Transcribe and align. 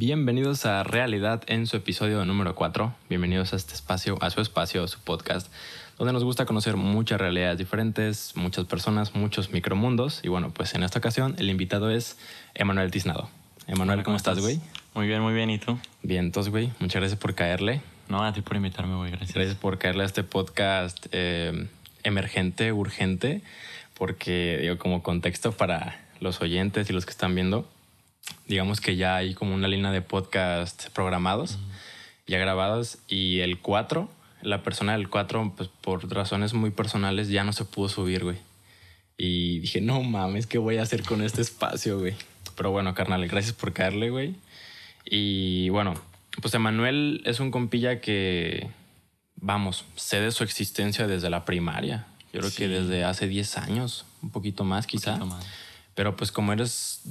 Bienvenidos 0.00 0.64
a 0.64 0.84
Realidad 0.84 1.42
en 1.48 1.66
su 1.66 1.76
episodio 1.76 2.24
número 2.24 2.54
4. 2.54 2.94
Bienvenidos 3.08 3.52
a 3.52 3.56
este 3.56 3.74
espacio, 3.74 4.16
a 4.20 4.30
su 4.30 4.40
espacio, 4.40 4.84
a 4.84 4.86
su 4.86 5.00
podcast, 5.00 5.52
donde 5.98 6.12
nos 6.12 6.22
gusta 6.22 6.46
conocer 6.46 6.76
muchas 6.76 7.20
realidades 7.20 7.58
diferentes, 7.58 8.36
muchas 8.36 8.66
personas, 8.66 9.16
muchos 9.16 9.50
micromundos. 9.50 10.20
Y 10.22 10.28
bueno, 10.28 10.52
pues 10.54 10.74
en 10.74 10.84
esta 10.84 11.00
ocasión 11.00 11.34
el 11.38 11.50
invitado 11.50 11.90
es 11.90 12.16
Emanuel 12.54 12.92
Tiznado. 12.92 13.28
Emanuel, 13.66 14.04
¿cómo, 14.04 14.16
estás, 14.16 14.38
güey? 14.38 14.60
Muy 14.94 15.08
bien, 15.08 15.20
muy 15.20 15.34
bien. 15.34 15.50
¿Y 15.50 15.58
tú? 15.58 15.76
Bien, 16.04 16.26
entonces, 16.26 16.52
güey, 16.52 16.70
muchas 16.78 17.00
gracias 17.00 17.18
por 17.18 17.34
caerle. 17.34 17.80
No, 18.08 18.22
a 18.22 18.32
ti 18.32 18.40
por 18.40 18.56
invitarme, 18.56 18.94
güey, 18.94 19.10
gracias. 19.10 19.34
Gracias 19.34 19.56
por 19.56 19.78
caerle 19.78 20.04
a 20.04 20.06
este 20.06 20.22
podcast 20.22 21.06
eh, 21.10 21.66
emergente, 22.04 22.72
urgente, 22.72 23.42
porque, 23.94 24.58
digo, 24.62 24.78
como 24.78 25.02
contexto 25.02 25.50
para 25.50 26.00
los 26.20 26.40
oyentes 26.40 26.88
y 26.88 26.92
los 26.92 27.04
que 27.04 27.10
están 27.10 27.34
viendo, 27.34 27.68
digamos 28.46 28.80
que 28.80 28.96
ya 28.96 29.16
hay 29.16 29.34
como 29.34 29.54
una 29.54 29.68
línea 29.68 29.90
de 29.90 30.02
podcast 30.02 30.88
programados, 30.90 31.58
ya 32.26 32.38
grabados, 32.38 32.98
y 33.08 33.40
el 33.40 33.58
4, 33.58 34.08
la 34.42 34.62
persona 34.62 34.92
del 34.92 35.08
4, 35.08 35.54
pues 35.56 35.68
por 35.80 36.10
razones 36.12 36.54
muy 36.54 36.70
personales 36.70 37.28
ya 37.28 37.44
no 37.44 37.52
se 37.52 37.64
pudo 37.64 37.88
subir, 37.88 38.24
güey. 38.24 38.38
Y 39.16 39.58
dije, 39.58 39.80
no 39.80 40.02
mames, 40.02 40.46
¿qué 40.46 40.58
voy 40.58 40.78
a 40.78 40.82
hacer 40.82 41.02
con 41.02 41.22
este 41.22 41.42
espacio, 41.42 41.98
güey? 41.98 42.14
Pero 42.56 42.70
bueno, 42.70 42.94
carnal, 42.94 43.26
gracias 43.26 43.54
por 43.54 43.72
caerle, 43.72 44.10
güey. 44.10 44.36
Y 45.04 45.68
bueno, 45.70 45.94
pues 46.40 46.54
Emanuel 46.54 47.22
es 47.24 47.40
un 47.40 47.50
compilla 47.50 48.00
que, 48.00 48.68
vamos, 49.36 49.84
sé 49.96 50.20
de 50.20 50.30
su 50.30 50.44
existencia 50.44 51.06
desde 51.06 51.30
la 51.30 51.44
primaria. 51.44 52.06
Yo 52.32 52.40
creo 52.40 52.52
que 52.54 52.68
desde 52.68 53.04
hace 53.04 53.26
10 53.26 53.58
años, 53.58 54.04
un 54.22 54.30
poquito 54.30 54.64
más 54.64 54.86
quizá. 54.86 55.16
más. 55.16 55.44
Pero 55.94 56.14
pues 56.14 56.30
como 56.30 56.52
eres 56.52 57.02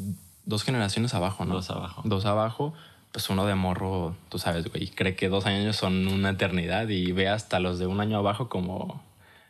dos 0.48 0.64
generaciones 0.64 1.14
abajo, 1.14 1.46
¿no? 1.46 1.56
Dos 1.56 1.70
abajo. 1.70 2.02
Dos 2.06 2.26
abajo, 2.26 2.74
pues 3.12 3.30
uno 3.30 3.46
de 3.46 3.54
morro, 3.54 4.16
tú 4.30 4.40
sabes, 4.40 4.72
güey, 4.72 4.88
cree 4.88 5.16
que 5.16 5.30
dos 5.30 5.46
años 5.46 5.76
son 5.76 6.08
una 6.08 6.32
eternidad 6.32 6.88
y 6.90 7.12
ve 7.12 7.28
hasta 7.28 7.60
los 7.60 7.78
de 7.78 7.86
un 7.86 8.00
año 8.00 8.18
abajo 8.18 8.50
como, 8.50 9.04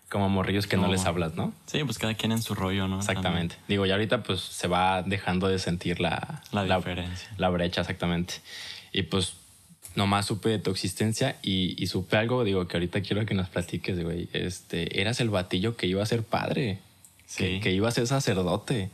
como 0.10 0.28
morrillos 0.28 0.68
que 0.68 0.76
no 0.76 0.88
les 0.88 1.06
hablas, 1.06 1.36
¿no? 1.36 1.54
Sí, 1.68 1.84
pues 1.84 2.00
cada 2.00 2.16
quien 2.16 2.32
en 2.32 2.42
su 2.42 2.56
rollo, 2.56 2.88
¿no? 2.88 2.98
Exactamente. 2.98 3.56
Digo, 3.68 3.86
y 3.86 3.92
ahorita 3.92 4.24
pues 4.24 4.42
se 4.42 4.68
va 4.68 5.04
dejando 5.04 5.48
de 5.48 5.60
sentir 5.60 6.02
la, 6.02 6.42
la 6.52 6.64
diferencia. 6.64 7.30
La, 7.38 7.50
brecha, 7.50 7.82
exactamente. 7.82 8.36
Y 8.92 9.04
pues 9.04 9.36
nomás 9.96 10.26
supe 10.26 10.50
de 10.50 10.60
tu 10.60 10.72
existencia 10.72 11.38
y, 11.44 11.82
y, 11.82 11.88
supe 11.88 12.18
algo, 12.18 12.44
digo, 12.44 12.68
que 12.68 12.78
ahorita 12.78 13.02
quiero 13.02 13.26
que 13.26 13.36
nos 13.36 13.50
platiques, 13.50 14.04
güey. 14.04 14.30
Este, 14.34 15.00
eras 15.00 15.20
el 15.20 15.30
batillo 15.30 15.76
que 15.76 15.86
iba 15.86 16.02
a 16.02 16.06
ser 16.08 16.24
padre. 16.24 16.80
Sí. 17.28 17.44
Que, 17.44 17.60
que 17.60 17.72
iba 17.72 17.88
a 17.88 17.92
ser 17.92 18.08
sacerdote. 18.08 18.90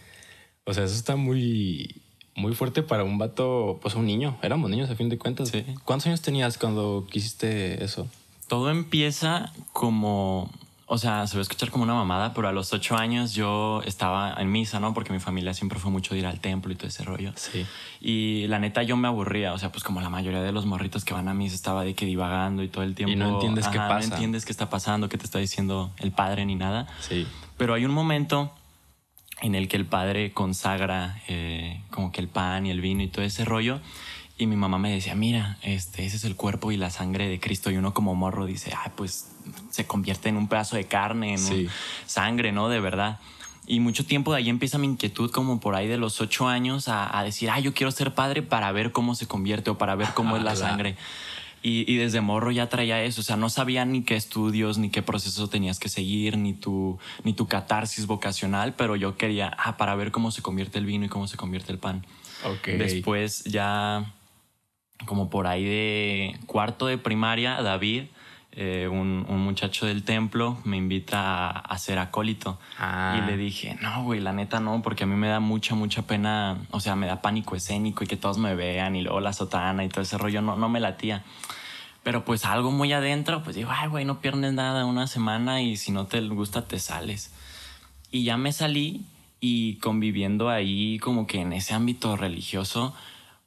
O 0.65 0.73
sea, 0.73 0.85
eso 0.85 0.95
está 0.95 1.15
muy, 1.15 2.01
muy 2.35 2.55
fuerte 2.55 2.83
para 2.83 3.03
un 3.03 3.17
vato, 3.17 3.79
pues 3.81 3.95
un 3.95 4.05
niño. 4.05 4.37
Éramos 4.41 4.69
niños 4.69 4.89
a 4.89 4.95
fin 4.95 5.09
de 5.09 5.17
cuentas. 5.17 5.49
Sí. 5.49 5.65
¿Cuántos 5.83 6.07
años 6.07 6.21
tenías 6.21 6.57
cuando 6.57 7.05
quisiste 7.09 7.83
eso? 7.83 8.07
Todo 8.47 8.69
empieza 8.69 9.51
como, 9.71 10.49
o 10.85 10.97
sea, 10.97 11.27
se 11.27 11.35
va 11.35 11.39
a 11.39 11.41
escuchar 11.41 11.69
como 11.69 11.83
una 11.83 11.95
mamada, 11.95 12.33
pero 12.33 12.47
a 12.47 12.51
los 12.51 12.71
ocho 12.71 12.95
años 12.95 13.33
yo 13.33 13.81
estaba 13.83 14.35
en 14.37 14.51
misa, 14.51 14.79
¿no? 14.79 14.93
Porque 14.93 15.11
mi 15.11 15.19
familia 15.19 15.53
siempre 15.53 15.79
fue 15.79 15.91
mucho 15.91 16.13
de 16.13 16.21
ir 16.21 16.25
al 16.25 16.39
templo 16.39 16.71
y 16.71 16.75
todo 16.75 16.87
ese 16.87 17.03
rollo. 17.03 17.33
Sí. 17.35 17.65
Y 17.99 18.47
la 18.47 18.59
neta 18.59 18.83
yo 18.83 18.95
me 18.95 19.07
aburría, 19.07 19.53
o 19.53 19.57
sea, 19.57 19.71
pues 19.71 19.83
como 19.83 20.01
la 20.01 20.09
mayoría 20.09 20.41
de 20.41 20.51
los 20.51 20.65
morritos 20.65 21.03
que 21.03 21.13
van 21.13 21.27
a 21.27 21.33
misa 21.33 21.55
estaba 21.55 21.83
de 21.83 21.93
que 21.93 22.05
divagando 22.05 22.63
y 22.63 22.69
todo 22.69 22.83
el 22.83 22.95
tiempo. 22.95 23.11
Y 23.11 23.15
no 23.15 23.35
entiendes 23.35 23.67
qué 23.67 23.77
pasa. 23.77 24.07
No 24.07 24.13
entiendes 24.13 24.45
qué 24.45 24.51
está 24.51 24.69
pasando, 24.69 25.09
qué 25.09 25.17
te 25.17 25.25
está 25.25 25.39
diciendo 25.39 25.91
el 25.97 26.11
padre 26.11 26.45
ni 26.45 26.55
nada. 26.55 26.87
Sí. 27.01 27.27
Pero 27.57 27.73
hay 27.73 27.85
un 27.85 27.91
momento 27.91 28.51
en 29.43 29.55
el 29.55 29.67
que 29.67 29.75
el 29.75 29.85
padre 29.85 30.31
consagra 30.31 31.21
eh, 31.27 31.81
como 31.91 32.13
que 32.13 32.21
el 32.21 32.29
pan 32.29 32.65
y 32.65 32.71
el 32.71 32.79
vino 32.79 33.03
y 33.03 33.07
todo 33.07 33.25
ese 33.25 33.43
rollo. 33.43 33.81
Y 34.37 34.47
mi 34.47 34.55
mamá 34.55 34.77
me 34.79 34.89
decía, 34.89 35.15
mira, 35.15 35.57
este, 35.61 36.05
ese 36.05 36.15
es 36.15 36.23
el 36.23 36.37
cuerpo 36.37 36.71
y 36.71 36.77
la 36.77 36.89
sangre 36.89 37.27
de 37.27 37.41
Cristo. 37.41 37.69
Y 37.69 37.75
uno 37.75 37.93
como 37.93 38.15
morro 38.15 38.45
dice, 38.45 38.71
ah, 38.73 38.93
pues 38.95 39.31
se 39.69 39.85
convierte 39.85 40.29
en 40.29 40.37
un 40.37 40.47
pedazo 40.47 40.77
de 40.77 40.85
carne, 40.85 41.33
en 41.33 41.69
sangre, 42.05 42.53
¿no? 42.53 42.69
De 42.69 42.79
verdad. 42.79 43.19
Y 43.67 43.81
mucho 43.81 44.05
tiempo 44.05 44.31
de 44.31 44.37
ahí 44.37 44.49
empieza 44.49 44.77
mi 44.77 44.87
inquietud 44.87 45.29
como 45.29 45.59
por 45.59 45.75
ahí 45.75 45.89
de 45.89 45.97
los 45.97 46.21
ocho 46.21 46.47
años 46.47 46.85
a, 46.87 47.21
decir, 47.23 47.49
ah, 47.49 47.59
yo 47.59 47.73
quiero 47.73 47.91
ser 47.91 48.13
padre 48.13 48.43
para 48.43 48.71
ver 48.71 48.93
cómo 48.93 49.13
se 49.13 49.27
convierte 49.27 49.69
o 49.69 49.77
para 49.77 49.95
ver 49.95 50.07
cómo 50.13 50.37
es 50.37 50.43
la 50.43 50.55
sangre. 50.55 50.95
Y, 51.65 51.95
desde 51.95 52.19
morro 52.19 52.51
ya 52.51 52.67
traía 52.67 53.01
eso, 53.03 53.21
o 53.21 53.23
sea, 53.23 53.37
no 53.37 53.49
sabía 53.49 53.85
ni 53.85 54.03
qué 54.03 54.17
estudios, 54.17 54.77
ni 54.77 54.89
qué 54.89 55.01
proceso 55.01 55.47
tenías 55.47 55.79
que 55.79 55.87
seguir, 55.87 56.37
ni 56.37 56.53
tu, 56.53 56.99
ni 57.23 57.31
tu 57.31 57.47
catarsis 57.47 58.05
vocacional, 58.05 58.73
pero 58.73 58.97
yo 58.97 59.15
quería, 59.15 59.55
ah, 59.57 59.77
para 59.77 59.95
ver 59.95 60.11
cómo 60.11 60.31
se 60.31 60.41
convierte 60.41 60.77
el 60.77 60.85
vino 60.85 61.05
y 61.05 61.09
cómo 61.09 61.25
se 61.25 61.37
convierte 61.37 61.71
el 61.71 61.79
pan. 61.79 62.05
Okay. 62.43 62.77
Después 62.77 63.45
ya, 63.45 64.13
como 65.05 65.29
por 65.29 65.47
ahí 65.47 65.63
de 65.63 66.37
cuarto 66.47 66.87
de 66.87 66.97
primaria, 66.97 67.61
David, 67.61 68.03
eh, 68.55 68.87
un, 68.87 69.25
un, 69.27 69.39
muchacho 69.39 69.87
del 69.87 70.03
templo, 70.03 70.59
me 70.63 70.77
invita 70.77 71.49
a, 71.49 71.49
a 71.49 71.77
ser 71.79 71.97
acólito. 71.97 72.59
Ah. 72.77 73.19
Y 73.19 73.25
le 73.25 73.35
dije, 73.35 73.77
no, 73.81 74.03
güey, 74.03 74.19
la 74.19 74.31
neta 74.31 74.59
no, 74.59 74.83
porque 74.83 75.05
a 75.05 75.07
mí 75.07 75.15
me 75.15 75.27
da 75.27 75.39
mucha, 75.39 75.73
mucha 75.73 76.03
pena, 76.03 76.59
o 76.69 76.79
sea, 76.79 76.95
me 76.95 77.07
da 77.07 77.21
pánico 77.21 77.55
escénico 77.55 78.03
y 78.03 78.07
que 78.07 78.15
todos 78.15 78.37
me 78.37 78.53
vean 78.53 78.95
y 78.95 79.01
luego 79.01 79.21
la 79.21 79.33
sotana 79.33 79.83
y 79.83 79.89
todo 79.89 80.01
ese 80.01 80.19
rollo, 80.19 80.43
no, 80.43 80.55
no 80.55 80.69
me 80.69 80.79
latía. 80.79 81.23
Pero 82.03 82.25
pues 82.25 82.45
algo 82.45 82.69
muy 82.69 82.93
adentro, 82.93 83.41
pues 83.41 83.55
digo, 83.55 83.71
ay, 83.73 83.89
güey, 83.89 84.05
no 84.05 84.19
pierdes 84.19 84.53
nada 84.53 84.85
una 84.85 85.07
semana 85.07 85.61
y 85.61 85.75
si 85.77 85.91
no 85.91 86.05
te 86.05 86.21
gusta, 86.21 86.67
te 86.67 86.77
sales. 86.77 87.33
Y 88.11 88.23
ya 88.23 88.37
me 88.37 88.51
salí 88.51 89.05
y 89.39 89.77
conviviendo 89.79 90.49
ahí 90.49 90.99
como 90.99 91.25
que 91.25 91.41
en 91.41 91.53
ese 91.53 91.73
ámbito 91.73 92.15
religioso, 92.17 92.93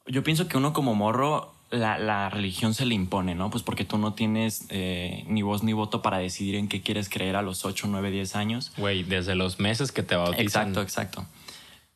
yo 0.05 0.21
pienso 0.23 0.47
que 0.47 0.57
uno 0.57 0.73
como 0.73 0.95
morro, 0.95 1.53
la, 1.69 1.97
la 1.97 2.29
religión 2.29 2.73
se 2.73 2.85
le 2.85 2.95
impone, 2.95 3.35
¿no? 3.35 3.49
Pues 3.49 3.63
porque 3.63 3.83
tú 3.83 3.97
no 3.97 4.13
tienes 4.13 4.65
eh, 4.69 5.23
ni 5.27 5.41
voz 5.41 5.63
ni 5.63 5.73
voto 5.73 6.01
para 6.01 6.17
decidir 6.17 6.55
en 6.55 6.67
qué 6.67 6.81
quieres 6.81 7.09
creer 7.09 7.35
a 7.35 7.41
los 7.41 7.65
8, 7.65 7.87
9, 7.89 8.11
10 8.11 8.35
años. 8.35 8.71
Güey, 8.77 9.03
desde 9.03 9.35
los 9.35 9.59
meses 9.59 9.91
que 9.91 10.03
te 10.03 10.15
bautizan. 10.15 10.45
Exacto, 10.45 10.81
exacto. 10.81 11.25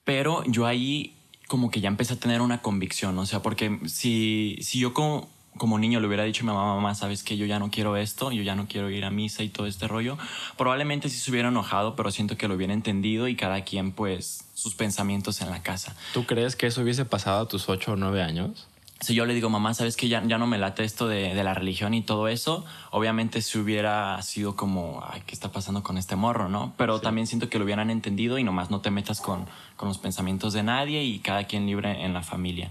Pero 0.03 0.43
yo 0.45 0.65
ahí 0.65 1.13
como 1.47 1.69
que 1.69 1.81
ya 1.81 1.89
empecé 1.89 2.13
a 2.13 2.17
tener 2.17 2.41
una 2.41 2.61
convicción, 2.61 3.17
o 3.19 3.25
sea, 3.25 3.41
porque 3.41 3.79
si, 3.85 4.57
si 4.61 4.79
yo 4.79 4.93
como 4.93 5.29
como 5.57 5.77
niño 5.77 5.99
le 5.99 6.07
hubiera 6.07 6.23
dicho 6.23 6.43
a 6.43 6.45
mi 6.45 6.53
mamá, 6.53 6.75
mamá, 6.75 6.95
sabes 6.95 7.23
que 7.23 7.37
yo 7.37 7.45
ya 7.45 7.59
no 7.59 7.69
quiero 7.69 7.97
esto, 7.97 8.31
yo 8.31 8.41
ya 8.41 8.55
no 8.55 8.67
quiero 8.67 8.89
ir 8.89 9.03
a 9.03 9.11
misa 9.11 9.43
y 9.43 9.49
todo 9.49 9.67
este 9.67 9.87
rollo, 9.87 10.17
probablemente 10.57 11.09
sí 11.09 11.17
se 11.17 11.29
hubiera 11.29 11.49
enojado, 11.49 11.95
pero 11.95 12.09
siento 12.09 12.37
que 12.37 12.47
lo 12.47 12.55
hubiera 12.55 12.73
entendido 12.73 13.27
y 13.27 13.35
cada 13.35 13.63
quien 13.63 13.91
pues 13.91 14.45
sus 14.53 14.75
pensamientos 14.75 15.41
en 15.41 15.49
la 15.49 15.61
casa. 15.61 15.95
¿Tú 16.13 16.25
crees 16.25 16.55
que 16.55 16.67
eso 16.67 16.81
hubiese 16.81 17.05
pasado 17.05 17.41
a 17.41 17.47
tus 17.47 17.67
ocho 17.67 17.91
o 17.91 17.95
nueve 17.95 18.23
años? 18.23 18.67
Si 19.01 19.15
yo 19.15 19.25
le 19.25 19.33
digo, 19.33 19.49
mamá, 19.49 19.73
sabes 19.73 19.97
que 19.97 20.07
ya, 20.07 20.23
ya 20.25 20.37
no 20.37 20.45
me 20.45 20.59
late 20.59 20.83
esto 20.83 21.07
de, 21.07 21.33
de 21.33 21.43
la 21.43 21.55
religión 21.55 21.95
y 21.95 22.03
todo 22.03 22.27
eso, 22.27 22.63
obviamente 22.91 23.41
si 23.41 23.57
hubiera 23.57 24.21
sido 24.21 24.55
como, 24.55 25.03
ay, 25.11 25.23
¿qué 25.25 25.33
está 25.33 25.51
pasando 25.51 25.81
con 25.81 25.97
este 25.97 26.15
morro, 26.15 26.49
no? 26.49 26.73
Pero 26.77 26.97
Sí. 26.97 27.03
también 27.03 27.25
siento 27.25 27.49
que 27.49 27.57
lo 27.57 27.65
hubieran 27.65 27.89
entendido 27.89 28.37
y 28.37 28.43
nomás 28.43 28.69
no 28.69 28.79
te 28.81 28.91
metas 28.91 29.19
con, 29.19 29.47
con 29.75 29.87
los 29.89 29.97
pensamientos 29.97 30.53
de 30.53 30.61
nadie 30.61 31.03
y 31.03 31.17
cada 31.17 31.45
quien 31.45 31.65
libre 31.65 32.05
en 32.05 32.13
la 32.13 32.21
familia. 32.21 32.69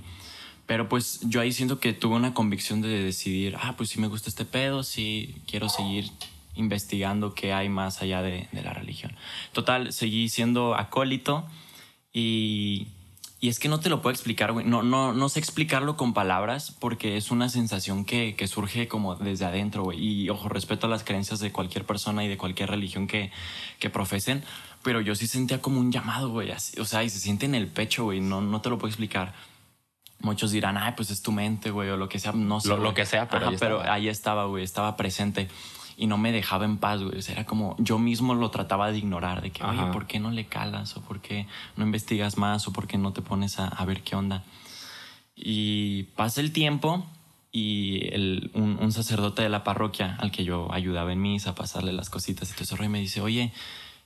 Pero 0.66 0.88
pues 0.88 1.18
yo 1.24 1.40
ahí 1.40 1.52
siento 1.52 1.80
que 1.80 1.92
tuve 1.92 2.14
una 2.14 2.32
convicción 2.32 2.80
de 2.80 3.02
decidir, 3.02 3.56
ah, 3.60 3.74
pues 3.76 3.90
sí 3.90 4.00
me 4.00 4.06
gusta 4.06 4.28
este 4.28 4.44
pedo, 4.44 4.84
sí 4.84 5.34
quiero 5.48 5.68
seguir 5.68 6.08
investigando 6.54 7.34
qué 7.34 7.52
hay 7.52 7.68
más 7.68 8.02
allá 8.02 8.22
de, 8.22 8.48
de 8.52 8.62
la 8.62 8.72
religión. 8.72 9.16
Total, 9.52 9.92
seguí 9.92 10.28
siendo 10.28 10.76
acólito 10.76 11.44
y, 12.12 12.86
y 13.40 13.48
es 13.48 13.58
que 13.58 13.68
no 13.70 13.80
te 13.80 13.88
lo 13.88 14.02
puedo 14.02 14.12
explicar, 14.12 14.52
güey. 14.52 14.66
No, 14.66 14.82
no, 14.82 15.14
no 15.14 15.28
sé 15.30 15.38
explicarlo 15.38 15.96
con 15.96 16.12
palabras 16.12 16.76
porque 16.78 17.16
es 17.16 17.30
una 17.30 17.48
sensación 17.48 18.04
que, 18.04 18.34
que 18.36 18.46
surge 18.46 18.86
como 18.86 19.14
desde 19.16 19.46
adentro, 19.46 19.84
güey. 19.84 19.98
Y 19.98 20.28
ojo, 20.28 20.48
respeto 20.50 20.86
a 20.86 20.90
las 20.90 21.04
creencias 21.04 21.40
de 21.40 21.50
cualquier 21.50 21.84
persona 21.86 22.22
y 22.24 22.28
de 22.28 22.36
cualquier 22.36 22.68
religión 22.70 23.06
que, 23.06 23.32
que 23.78 23.88
profesen, 23.88 24.44
pero 24.82 25.00
yo 25.00 25.14
sí 25.14 25.26
sentía 25.26 25.60
como 25.62 25.80
un 25.80 25.90
llamado, 25.90 26.28
güey. 26.30 26.50
O 26.78 26.84
sea, 26.84 27.02
y 27.02 27.08
se 27.08 27.18
siente 27.18 27.46
en 27.46 27.54
el 27.54 27.66
pecho, 27.68 28.04
güey. 28.04 28.20
No, 28.20 28.40
no 28.42 28.60
te 28.60 28.68
lo 28.68 28.76
puedo 28.78 28.88
explicar. 28.90 29.32
Muchos 30.18 30.50
dirán, 30.50 30.76
ay, 30.76 30.92
pues 30.96 31.10
es 31.10 31.22
tu 31.22 31.32
mente, 31.32 31.70
güey, 31.70 31.88
o 31.88 31.96
lo 31.96 32.08
que 32.10 32.18
sea. 32.18 32.32
No 32.32 32.60
sé. 32.60 32.68
Lo- 32.68 32.76
lo 32.76 32.92
que 32.92 33.06
sea, 33.06 33.26
pero 33.30 33.48
ahí 33.48 33.56
pero 33.58 33.76
estaba. 33.78 33.94
ahí 33.94 34.08
estaba, 34.08 34.44
güey. 34.44 34.64
Estaba 34.64 34.96
presente 34.98 35.48
y 36.02 36.06
no 36.06 36.16
me 36.16 36.32
dejaba 36.32 36.64
en 36.64 36.78
paz, 36.78 37.02
güey. 37.02 37.18
O 37.18 37.22
sea, 37.22 37.34
era 37.34 37.44
como 37.44 37.76
yo 37.78 37.98
mismo 37.98 38.34
lo 38.34 38.50
trataba 38.50 38.90
de 38.90 38.96
ignorar, 38.98 39.42
de 39.42 39.50
que, 39.50 39.62
oye, 39.62 39.80
Ajá. 39.82 39.92
¿por 39.92 40.06
qué 40.06 40.18
no 40.18 40.30
le 40.30 40.46
calas? 40.46 40.96
O 40.96 41.02
¿por 41.02 41.20
qué 41.20 41.46
no 41.76 41.84
investigas 41.84 42.38
más? 42.38 42.66
O 42.66 42.72
¿por 42.72 42.86
qué 42.86 42.96
no 42.96 43.12
te 43.12 43.20
pones 43.20 43.58
a, 43.58 43.68
a 43.68 43.84
ver 43.84 44.00
qué 44.02 44.16
onda? 44.16 44.42
Y 45.36 46.04
pasa 46.16 46.40
el 46.40 46.52
tiempo 46.52 47.04
y 47.52 48.06
el- 48.14 48.50
un, 48.54 48.78
un 48.80 48.92
sacerdote 48.92 49.42
de 49.42 49.48
la 49.48 49.62
parroquia 49.64 50.16
al 50.20 50.30
que 50.30 50.44
yo 50.44 50.72
ayudaba 50.72 51.12
en 51.12 51.20
misa 51.20 51.50
a 51.50 51.54
pasarle 51.54 51.92
las 51.92 52.10
cositas 52.10 52.48
y 52.50 52.52
todo 52.54 52.64
ese 52.64 52.76
rollo 52.76 52.90
me 52.90 53.00
dice, 53.00 53.20
oye, 53.20 53.52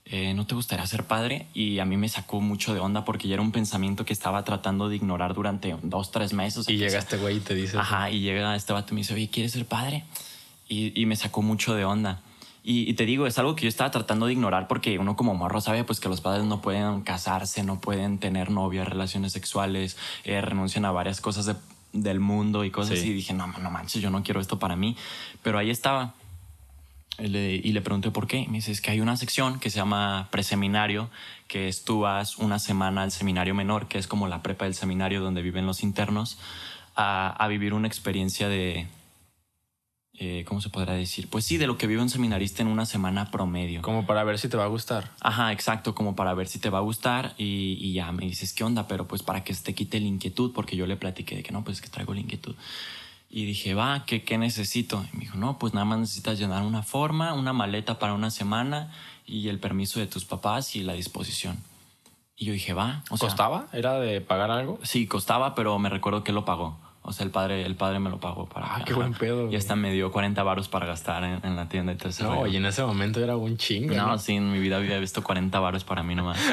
eh, 0.05 0.33
¿no 0.33 0.45
te 0.45 0.53
gustaría 0.55 0.85
ser 0.87 1.05
padre? 1.05 1.47
Y 1.53 1.79
a 1.79 1.85
mí 1.85 1.97
me 1.97 2.09
sacó 2.09 2.39
mucho 2.41 2.73
de 2.73 2.79
onda 2.79 3.05
porque 3.05 3.27
ya 3.27 3.35
era 3.35 3.41
un 3.41 3.51
pensamiento 3.51 4.05
que 4.05 4.13
estaba 4.13 4.43
tratando 4.43 4.87
de 4.89 4.97
ignorar 4.97 5.33
durante 5.33 5.75
dos, 5.81 6.11
tres 6.11 6.33
meses. 6.33 6.67
Y 6.69 6.77
llega 6.77 6.99
este 6.99 7.17
güey 7.17 7.37
y 7.37 7.39
te 7.39 7.55
dice... 7.55 7.77
Ajá, 7.77 8.09
y 8.11 8.19
llega 8.19 8.55
este 8.55 8.73
vato 8.73 8.93
y 8.93 8.95
me 8.95 9.01
dice, 9.01 9.13
oye, 9.13 9.29
¿quieres 9.29 9.53
ser 9.53 9.65
padre? 9.65 10.03
Y, 10.67 10.99
y 10.99 11.05
me 11.05 11.15
sacó 11.15 11.41
mucho 11.41 11.75
de 11.75 11.85
onda. 11.85 12.21
Y, 12.63 12.89
y 12.89 12.93
te 12.95 13.05
digo, 13.05 13.27
es 13.27 13.37
algo 13.37 13.55
que 13.55 13.63
yo 13.63 13.69
estaba 13.69 13.91
tratando 13.91 14.25
de 14.25 14.33
ignorar 14.33 14.67
porque 14.67 14.97
uno 14.97 15.15
como 15.15 15.35
morro 15.35 15.61
sabe 15.61 15.83
pues 15.83 15.99
que 15.99 16.09
los 16.09 16.21
padres 16.21 16.45
no 16.45 16.61
pueden 16.61 17.01
casarse, 17.01 17.63
no 17.63 17.79
pueden 17.79 18.17
tener 18.17 18.49
novias, 18.49 18.87
relaciones 18.87 19.33
sexuales, 19.33 19.97
eh, 20.23 20.41
renuncian 20.41 20.83
a 20.85 20.91
varias 20.91 21.21
cosas 21.21 21.45
de, 21.45 21.55
del 21.93 22.19
mundo 22.19 22.65
y 22.65 22.71
cosas 22.71 22.95
Sí. 22.95 23.01
así. 23.01 23.09
Y 23.11 23.13
dije, 23.13 23.33
no, 23.33 23.45
no 23.45 23.69
manches, 23.69 24.01
yo 24.01 24.09
no 24.09 24.23
quiero 24.23 24.41
esto 24.41 24.57
para 24.57 24.75
mí. 24.75 24.97
Pero 25.43 25.59
ahí 25.59 25.69
estaba. 25.69 26.15
Y 27.19 27.27
le, 27.27 27.53
y 27.55 27.71
le 27.71 27.81
pregunté 27.81 28.09
por 28.09 28.25
qué. 28.25 28.47
Me 28.47 28.55
dice, 28.57 28.71
es 28.71 28.81
que 28.81 28.89
hay 28.89 28.99
una 28.99 29.15
sección 29.15 29.59
que 29.59 29.69
se 29.69 29.77
llama 29.77 30.27
preseminario, 30.31 31.09
que 31.47 31.67
es 31.67 31.85
tú 31.85 31.99
vas 31.99 32.37
una 32.37 32.57
semana 32.57 33.03
al 33.03 33.11
seminario 33.11 33.53
menor, 33.53 33.87
que 33.87 33.99
es 33.99 34.07
como 34.07 34.27
la 34.27 34.41
prepa 34.41 34.65
del 34.65 34.73
seminario 34.73 35.21
donde 35.21 35.43
viven 35.43 35.67
los 35.67 35.83
internos, 35.83 36.39
a, 36.95 37.29
a 37.29 37.47
vivir 37.47 37.75
una 37.75 37.87
experiencia 37.87 38.49
de... 38.49 38.87
eh, 40.17 40.45
¿Cómo 40.47 40.61
se 40.61 40.69
podrá 40.69 40.93
decir? 40.93 41.29
Pues 41.29 41.43
sí, 41.43 41.57
de 41.57 41.67
lo 41.67 41.77
que 41.77 41.87
vive 41.87 42.01
un 42.01 42.09
seminarista 42.09 42.61
en 42.61 42.69
una 42.69 42.85
semana 42.85 43.31
promedio. 43.31 43.81
Como 43.81 44.05
para 44.05 44.23
ver 44.23 44.39
si 44.39 44.47
te 44.47 44.55
va 44.55 44.63
a 44.63 44.67
gustar. 44.67 45.11
Ajá, 45.19 45.51
exacto, 45.51 45.93
como 45.93 46.15
para 46.15 46.33
ver 46.33 46.47
si 46.47 46.59
te 46.59 46.69
va 46.69 46.77
a 46.77 46.81
gustar 46.81 47.33
y, 47.37 47.77
y 47.81 47.93
ya 47.93 48.11
me 48.11 48.25
dices 48.25 48.53
qué 48.53 48.63
onda, 48.63 48.87
pero 48.87 49.07
pues 49.07 49.23
para 49.23 49.43
que 49.43 49.53
se 49.53 49.63
te 49.63 49.75
quite 49.75 49.99
la 49.99 50.07
inquietud, 50.07 50.53
porque 50.53 50.77
yo 50.77 50.87
le 50.87 50.95
platiqué 50.95 51.35
de 51.35 51.43
que 51.43 51.51
no, 51.51 51.63
pues 51.63 51.77
es 51.77 51.81
que 51.81 51.89
traigo 51.89 52.13
la 52.13 52.21
inquietud. 52.21 52.55
Y 53.29 53.45
dije, 53.45 53.73
va, 53.73 54.05
¿qué, 54.05 54.23
qué 54.23 54.37
necesito? 54.37 55.03
Y 55.11 55.17
me 55.17 55.23
dijo, 55.25 55.37
no, 55.37 55.59
pues 55.59 55.73
nada 55.73 55.85
más 55.85 55.99
necesitas 55.99 56.39
llenar 56.39 56.63
una 56.63 56.83
forma, 56.83 57.33
una 57.33 57.51
maleta 57.51 57.99
para 57.99 58.13
una 58.13 58.31
semana 58.31 58.91
y 59.25 59.49
el 59.49 59.59
permiso 59.59 59.99
de 59.99 60.07
tus 60.07 60.23
papás 60.23 60.75
y 60.77 60.83
la 60.83 60.93
disposición. 60.93 61.57
Y 62.37 62.45
yo 62.45 62.53
dije, 62.53 62.73
va. 62.73 63.03
O 63.09 63.17
sea, 63.17 63.27
¿Costaba? 63.27 63.67
¿Era 63.73 63.99
de 63.99 64.21
pagar 64.21 64.51
algo? 64.51 64.79
Sí, 64.83 65.07
costaba, 65.07 65.55
pero 65.55 65.77
me 65.79 65.89
recuerdo 65.89 66.23
que 66.23 66.31
lo 66.31 66.45
pagó. 66.45 66.79
O 67.07 67.13
sea, 67.13 67.23
el 67.23 67.31
padre, 67.31 67.63
el 67.65 67.75
padre 67.75 67.99
me 67.99 68.09
lo 68.09 68.19
pagó 68.19 68.47
para. 68.47 68.77
Ah, 68.77 68.83
qué 68.83 68.93
buen 68.93 69.13
pedo, 69.13 69.51
Y 69.51 69.55
hasta 69.55 69.75
me 69.75 69.91
dio 69.93 70.11
40 70.11 70.41
varos 70.41 70.67
para 70.69 70.87
gastar 70.87 71.23
en, 71.23 71.39
en 71.45 71.55
la 71.55 71.69
tienda 71.69 71.93
y 71.93 71.97
todo 71.97 72.11
No, 72.21 72.33
rollo. 72.35 72.47
y 72.51 72.55
en 72.57 72.65
ese 72.65 72.81
momento 72.83 73.23
era 73.23 73.37
un 73.37 73.57
chingo. 73.57 73.93
No, 73.93 74.07
¿no? 74.07 74.17
sí, 74.17 74.33
en 74.33 74.51
mi 74.51 74.57
vida 74.59 74.77
había 74.77 74.97
visto 74.97 75.21
40 75.23 75.59
varos 75.59 75.83
para 75.83 76.01
mí 76.03 76.15
nomás. 76.15 76.39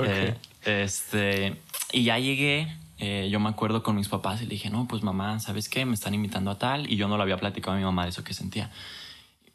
Eh, 0.00 0.36
este, 0.64 1.60
y 1.92 2.04
ya 2.04 2.18
llegué, 2.20 2.72
eh, 2.98 3.28
yo 3.32 3.40
me 3.40 3.48
acuerdo 3.48 3.82
con 3.82 3.96
mis 3.96 4.08
papás 4.08 4.40
y 4.42 4.44
le 4.44 4.50
dije, 4.50 4.70
no, 4.70 4.86
pues 4.86 5.02
mamá, 5.02 5.40
¿sabes 5.40 5.68
qué? 5.68 5.84
Me 5.84 5.94
están 5.94 6.14
invitando 6.14 6.52
a 6.52 6.58
tal. 6.58 6.88
Y 6.90 6.96
yo 6.96 7.08
no 7.08 7.16
lo 7.16 7.22
había 7.24 7.36
platicado 7.36 7.72
a 7.74 7.78
mi 7.78 7.84
mamá 7.84 8.04
de 8.04 8.10
eso 8.10 8.22
que 8.22 8.32
sentía. 8.32 8.70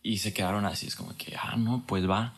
Y 0.02 0.18
se 0.18 0.34
quedaron 0.34 0.66
así, 0.66 0.88
es 0.88 0.98
como 0.98 1.16
que, 1.16 1.36
ah, 1.42 1.56
no, 1.58 1.84
pues 1.88 2.10
va. 2.10 2.34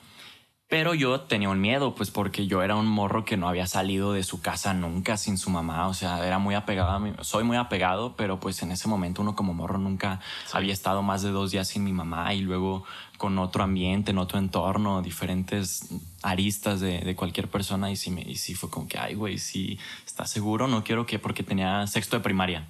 Pero 0.68 0.96
yo 0.96 1.22
tenía 1.22 1.50
un 1.50 1.62
miedo, 1.62 1.94
pues 1.94 2.10
porque 2.10 2.48
yo 2.48 2.64
era 2.64 2.76
un 2.76 2.88
morro 2.88 3.24
que 3.24 3.38
no 3.38 3.48
había 3.48 3.68
salido 3.68 4.14
de 4.14 4.24
su 4.24 4.42
casa 4.42 4.74
nunca 4.74 5.16
sin 5.16 5.38
su 5.38 5.52
mamá. 5.52 5.88
O 5.88 5.94
sea, 5.94 6.26
era 6.26 6.40
muy 6.40 6.56
apegado 6.56 6.90
a 6.90 7.00
mí. 7.00 7.14
Soy 7.22 7.44
muy 7.44 7.56
apegado, 7.56 8.16
pero 8.16 8.40
pues 8.40 8.64
en 8.64 8.72
ese 8.72 8.88
momento 8.88 9.22
uno 9.22 9.36
como 9.36 9.54
morro 9.54 9.78
nunca 9.78 10.22
había 10.54 10.74
estado 10.74 11.04
más 11.04 11.22
de 11.22 11.30
dos 11.30 11.52
días 11.52 11.68
sin 11.68 11.84
mi 11.84 11.94
mamá 11.94 12.34
y 12.34 12.42
luego 12.42 12.84
con 13.18 13.38
otro 13.38 13.64
ambiente, 13.64 14.10
en 14.10 14.18
otro 14.18 14.40
entorno, 14.40 15.04
diferentes 15.04 15.88
aristas 16.24 16.80
de, 16.80 17.00
de 17.00 17.16
cualquier 17.16 17.48
persona. 17.48 17.92
Y 17.92 17.96
sí, 17.96 18.10
me, 18.10 18.22
y 18.24 18.36
sí 18.36 18.56
fue 18.56 18.72
como 18.72 18.88
que, 18.88 18.98
ay, 18.98 19.14
güey, 19.14 19.38
sí, 19.38 19.78
¿estás 20.04 20.32
seguro? 20.32 20.68
No 20.68 20.84
quiero 20.84 21.06
que, 21.06 21.20
porque 21.20 21.44
tenía 21.44 21.86
sexto 21.86 22.18
de 22.18 22.24
primaria. 22.24 22.68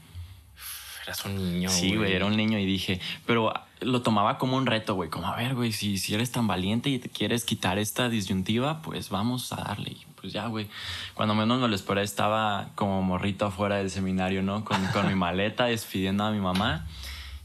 Eras 1.06 1.24
un 1.25 1.36
niño. 1.36 1.69
Sí, 1.69 1.96
güey, 1.96 2.13
era 2.13 2.25
un 2.25 2.36
niño 2.36 2.57
y 2.57 2.66
dije, 2.66 3.00
pero 3.28 3.54
lo 3.81 4.02
tomaba 4.02 4.38
como 4.40 4.57
un 4.57 4.66
reto, 4.66 4.96
güey, 4.96 5.10
como 5.10 5.28
a 5.28 5.36
ver, 5.36 5.54
güey, 5.54 5.72
si, 5.72 6.00
si 6.00 6.16
eres 6.16 6.31
tan 6.31 6.48
valiente 6.48 6.90
y 6.90 6.98
te 6.98 7.10
quieres 7.10 7.46
quitar 7.46 7.78
esta 7.78 8.10
disyuntiva, 8.10 8.81
pues 8.81 9.10
vamos 9.10 9.54
a 9.54 9.57
darle. 9.57 9.92
Y 9.92 10.06
pues 10.19 10.34
ya, 10.34 10.48
güey, 10.48 10.68
cuando 11.13 11.36
menos 11.36 11.62
me 11.62 11.68
lo 11.68 11.75
esperé 11.75 12.02
estaba 12.02 12.69
como 12.74 13.04
morrito 13.04 13.46
afuera 13.46 13.75
del 13.78 13.92
seminario, 13.92 14.42
¿no? 14.42 14.66
Con, 14.66 14.84
con 14.88 15.07
mi 15.07 15.16
maleta 15.16 15.66
despidiendo 15.66 16.24
a 16.24 16.31
mi 16.31 16.40
mamá 16.40 16.88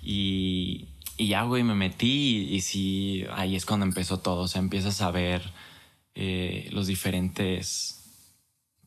y, 0.02 0.86
y 1.18 1.28
ya, 1.28 1.42
güey, 1.42 1.62
me 1.62 1.74
metí 1.74 2.46
y, 2.48 2.54
y 2.54 2.60
sí, 2.62 3.26
ahí 3.32 3.56
es 3.56 3.66
cuando 3.66 3.84
empezó 3.84 4.20
todo, 4.20 4.42
o 4.42 4.48
sea, 4.48 4.62
empiezas 4.62 5.02
a 5.02 5.10
ver 5.10 5.42
eh, 6.14 6.68
los 6.72 6.86
diferentes 6.86 7.99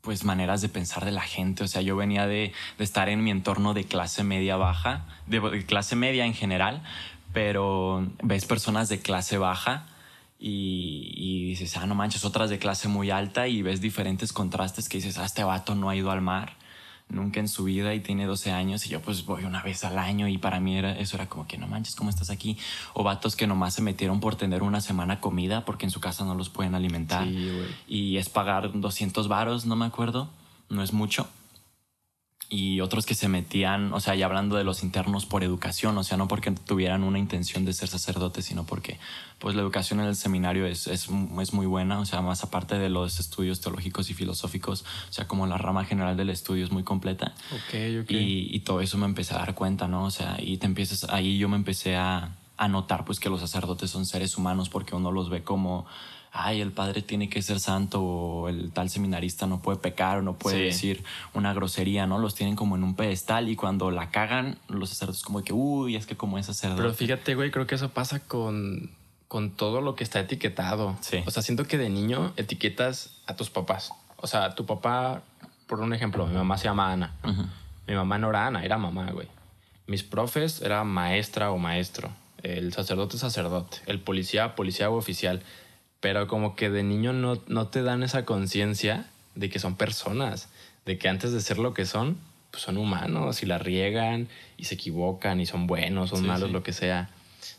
pues 0.03 0.25
maneras 0.25 0.61
de 0.61 0.67
pensar 0.69 1.05
de 1.05 1.11
la 1.11 1.21
gente. 1.21 1.63
O 1.63 1.67
sea, 1.67 1.81
yo 1.81 1.95
venía 1.95 2.27
de, 2.27 2.51
estar 2.77 3.07
en 3.07 3.23
mi 3.23 3.31
entorno 3.31 3.73
de 3.73 3.85
clase 3.85 4.23
media 4.23 4.57
baja, 4.57 5.05
de, 5.27 5.39
de 5.39 5.65
clase 5.65 5.95
media 5.95 6.25
en 6.25 6.33
general, 6.33 6.83
pero 7.31 8.05
ves 8.21 8.45
personas 8.45 8.89
de 8.89 8.99
clase 8.99 9.37
baja 9.37 9.87
y, 10.39 11.13
y 11.15 11.45
dices, 11.45 11.77
ah, 11.77 11.85
no 11.85 11.95
manches, 11.95 12.25
otras 12.25 12.49
de 12.49 12.59
clase 12.59 12.89
muy 12.89 13.11
alta 13.11 13.47
y 13.47 13.61
ves 13.61 13.79
diferentes 13.79 14.33
contrastes 14.33 14.89
que 14.89 14.97
dices, 14.97 15.17
ah, 15.17 15.25
este 15.25 15.45
vato 15.45 15.73
no 15.73 15.89
ha 15.89 15.95
ido 15.95 16.11
al 16.11 16.21
mar 16.21 16.57
nunca 17.09 17.39
en 17.39 17.47
su 17.47 17.65
vida 17.65 17.93
y 17.93 17.99
tiene 17.99 18.25
12 18.25 18.51
años 18.51 18.85
y 18.85 18.89
yo 18.89 19.01
pues 19.01 19.25
voy 19.25 19.43
una 19.43 19.61
vez 19.61 19.83
al 19.83 19.97
año 19.97 20.27
y 20.27 20.37
para 20.37 20.59
mí 20.59 20.77
era, 20.77 20.97
eso 20.97 21.15
era 21.15 21.27
como 21.27 21.47
que 21.47 21.57
no 21.57 21.67
manches, 21.67 21.95
¿cómo 21.95 22.09
estás 22.09 22.29
aquí? 22.29 22.57
O 22.93 23.03
vatos 23.03 23.35
que 23.35 23.47
nomás 23.47 23.75
se 23.75 23.81
metieron 23.81 24.19
por 24.19 24.35
tener 24.35 24.63
una 24.63 24.81
semana 24.81 25.19
comida 25.19 25.65
porque 25.65 25.85
en 25.85 25.91
su 25.91 25.99
casa 25.99 26.25
no 26.25 26.35
los 26.35 26.49
pueden 26.49 26.75
alimentar 26.75 27.27
Sí, 27.27 27.61
y 27.87 28.17
es 28.17 28.29
pagar 28.29 28.71
200 28.73 29.27
varos, 29.27 29.65
no 29.65 29.75
me 29.75 29.85
acuerdo, 29.85 30.29
no 30.69 30.83
es 30.83 30.93
mucho. 30.93 31.27
Y 32.55 32.81
otros 32.81 33.07
que 33.07 33.15
se 33.15 33.27
metían, 33.27 33.91
o 33.93 33.99
sea, 33.99 34.13
ya 34.13 34.27
hablando 34.27 34.57
de 34.57 34.63
los 34.63 34.83
internos 34.83 35.25
por 35.25 35.43
educación, 35.43 35.97
o 35.97 36.03
sea, 36.03 36.17
no 36.17 36.27
porque 36.27 36.51
tuvieran 36.51 37.03
una 37.03 37.17
intención 37.17 37.65
de 37.65 37.73
ser 37.73 37.89
sacerdotes, 37.89 38.45
sino 38.45 38.63
porque 38.63 38.99
pues 39.39 39.55
la 39.55 39.63
educación 39.63 40.01
en 40.01 40.05
el 40.05 40.15
seminario 40.15 40.67
es, 40.67 40.85
es, 40.85 41.07
es 41.41 41.53
muy 41.53 41.65
buena, 41.65 41.99
o 41.99 42.05
sea, 42.05 42.21
más 42.21 42.43
aparte 42.43 42.77
de 42.77 42.89
los 42.89 43.19
estudios 43.19 43.59
teológicos 43.59 44.11
y 44.11 44.13
filosóficos, 44.13 44.85
o 45.09 45.11
sea, 45.11 45.27
como 45.27 45.47
la 45.47 45.57
rama 45.57 45.83
general 45.83 46.15
del 46.15 46.29
estudio 46.29 46.63
es 46.63 46.71
muy 46.71 46.83
completa. 46.83 47.33
Ok, 47.53 48.03
ok. 48.03 48.11
Y, 48.11 48.55
y 48.55 48.59
todo 48.59 48.81
eso 48.81 48.99
me 48.99 49.07
empecé 49.07 49.33
a 49.33 49.39
dar 49.39 49.55
cuenta, 49.55 49.87
¿no? 49.87 50.03
O 50.03 50.11
sea, 50.11 50.37
y 50.39 50.57
te 50.57 50.67
empiezas, 50.67 51.05
ahí 51.05 51.39
yo 51.39 51.49
me 51.49 51.55
empecé 51.55 51.95
a, 51.95 52.35
a 52.57 52.67
notar 52.67 53.03
pues 53.03 53.19
que 53.19 53.29
los 53.29 53.39
sacerdotes 53.39 53.89
son 53.89 54.05
seres 54.05 54.37
humanos 54.37 54.69
porque 54.69 54.95
uno 54.95 55.11
los 55.11 55.31
ve 55.31 55.41
como, 55.41 55.87
ay, 56.35 56.61
el 56.61 56.71
padre 56.71 57.03
tiene 57.03 57.29
que 57.29 57.41
ser 57.43 57.59
santo 57.59 58.01
o 58.01 58.49
el 58.49 58.71
tal 58.71 58.89
seminarista 58.89 59.45
no 59.45 59.61
puede 59.61 59.77
pecar 59.77 60.17
o 60.17 60.21
no 60.23 60.33
puede 60.33 60.57
Sí. 60.57 60.63
decir 60.63 61.03
una 61.35 61.53
grosería, 61.53 62.07
¿no? 62.07 62.17
Los 62.17 62.33
tienen 62.33 62.55
como 62.55 62.75
en 62.75 62.83
un 62.83 62.95
pedestal 62.95 63.49
y 63.49 63.55
cuando 63.55 63.91
la 63.91 64.09
cagan, 64.09 64.57
los 64.67 64.89
sacerdotes 64.89 65.21
como 65.23 65.39
de 65.39 65.45
que, 65.45 65.53
uy, 65.53 65.95
es 65.95 66.07
que 66.07 66.17
como 66.17 66.39
es 66.39 66.47
sacerdote. 66.47 66.81
Pero 66.81 66.93
fíjate, 66.95 67.35
güey, 67.35 67.51
creo 67.51 67.67
que 67.67 67.75
eso 67.75 67.89
pasa 67.89 68.19
con, 68.19 68.89
con 69.27 69.51
todo 69.51 69.81
lo 69.81 69.95
que 69.95 70.03
está 70.03 70.19
etiquetado. 70.19 70.97
Sí. 71.01 71.19
O 71.27 71.29
sea, 71.31 71.43
siento 71.43 71.65
que 71.65 71.77
de 71.77 71.89
niño 71.89 72.33
etiquetas 72.35 73.11
a 73.27 73.35
tus 73.35 73.51
papás. 73.51 73.91
O 74.17 74.25
sea, 74.25 74.55
tu 74.55 74.65
papá, 74.65 75.21
por 75.67 75.81
un 75.81 75.93
ejemplo, 75.93 76.25
mi 76.25 76.33
mamá 76.33 76.57
se 76.57 76.63
llama 76.65 76.91
Ana. 76.91 77.13
Mi 77.87 77.93
mamá 77.93 78.17
no 78.17 78.29
era 78.31 78.47
Ana, 78.47 78.65
era 78.65 78.77
mamá, 78.79 79.11
güey. 79.11 79.27
Mis 79.85 80.01
profes 80.01 80.61
era 80.61 80.83
maestra 80.83 81.51
o 81.51 81.57
maestro. 81.59 82.09
El 82.41 82.73
sacerdote, 82.73 83.17
sacerdote. 83.17 83.77
El 83.85 83.99
policía, 83.99 84.55
policía 84.55 84.89
o 84.89 84.95
oficial. 84.97 85.43
Pero 86.03 86.27
como 86.27 86.55
que 86.57 86.69
de 86.69 86.83
niño 86.83 87.13
no, 87.13 87.39
no 87.47 87.67
te 87.69 87.81
dan 87.81 88.03
esa 88.03 88.25
conciencia 88.25 89.07
de 89.35 89.49
que 89.49 89.57
son 89.57 89.75
personas. 89.77 90.49
De 90.85 90.97
que 90.97 91.07
antes 91.07 91.31
de 91.31 91.39
ser 91.39 91.59
lo 91.59 91.73
que 91.73 91.85
son, 91.85 92.17
pues 92.51 92.61
son 92.61 92.75
humanos 92.77 93.41
y 93.41 93.45
la 93.45 93.57
riegan 93.57 94.27
y 94.57 94.65
se 94.65 94.75
equivocan 94.75 95.39
y 95.39 95.45
son 95.45 95.65
buenos, 95.65 96.09
son 96.09 96.19
Sí, 96.19 96.25
malos, 96.27 96.49
sí. 96.49 96.53
lo 96.53 96.61
que 96.61 96.73
sea. 96.73 97.09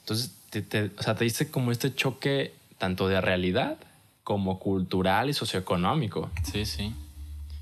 Entonces, 0.00 0.32
te, 0.50 0.60
te- 0.60 0.90
o 0.98 1.02
sea, 1.02 1.14
te 1.14 1.24
dice 1.24 1.50
como 1.50 1.72
este 1.72 1.94
choque 1.94 2.52
tanto 2.76 3.08
de 3.08 3.18
realidad 3.22 3.78
como 4.24 4.58
cultural 4.58 5.30
y 5.30 5.32
socioeconómico. 5.32 6.30
Sí, 6.52 6.66
sí. 6.66 6.92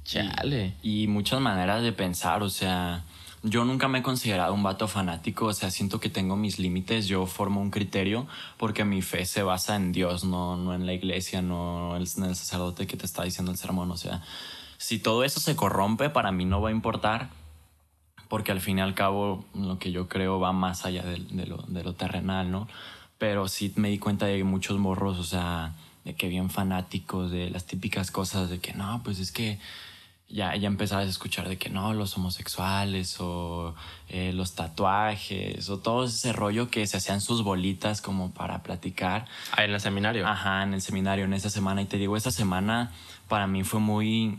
Chale. 0.05 0.75
y 0.83 1.07
muchas 1.07 1.41
maneras 1.41 1.81
de 1.85 1.93
pensar, 1.93 2.43
o 2.43 2.51
sea, 2.51 3.05
yo 3.43 3.65
nunca 3.65 3.89
me 3.89 3.99
he 3.99 4.03
considerado 4.03 4.55
un 4.55 4.63
vato 4.63 4.87
fanático, 4.87 5.47
o 5.47 5.53
sea, 5.53 5.71
siento 5.71 5.99
que 5.99 6.09
tengo 6.09 6.37
mis 6.37 6.59
límites, 6.59 7.09
yo 7.09 7.27
formo 7.27 7.61
un 7.61 7.71
criterio 7.71 8.27
porque 8.57 8.85
mi 8.85 9.03
fe 9.03 9.25
se 9.27 9.43
basa 9.43 9.75
en 9.75 9.93
Dios, 9.93 10.25
no, 10.25 10.57
no 10.57 10.75
en 10.75 10.87
la 10.87 10.93
iglesia, 10.93 11.43
no 11.43 11.97
en 11.97 12.03
el, 12.03 12.37
sacerdote 12.37 12.87
que 12.87 12.97
te 12.97 13.05
está 13.05 13.25
diciendo 13.25 13.51
el 13.51 13.59
sermón, 13.59 13.91
o 13.91 13.97
sea, 13.97 14.23
si 14.79 15.01
todo 15.01 15.25
eso 15.25 15.41
se 15.41 15.57
corrompe, 15.57 16.09
para 16.09 16.31
mí 16.31 16.45
no 16.45 16.61
va 16.61 16.69
a 16.69 16.73
importar, 16.73 17.31
porque 18.29 18.53
al 18.53 18.61
fin 18.61 18.79
y 18.79 18.81
al 18.81 18.95
cabo 18.95 19.45
lo 19.55 19.79
que 19.79 19.91
yo 19.91 20.09
creo 20.09 20.39
va 20.39 20.53
más 20.53 20.87
allá 20.87 21.03
de, 21.03 21.19
de 21.19 21.47
lo, 21.47 21.59
de 21.67 21.83
lo 21.83 21.95
terrenal, 21.95 22.51
¿no? 22.51 22.69
Pero 23.19 23.49
sí 23.49 23.73
me 23.77 23.89
di 23.89 23.99
cuenta 23.99 24.27
de 24.27 24.43
muchos 24.45 24.79
morros, 24.79 25.19
o 25.19 25.25
sea, 25.25 25.75
de 26.05 26.15
que 26.15 26.29
bien 26.29 26.49
fanáticos 26.49 27.31
de 27.31 27.51
las 27.51 27.67
típicas 27.67 28.11
cosas 28.11 28.51
de 28.51 28.61
que 28.61 28.73
no, 28.73 29.03
pues 29.05 29.19
es 29.19 29.33
que 29.33 29.59
ya, 30.33 30.57
ya 30.57 30.67
empezabas 30.67 31.07
a 31.07 31.11
escuchar 31.11 31.49
de 31.49 31.59
que 31.59 31.69
no, 31.69 31.93
los 31.93 32.17
homosexuales 32.17 33.21
o 33.21 33.75
eh, 34.09 34.33
los 34.33 34.55
tatuajes 34.55 35.69
o 35.69 35.79
todo 35.79 36.05
ese 36.05 36.33
rollo 36.33 36.71
que 36.71 36.87
se 36.87 36.97
hacían 36.97 37.21
sus 37.21 37.45
bolitas 37.45 38.01
como 38.01 38.33
para 38.33 38.63
platicar. 38.63 39.27
Ah, 39.53 39.65
en 39.65 39.73
el 39.73 39.81
seminario. 39.81 40.27
Ajá, 40.27 40.63
en 40.63 40.73
el 40.75 40.81
seminario, 40.81 41.27
en 41.27 41.35
esa 41.35 41.51
semana. 41.51 41.83
Y 41.83 41.87
te 41.87 41.99
digo, 41.99 42.17
esa 42.17 42.31
semana 42.31 42.91
para 43.29 43.47
mí 43.47 43.63
fue 43.63 43.81
muy, 43.81 44.39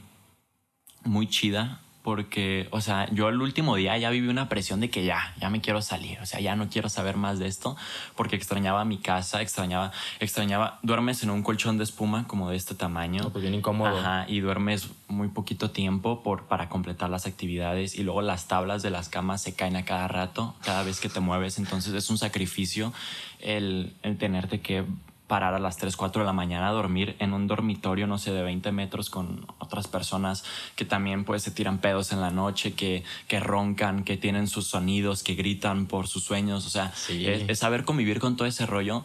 muy 1.03 1.27
chida 1.27 1.82
porque, 2.03 2.67
o 2.71 2.81
sea, 2.81 3.09
yo 3.11 3.29
el 3.29 3.41
último 3.41 3.77
día 3.77 3.97
ya 3.97 4.09
viví 4.09 4.27
una 4.27 4.49
presión 4.49 4.81
de 4.81 4.89
que 4.89 5.05
ya, 5.05 5.33
ya 5.39 5.49
me 5.49 5.61
quiero 5.61 5.81
salir, 5.81 6.19
o 6.19 6.25
sea, 6.25 6.41
ya 6.41 6.55
no 6.55 6.69
quiero 6.69 6.89
saber 6.89 7.15
más 7.15 7.39
de 7.39 7.47
esto 7.47 7.77
porque 8.15 8.35
extrañaba 8.35 8.83
mi 8.83 8.97
casa, 8.97 9.41
extrañaba, 9.41 9.93
extrañaba, 10.19 10.79
duermes 10.83 11.23
en 11.23 11.29
un 11.29 11.43
colchón 11.43 11.77
de 11.77 11.85
espuma 11.85 12.27
como 12.27 12.49
de 12.49 12.57
este 12.57 12.75
tamaño. 12.75 13.23
No, 13.23 13.29
pues 13.29 13.41
bien 13.41 13.55
incómodo. 13.55 13.97
Ajá, 13.97 14.25
y 14.27 14.41
duermes 14.41 14.89
muy 15.07 15.29
poquito 15.29 15.71
tiempo 15.71 16.23
por, 16.23 16.43
para 16.43 16.67
completar 16.67 17.09
las 17.09 17.25
actividades 17.25 17.95
y 17.95 18.03
luego 18.03 18.21
las 18.21 18.49
tablas 18.49 18.83
de 18.83 18.89
las 18.89 19.07
camas 19.07 19.41
se 19.41 19.55
caen 19.55 19.77
a 19.77 19.85
cada 19.85 20.09
rato, 20.09 20.55
cada 20.61 20.83
vez 20.83 20.99
que 20.99 21.07
te 21.07 21.21
mueves, 21.21 21.57
entonces 21.57 21.93
es 21.93 22.09
un 22.09 22.17
sacrificio 22.17 22.91
el, 23.39 23.93
el 24.03 24.17
tenerte 24.17 24.59
que 24.59 24.85
parar 25.27 25.53
a 25.53 25.59
las 25.59 25.77
3, 25.77 25.95
4 25.95 26.21
de 26.21 26.25
la 26.25 26.33
mañana 26.33 26.67
a 26.67 26.71
dormir 26.71 27.15
en 27.19 27.33
un 27.33 27.47
dormitorio, 27.47 28.07
no 28.07 28.17
sé, 28.17 28.31
de 28.31 28.43
20 28.43 28.71
metros 28.71 29.09
con 29.09 29.45
otras 29.59 29.87
personas 29.87 30.43
que 30.75 30.85
también 30.85 31.23
pues 31.23 31.43
se 31.43 31.51
tiran 31.51 31.77
pedos 31.79 32.11
en 32.11 32.21
la 32.21 32.29
noche, 32.29 32.73
que, 32.73 33.03
que 33.27 33.39
roncan, 33.39 34.03
que 34.03 34.17
tienen 34.17 34.47
sus 34.47 34.67
sonidos, 34.67 35.23
que 35.23 35.35
gritan 35.35 35.85
por 35.87 36.07
sus 36.07 36.23
sueños. 36.23 36.65
O 36.67 36.69
sea, 36.69 36.91
Sí. 36.95 37.25
es, 37.25 37.43
es 37.49 37.59
saber 37.59 37.85
convivir 37.85 38.19
con 38.19 38.35
todo 38.35 38.47
ese 38.47 38.65
rollo. 38.65 39.03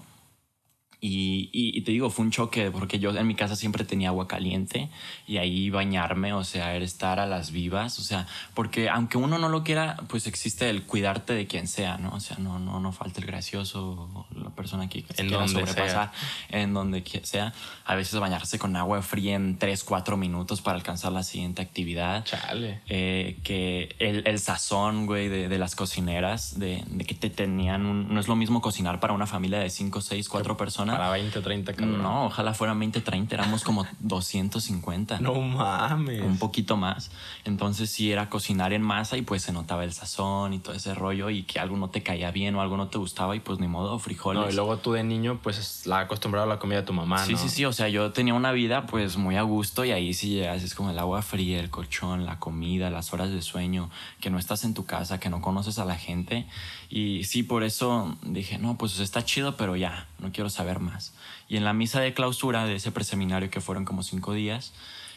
Y, 1.01 1.49
y- 1.53 1.79
y 1.79 1.83
te 1.83 1.93
digo, 1.93 2.11
fue 2.11 2.25
un 2.25 2.33
choque 2.33 2.71
porque 2.73 2.99
yo 2.99 3.11
en 3.17 3.27
mi 3.27 3.37
casa 3.37 3.55
siempre 3.55 3.85
tenía 3.85 4.09
agua 4.09 4.27
caliente 4.27 4.91
y 5.29 5.37
ahí 5.37 5.71
bañarme, 5.71 6.33
o 6.33 6.43
sea, 6.43 6.75
estar 6.77 7.21
a 7.21 7.27
las 7.27 7.53
vivas, 7.53 7.99
o 8.01 8.03
sea, 8.03 8.27
porque 8.55 8.89
aunque 8.89 9.17
uno 9.17 9.39
no 9.39 9.49
lo 9.49 9.63
quiera, 9.63 9.97
pues 10.09 10.27
existe 10.27 10.69
el 10.71 10.83
cuidarte 10.83 11.35
de 11.35 11.47
quien 11.47 11.69
sea, 11.69 11.99
¿no? 11.99 12.11
O 12.15 12.21
sea, 12.21 12.39
no, 12.39 12.59
no, 12.59 12.81
no 12.81 12.91
falta 12.93 13.21
el 13.21 13.27
gracioso 13.27 14.09
o 14.13 14.27
la 14.37 14.51
persona 14.51 14.89
que 14.89 15.05
En 15.17 15.29
quiera 15.29 15.47
sobrepasar, 15.67 16.13
en 16.51 16.75
donde 16.75 17.05
sea. 17.23 17.53
A 17.85 17.95
veces 17.95 18.19
bañarse 18.19 18.59
con 18.59 18.75
agua 18.75 19.01
fría 19.03 19.37
en 19.37 19.57
3, 19.57 19.85
4 19.85 20.17
minutos 20.17 20.61
para 20.63 20.77
alcanzar 20.77 21.13
la 21.13 21.23
siguiente 21.23 21.63
actividad. 21.63 22.25
Chale. 22.25 22.81
Eh, 22.89 23.39
que 23.45 23.95
el, 24.01 24.27
el 24.27 24.41
sazón, 24.41 25.07
güey, 25.07 25.29
de, 25.29 25.49
de 25.49 25.59
las 25.59 25.77
cocineras, 25.77 26.59
de, 26.59 26.83
de 26.89 27.05
que 27.05 27.15
te 27.15 27.31
tenían 27.31 27.87
un... 27.87 28.13
No 28.13 28.19
es 28.19 28.27
lo 28.27 28.35
mismo 28.37 28.61
cocinar 28.61 28.99
para 28.99 29.13
una 29.13 29.27
familia 29.27 29.59
de 29.61 29.71
5, 29.71 30.01
6, 30.01 30.29
4 30.29 30.57
personas. 30.57 30.88
Para 30.93 31.11
20, 31.11 31.41
30 31.41 31.75
cabrón. 31.75 32.03
No, 32.03 32.27
ojalá 32.27 32.55
fueran 32.55 32.79
20, 32.79 33.01
30, 33.01 33.35
éramos 33.35 33.63
como 33.65 33.87
250. 34.01 35.21
No 35.21 35.35
mames. 35.41 36.23
Un 36.23 36.39
poquito 36.39 36.77
más. 36.77 37.11
Entonces 37.45 37.91
sí 37.91 38.11
era 38.13 38.29
cocinar 38.29 38.73
en 38.73 38.83
masa 38.83 39.17
y 39.17 39.23
pues 39.23 39.43
se 39.43 39.53
notaba 39.53 39.85
el 39.85 39.93
sazón 39.93 40.53
y 40.55 40.59
todo 40.59 40.75
ese 40.75 40.95
rollo 40.95 41.31
y 41.31 41.43
que 41.43 41.59
algo 41.61 41.77
no 41.77 41.89
te 41.91 42.03
caía 42.03 42.31
bien 42.31 42.55
o 42.55 42.61
algo 42.61 42.77
no 42.77 42.89
te 42.89 42.99
gustaba 42.99 43.37
y 43.37 43.41
pues 43.41 43.59
ni 43.59 43.69
modo, 43.69 43.99
frijoles. 43.99 44.43
No, 44.43 44.51
y 44.51 44.55
luego 44.55 44.79
tú 44.79 44.93
de 44.93 45.05
niño, 45.05 45.41
pues 45.43 45.59
es 45.59 45.87
la 45.87 46.01
acostumbrado 46.01 46.47
a 46.47 46.49
la 46.55 46.59
comida 46.59 46.81
de 46.81 46.87
tu 46.87 46.93
mamá, 46.93 47.25
Sí, 47.25 47.33
¿no? 47.33 47.39
sí, 47.39 47.49
sí. 47.49 47.65
O 47.65 47.73
sea, 47.73 47.89
yo 47.89 48.13
tenía 48.13 48.35
una 48.35 48.53
vida 48.53 48.87
pues 48.87 49.17
muy 49.17 49.37
a 49.37 49.43
gusto 49.43 49.85
y 49.85 49.93
ahí 49.93 50.15
sí 50.15 50.31
llegas, 50.31 50.63
es 50.63 50.75
como 50.75 50.91
el 50.91 50.99
agua 50.99 51.23
fría, 51.23 51.61
el 51.61 51.71
colchón, 51.71 52.27
la 52.27 52.39
comida, 52.39 52.91
las 52.91 53.13
horas 53.13 53.31
de 53.31 53.43
sueño, 53.43 53.91
que 54.21 54.31
no 54.31 54.39
estás 54.39 54.65
en 54.65 54.75
tu 54.75 54.85
casa, 54.85 55.19
que 55.21 55.31
no 55.31 55.41
conoces 55.41 55.79
a 55.79 55.85
la 55.85 55.97
gente. 55.97 56.47
Y 56.91 57.25
sí, 57.25 57.43
por 57.43 57.65
eso 57.65 58.17
dije, 58.23 58.59
no, 58.59 58.79
pues 58.79 58.99
está 58.99 59.25
chido, 59.25 59.57
pero 59.57 59.77
ya, 59.77 60.09
no 60.19 60.33
quiero 60.33 60.49
saber 60.49 60.81
más. 60.81 61.13
Y 61.49 61.57
en 61.57 61.65
la 61.65 61.75
misa 61.75 62.01
de 62.01 62.15
clausura 62.15 62.65
de 62.65 62.77
ese 62.77 62.93
preseminario 62.93 63.51
que 63.51 63.61
fueron 63.61 63.85
como 63.85 64.03
cinco 64.03 64.33
días, 64.33 64.73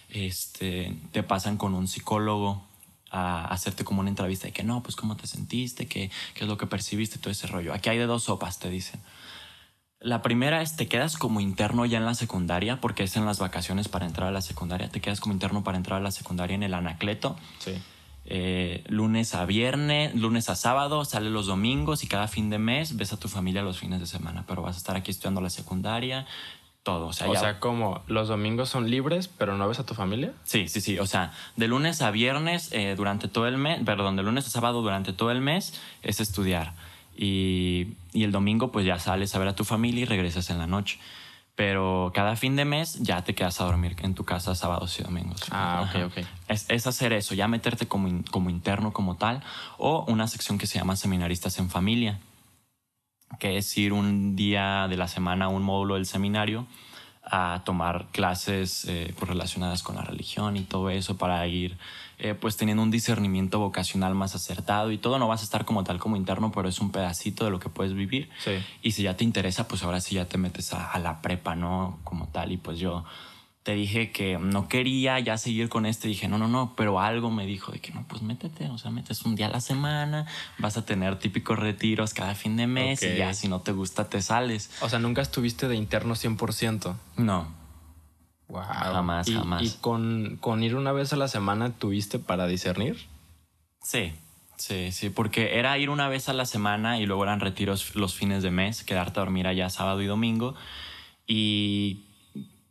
este, 0.09 0.95
te 1.11 1.23
pasan 1.23 1.57
con 1.57 1.73
un 1.73 1.87
psicólogo 1.87 2.61
a 3.09 3.45
hacerte 3.45 3.83
como 3.83 4.01
una 4.01 4.09
entrevista 4.09 4.47
de 4.47 4.53
que 4.53 4.63
no, 4.63 4.83
pues 4.83 4.95
cómo 4.95 5.15
te 5.15 5.27
sentiste, 5.27 5.87
qué, 5.87 6.09
qué 6.33 6.43
es 6.43 6.47
lo 6.49 6.57
que 6.57 6.67
percibiste, 6.67 7.19
todo 7.19 7.31
ese 7.31 7.47
rollo. 7.47 7.73
Aquí 7.73 7.89
hay 7.89 7.97
de 7.97 8.05
dos 8.05 8.23
sopas, 8.23 8.59
te 8.59 8.69
dicen. 8.69 8.99
La 9.99 10.21
primera 10.21 10.61
es 10.61 10.75
te 10.75 10.87
quedas 10.87 11.15
como 11.15 11.41
interno 11.41 11.85
ya 11.85 11.99
en 11.99 12.05
la 12.05 12.15
secundaria, 12.15 12.81
porque 12.81 13.03
es 13.03 13.15
en 13.17 13.25
las 13.25 13.39
vacaciones 13.39 13.87
para 13.87 14.05
entrar 14.05 14.29
a 14.29 14.31
la 14.31 14.41
secundaria. 14.41 14.89
Te 14.89 14.99
quedas 14.99 15.19
como 15.19 15.33
interno 15.33 15.63
para 15.63 15.77
entrar 15.77 15.99
a 15.99 16.03
la 16.03 16.11
secundaria 16.11 16.55
en 16.55 16.63
el 16.63 16.73
Anacleto. 16.73 17.37
Sí. 17.59 17.73
Eh, 18.33 18.85
lunes 18.88 19.35
a 19.35 19.45
viernes, 19.45 20.15
lunes 20.15 20.47
a 20.47 20.55
sábado, 20.55 21.03
sales 21.03 21.33
los 21.33 21.47
domingos 21.47 22.01
y 22.03 22.07
cada 22.07 22.29
fin 22.29 22.50
de 22.50 22.59
mes 22.59 22.95
ves 22.95 23.11
a 23.11 23.17
tu 23.19 23.27
familia 23.27 23.61
los 23.61 23.77
fines 23.77 24.00
de 24.00 24.05
semana. 24.05 24.45
Pero 24.47 24.61
vas 24.61 24.75
a 24.75 24.77
estar 24.77 24.95
aquí 24.95 25.11
estudiando 25.11 25.41
la 25.41 25.50
secundaria, 25.50 26.25
todo. 26.83 27.07
O 27.07 27.13
sea, 27.13 27.27
O 27.29 27.33
ya- 27.33 27.39
sea, 27.41 27.59
como 27.59 28.03
los 28.07 28.29
domingos 28.29 28.69
son 28.69 28.89
libres, 28.89 29.27
pero 29.27 29.57
no 29.57 29.67
ves 29.67 29.79
a 29.79 29.85
tu 29.85 29.95
familia. 29.95 30.31
Sí, 30.45 30.69
sí, 30.69 30.79
sí. 30.79 30.97
O 30.97 31.07
sea, 31.07 31.33
de 31.57 31.67
lunes 31.67 32.01
a 32.01 32.09
viernes 32.11 32.69
eh, 32.71 32.93
durante 32.95 33.27
todo 33.27 33.47
el 33.50 33.57
mes, 33.57 33.81
perdón, 33.83 34.15
de 34.15 34.23
lunes 34.23 34.47
a 34.47 34.50
sábado 34.50 34.81
durante 34.81 35.11
todo 35.11 35.31
el 35.31 35.41
mes 35.41 35.73
es 36.01 36.21
estudiar. 36.21 36.73
Y, 37.17 37.95
y 38.13 38.23
el 38.23 38.31
domingo 38.31 38.71
pues 38.71 38.85
ya 38.85 38.97
sales 38.97 39.35
a 39.35 39.39
ver 39.39 39.50
a 39.50 39.55
tu 39.55 39.65
familia 39.65 40.03
y 40.03 40.05
regresas 40.05 40.50
en 40.50 40.57
la 40.57 40.67
noche. 40.67 41.00
Pero 41.55 42.12
cada 42.15 42.36
fin 42.36 42.55
de 42.55 42.65
mes 42.65 43.00
ya 43.01 43.24
te 43.24 43.36
quedas 43.36 43.60
a 43.62 43.65
dormir 43.65 43.96
en 44.01 44.15
tu 44.15 44.24
casa 44.24 44.55
sábados 44.55 44.98
y 45.00 45.03
domingos. 45.03 45.41
Ah, 45.51 45.81
ok, 45.84 45.96
Ajá. 45.96 46.05
ok. 46.05 46.17
Es, 46.48 46.65
es 46.70 46.88
hacer 46.88 47.13
eso, 47.13 47.36
ya 47.36 47.48
meterte 47.48 47.88
como, 47.88 48.08
in- 48.08 48.24
como 48.24 48.50
interno 48.50 48.93
como 48.93 49.15
tal 49.17 49.43
o 49.77 50.05
una 50.08 50.27
sección 50.27 50.58
que 50.58 50.65
se 50.67 50.79
llama 50.79 50.96
seminaristas 50.96 51.60
en 51.60 51.70
familia, 51.70 52.20
que 53.39 53.58
es 53.58 53.77
ir 53.77 53.93
un 53.93 54.36
día 54.36 54.88
de 54.89 54.98
la 54.98 55.08
semana 55.08 55.46
a 55.46 55.50
un 55.50 55.63
módulo 55.63 55.96
del 55.96 56.05
seminario 56.05 56.65
a 57.24 57.62
tomar 57.65 58.08
clases 58.12 58.86
eh, 58.86 59.13
pues, 59.17 59.29
relacionadas 59.29 59.84
con 59.84 59.96
la 59.96 60.01
religión 60.01 60.58
y 60.58 60.62
todo 60.63 60.89
eso 60.89 61.17
para 61.17 61.46
ir 61.48 61.77
eh, 62.23 62.35
pues 62.35 62.55
teniendo 62.55 62.83
un 62.83 62.91
discernimiento 62.91 63.59
vocacional 63.59 64.13
más 64.15 64.35
acertado 64.35 64.91
y 64.91 64.97
todo 64.99 65.17
no 65.19 65.27
vas 65.27 65.41
a 65.41 65.43
estar 65.43 65.65
como 65.65 65.83
tal 65.83 65.97
como 65.99 66.15
interno 66.15 66.51
pero 66.51 66.69
es 66.69 66.79
un 66.79 66.91
pedacito 66.91 67.45
de 67.45 67.51
lo 67.51 67.59
que 67.59 67.67
puedes 67.69 67.93
vivir 67.93 68.29
Sí. 68.43 68.51
y 68.83 68.91
si 68.91 69.03
ya 69.03 69.17
te 69.17 69.23
interesa 69.23 69.67
pues 69.67 69.83
ahora 69.83 69.99
sí 70.01 70.15
ya 70.15 70.25
te 70.25 70.37
metes 70.37 70.71
a, 70.73 70.91
a 70.91 70.99
la 70.99 71.21
prepa 71.21 71.55
no 71.55 71.99
como 72.03 72.27
tal 72.27 72.51
y 72.51 72.57
pues 72.57 72.77
yo 72.79 73.03
te 73.63 73.73
dije 73.73 74.11
que 74.11 74.39
no 74.39 74.67
quería 74.67 75.19
ya 75.19 75.37
seguir 75.37 75.69
con 75.69 75.85
este. 75.85 76.07
Dije, 76.07 76.27
no, 76.27 76.39
no, 76.39 76.47
no, 76.47 76.73
pero 76.75 76.99
algo 76.99 77.29
me 77.29 77.45
dijo 77.45 77.71
de 77.71 77.77
que 77.79 77.91
no, 77.91 78.03
pues 78.07 78.23
métete, 78.23 78.67
o 78.71 78.79
sea, 78.79 78.89
metes 78.89 79.21
un 79.21 79.35
día 79.35 79.45
a 79.45 79.49
la 79.51 79.61
semana, 79.61 80.25
vas 80.57 80.77
a 80.77 80.83
tener 80.83 81.19
típicos 81.19 81.59
retiros 81.59 82.15
cada 82.15 82.33
fin 82.33 82.57
de 82.57 82.65
mes 82.65 83.03
y 83.03 83.15
ya 83.17 83.35
si 83.35 83.47
no 83.49 83.59
te 83.61 83.71
gusta 83.71 84.09
te 84.09 84.19
sales. 84.23 84.71
O 84.81 84.89
sea, 84.89 84.97
nunca 84.97 85.21
estuviste 85.21 85.67
de 85.67 85.75
interno 85.75 86.15
100%. 86.15 86.95
No, 87.17 87.49
Wow. 88.51 88.63
Jamás, 88.63 89.29
y, 89.29 89.34
jamás. 89.34 89.62
¿Y 89.63 89.70
con, 89.79 90.38
con 90.41 90.62
ir 90.62 90.75
una 90.75 90.91
vez 90.91 91.13
a 91.13 91.15
la 91.15 91.29
semana 91.29 91.72
tuviste 91.72 92.20
para 92.20 92.48
discernir? 92.48 92.98
sí, 93.81 94.13
sí, 94.58 94.91
sí, 94.91 95.10
porque 95.10 95.58
era 95.58 95.77
ir 95.77 95.89
una 95.89 96.08
vez 96.08 96.29
a 96.29 96.34
la 96.34 96.46
semana 96.46 97.00
y 97.00 97.05
luego 97.05 97.24
eran 97.24 97.39
retiros 97.39 97.96
los 97.96 98.13
fines 98.13 98.43
de 98.43 98.51
mes, 98.51 98.84
quedarte 98.84 99.20
a 99.20 99.24
dormir 99.24 99.48
allá 99.48 99.70
sábado 99.70 100.01
y 100.01 100.05
domingo 100.05 100.53
y 101.25 102.03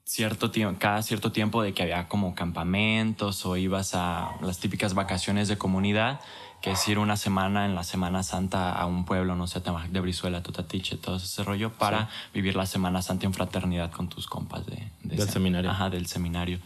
cierto 0.05 0.51
tiempo, 0.51 0.79
cada 0.79 1.03
cierto 1.03 1.33
tiempo 1.33 1.63
de 1.63 1.73
que 1.73 1.83
había 1.83 2.09
como 2.09 2.35
campamentos 2.35 3.47
o 3.47 3.57
ibas 3.57 3.95
a 3.95 4.37
las 4.43 4.59
típicas 4.59 4.95
vacaciones 4.95 5.49
de 5.49 5.57
comunidad, 5.57 6.21
que 6.63 6.73
es 6.73 6.89
ir 6.89 6.99
una 6.99 7.17
semana 7.17 7.65
en 7.67 7.75
la 7.75 7.85
Semana 7.85 8.23
Santa 8.23 8.73
a 8.73 8.87
un 8.87 9.05
pueblo, 9.05 9.35
no 9.35 9.47
sé, 9.47 9.61
Tamajac 9.61 9.91
de 9.91 10.01
Brizuela, 10.01 10.43
Tutatiche, 10.43 10.97
todo 10.97 11.17
ese 11.17 11.43
rollo, 11.43 11.73
para 11.73 12.09
vivir 12.35 12.55
la 12.57 12.67
Semana 12.67 13.01
Santa 13.03 13.27
en 13.27 13.33
fraternidad 13.35 13.91
con 13.91 14.09
tus 14.09 14.27
compas 14.27 14.67
de, 14.67 14.77
de 15.03 15.17
Del 15.17 15.19
ese- 15.21 15.33
seminario. 15.33 15.71
Ajá, 15.71 15.89
del 15.91 16.07
seminario. 16.07 16.59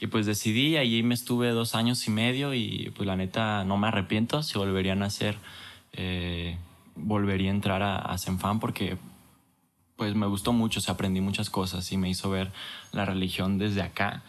Y 0.00 0.06
pues 0.08 0.26
decidí, 0.26 0.76
allí 0.76 1.02
me 1.02 1.14
estuve 1.14 1.50
dos 1.50 1.74
años 1.74 2.06
y 2.06 2.10
medio 2.10 2.54
y 2.54 2.92
pues 2.96 3.06
la 3.06 3.16
neta 3.16 3.64
no 3.64 3.76
me 3.76 3.88
arrepiento, 3.88 4.42
si 4.42 4.56
volverían 4.58 5.02
a 5.02 5.06
hacer, 5.06 5.36
eh, 5.92 6.56
volvería 6.96 7.50
a 7.50 7.54
entrar 7.54 7.82
a, 7.82 7.96
a 7.98 8.18
Senfam 8.18 8.60
porque 8.60 8.96
pues 9.96 10.14
me 10.14 10.26
gustó 10.26 10.52
mucho, 10.52 10.78
o 10.78 10.82
sea, 10.82 10.94
aprendí 10.94 11.20
muchas 11.20 11.50
cosas 11.50 11.90
y 11.90 11.96
me 11.96 12.08
hizo 12.08 12.30
ver 12.30 12.52
la 12.92 13.04
religión 13.04 13.58
desde 13.58 13.82
acá, 13.82 14.22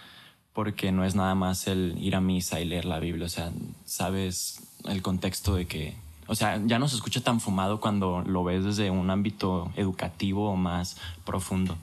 porque 0.53 0.91
no 0.91 1.05
es 1.05 1.13
nada 1.13 1.35
más 1.35 1.67
el 1.67 1.95
ir 1.99 2.15
a 2.15 2.21
misa 2.21 2.59
y 2.59 2.65
leer 2.65 2.85
la 2.85 2.97
Biblia, 2.99 3.27
o 3.27 3.29
sea, 3.29 3.51
sabes 3.85 4.63
el 4.85 5.01
contexto 5.01 5.55
de 5.55 5.65
que, 5.67 5.95
o 6.27 6.35
sea, 6.35 6.59
ya 6.65 6.79
no 6.79 6.87
se 6.87 6.95
escucha 6.95 7.21
tan 7.21 7.39
fumado 7.39 7.79
cuando 7.79 8.21
lo 8.25 8.43
ves 8.43 8.63
desde 8.63 8.89
un 8.91 9.09
ámbito 9.09 9.71
educativo 9.75 10.49
o 10.51 10.55
más 10.55 10.97
profundo. 11.25 11.77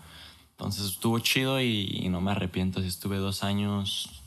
Entonces 0.52 0.86
estuvo 0.86 1.18
chido 1.18 1.60
y, 1.60 1.88
y 1.92 2.08
no 2.08 2.20
me 2.20 2.30
arrepiento, 2.30 2.80
sí 2.80 2.86
estuve 2.88 3.18
dos 3.18 3.44
años, 3.44 4.22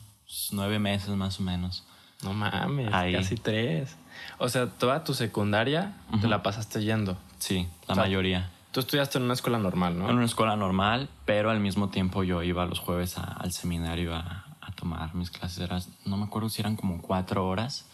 nueve 0.52 0.78
meses 0.78 1.10
más 1.10 1.40
o 1.40 1.42
menos. 1.42 1.84
No 2.22 2.34
mames, 2.34 2.92
Ahí. 2.92 3.12
casi 3.14 3.36
tres. 3.36 3.96
O 4.38 4.48
sea, 4.48 4.68
toda 4.68 5.02
tu 5.04 5.14
secundaria 5.14 5.96
te 6.20 6.28
la 6.28 6.42
pasaste 6.42 6.82
yendo. 6.84 7.16
Sí, 7.38 7.66
la 7.88 7.92
O 7.92 7.94
sea, 7.94 8.04
mayoría. 8.04 8.50
Tú 8.72 8.78
estudiaste 8.80 9.18
en 9.18 9.24
una 9.24 9.32
escuela 9.34 9.58
normal, 9.58 9.98
¿no? 9.98 10.08
En 10.08 10.16
una 10.16 10.26
escuela 10.26 10.54
normal, 10.54 11.08
pero 11.24 11.50
al 11.50 11.58
mismo 11.58 11.88
tiempo 11.88 12.22
yo 12.22 12.42
iba 12.42 12.66
los 12.66 12.78
jueves 12.78 13.16
a- 13.18 13.24
al 13.24 13.52
seminario 13.52 14.14
a, 14.14 14.44
a 14.60 14.70
tomar 14.72 15.14
mis 15.14 15.30
clases. 15.30 15.58
Era- 15.60 15.80
no 16.04 16.16
me 16.18 16.24
acuerdo 16.24 16.48
si 16.50 16.60
eran 16.60 16.76
como 16.76 17.00
cuatro 17.02 17.48
horas, 17.48 17.86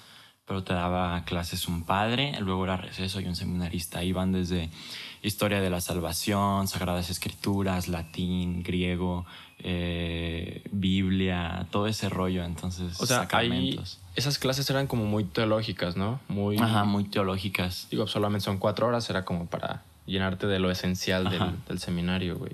pero 0.46 0.62
te 0.62 0.72
daba 0.74 1.24
clases 1.24 1.66
un 1.68 1.82
padre, 1.84 2.32
luego 2.40 2.64
era 2.64 2.76
receso 2.76 3.20
y 3.20 3.26
un 3.26 3.34
seminarista. 3.36 4.04
Iban 4.04 4.32
desde 4.32 4.70
historia 5.22 5.60
de 5.60 5.70
la 5.70 5.80
salvación, 5.80 6.68
sagradas 6.68 7.10
escrituras, 7.10 7.88
latín, 7.88 8.62
griego, 8.62 9.26
eh, 9.58 10.62
Biblia, 10.70 11.66
todo 11.70 11.88
ese 11.88 12.08
rollo. 12.08 12.44
Entonces, 12.44 13.00
O 13.00 13.06
sea, 13.06 13.20
ahí 13.22 13.26
sacramentos. 13.48 13.98
esas 14.14 14.38
clases 14.38 14.70
eran 14.70 14.86
como 14.86 15.04
muy 15.04 15.24
teológicas, 15.24 15.96
¿no? 15.96 16.20
Muy, 16.28 16.56
Ajá, 16.58 16.84
muy 16.84 17.04
teológicas. 17.04 17.88
digo, 17.90 18.06
solamente 18.06 18.44
son 18.44 18.58
cuatro 18.58 18.86
horas, 18.86 19.10
era 19.10 19.24
como 19.24 19.46
para 19.46 19.82
llenarte 20.06 20.46
de 20.46 20.60
lo 20.60 20.70
esencial 20.70 21.28
del 21.68 21.78
seminario, 21.80 22.38
güey. 22.38 22.52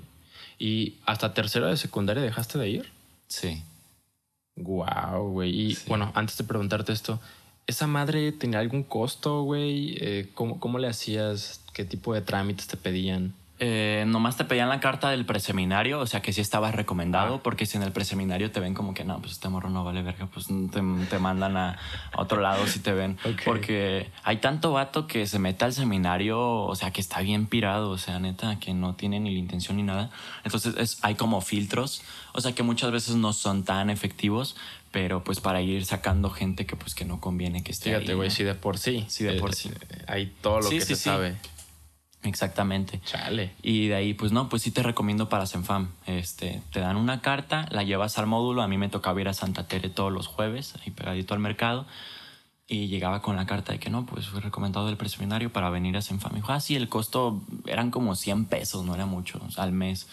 ¿Y 0.57 0.95
hasta 1.05 1.33
tercero 1.35 1.67
de 1.67 1.77
secundaria 1.77 2.23
dejaste 2.23 2.57
de 2.57 2.69
ir? 2.69 2.91
Sí. 3.27 3.61
Wow, 4.55 5.29
güey. 5.31 5.51
Y 5.71 5.75
Sí. 5.75 5.83
bueno, 5.87 6.11
antes 6.15 6.37
de 6.37 6.43
preguntarte 6.43 6.91
esto, 6.93 7.19
¿esa 7.67 7.87
madre 7.87 8.31
tenía 8.31 8.59
algún 8.59 8.83
costo, 8.83 9.43
güey? 9.43 9.97
Eh, 9.99 10.29
¿cómo, 10.33 10.59
¿Cómo 10.59 10.79
le 10.79 10.87
hacías? 10.87 11.61
¿Qué 11.73 11.85
tipo 11.85 12.13
de 12.13 12.21
trámites 12.21 12.67
te 12.67 12.77
pedían? 12.77 13.33
Eh, 13.65 14.03
nomás 14.07 14.35
te 14.35 14.43
pedían 14.43 14.67
la 14.67 14.81
carta 14.81 15.09
del 15.11 15.25
preseminario, 15.25 15.99
o 15.99 16.05
sea 16.05 16.21
que 16.21 16.33
sí 16.33 16.41
estabas 16.41 16.75
recomendado, 16.75 17.41
porque 17.43 17.65
si 17.65 17.77
en 17.77 17.83
el 17.83 17.93
preseminario 17.93 18.51
te 18.51 18.59
ven 18.59 18.73
como 18.73 18.93
que 18.93 19.05
no, 19.05 19.19
pues 19.19 19.33
este 19.33 19.47
morro 19.47 19.69
no 19.69 19.85
vale 19.85 20.01
verga, 20.01 20.25
pues 20.25 20.47
te, 20.47 20.81
te 21.09 21.19
mandan 21.19 21.55
a, 21.55 21.77
otro 22.17 22.41
lado 22.41 22.67
si 22.67 22.79
te 22.79 22.91
ven. 22.91 23.17
Porque 23.45 24.09
hay 24.23 24.37
tanto 24.37 24.73
vato 24.73 25.07
que 25.07 25.27
se 25.27 25.39
mete 25.39 25.63
al 25.63 25.71
seminario, 25.71 26.41
o 26.41 26.75
sea 26.75 26.91
que 26.91 26.99
está 26.99 27.21
bien 27.21 27.45
pirado, 27.45 27.91
o 27.91 27.97
sea, 27.97 28.19
neta, 28.19 28.59
que 28.59 28.73
no 28.73 28.95
tiene 28.95 29.21
ni 29.21 29.31
la 29.31 29.39
intención 29.39 29.77
ni 29.77 29.83
nada. 29.83 30.09
Entonces 30.43 30.75
es, 30.77 30.97
hay 31.01 31.15
como 31.15 31.39
filtros, 31.39 32.01
o 32.33 32.41
sea 32.41 32.53
que 32.53 32.63
muchas 32.63 32.91
veces 32.91 33.15
no 33.15 33.31
son 33.31 33.63
tan 33.63 33.89
efectivos, 33.89 34.57
pero 34.93 35.23
pues 35.23 35.41
para 35.41 35.59
ir 35.63 35.83
sacando 35.85 36.29
gente 36.29 36.67
que 36.67 36.75
pues 36.75 36.93
que 36.93 37.03
no 37.03 37.19
conviene 37.19 37.63
que 37.63 37.71
esté 37.71 37.89
Fíjate, 37.89 38.13
güey, 38.13 38.29
si 38.29 38.43
de 38.43 38.53
por 38.53 38.77
sí. 38.77 39.03
Sí, 39.07 39.23
de 39.23 39.33
por 39.39 39.49
eh, 39.49 39.53
sí. 39.53 39.71
Hay 40.05 40.31
todo 40.39 40.61
lo 40.61 40.69
que 40.69 40.81
se 40.81 40.95
sabe. 40.95 41.35
Exactamente. 42.21 43.01
Chale. 43.03 43.53
Y 43.63 43.87
de 43.87 43.95
ahí, 43.95 44.13
pues 44.13 44.31
no, 44.31 44.49
pues 44.49 44.61
sí 44.61 44.69
te 44.69 44.83
recomiendo 44.83 45.29
para 45.29 45.47
Senfam. 45.47 45.89
Este, 46.05 46.61
te 46.71 46.79
dan 46.79 46.95
una 46.95 47.21
carta, 47.21 47.67
la 47.71 47.81
llevas 47.81 48.19
al 48.19 48.27
módulo. 48.27 48.61
A 48.61 48.67
mí 48.67 48.77
me 48.77 48.87
tocaba 48.87 49.19
ir 49.19 49.27
a 49.27 49.33
Santa 49.33 49.67
Tere 49.67 49.89
todos 49.89 50.11
los 50.11 50.27
jueves, 50.27 50.75
ahí 50.75 50.91
pegadito 50.91 51.33
al 51.33 51.39
mercado. 51.39 51.87
Y 52.67 52.85
llegaba 52.85 53.23
con 53.23 53.35
la 53.35 53.47
carta 53.47 53.73
de 53.73 53.79
que 53.79 53.89
no, 53.89 54.05
pues 54.05 54.27
fui 54.27 54.41
recomendado 54.41 54.85
del 54.85 54.95
preseminario 54.95 55.51
para 55.51 55.71
venir 55.71 55.97
a 55.97 56.03
Senfam. 56.03 56.33
Y 56.33 56.35
dijo, 56.35 56.53
ah, 56.53 56.59
sí, 56.59 56.75
el 56.75 56.87
costo 56.87 57.41
eran 57.65 57.89
como 57.89 58.13
100 58.13 58.45
pesos, 58.45 58.85
no 58.85 58.93
era 58.93 59.07
mucho, 59.07 59.41
al 59.57 59.71
mes. 59.71 60.07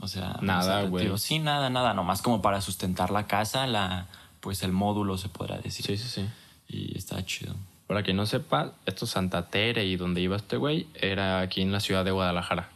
O 0.00 0.08
sea, 0.08 0.38
nada, 0.42 0.82
güey. 0.84 1.10
Sí, 1.18 1.38
nada, 1.38 1.70
nada, 1.70 1.94
nomás 1.94 2.22
como 2.22 2.42
para 2.42 2.60
sustentar 2.60 3.10
la 3.10 3.26
casa, 3.26 3.66
la, 3.66 4.06
pues 4.40 4.62
el 4.62 4.72
módulo 4.72 5.16
se 5.18 5.28
podrá 5.28 5.58
decir. 5.58 5.86
Sí, 5.86 5.96
sí, 5.96 6.08
sí. 6.08 6.28
Y 6.68 6.98
está 6.98 7.24
chido. 7.24 7.54
Para 7.86 8.02
quien 8.02 8.16
no 8.16 8.26
sepa, 8.26 8.72
esto 8.86 9.06
Santa 9.06 9.48
Tere 9.48 9.84
y 9.84 9.96
donde 9.96 10.20
iba 10.20 10.36
este 10.36 10.56
güey 10.56 10.88
era 10.94 11.40
aquí 11.40 11.60
en 11.62 11.70
la 11.70 11.80
ciudad 11.80 12.04
de 12.04 12.10
Guadalajara. 12.10 12.70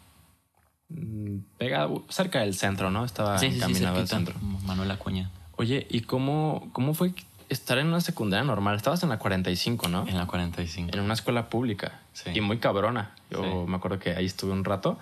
Mm, 0.91 1.39
pegado, 1.57 2.05
cerca 2.09 2.41
del 2.41 2.55
centro, 2.55 2.91
¿no? 2.91 3.05
Estaba 3.05 3.39
encaminado 3.41 3.99
al 3.99 4.09
centro. 4.09 4.35
Manuel 4.65 4.91
Acuña. 4.91 5.31
Oye, 5.57 5.87
¿y 5.91 6.03
cómo, 6.03 6.69
cómo 6.73 6.95
fue 6.95 7.13
estar 7.49 7.79
en 7.79 7.89
una 7.89 8.01
secundaria 8.01 8.45
normal? 8.45 8.77
Estabas 8.77 9.03
en 9.03 9.09
la 9.09 9.19
45, 9.19 9.89
¿no? 9.89 10.07
En 10.07 10.17
la 10.17 10.27
45. 10.27 10.97
En 10.97 11.01
una 11.01 11.15
escuela 11.15 11.49
pública. 11.49 12.01
Sí. 12.13 12.31
Y 12.35 12.41
muy 12.41 12.59
cabrona. 12.59 13.15
Yo 13.31 13.67
me 13.67 13.77
acuerdo 13.77 13.99
que 13.99 14.15
ahí 14.15 14.27
estuve 14.27 14.53
un 14.53 14.65
rato. 14.65 14.99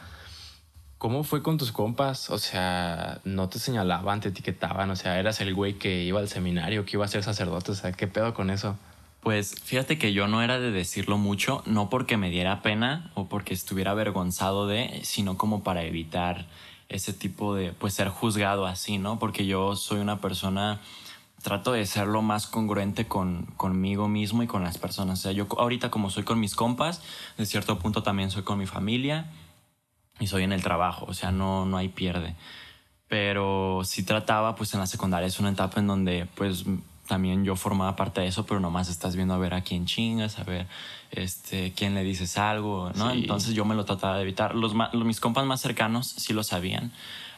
¿Cómo 0.99 1.25
fue 1.25 1.43
con 1.43 1.59
tus 1.59 1.73
compas? 1.73 2.31
O 2.31 2.39
sea, 2.39 3.21
no 3.25 3.51
te 3.51 3.59
señalaban, 3.59 4.21
te 4.21 4.31
etiquetaban. 4.31 4.91
O 4.91 4.97
sea, 4.97 5.19
eras 5.19 5.43
el 5.43 5.55
güey 5.55 5.75
que 5.75 6.05
iba 6.05 6.21
al 6.21 6.29
seminario, 6.29 6.87
que 6.87 6.97
iba 6.97 7.05
a 7.05 7.09
ser 7.09 7.23
sacerdote. 7.23 7.73
O 7.73 7.75
sea, 7.75 7.93
¿qué 7.93 8.07
pedo 8.07 8.33
con 8.33 8.49
eso? 8.49 8.79
Pues 9.21 9.61
fíjate 9.63 9.99
que 9.99 10.15
yo 10.15 10.27
no 10.27 10.43
era 10.43 10.59
de 10.59 10.71
decirlo 10.71 11.19
mucho, 11.19 11.63
no 11.67 11.91
porque 11.91 12.17
me 12.17 12.31
diera 12.31 12.63
pena 12.63 13.11
o 13.15 13.27
porque 13.27 13.53
estuviera 13.53 13.91
avergonzado 13.91 14.67
de, 14.67 15.01
sino 15.03 15.37
como 15.37 15.63
para 15.63 15.83
evitar 15.83 16.47
ese 16.89 17.13
tipo 17.13 17.55
de, 17.55 17.73
pues 17.73 17.93
ser 17.93 18.09
juzgado 18.09 18.67
así, 18.67 18.97
¿no? 18.97 19.19
Porque 19.19 19.45
yo 19.45 19.77
soy 19.77 19.99
una 19.99 20.21
persona, 20.21 20.81
trato 21.43 21.73
de 21.73 21.85
ser 21.85 22.07
lo 22.07 22.23
más 22.23 22.47
congruente 22.47 23.07
con, 23.07 23.47
conmigo 23.57 24.09
mismo 24.09 24.43
y 24.45 24.47
con 24.47 24.63
las 24.63 24.79
personas. 24.79 25.19
O 25.19 25.23
sea, 25.25 25.33
yo 25.33 25.47
ahorita 25.59 25.91
como 25.91 26.09
soy 26.09 26.23
con 26.23 26.41
mis 26.41 26.55
compas, 26.55 27.03
de 27.37 27.45
cierto 27.45 27.79
punto 27.81 28.03
también 28.03 28.31
soy 28.31 28.45
con 28.45 28.59
mi 28.59 28.67
familia 28.67 29.27
y 30.19 30.27
soy 30.27 30.45
en 30.45 30.53
el 30.53 30.63
trabajo, 30.63 31.07
o 31.09 31.15
sea, 31.15 31.31
no, 31.31 31.67
no 31.67 31.77
hay 31.77 31.89
pierde. 31.89 32.35
Pero 33.09 33.83
sí 33.85 34.03
trataba, 34.03 34.57
pues 34.57 34.75
en 34.75 34.81
la 34.81 34.87
secundaria 34.87 35.27
es 35.27 35.39
una 35.39 35.51
etapa 35.51 35.79
en 35.79 35.87
donde 35.87 36.27
pues 36.35 36.65
también 37.07 37.45
yo 37.45 37.57
formaba 37.57 37.97
parte 37.97 38.21
de 38.21 38.27
eso, 38.27 38.45
pero 38.47 38.61
nomás 38.61 38.89
estás 38.89 39.17
viendo 39.17 39.35
a 39.35 39.39
ver 39.39 39.55
a 39.55 39.63
quién 39.63 39.87
chingas, 39.87 40.39
a 40.39 40.45
ver 40.45 40.67
este, 41.13 41.73
quién 41.73 41.95
le 41.95 42.03
dices 42.03 42.37
algo, 42.37 42.91
¿no? 42.97 43.11
Entonces 43.11 43.55
yo 43.55 43.65
me 43.65 43.75
lo 43.75 43.85
trataba 43.85 44.17
de 44.17 44.23
evitar. 44.23 44.55
Los, 44.55 44.75
mis 44.95 45.21
compas 45.21 45.47
más 45.47 45.61
cercanos 45.61 46.09
sí 46.09 46.33
lo 46.33 46.43
sabían, 46.43 46.93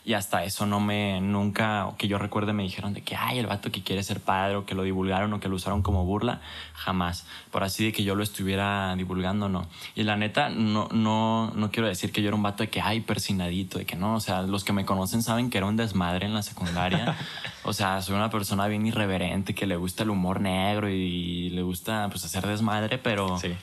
y 0.09 0.15
hasta 0.15 0.43
eso 0.43 0.65
no 0.65 0.81
me, 0.81 1.21
nunca, 1.21 1.91
que 1.99 2.09
yo 2.09 2.17
recuerde, 2.17 2.55
me 2.55 2.63
dijeron 2.63 2.95
de 2.95 3.03
que, 3.03 3.15
ay, 3.15 3.41
el 3.41 3.47
vato 3.47 3.71
que 3.71 3.83
quiere 3.83 4.03
ser 4.03 4.21
padre 4.21 4.57
o 4.57 4.65
que 4.65 4.75
lo 4.75 4.83
divulgaron 4.83 5.31
o 5.35 5.39
que 5.39 5.51
lo 5.51 5.57
usaron 5.57 5.83
como 5.83 6.07
burla, 6.07 6.41
jamás. 6.73 7.27
Por 7.51 7.63
así 7.63 7.85
de 7.85 7.93
que 7.93 8.05
yo 8.05 8.15
lo 8.15 8.23
estuviera 8.23 8.97
divulgando, 8.97 9.51
no. 9.51 9.67
Y 9.95 10.05
la 10.05 10.17
neta, 10.17 10.49
no, 10.49 10.89
no, 10.93 11.53
no 11.55 11.71
quiero 11.71 11.89
decir 11.89 12.11
que 12.11 12.23
yo 12.23 12.29
era 12.29 12.37
un 12.37 12.43
vato 12.43 12.63
de 12.63 12.71
que, 12.71 12.81
ay, 12.81 13.01
persinadito, 13.01 13.79
de 13.79 13.85
que 13.85 13.97
no, 13.97 14.15
o 14.15 14.21
sea, 14.21 14.41
los 14.41 14.65
que 14.65 14.73
me 14.73 14.87
conocen 14.87 15.23
saben 15.23 15.51
que 15.51 15.59
era 15.59 15.67
un 15.67 15.77
desmadre 15.77 16.25
en 16.25 16.33
la 16.33 16.43
secundaria. 16.43 17.15
o 17.65 17.75
sea, 17.75 18.01
soy 18.01 18.15
una 18.15 18.31
persona 18.31 18.67
bien 18.67 18.87
irreverente, 18.87 19.55
que 19.55 19.67
le 19.67 19.77
gusta 19.77 20.05
el 20.05 20.11
humor 20.11 20.41
negro 20.41 20.89
y 20.89 21.51
le 21.51 21.61
gusta, 21.61 22.09
pues, 22.09 22.25
hacer 22.25 22.47
desmadre, 22.47 22.97
pero... 22.97 23.37
Sí 23.37 23.55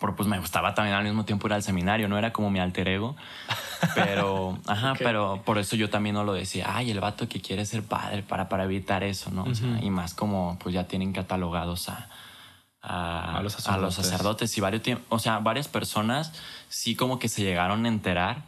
pero 0.00 0.16
pues 0.16 0.28
me 0.28 0.38
gustaba 0.38 0.74
también 0.74 0.96
al 0.96 1.04
mismo 1.04 1.24
tiempo 1.24 1.46
ir 1.46 1.54
al 1.54 1.62
seminario, 1.62 2.08
no 2.08 2.18
era 2.18 2.32
como 2.32 2.50
mi 2.50 2.60
alter 2.60 2.88
ego. 2.88 3.16
Pero, 3.94 4.58
ajá, 4.66 4.94
pero 4.98 5.42
por 5.44 5.58
eso 5.58 5.76
yo 5.76 5.90
también 5.90 6.14
no 6.14 6.24
lo 6.24 6.32
decía, 6.32 6.66
ay, 6.74 6.90
el 6.90 7.00
vato 7.00 7.28
que 7.28 7.40
quiere 7.40 7.64
ser 7.66 7.82
padre 7.82 8.22
para, 8.22 8.48
para 8.48 8.64
evitar 8.64 9.02
eso, 9.02 9.30
¿no? 9.30 9.44
y 9.80 9.90
más 9.90 10.14
como 10.14 10.58
pues 10.58 10.74
ya 10.74 10.84
tienen 10.84 11.12
catalogados 11.12 11.88
a, 11.88 12.08
a, 12.80 13.40
los, 13.42 13.52
sacerdotes. 13.52 14.56
y 14.56 14.60
varios, 14.60 14.82
o 15.08 15.18
sea, 15.18 15.38
varias 15.38 15.68
personas 15.68 16.32
sí 16.68 16.94
como 16.94 17.18
que 17.18 17.28
se 17.28 17.42
llegaron 17.42 17.86
a 17.86 17.88
enterar 17.88 18.42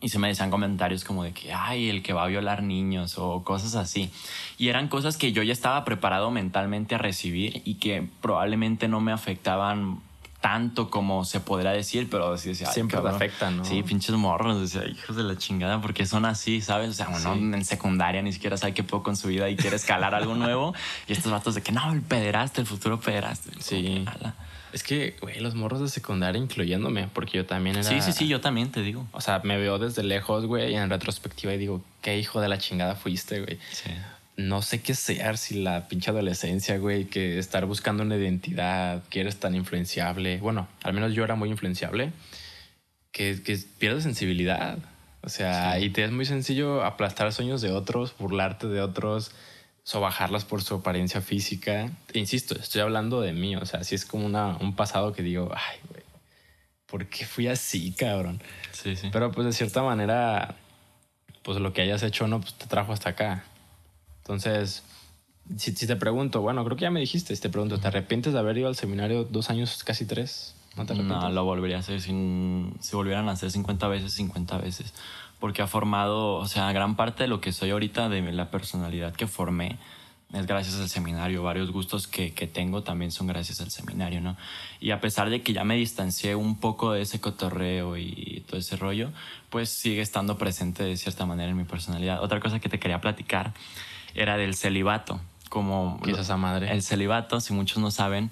y 0.00 0.10
se 0.10 0.18
me 0.18 0.28
decían 0.28 0.50
comentarios 0.50 1.04
como 1.04 1.24
de 1.24 1.32
que, 1.32 1.54
ay, 1.54 1.88
el 1.88 2.02
que 2.02 2.12
va 2.12 2.24
a 2.24 2.26
violar 2.26 2.62
niños 2.62 3.16
o 3.16 3.42
cosas 3.44 3.74
así. 3.76 4.10
Y 4.58 4.68
eran 4.68 4.88
cosas 4.88 5.16
que 5.16 5.32
yo 5.32 5.42
ya 5.42 5.54
estaba 5.54 5.84
preparado 5.84 6.30
mentalmente 6.30 6.94
a 6.94 6.98
recibir 6.98 7.62
y 7.64 7.76
que 7.76 8.06
probablemente 8.20 8.88
no 8.88 9.00
me 9.00 9.12
afectaban 9.12 10.00
tanto 10.46 10.90
como 10.90 11.24
se 11.24 11.40
podrá 11.40 11.72
decir, 11.72 12.06
pero 12.08 12.38
sí 12.38 12.50
decía, 12.50 12.68
siempre 12.68 13.00
te 13.00 13.08
afectan, 13.08 13.56
¿no? 13.56 13.64
Sí, 13.64 13.82
pinches 13.82 14.14
morros, 14.14 14.60
decía, 14.60 14.88
hijos 14.88 15.16
de 15.16 15.24
la 15.24 15.36
chingada, 15.36 15.80
porque 15.80 16.06
son 16.06 16.24
así, 16.24 16.60
¿sabes? 16.60 16.90
O 16.90 16.92
sea, 16.92 17.08
uno 17.08 17.56
en 17.56 17.64
secundaria 17.64 18.22
ni 18.22 18.32
siquiera 18.32 18.56
sabe 18.56 18.72
qué 18.72 18.84
puedo 18.84 19.02
con 19.02 19.16
su 19.16 19.26
vida 19.26 19.50
y 19.50 19.56
quiere 19.56 19.74
escalar 19.74 20.14
algo 20.14 20.34
nuevo. 20.36 20.72
Y 21.08 21.14
estos 21.14 21.32
vatos 21.32 21.56
de 21.56 21.62
que 21.62 21.72
no, 21.72 21.92
el 21.92 22.00
pederaste, 22.00 22.60
el 22.60 22.68
futuro 22.68 23.00
pederaste. 23.00 23.50
Sí. 23.58 24.04
Es 24.72 24.84
que, 24.84 25.16
güey, 25.20 25.40
los 25.40 25.56
morros 25.56 25.80
de 25.80 25.88
secundaria, 25.88 26.40
incluyéndome, 26.40 27.08
porque 27.12 27.38
yo 27.38 27.44
también 27.44 27.74
era. 27.74 27.88
Sí, 27.88 28.00
sí, 28.00 28.12
sí, 28.12 28.28
yo 28.28 28.40
también 28.40 28.70
te 28.70 28.82
digo. 28.82 29.04
O 29.10 29.20
sea, 29.20 29.40
me 29.42 29.58
veo 29.58 29.80
desde 29.80 30.04
lejos, 30.04 30.46
güey, 30.46 30.70
y 30.70 30.76
en 30.76 30.88
retrospectiva 30.90 31.54
y 31.54 31.58
digo, 31.58 31.82
qué 32.02 32.20
hijo 32.20 32.40
de 32.40 32.46
la 32.46 32.58
chingada 32.58 32.94
fuiste, 32.94 33.40
güey. 33.40 33.58
Sí 33.72 33.90
no 34.36 34.60
sé 34.62 34.82
qué 34.82 34.94
ser 34.94 35.38
si 35.38 35.62
la 35.62 35.88
pinche 35.88 36.10
adolescencia, 36.10 36.78
güey, 36.78 37.06
que 37.06 37.38
estar 37.38 37.64
buscando 37.66 38.02
una 38.02 38.16
identidad, 38.16 39.02
que 39.08 39.20
eres 39.20 39.36
tan 39.36 39.54
influenciable. 39.54 40.38
Bueno, 40.38 40.68
al 40.82 40.92
menos 40.92 41.14
yo 41.14 41.24
era 41.24 41.34
muy 41.34 41.48
influenciable, 41.48 42.12
que, 43.12 43.42
que 43.42 43.58
pierdes 43.78 44.04
sensibilidad. 44.04 44.78
O 45.22 45.28
sea, 45.28 45.80
y 45.80 45.90
te 45.90 46.04
es 46.04 46.12
muy 46.12 46.24
sencillo 46.24 46.84
aplastar 46.84 47.32
sueños 47.32 47.60
de 47.60 47.72
otros, 47.72 48.14
burlarte 48.18 48.68
de 48.68 48.80
otros, 48.80 49.32
sobajarlas 49.82 50.44
por 50.44 50.62
su 50.62 50.76
apariencia 50.76 51.20
física. 51.20 51.90
E 52.12 52.18
insisto, 52.18 52.54
estoy 52.56 52.82
hablando 52.82 53.20
de 53.20 53.32
mí. 53.32 53.56
O 53.56 53.64
sea, 53.64 53.82
si 53.84 53.94
es 53.94 54.04
como 54.04 54.26
una, 54.26 54.56
un 54.58 54.76
pasado 54.76 55.12
que 55.12 55.22
digo, 55.22 55.50
ay, 55.52 55.78
güey, 55.88 56.04
¿por 56.86 57.06
qué 57.06 57.24
fui 57.24 57.48
así, 57.48 57.92
cabrón? 57.92 58.40
Sí, 58.72 58.94
sí. 58.96 59.08
Pero 59.10 59.32
pues 59.32 59.46
de 59.46 59.52
cierta 59.52 59.82
manera, 59.82 60.54
pues 61.42 61.58
lo 61.58 61.72
que 61.72 61.82
hayas 61.82 62.02
hecho, 62.02 62.28
no, 62.28 62.40
pues 62.40 62.54
te 62.54 62.66
trajo 62.66 62.92
hasta 62.92 63.10
acá. 63.10 63.44
Entonces, 64.26 64.82
si, 65.56 65.72
te 65.72 65.94
pregunto, 65.94 66.40
bueno, 66.40 66.64
creo 66.64 66.76
que 66.76 66.82
ya 66.82 66.90
me 66.90 66.98
dijiste, 66.98 67.36
si 67.36 67.40
te 67.40 67.48
pregunto, 67.48 67.78
¿te 67.78 67.86
arrepientes 67.86 68.32
de 68.32 68.40
haber 68.40 68.58
ido 68.58 68.66
al 68.66 68.74
seminario 68.74 69.22
dos 69.22 69.50
años, 69.50 69.84
casi 69.84 70.04
tres? 70.04 70.56
¿No 70.76 70.84
te 70.84 70.94
No, 70.94 71.30
lo 71.30 71.44
volvería 71.44 71.76
a 71.76 71.80
hacer 71.80 72.00
sin, 72.00 72.74
si 72.80 72.96
volvieran 72.96 73.28
a 73.28 73.32
hacer 73.32 73.52
50 73.52 73.86
veces, 73.86 74.12
50 74.14 74.58
veces. 74.58 74.92
Porque 75.38 75.62
ha 75.62 75.68
formado, 75.68 76.34
o 76.34 76.48
sea, 76.48 76.72
gran 76.72 76.96
parte 76.96 77.22
de 77.22 77.28
lo 77.28 77.40
que 77.40 77.52
soy 77.52 77.70
ahorita, 77.70 78.08
de 78.08 78.20
la 78.32 78.50
personalidad 78.50 79.14
que 79.14 79.28
formé, 79.28 79.78
es 80.32 80.46
gracias 80.46 80.80
al 80.80 80.88
seminario. 80.88 81.44
Varios 81.44 81.70
gustos 81.70 82.08
que, 82.08 82.34
que, 82.34 82.48
tengo 82.48 82.82
también 82.82 83.12
son 83.12 83.28
gracias 83.28 83.60
al 83.60 83.70
seminario, 83.70 84.20
¿no? 84.20 84.36
Y 84.80 84.90
a 84.90 85.00
pesar 85.00 85.30
de 85.30 85.42
que 85.42 85.52
ya 85.52 85.62
me 85.62 85.76
distancié 85.76 86.34
un 86.34 86.58
poco 86.58 86.92
de 86.92 87.02
ese 87.02 87.20
cotorreo 87.20 87.96
y 87.96 88.42
todo 88.48 88.58
ese 88.58 88.76
rollo, 88.76 89.12
pues 89.50 89.68
sigue 89.68 90.00
estando 90.00 90.36
presente 90.36 90.82
de 90.82 90.96
cierta 90.96 91.26
manera 91.26 91.50
en 91.50 91.56
mi 91.56 91.64
personalidad. 91.64 92.22
Otra 92.22 92.40
cosa 92.40 92.58
que 92.58 92.68
te 92.68 92.80
quería 92.80 93.00
platicar 93.00 93.54
era 94.16 94.36
del 94.36 94.54
celibato. 94.54 95.20
Como 95.48 96.00
¿Qué 96.02 96.10
es 96.10 96.18
esa 96.18 96.36
madre? 96.36 96.72
El 96.72 96.82
celibato, 96.82 97.40
si 97.40 97.52
muchos 97.52 97.78
no 97.78 97.90
saben, 97.90 98.30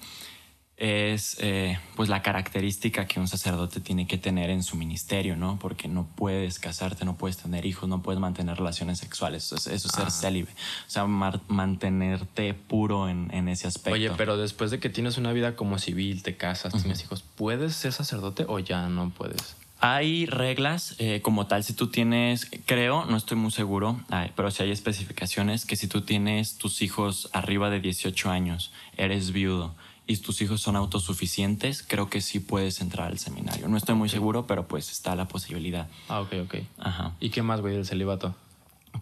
es 0.77 1.37
eh, 1.41 1.79
pues 1.95 2.09
la 2.09 2.21
característica 2.23 3.07
que 3.07 3.21
un 3.21 3.29
sacerdote 3.29 3.81
tiene 3.81 4.09
que 4.09 4.19
tener 4.19 4.51
en 4.51 4.65
su 4.65 4.77
ministerio, 4.77 5.37
¿no? 5.37 5.59
Porque 5.61 5.87
no 5.87 6.09
puedes 6.17 6.59
casarte, 6.59 7.05
no 7.05 7.17
puedes 7.17 7.37
tener 7.37 7.65
hijos, 7.65 7.89
no 7.89 8.03
puedes 8.03 8.21
mantener 8.21 8.57
relaciones 8.57 8.99
sexuales. 8.99 9.53
Eso, 9.53 9.71
es 9.71 9.83
ser 9.83 10.07
ah. 10.07 10.11
célibe. 10.11 10.51
O 10.51 10.91
sea, 10.91 11.07
mantenerte 11.07 12.55
puro 12.55 13.09
en, 13.09 13.33
en, 13.33 13.49
ese 13.49 13.69
aspecto. 13.69 13.93
Oye, 13.95 14.11
pero 14.17 14.37
después 14.37 14.73
de 14.73 14.81
que 14.81 14.89
tienes 14.89 15.17
una 15.17 15.33
vida 15.33 15.55
como 15.55 15.79
civil, 15.79 16.23
te 16.25 16.37
casas, 16.37 16.73
tienes 16.73 17.03
hijos, 17.03 17.23
¿puedes 17.23 17.77
ser 17.77 17.93
sacerdote 17.93 18.45
o 18.49 18.59
ya 18.59 18.89
no 18.89 19.11
puedes? 19.11 19.57
Hay 19.87 20.25
reglas 20.25 20.95
eh, 20.99 21.21
como 21.21 21.47
tal, 21.47 21.63
si 21.63 21.75
tú 21.75 21.89
tienes, 21.89 22.51
creo, 22.65 23.05
no 23.05 23.19
estoy 23.19 23.37
muy 23.37 23.51
seguro, 23.51 24.01
pero 24.35 24.51
si 24.51 24.63
hay 24.63 24.71
especificaciones 24.71 25.67
que 25.67 25.77
si 25.77 25.89
tú 25.89 26.01
tienes 26.01 26.57
tus 26.57 26.81
hijos 26.81 27.29
arriba 27.35 27.69
de 27.69 27.81
18 27.81 28.31
años, 28.31 28.73
eres 28.97 29.33
viudo 29.33 29.75
y 30.07 30.17
tus 30.17 30.41
hijos 30.41 30.63
son 30.63 30.77
autosuficientes, 30.77 31.83
creo 31.87 32.09
que 32.09 32.23
sí 32.23 32.41
puedes 32.41 32.81
entrar 32.81 33.09
al 33.09 33.19
seminario. 33.19 33.69
No 33.69 33.77
estoy 33.77 33.95
muy 33.95 34.09
seguro, 34.09 34.47
pero 34.47 34.67
pues 34.67 34.91
está 34.91 35.15
la 35.17 35.29
posibilidad. 35.29 35.87
Ah, 36.09 36.23
ok, 36.23 36.33
ok. 36.45 36.55
Ajá. 36.79 37.13
¿Y 37.21 37.29
qué 37.29 37.43
más, 37.43 37.61
güey, 37.61 37.75
del 37.75 37.85
celibato? 37.85 38.35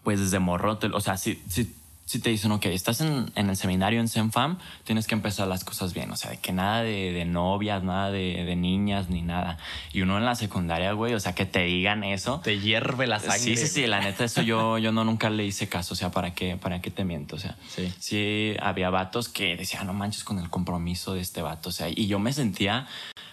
Pues 0.02 0.18
desde 0.18 0.40
morro, 0.40 0.78
te- 0.78 0.88
o 0.88 1.00
sea, 1.00 1.16
si, 1.16 1.40
si, 1.48 1.72
si 2.12 2.18
te 2.18 2.29
dicen, 2.29 2.53
ok, 2.53 2.66
estás 2.66 3.01
en, 3.01 3.33
en 3.37 3.48
el 3.48 3.57
seminario 3.57 3.98
en 3.98 4.07
Senfam, 4.07 4.59
tienes 4.85 5.07
que 5.07 5.14
empezar 5.14 5.48
las 5.48 5.64
cosas 5.64 5.94
bien. 5.94 6.11
O 6.11 6.16
sea, 6.16 6.31
de 6.33 6.37
que 6.40 6.53
nada 6.53 6.83
de, 6.83 7.11
de 7.12 7.25
novias, 7.25 7.83
nada 7.83 8.11
de, 8.11 8.44
de 8.44 8.55
niñas, 8.55 9.09
ni 9.09 9.22
nada. 9.22 9.57
Y 9.94 10.03
uno 10.03 10.18
en 10.18 10.27
la 10.27 10.35
secundaria, 10.35 10.92
güey, 10.92 11.14
o 11.14 11.20
sea, 11.20 11.35
que 11.35 11.46
te 11.46 11.61
digan 11.64 12.05
eso. 12.05 12.40
Te 12.44 12.59
hierve 12.61 13.07
la 13.07 13.18
sangre. 13.18 13.38
Sí, 13.38 13.57
sí, 13.57 13.66
sí, 13.66 13.87
la 13.87 14.01
neta, 14.01 14.25
eso 14.25 14.42
yo, 14.42 14.77
yo 14.85 14.92
no 14.92 15.05
nunca 15.05 15.31
le 15.31 15.46
hice 15.46 15.70
caso, 15.70 15.94
o 15.94 15.96
sea, 15.96 16.11
¿para 16.11 16.35
qué, 16.35 16.59
para 16.59 16.83
qué 16.83 16.90
te 16.90 17.05
miento? 17.07 17.37
O 17.37 17.38
sea, 17.38 17.57
Sí. 17.68 17.90
sí 17.98 18.57
había 18.61 18.90
vatos 18.90 19.31
que 19.31 19.57
decían, 19.57 19.87
no 19.87 19.94
manches 19.94 20.22
con 20.22 20.38
el 20.38 20.51
compromiso 20.51 21.14
de 21.14 21.22
este 21.22 21.40
vato, 21.40 21.70
o 21.70 21.72
sea, 21.72 21.88
y 21.88 22.09
yo 22.09 22.18
me 22.18 22.35
sentía, 22.35 22.87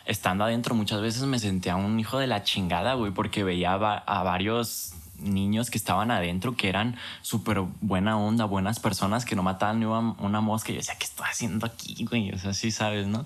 estando 0.06 0.46
adentro, 0.46 0.74
muchas 0.74 1.02
veces 1.02 1.24
me 1.24 1.38
sentía 1.40 1.76
un 1.76 2.00
hijo 2.00 2.18
de 2.18 2.28
la 2.28 2.44
chingada, 2.44 2.94
güey, 2.94 3.12
porque 3.12 3.44
veía 3.44 3.74
a, 3.74 3.98
a 3.98 4.24
varios 4.24 4.94
niños 5.22 5.70
que 5.70 5.78
estaban 5.78 6.12
adentro 6.12 6.56
que 6.56 6.70
eran 6.70 6.98
súper 7.22 7.62
buena 7.82 8.18
onda, 8.18 8.46
buenas 8.46 8.80
personas 8.80 9.26
que 9.26 9.36
no 9.36 9.44
mataban 9.44 9.80
ni 9.80 9.86
una, 9.86 10.42
mosca 10.42 10.72
y 10.72 10.76
yo 10.76 10.80
decía, 10.80 10.96
¿qué 10.98 11.06
estoy 11.06 11.28
haciendo 11.30 11.66
aquí, 11.66 12.06
güey? 12.06 12.32
O 12.32 12.38
sea, 12.38 12.54
sí 12.54 12.72
sabes, 12.72 13.08
¿no? 13.08 13.26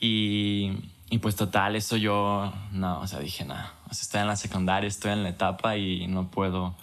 Y, 0.00 0.72
y 1.10 1.18
pues 1.18 1.36
total, 1.36 1.76
eso 1.76 1.96
yo, 1.96 2.52
no, 2.72 3.00
o 3.00 3.06
sea, 3.06 3.20
dije, 3.20 3.44
nada, 3.44 3.74
o 3.90 3.94
sea, 3.94 4.02
estoy 4.02 4.20
en 4.20 4.26
la 4.28 4.36
secundaria, 4.36 4.88
estoy 4.88 5.12
en 5.12 5.22
la 5.22 5.28
etapa 5.28 5.76
y 5.76 6.06
no 6.06 6.28
puedo. 6.28 6.74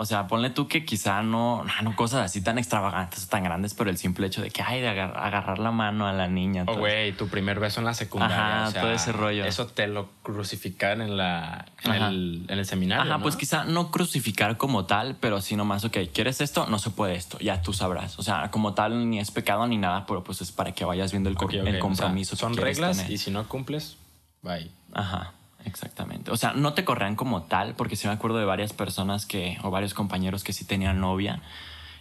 O 0.00 0.06
sea, 0.06 0.26
ponle 0.28 0.48
tú 0.48 0.66
que 0.66 0.86
quizá 0.86 1.22
no, 1.22 1.62
no, 1.62 1.72
no 1.82 1.94
cosas 1.94 2.22
así 2.24 2.40
tan 2.42 2.56
extravagantes 2.56 3.24
o 3.24 3.28
tan 3.28 3.44
grandes, 3.44 3.74
pero 3.74 3.90
el 3.90 3.98
simple 3.98 4.28
hecho 4.28 4.40
de 4.40 4.50
que, 4.50 4.62
ay, 4.62 4.80
de 4.80 4.88
agar- 4.88 5.12
agarrar 5.14 5.58
la 5.58 5.72
mano 5.72 6.06
a 6.06 6.14
la 6.14 6.26
niña. 6.26 6.62
Oh, 6.62 6.72
todo 6.72 6.78
güey, 6.78 7.12
tu 7.12 7.28
primer 7.28 7.60
beso 7.60 7.80
en 7.80 7.84
la 7.86 7.92
secundaria. 7.92 8.60
Ajá, 8.60 8.68
o 8.68 8.70
sea, 8.70 8.80
todo 8.80 8.92
ese 8.92 9.12
rollo. 9.12 9.44
Eso 9.44 9.66
te 9.66 9.86
lo 9.88 10.08
crucificaron 10.22 11.02
en, 11.02 11.18
la, 11.18 11.66
en, 11.82 11.92
el, 11.92 12.46
en 12.48 12.58
el 12.58 12.64
seminario. 12.64 13.02
Ajá, 13.10 13.18
¿no? 13.18 13.22
pues 13.22 13.36
quizá 13.36 13.64
no 13.64 13.90
crucificar 13.90 14.56
como 14.56 14.86
tal, 14.86 15.16
pero 15.20 15.36
así 15.36 15.54
nomás, 15.54 15.84
ok, 15.84 15.98
¿quieres 16.14 16.40
esto? 16.40 16.64
No 16.66 16.78
se 16.78 16.88
puede 16.88 17.14
esto, 17.14 17.38
ya 17.38 17.60
tú 17.60 17.74
sabrás. 17.74 18.18
O 18.18 18.22
sea, 18.22 18.50
como 18.50 18.72
tal, 18.72 19.10
ni 19.10 19.20
es 19.20 19.30
pecado 19.30 19.66
ni 19.66 19.76
nada, 19.76 20.06
pero 20.06 20.24
pues 20.24 20.40
es 20.40 20.50
para 20.50 20.72
que 20.72 20.86
vayas 20.86 21.10
viendo 21.12 21.28
el, 21.28 21.36
cor- 21.36 21.50
Ok, 21.50 21.56
ok, 21.60 21.66
el 21.66 21.68
o 21.68 21.72
sea, 21.72 21.80
compromiso. 21.80 22.36
que 22.36 22.40
son 22.40 22.56
reglas 22.56 22.96
tener. 22.96 23.12
y 23.12 23.18
si 23.18 23.30
no 23.30 23.46
cumples, 23.46 23.98
bye. 24.40 24.70
Ajá, 24.94 25.34
exactamente. 25.64 26.30
O 26.30 26.36
sea, 26.36 26.52
no 26.52 26.74
te 26.74 26.84
corrían 26.84 27.16
como 27.16 27.42
tal, 27.42 27.74
porque 27.74 27.96
sí 27.96 28.06
me 28.06 28.12
acuerdo 28.12 28.38
de 28.38 28.44
varias 28.44 28.72
personas 28.72 29.26
que, 29.26 29.58
o 29.62 29.70
varios 29.70 29.94
compañeros 29.94 30.44
que 30.44 30.52
sí 30.52 30.64
tenían 30.64 31.00
novia. 31.00 31.42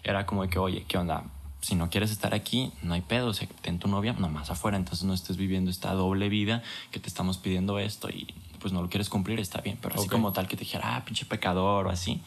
Era 0.03 0.25
como 0.25 0.43
de 0.43 0.49
que, 0.49 0.59
oye, 0.59 0.85
¿qué 0.87 0.97
onda? 0.97 1.23
Si 1.61 1.75
no 1.75 1.89
quieres 1.89 2.11
estar 2.11 2.33
aquí, 2.33 2.71
no 2.81 2.93
hay 2.93 3.01
pedo. 3.01 3.27
O 3.27 3.33
sea, 3.33 3.47
ten 3.61 3.79
tu 3.79 3.87
novia 3.87 4.13
nomás 4.13 4.49
afuera. 4.49 4.77
Entonces 4.77 5.03
no 5.05 5.13
estés 5.13 5.35
viviendo 5.37 5.69
esta 5.69 5.93
doble 5.93 6.29
vida 6.29 6.63
que 6.91 6.99
te 6.99 7.07
estamos 7.09 7.37
pidiendo 7.37 7.79
esto 7.79 8.09
y 8.09 8.33
pues 8.59 8.73
no 8.73 8.81
lo 8.81 8.89
quieres 8.89 9.09
cumplir, 9.09 9.39
está 9.39 9.61
bien. 9.61 9.77
Pero 9.81 9.95
así 9.95 10.05
Ok. 10.05 10.11
como 10.11 10.31
tal 10.33 10.47
que 10.47 10.55
te 10.55 10.61
dijera, 10.61 10.95
ah, 10.95 11.05
pinche 11.05 11.25
pecador 11.25 11.87
o 11.87 11.89
así. 11.89 12.21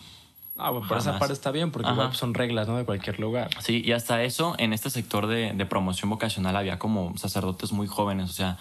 Ah, 0.58 0.70
bueno, 0.70 0.86
por 0.86 0.98
esa 0.98 1.18
parte 1.18 1.32
está 1.32 1.50
bien, 1.50 1.70
porque 1.70 1.90
igual 1.90 2.08
pues, 2.08 2.18
son 2.18 2.34
reglas, 2.34 2.68
¿no? 2.68 2.76
De 2.76 2.84
cualquier 2.84 3.18
lugar. 3.18 3.48
Sí, 3.60 3.82
y 3.84 3.92
hasta 3.92 4.22
eso, 4.22 4.54
en 4.58 4.74
este 4.74 4.90
sector 4.90 5.26
de, 5.26 5.54
de 5.54 5.66
promoción 5.66 6.10
vocacional 6.10 6.56
había 6.56 6.78
como 6.78 7.16
sacerdotes 7.16 7.72
muy 7.72 7.86
jóvenes. 7.86 8.28
O 8.28 8.32
sea, 8.34 8.58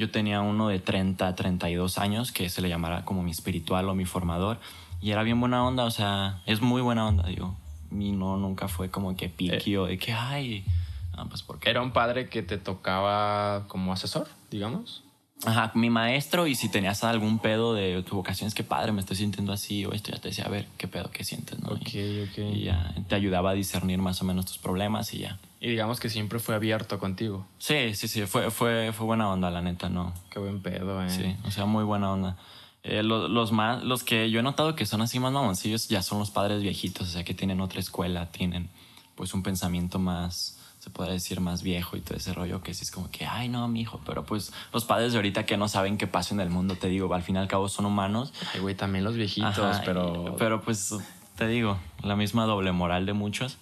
yo 0.00 0.10
tenía 0.10 0.40
uno 0.40 0.68
de 0.68 0.78
30, 0.78 1.34
32 1.34 1.98
años 1.98 2.32
que 2.32 2.48
se 2.48 2.62
le 2.62 2.70
llamara 2.70 3.04
como 3.04 3.22
mi 3.22 3.32
espiritual 3.32 3.86
o 3.86 3.94
mi 3.94 4.06
formador. 4.06 4.58
Y 5.02 5.10
era 5.10 5.22
bien 5.22 5.38
buena 5.38 5.62
onda, 5.62 5.84
o 5.84 5.90
sea, 5.90 6.40
es 6.46 6.62
muy 6.62 6.80
buena 6.80 7.06
onda, 7.06 7.28
digo. 7.28 7.54
Y 7.90 8.12
no, 8.12 8.38
nunca 8.38 8.66
fue 8.66 8.90
como 8.90 9.14
que 9.14 9.28
piqui 9.28 9.76
o 9.76 9.84
de 9.84 9.98
que, 9.98 10.14
ay, 10.14 10.64
ah, 11.12 11.26
pues 11.28 11.42
porque 11.42 11.68
Era 11.68 11.82
un 11.82 11.90
padre 11.90 12.30
que 12.30 12.42
te 12.42 12.56
tocaba 12.56 13.66
como 13.68 13.92
asesor, 13.92 14.26
digamos. 14.50 15.04
Ajá, 15.44 15.70
mi 15.74 15.90
maestro, 15.90 16.46
y 16.46 16.54
si 16.54 16.70
tenías 16.70 17.04
algún 17.04 17.38
pedo 17.38 17.74
de 17.74 18.02
tu 18.02 18.16
vocación, 18.16 18.48
es 18.48 18.54
que 18.54 18.64
padre, 18.64 18.92
me 18.92 19.00
estoy 19.00 19.16
sintiendo 19.18 19.52
así 19.52 19.84
o 19.84 19.92
esto, 19.92 20.12
ya 20.12 20.18
te 20.18 20.28
decía, 20.28 20.46
a 20.46 20.48
ver, 20.48 20.66
qué 20.78 20.88
pedo, 20.88 21.10
qué 21.10 21.24
sientes, 21.24 21.58
¿no? 21.60 21.72
Ok, 21.72 21.92
Y- 21.94 22.20
ok. 22.22 22.38
Y 22.56 22.64
ya 22.64 22.94
te 23.06 23.14
ayudaba 23.16 23.50
a 23.50 23.54
discernir 23.54 23.98
más 23.98 24.22
o 24.22 24.24
menos 24.24 24.46
tus 24.46 24.56
problemas 24.56 25.12
y 25.12 25.18
ya. 25.18 25.38
Y 25.60 25.68
digamos 25.68 26.00
que 26.00 26.08
siempre 26.08 26.38
fue 26.38 26.54
abierto 26.54 26.98
contigo. 26.98 27.46
Sí, 27.58 27.94
sí, 27.94 28.08
sí, 28.08 28.22
fue, 28.26 28.50
fue, 28.50 28.92
fue 28.92 29.06
buena 29.06 29.28
onda, 29.30 29.50
la 29.50 29.60
neta, 29.60 29.88
no. 29.90 30.14
Qué 30.30 30.38
buen 30.38 30.62
pedo, 30.62 31.02
eh. 31.02 31.10
Sí, 31.10 31.36
o 31.46 31.50
sea, 31.50 31.66
muy 31.66 31.84
buena 31.84 32.10
onda. 32.12 32.36
Eh, 32.82 33.02
lo- 33.02 33.28
los, 33.28 33.52
más, 33.52 33.84
los 33.84 34.02
que 34.02 34.30
yo 34.30 34.40
he 34.40 34.42
notado 34.42 34.74
que 34.74 34.86
son 34.86 35.02
así 35.02 35.20
más 35.20 35.32
mamoncillos 35.32 35.88
ya 35.88 36.00
son 36.00 36.18
los 36.18 36.30
padres 36.30 36.62
viejitos, 36.62 37.08
o 37.08 37.10
sea, 37.10 37.24
que 37.24 37.34
tienen 37.34 37.60
otra 37.60 37.78
escuela, 37.78 38.30
tienen 38.32 38.70
pues 39.16 39.34
un 39.34 39.42
pensamiento 39.42 39.98
más, 39.98 40.58
se 40.78 40.88
podría 40.88 41.12
decir, 41.12 41.40
más 41.40 41.62
viejo 41.62 41.98
y 41.98 42.00
todo 42.00 42.16
ese 42.16 42.32
rollo 42.32 42.62
que 42.62 42.72
sí 42.72 42.84
es 42.84 42.90
como 42.90 43.10
que, 43.10 43.26
ay, 43.26 43.50
no, 43.50 43.68
mi 43.68 43.82
hijo, 43.82 44.00
pero 44.06 44.24
pues 44.24 44.54
los 44.72 44.86
padres 44.86 45.12
de 45.12 45.18
ahorita 45.18 45.44
que 45.44 45.58
no 45.58 45.68
saben 45.68 45.98
qué 45.98 46.06
pasa 46.06 46.32
en 46.32 46.40
el 46.40 46.48
mundo, 46.48 46.76
te 46.76 46.88
digo, 46.88 47.12
al 47.12 47.22
fin 47.22 47.36
y 47.36 47.38
al 47.38 47.48
cabo 47.48 47.68
son 47.68 47.84
humanos. 47.84 48.32
Ay, 48.54 48.60
güey, 48.60 48.74
también 48.74 49.04
los 49.04 49.14
viejitos, 49.14 49.58
Ajá, 49.58 49.82
pero... 49.84 50.24
y- 50.34 50.38
pero 50.38 50.62
pues, 50.62 50.94
te 51.36 51.46
digo, 51.48 51.76
la 52.02 52.16
misma 52.16 52.46
doble 52.46 52.72
moral 52.72 53.04
de 53.04 53.12
muchos. 53.12 53.58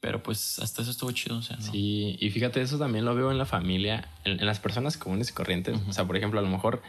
Pero 0.00 0.22
pues 0.22 0.58
hasta 0.60 0.80
eso 0.82 0.90
estuvo 0.90 1.10
chido, 1.12 1.36
o 1.36 1.42
sea, 1.42 1.56
¿no? 1.56 1.62
Sí, 1.72 2.16
y 2.20 2.30
fíjate, 2.30 2.62
eso 2.62 2.78
también 2.78 3.04
lo 3.04 3.14
veo 3.14 3.30
en 3.30 3.36
la 3.38 3.44
familia, 3.44 4.08
en, 4.24 4.40
en 4.40 4.46
las 4.46 4.58
personas 4.58 4.96
comunes 4.96 5.28
y 5.30 5.32
corrientes. 5.34 5.78
O 5.88 5.92
sea, 5.92 6.06
por 6.06 6.16
ejemplo, 6.16 6.40
a 6.40 6.42
lo 6.42 6.48
mejor 6.48 6.80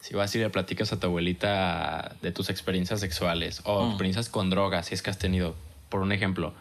si 0.00 0.14
vas 0.14 0.34
y 0.34 0.38
le 0.38 0.48
platicas 0.50 0.92
a 0.92 1.00
tu 1.00 1.06
abuelita 1.08 2.16
de 2.22 2.30
tus 2.32 2.50
experiencias 2.50 3.00
sexuales 3.00 3.62
o 3.64 3.84
Mm. 3.84 3.88
experiencias 3.90 4.28
con 4.28 4.48
drogas, 4.50 4.86
si 4.86 4.94
es 4.94 5.02
que 5.02 5.10
has 5.10 5.18
tenido, 5.18 5.56
por 5.88 6.00
un 6.02 6.12
ejemplo, 6.12 6.54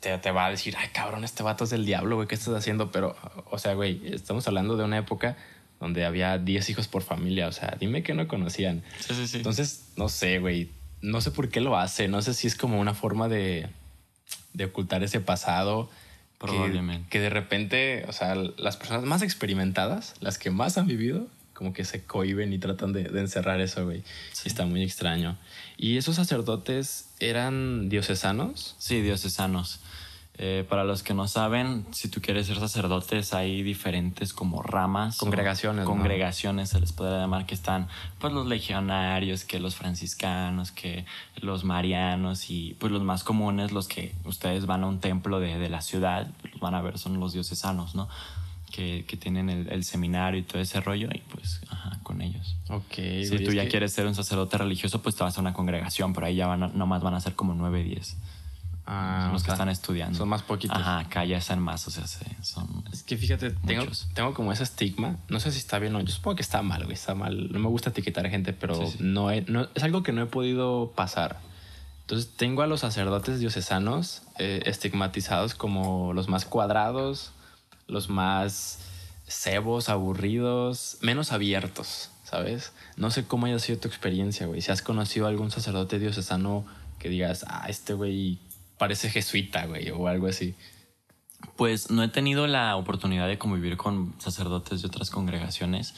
te, 0.00 0.16
te 0.18 0.30
va 0.30 0.46
a 0.46 0.50
decir, 0.50 0.74
ay, 0.78 0.88
cabrón, 0.94 1.24
este 1.24 1.42
vato 1.42 1.64
es 1.64 1.70
del 1.70 1.84
diablo, 1.84 2.16
güey, 2.16 2.26
¿qué 2.28 2.34
estás 2.34 2.54
haciendo? 2.54 2.90
Pero, 2.90 3.14
o 3.50 3.58
sea, 3.58 3.74
güey, 3.74 4.00
estamos 4.14 4.46
hablando 4.48 4.76
de 4.76 4.84
una 4.84 4.96
época 4.98 5.36
donde 5.80 6.04
había 6.06 6.38
10 6.38 6.70
hijos 6.70 6.88
por 6.88 7.02
familia, 7.02 7.48
o 7.48 7.52
sea, 7.52 7.76
dime 7.78 8.02
que 8.02 8.14
no 8.14 8.26
conocían. 8.28 8.82
Sí, 9.00 9.14
sí, 9.14 9.26
sí. 9.26 9.36
Entonces, 9.38 9.92
no 9.96 10.08
sé, 10.08 10.38
güey. 10.38 10.70
No 11.02 11.20
sé 11.22 11.30
por 11.30 11.48
qué 11.48 11.60
lo 11.62 11.78
hace. 11.78 12.08
No 12.08 12.20
sé 12.20 12.34
si 12.34 12.46
es 12.46 12.54
como 12.54 12.78
una 12.78 12.92
forma 12.92 13.28
de, 13.28 13.68
de 14.52 14.64
ocultar 14.66 15.02
ese 15.02 15.20
pasado. 15.20 15.88
que- 15.88 16.46
Probablemente. 16.46 17.08
Que, 17.10 17.20
de 17.20 17.28
repente, 17.30 18.04
o 18.08 18.12
sea, 18.12 18.34
las 18.34 18.76
personas 18.78 19.02
más 19.04 19.20
experimentadas, 19.22 20.14
las 20.20 20.38
que 20.38 20.50
más 20.50 20.78
han 20.78 20.86
vivido, 20.86 21.26
como 21.52 21.74
que 21.74 21.84
se 21.84 22.02
cohiben 22.04 22.54
y 22.54 22.58
tratan 22.58 22.94
de, 22.94 23.04
de 23.04 23.20
encerrar 23.20 23.60
eso, 23.60 23.84
güey. 23.84 24.02
Sí. 24.32 24.48
Está 24.48 24.64
muy 24.64 24.82
extraño. 24.82 25.36
¿Y 25.76 25.98
esos 25.98 26.16
sacerdotes 26.16 27.10
eran 27.20 27.90
diocesanos? 27.90 28.74
Sí, 28.78 29.02
diocesanos. 29.02 29.80
Eh, 30.42 30.64
para 30.66 30.84
los 30.84 31.02
que 31.02 31.12
no 31.12 31.28
saben, 31.28 31.84
si 31.92 32.08
tú 32.08 32.22
quieres 32.22 32.46
ser 32.46 32.58
sacerdotes, 32.58 33.34
hay 33.34 33.62
diferentes 33.62 34.32
como 34.32 34.62
ramas. 34.62 35.18
Congregaciones, 35.18 35.84
¿no? 35.84 35.90
Congregaciones 35.90 36.70
se 36.70 36.80
les 36.80 36.92
puede 36.94 37.10
llamar, 37.20 37.44
que 37.44 37.54
están 37.54 37.88
pues 38.18 38.32
los 38.32 38.46
legionarios, 38.46 39.44
que 39.44 39.60
los 39.60 39.74
franciscanos, 39.76 40.70
que 40.72 41.04
los 41.42 41.64
marianos 41.64 42.48
y 42.48 42.74
pues 42.80 42.90
los 42.90 43.02
más 43.02 43.22
comunes, 43.22 43.70
los 43.72 43.86
que 43.86 44.14
ustedes 44.24 44.64
van 44.64 44.82
a 44.82 44.86
un 44.86 44.98
templo 45.00 45.40
de, 45.40 45.58
de 45.58 45.68
la 45.68 45.82
ciudad, 45.82 46.26
los 46.50 46.58
van 46.58 46.74
a 46.74 46.80
ver 46.80 46.96
son 46.98 47.20
los 47.20 47.34
diocesanos, 47.34 47.94
¿no? 47.94 48.08
Que, 48.72 49.04
que 49.06 49.18
tienen 49.18 49.50
el, 49.50 49.68
el 49.70 49.84
seminario 49.84 50.40
y 50.40 50.44
todo 50.44 50.62
ese 50.62 50.80
rollo 50.80 51.08
y 51.12 51.18
pues, 51.18 51.60
ajá, 51.68 51.98
con 52.02 52.22
ellos. 52.22 52.56
Ok. 52.70 52.94
Si 53.28 53.44
tú 53.44 53.52
ya 53.52 53.64
que- 53.64 53.68
quieres 53.68 53.92
ser 53.92 54.06
un 54.06 54.14
sacerdote 54.14 54.56
religioso, 54.56 55.02
pues 55.02 55.16
te 55.16 55.22
vas 55.22 55.36
a 55.36 55.40
una 55.42 55.52
congregación, 55.52 56.14
pero 56.14 56.26
ahí 56.28 56.36
ya 56.36 56.46
van 56.46 56.62
a- 56.62 56.68
nomás 56.68 57.02
van 57.02 57.12
a 57.12 57.20
ser 57.20 57.34
como 57.34 57.52
9, 57.52 57.82
10. 57.82 58.16
Ah, 58.92 59.28
los 59.32 59.42
o 59.42 59.44
que 59.44 59.46
sea, 59.50 59.54
están 59.54 59.68
estudiando. 59.68 60.18
Son 60.18 60.28
más 60.28 60.42
poquitos. 60.42 60.76
Ajá, 60.76 60.98
acá 60.98 61.24
ya 61.24 61.38
están 61.38 61.60
más, 61.60 61.86
o 61.86 61.92
sea, 61.92 62.08
se- 62.08 62.24
son... 62.42 62.82
Es 62.92 63.04
que 63.04 63.16
fíjate, 63.16 63.50
tengo, 63.52 63.84
tengo 64.14 64.34
como 64.34 64.50
ese 64.52 64.64
estigma. 64.64 65.16
No 65.28 65.38
sé 65.38 65.52
si 65.52 65.58
está 65.58 65.78
bien 65.78 65.94
o 65.94 65.98
no. 66.00 66.04
Yo 66.04 66.12
supongo 66.12 66.34
que 66.36 66.42
está 66.42 66.60
mal, 66.62 66.82
güey. 66.82 66.94
Está 66.94 67.14
mal. 67.14 67.52
No 67.52 67.60
me 67.60 67.68
gusta 67.68 67.90
etiquetar 67.90 68.26
a 68.26 68.30
gente, 68.30 68.52
pero 68.52 68.74
Sí, 68.74 68.96
sí. 68.98 68.98
No, 69.00 69.30
he- 69.30 69.42
no- 69.42 69.68
es 69.76 69.82
algo 69.84 70.02
que 70.02 70.10
no 70.10 70.22
he 70.22 70.26
podido 70.26 70.92
pasar. 70.96 71.38
Entonces 72.00 72.32
tengo 72.36 72.62
a 72.62 72.66
los 72.66 72.80
sacerdotes 72.80 73.38
diocesanos 73.38 74.22
eh, 74.38 74.62
estigmatizados 74.66 75.54
como 75.54 76.12
los 76.12 76.28
más 76.28 76.44
cuadrados, 76.44 77.30
los 77.86 78.08
más 78.08 78.80
cebos, 79.28 79.88
aburridos, 79.88 80.98
menos 81.02 81.30
abiertos, 81.30 82.10
¿sabes? 82.24 82.72
No 82.96 83.12
sé 83.12 83.24
cómo 83.24 83.46
haya 83.46 83.60
sido 83.60 83.78
tu 83.78 83.86
experiencia, 83.86 84.46
güey. 84.48 84.60
Si 84.60 84.72
has 84.72 84.82
conocido 84.82 85.26
a 85.26 85.28
algún 85.28 85.52
sacerdote 85.52 86.00
diocesano 86.00 86.64
que 86.98 87.08
digas, 87.08 87.44
ah, 87.48 87.66
este 87.68 87.92
güey 87.94 88.40
parece 88.80 89.10
jesuita, 89.10 89.66
güey, 89.66 89.90
o 89.90 90.08
algo 90.08 90.26
así. 90.26 90.54
Pues 91.56 91.90
no 91.90 92.02
he 92.02 92.08
tenido 92.08 92.46
la 92.46 92.76
oportunidad 92.76 93.28
de 93.28 93.36
convivir 93.36 93.76
con 93.76 94.14
sacerdotes 94.18 94.80
de 94.80 94.88
otras 94.88 95.10
congregaciones, 95.10 95.94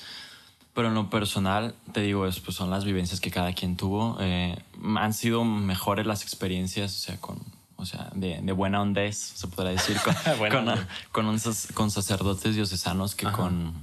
pero 0.75 0.89
en 0.89 0.95
lo 0.95 1.09
personal, 1.09 1.77
te 1.93 2.01
digo, 2.01 2.27
es, 2.27 2.41
pues 2.41 2.57
son 2.57 2.71
las 2.71 2.85
vivencias 2.85 3.21
que 3.21 3.31
cada 3.31 3.53
quien 3.53 3.77
tuvo. 3.77 4.17
Eh, 4.19 4.59
han 4.97 5.15
sido 5.15 5.45
mejores 5.45 6.07
las 6.07 6.23
experiencias, 6.23 6.97
o 6.97 6.99
sea, 6.99 7.17
con... 7.19 7.39
O 7.77 7.85
sea, 7.85 8.11
de, 8.15 8.41
de 8.41 8.53
buena 8.53 8.81
ondez, 8.81 9.17
se 9.17 9.49
podrá 9.49 9.71
decir, 9.71 9.97
con, 10.05 10.15
con, 11.11 11.37
con 11.37 11.39
con 11.75 11.91
sacerdotes 11.91 12.55
diocesanos 12.55 13.17
que 13.17 13.27
Ajá. 13.27 13.37
con, 13.37 13.75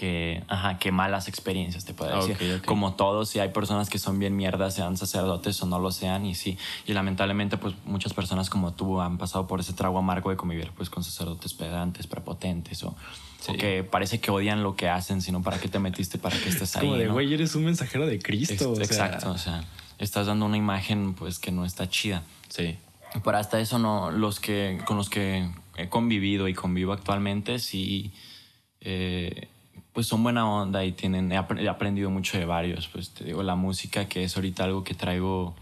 que, 0.00 0.42
ajá, 0.48 0.78
que 0.78 0.92
malas 0.92 1.28
experiencias, 1.28 1.84
te 1.84 1.92
puedo 1.92 2.10
Ah, 2.14 2.24
decir. 2.24 2.34
ok, 2.54 2.60
ok. 2.60 2.64
Como 2.64 2.94
todos, 2.94 3.28
si 3.28 3.38
hay 3.38 3.50
personas 3.50 3.90
que 3.90 3.98
son 3.98 4.18
bien 4.18 4.34
mierdas, 4.34 4.72
sean 4.74 4.96
sacerdotes 4.96 5.62
o 5.62 5.66
no 5.66 5.78
lo 5.78 5.90
sean, 5.90 6.24
y 6.24 6.34
sí. 6.34 6.56
Y 6.86 6.94
lamentablemente, 6.94 7.58
pues 7.58 7.74
muchas 7.84 8.14
personas 8.14 8.48
como 8.48 8.72
tú 8.72 8.98
han 9.02 9.18
pasado 9.18 9.46
por 9.46 9.60
ese 9.60 9.74
trago 9.74 9.98
amargo 9.98 10.30
de 10.30 10.38
convivir 10.38 10.70
pues 10.74 10.88
con 10.88 11.04
sacerdotes 11.04 11.52
pedantes, 11.52 12.06
prepotentes, 12.06 12.82
o, 12.82 12.96
Sí. 13.40 13.52
o 13.52 13.56
que 13.58 13.84
parece 13.84 14.20
que 14.20 14.30
odian 14.30 14.62
lo 14.62 14.74
que 14.74 14.88
hacen, 14.88 15.20
sino 15.20 15.42
para 15.42 15.58
qué 15.60 15.68
te 15.68 15.78
metiste, 15.78 16.16
para 16.16 16.34
que 16.38 16.48
estés 16.48 16.74
ahí. 16.76 16.80
Como 16.86 16.96
de, 16.96 17.04
¿no? 17.08 17.12
güey, 17.12 17.34
eres 17.34 17.54
un 17.54 17.64
mensajero 17.66 18.06
de 18.06 18.18
Cristo. 18.20 18.54
Ex- 18.54 18.62
o 18.64 18.74
sea. 18.76 18.84
Exacto, 18.84 19.30
o 19.32 19.36
sea, 19.38 19.64
estás 19.98 20.28
dando 20.28 20.46
una 20.46 20.56
imagen 20.56 21.12
pues 21.12 21.38
que 21.38 21.52
no 21.52 21.66
está 21.66 21.90
chida. 21.90 22.22
Sí. 22.48 22.78
Pero 23.22 23.36
hasta 23.36 23.60
eso 23.60 23.78
no, 23.78 24.10
los 24.10 24.40
que 24.40 24.80
con 24.86 24.96
los 24.96 25.10
que 25.10 25.50
he 25.76 25.90
convivido 25.90 26.48
y 26.48 26.54
convivo 26.54 26.94
actualmente, 26.94 27.58
sí, 27.58 28.12
eh, 28.80 29.48
pues 29.92 30.06
son 30.06 30.22
buena 30.22 30.48
onda 30.48 30.84
y 30.84 30.92
tienen, 30.92 31.32
he, 31.32 31.38
apre- 31.38 31.60
he 31.62 31.68
aprendido 31.68 32.10
mucho 32.10 32.38
de 32.38 32.44
varios. 32.44 32.88
Pues 32.88 33.10
te 33.10 33.24
digo, 33.24 33.42
la 33.42 33.56
música, 33.56 34.08
que 34.08 34.24
es 34.24 34.36
ahorita 34.36 34.64
algo 34.64 34.84
que 34.84 34.94
traigo 34.94 35.54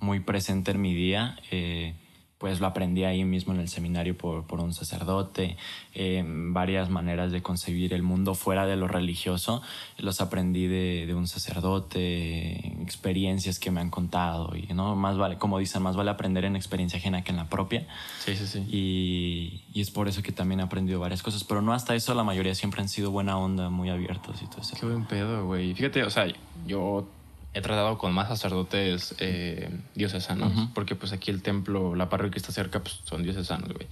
muy 0.00 0.20
presente 0.20 0.70
en 0.70 0.80
mi 0.80 0.94
día, 0.94 1.38
eh, 1.50 1.94
pues 2.40 2.58
lo 2.58 2.66
aprendí 2.66 3.04
ahí 3.04 3.22
mismo 3.22 3.52
en 3.52 3.60
el 3.60 3.68
seminario 3.68 4.16
por, 4.16 4.46
por 4.46 4.60
un 4.60 4.72
sacerdote, 4.72 5.58
eh, 5.94 6.24
varias 6.26 6.88
maneras 6.88 7.32
de 7.32 7.42
concebir 7.42 7.92
el 7.92 8.02
mundo 8.02 8.34
fuera 8.34 8.64
de 8.64 8.76
lo 8.76 8.88
religioso, 8.88 9.60
los 9.98 10.22
aprendí 10.22 10.66
de, 10.66 11.04
de 11.06 11.14
un 11.14 11.28
sacerdote, 11.28 12.66
experiencias 12.82 13.58
que 13.58 13.70
me 13.70 13.82
han 13.82 13.90
contado 13.90 14.56
y 14.56 14.72
no 14.72 14.96
más 14.96 15.18
vale, 15.18 15.36
como 15.36 15.58
dicen, 15.58 15.82
más 15.82 15.96
vale 15.96 16.10
aprender 16.10 16.46
en 16.46 16.56
experiencia 16.56 16.98
ajena 16.98 17.22
que 17.22 17.30
en 17.30 17.36
la 17.36 17.50
propia 17.50 17.86
Sí, 18.24 18.34
sí, 18.34 18.46
sí. 18.46 18.60
y, 18.70 19.62
y 19.78 19.82
es 19.82 19.90
por 19.90 20.08
eso 20.08 20.22
que 20.22 20.32
también 20.32 20.60
he 20.60 20.62
aprendido 20.62 20.98
varias 20.98 21.22
cosas, 21.22 21.44
pero 21.44 21.60
no 21.60 21.74
hasta 21.74 21.94
eso, 21.94 22.14
la 22.14 22.24
mayoría 22.24 22.54
siempre 22.54 22.80
han 22.80 22.88
sido 22.88 23.10
buena 23.10 23.36
onda, 23.36 23.68
muy 23.68 23.90
abiertos 23.90 24.40
y 24.42 24.46
todo 24.46 24.62
eso. 24.62 24.76
Qué 24.80 24.86
buen 24.86 25.04
pedo, 25.04 25.44
güey. 25.44 25.74
Fíjate, 25.74 26.04
o 26.04 26.10
sea, 26.10 26.26
yo 26.66 27.06
he 27.52 27.60
tratado 27.60 27.98
con 27.98 28.12
más 28.12 28.28
sacerdotes 28.28 29.14
eh, 29.18 29.68
diocesanos, 29.94 30.52
Ujú. 30.56 30.72
porque 30.74 30.94
pues 30.94 31.12
aquí 31.12 31.30
el 31.30 31.42
templo, 31.42 31.94
la 31.96 32.08
parroquia 32.08 32.32
que 32.32 32.38
está 32.38 32.52
cerca, 32.52 32.80
pues 32.80 33.00
son 33.04 33.22
diocesanos, 33.22 33.72
güey. 33.72 33.86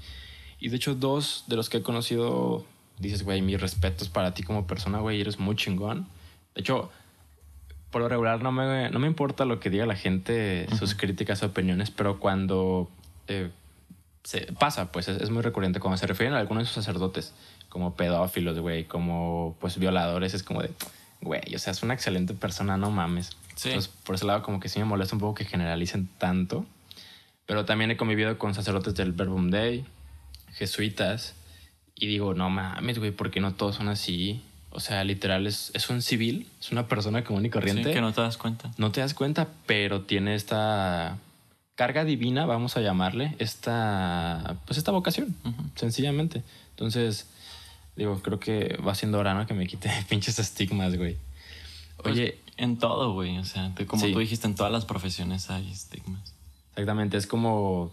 Y 0.60 0.68
de 0.68 0.76
hecho, 0.76 0.94
dos 0.94 1.44
de 1.46 1.56
los 1.56 1.68
que 1.68 1.78
he 1.78 1.82
conocido, 1.82 2.64
dices, 2.98 3.22
güey, 3.24 3.42
mis 3.42 3.60
respetos 3.60 4.08
para 4.08 4.34
ti 4.34 4.42
como 4.42 4.66
persona, 4.66 4.98
güey, 4.98 5.20
eres 5.20 5.38
muy 5.38 5.56
chingón. 5.56 6.06
De 6.54 6.60
hecho, 6.62 6.90
por 7.90 8.02
lo 8.02 8.08
regular 8.08 8.42
no 8.42 8.52
me, 8.52 8.90
no 8.90 8.98
me 8.98 9.06
importa 9.06 9.44
lo 9.44 9.60
que 9.60 9.70
diga 9.70 9.86
la 9.86 9.96
gente, 9.96 10.66
sus 10.78 10.94
críticas, 10.94 11.42
opiniones, 11.42 11.90
pero 11.90 12.18
cuando 12.20 12.88
eh, 13.28 13.50
se 14.24 14.52
pasa, 14.58 14.92
pues 14.92 15.08
es, 15.08 15.20
es 15.22 15.30
muy 15.30 15.42
recurrente 15.42 15.80
cuando 15.80 15.96
se 15.96 16.06
refieren 16.06 16.34
a 16.34 16.38
algunos 16.38 16.64
de 16.64 16.66
sus 16.66 16.74
sacerdotes 16.84 17.32
como 17.68 17.94
pedófilos, 17.94 18.58
güey, 18.58 18.84
como 18.84 19.56
pues 19.60 19.78
violadores, 19.78 20.34
es 20.34 20.42
como 20.42 20.62
de, 20.62 20.70
güey, 21.20 21.54
o 21.54 21.58
sea, 21.58 21.70
es 21.72 21.82
una 21.82 21.94
excelente 21.94 22.34
persona, 22.34 22.76
no 22.76 22.90
mames. 22.90 23.36
Sí. 23.58 23.68
Entonces, 23.70 23.92
por 24.04 24.14
ese 24.14 24.24
lado 24.24 24.42
como 24.42 24.60
que 24.60 24.68
sí 24.68 24.78
me 24.78 24.84
molesta 24.86 25.14
un 25.16 25.20
poco 25.20 25.34
que 25.34 25.44
generalicen 25.44 26.08
tanto, 26.18 26.64
pero 27.44 27.64
también 27.64 27.90
he 27.90 27.96
convivido 27.96 28.38
con 28.38 28.54
sacerdotes 28.54 28.94
del 28.94 29.12
Verbum 29.12 29.50
Dei, 29.50 29.84
jesuitas, 30.52 31.34
y 31.94 32.06
digo, 32.06 32.34
no 32.34 32.48
mames, 32.50 32.98
güey, 32.98 33.10
¿por 33.10 33.30
qué 33.30 33.40
no 33.40 33.54
todos 33.54 33.76
son 33.76 33.88
así? 33.88 34.42
O 34.70 34.80
sea, 34.80 35.02
literal, 35.02 35.46
es, 35.46 35.70
es 35.74 35.88
un 35.90 36.02
civil, 36.02 36.46
es 36.60 36.70
una 36.70 36.86
persona 36.86 37.24
común 37.24 37.46
y 37.46 37.50
corriente 37.50 37.84
Sí, 37.84 37.92
que 37.92 38.00
no 38.00 38.12
te 38.12 38.20
das 38.20 38.36
cuenta. 38.36 38.70
no 38.76 38.92
te 38.92 39.00
das 39.00 39.14
cuenta, 39.14 39.48
pero 39.66 40.02
tiene 40.02 40.34
esta 40.34 41.18
carga 41.74 42.04
divina, 42.04 42.44
vamos 42.46 42.76
a 42.76 42.80
llamarle, 42.80 43.34
esta, 43.38 44.56
pues 44.66 44.78
esta 44.78 44.92
vocación, 44.92 45.34
sencillamente. 45.74 46.42
Entonces, 46.70 47.26
digo, 47.96 48.20
creo 48.22 48.38
que 48.38 48.76
va 48.86 48.94
siendo 48.94 49.18
hora, 49.18 49.34
¿no? 49.34 49.46
Que 49.46 49.54
me 49.54 49.66
quite 49.66 49.90
pinches 50.08 50.38
estigmas, 50.38 50.96
güey. 50.96 51.16
Pues, 51.96 52.14
Oye, 52.14 52.38
en 52.58 52.76
todo, 52.78 53.12
güey, 53.14 53.38
o 53.38 53.44
sea, 53.44 53.74
te- 53.74 53.86
como 53.86 54.04
Sí. 54.04 54.12
tú 54.12 54.18
dijiste, 54.18 54.46
en 54.46 54.54
todas 54.54 54.70
las 54.72 54.84
profesiones 54.84 55.48
hay 55.50 55.70
estigmas. 55.70 56.34
exactamente, 56.72 57.16
es 57.16 57.26
como 57.26 57.92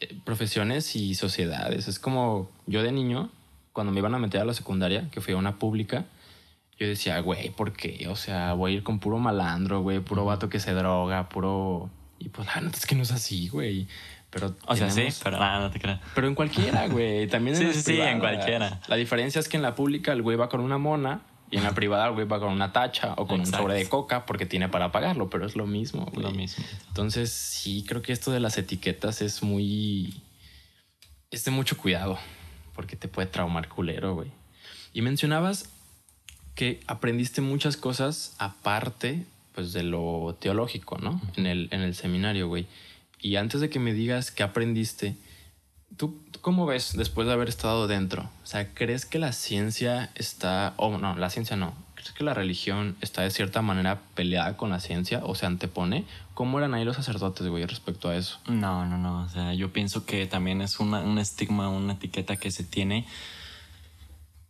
eh, 0.00 0.14
profesiones 0.24 0.94
y 0.96 1.14
sociedades. 1.14 1.88
Es 1.88 1.98
como 1.98 2.50
yo 2.66 2.82
de 2.82 2.92
niño, 2.92 3.30
cuando 3.72 3.92
me 3.92 3.98
iban 4.00 4.14
a 4.14 4.18
meter 4.18 4.40
a 4.40 4.44
la 4.44 4.52
secundaria, 4.54 5.08
que 5.10 5.20
fui 5.20 5.32
a 5.34 5.36
una 5.38 5.58
pública, 5.58 6.04
yo 6.78 6.86
decía, 6.86 7.18
güey, 7.20 7.48
¿por 7.50 7.72
qué? 7.72 8.06
O 8.08 8.16
sea, 8.16 8.52
voy 8.52 8.72
a 8.72 8.74
ir 8.76 8.82
con 8.82 8.98
puro 9.00 9.18
malandro, 9.18 9.80
güey, 9.82 10.00
puro 10.00 10.24
vato 10.26 10.48
que 10.50 10.60
se 10.60 10.72
droga, 10.74 11.28
puro... 11.30 11.88
Y 12.18 12.28
pues 12.30 12.46
la 12.54 12.60
neta 12.60 12.76
es 12.76 12.84
que 12.86 12.94
no 12.94 13.02
es 13.02 13.12
así, 13.12 13.48
güey. 13.48 13.86
Pero 14.30 14.54
O 14.66 14.76
sea, 14.76 14.88
tenemos- 14.88 15.14
sí, 15.14 15.20
pero 15.24 15.38
nada, 15.38 15.60
no 15.60 15.70
te 15.70 15.80
creas. 15.80 16.00
Pero 16.14 16.26
en 16.28 16.34
cualquiera, 16.34 16.88
güey. 16.88 17.26
También 17.28 17.56
en 17.56 17.62
Sí, 17.72 17.72
sí, 17.72 17.82
sí, 17.82 17.92
en 18.00 18.18
privadas. 18.18 18.20
cualquiera. 18.20 18.80
La 18.88 18.96
diferencia 18.96 19.38
es 19.38 19.48
que 19.48 19.56
en 19.56 19.62
la 19.62 19.74
pública 19.74 20.12
el 20.12 20.20
güey 20.22 20.36
va 20.36 20.48
con 20.50 20.60
una 20.60 20.76
mona 20.78 21.22
y 21.50 21.58
en 21.58 21.62
la 21.62 21.74
privada 21.74 22.06
el 22.08 22.14
güey 22.14 22.26
va 22.26 22.40
con 22.40 22.52
una 22.52 22.72
tacha 22.72 23.14
o 23.16 23.26
con 23.26 23.40
Exacto. 23.40 23.58
un 23.58 23.62
sobre 23.70 23.74
de 23.74 23.88
coca 23.88 24.26
porque 24.26 24.46
tiene 24.46 24.68
para 24.68 24.90
pagarlo, 24.92 25.30
pero 25.30 25.46
es 25.46 25.56
lo 25.56 25.66
mismo. 25.66 26.06
güey. 26.06 26.22
Lo 26.22 26.32
mismo. 26.32 26.64
Entonces, 26.88 27.30
sí, 27.32 27.84
creo 27.86 28.02
que 28.02 28.12
esto 28.12 28.30
de 28.32 28.40
las 28.40 28.58
etiquetas 28.58 29.22
es 29.22 29.42
muy. 29.42 30.22
Es 31.30 31.44
de 31.44 31.50
mucho 31.50 31.76
cuidado 31.76 32.18
porque 32.74 32.96
te 32.96 33.08
puede 33.08 33.28
traumar 33.28 33.68
culero, 33.68 34.14
güey. 34.14 34.30
Y 34.92 35.02
mencionabas 35.02 35.70
que 36.54 36.80
aprendiste 36.86 37.40
muchas 37.40 37.76
cosas 37.76 38.34
aparte 38.38 39.24
pues 39.54 39.72
de 39.72 39.82
lo 39.82 40.36
teológico, 40.38 40.98
¿no? 40.98 41.20
En 41.36 41.46
el, 41.46 41.68
en 41.70 41.80
el 41.80 41.94
seminario, 41.94 42.48
güey. 42.48 42.66
Y 43.20 43.36
antes 43.36 43.60
de 43.62 43.70
que 43.70 43.78
me 43.78 43.94
digas 43.94 44.30
qué 44.30 44.42
aprendiste, 44.42 45.14
¿tú, 45.14 45.16
tú 45.16 45.25
cómo 46.46 46.64
ves 46.64 46.96
después 46.96 47.26
de 47.26 47.32
haber 47.32 47.48
estado 47.48 47.88
dentro? 47.88 48.30
O 48.44 48.46
sea, 48.46 48.72
¿crees 48.72 49.04
que 49.04 49.18
la 49.18 49.32
ciencia 49.32 50.10
está, 50.14 50.74
o 50.76 50.96
no, 50.96 51.16
la 51.16 51.28
ciencia 51.28 51.56
no, 51.56 51.74
¿crees 51.96 52.12
que 52.12 52.22
la 52.22 52.34
religión 52.34 52.94
está 53.00 53.22
de 53.22 53.32
cierta 53.32 53.62
manera 53.62 54.02
peleada 54.14 54.56
con 54.56 54.70
la 54.70 54.78
ciencia 54.78 55.22
o 55.24 55.34
se 55.34 55.44
antepone? 55.44 56.04
¿Cómo 56.34 56.58
eran 56.58 56.72
ahí 56.74 56.84
los 56.84 56.94
sacerdotes, 56.94 57.48
güey, 57.48 57.66
respecto 57.66 58.10
a 58.10 58.14
eso? 58.14 58.38
No, 58.46 58.86
no, 58.86 58.96
no. 58.96 59.24
O 59.24 59.28
sea, 59.28 59.54
yo 59.54 59.72
pienso 59.72 60.06
que 60.06 60.24
también 60.28 60.60
es 60.60 60.78
un 60.78 61.18
estigma, 61.18 61.68
una 61.68 61.94
etiqueta 61.94 62.36
que 62.36 62.52
se 62.52 62.62
tiene. 62.62 63.08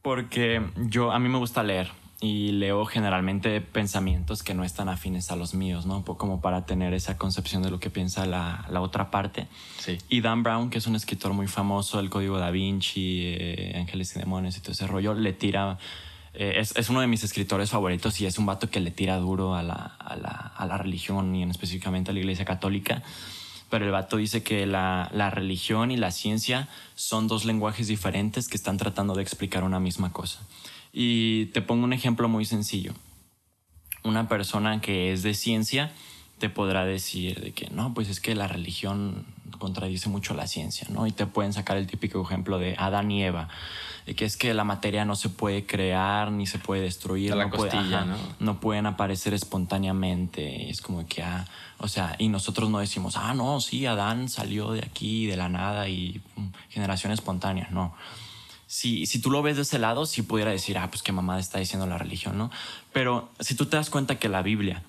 Porque 0.03 0.63
yo, 0.77 1.13
a 1.13 1.19
mí 1.19 1.31
me 1.31 1.39
gusta 1.39 1.63
leer 1.63 1.91
y 2.27 2.53
leo 2.53 2.85
generalmente 2.85 3.61
pensamientos 3.61 4.43
que 4.43 4.53
no 4.53 4.65
están 4.65 4.89
afines 4.89 5.31
a 5.31 5.37
los 5.37 5.55
míos, 5.55 5.87
¿no? 5.87 6.05
Como 6.05 6.41
para 6.41 6.67
tener 6.67 6.93
esa 6.93 7.17
concepción 7.17 7.63
de 7.63 7.71
lo 7.71 7.79
que 7.79 7.89
piensa 7.89 8.27
la, 8.27 8.67
la 8.69 8.81
otra 8.81 9.11
parte. 9.11 9.47
Sí. 9.79 9.97
Y 10.09 10.21
Dan 10.21 10.43
Brown, 10.43 10.69
que 10.69 10.79
es 10.79 10.87
un 10.87 10.97
escritor 10.97 11.33
muy 11.33 11.47
famoso, 11.47 12.01
El 12.01 12.11
Código 12.11 12.39
da 12.39 12.51
Vinci, 12.51 13.23
eh, 13.25 13.77
Ángeles 13.77 14.15
y 14.17 14.19
Demonios 14.19 14.57
y 14.57 14.61
todo 14.61 14.73
ese 14.73 14.87
rollo, 14.87 15.15
le 15.15 15.33
tira. 15.33 15.79
eh, 16.35 16.55
es, 16.59 16.77
es 16.77 16.89
uno 16.91 17.01
de 17.01 17.07
mis 17.07 17.25
escritores 17.25 17.71
favoritos 17.71 18.21
y 18.21 18.27
es 18.27 18.39
un 18.39 18.47
vato 18.47 18.69
que 18.69 18.81
le 18.81 18.91
tira 18.91 19.17
duro 19.17 19.55
a 19.55 19.63
la, 19.63 19.97
a 19.99 20.17
la, 20.17 20.31
a 20.31 20.67
la 20.67 20.77
religión 20.79 21.35
y 21.35 21.43
en 21.43 21.51
específicamente 21.51 22.11
a 22.11 22.15
la 22.15 22.21
Iglesia 22.21 22.45
Católica. 22.45 23.03
Pero 23.69 23.85
el 23.85 23.91
vato 23.91 24.17
dice 24.17 24.43
que 24.45 24.65
la, 24.65 25.11
la 25.13 25.31
religión 25.31 25.91
y 25.91 25.97
la 25.97 26.13
ciencia 26.13 26.69
son 26.95 27.27
dos 27.27 27.45
lenguajes 27.45 27.89
diferentes 27.89 28.47
que 28.49 28.57
están 28.57 28.77
tratando 28.77 29.15
de 29.15 29.23
explicar 29.23 29.65
una 29.65 29.81
misma 29.81 30.13
cosa. 30.13 30.39
Y 30.99 31.47
te 31.47 31.61
pongo 31.61 31.85
un 31.85 31.93
ejemplo 31.93 32.27
muy 32.29 32.47
sencillo 32.47 32.95
una 34.07 34.29
persona 34.29 34.81
que 34.81 35.13
es 35.13 35.23
de 35.23 35.35
ciencia 35.35 35.91
te 36.39 36.51
podrá 36.51 36.85
decir 36.85 37.41
de 37.41 37.53
que 37.53 37.71
no, 37.71 37.95
pues 37.95 38.09
es 38.11 38.21
que 38.21 38.35
la 38.35 38.47
religión 38.47 39.25
contradice 39.59 40.11
mucho 40.11 40.35
la 40.35 40.47
ciencia, 40.47 40.87
¿no? 40.91 41.07
Y 41.07 41.13
te 41.13 41.27
pueden 41.27 41.55
sacar 41.55 41.79
el 41.79 41.87
típico 41.87 42.21
ejemplo 42.23 42.59
de 42.59 42.77
Adán 42.79 43.11
y 43.11 43.25
Eva, 43.25 43.49
de 44.05 44.15
que 44.15 44.27
es 44.27 44.37
que 44.37 44.53
la 44.53 44.63
materia 44.63 45.07
no 45.07 45.17
se 45.17 45.31
puede 45.31 45.65
crear 45.65 46.31
ni 46.31 46.47
se 46.47 46.59
puede 46.59 46.83
destruir, 46.83 47.35
la 47.35 47.47
no, 47.47 47.51
puede- 47.51 47.71
ajá, 47.71 48.05
¿no? 48.05 48.17
no 48.39 48.61
pueden 48.61 48.85
aparecer 48.85 49.33
espontáneamente, 49.33 50.65
y 50.67 50.71
es 50.71 50.83
como 50.83 51.07
que, 51.07 51.23
ah, 51.23 51.47
o 51.79 51.89
sea, 51.89 52.17
y 52.19 52.29
nosotros 52.29 52.69
no 52.69 52.79
decimos, 52.79 53.17
ah, 53.17 53.33
no, 53.33 53.61
sí, 53.63 53.87
Adán 53.87 54.29
salió 54.29 54.73
de 54.73 54.81
aquí, 54.81 55.25
de 55.25 55.39
la 55.39 55.49
nada 55.49 55.89
y 55.89 56.21
mm, 56.37 56.49
generación 56.69 57.13
espontánea, 57.13 57.69
no 57.71 57.95
si, 58.67 59.07
si 59.07 59.21
tú 59.21 59.31
lo 59.31 59.43
ves 59.43 59.57
de 59.57 59.63
ese 59.63 59.79
lado, 59.79 60.07
sí 60.07 60.23
pudiera 60.23 60.51
decir, 60.51 60.79
ah, 60.79 60.91
pues 60.91 61.03
qué 61.03 61.13
mamada 61.13 61.41
está 61.41 61.59
diciendo 61.59 61.87
la 61.87 61.99
religión, 61.99 62.37
¿no? 62.37 62.51
Pero 62.93 63.31
si 63.41 63.55
tú 63.55 63.67
te 63.67 63.77
das 63.77 63.91
cuenta 63.91 64.19
que 64.19 64.29
la 64.29 64.43
Biblia 64.43 64.83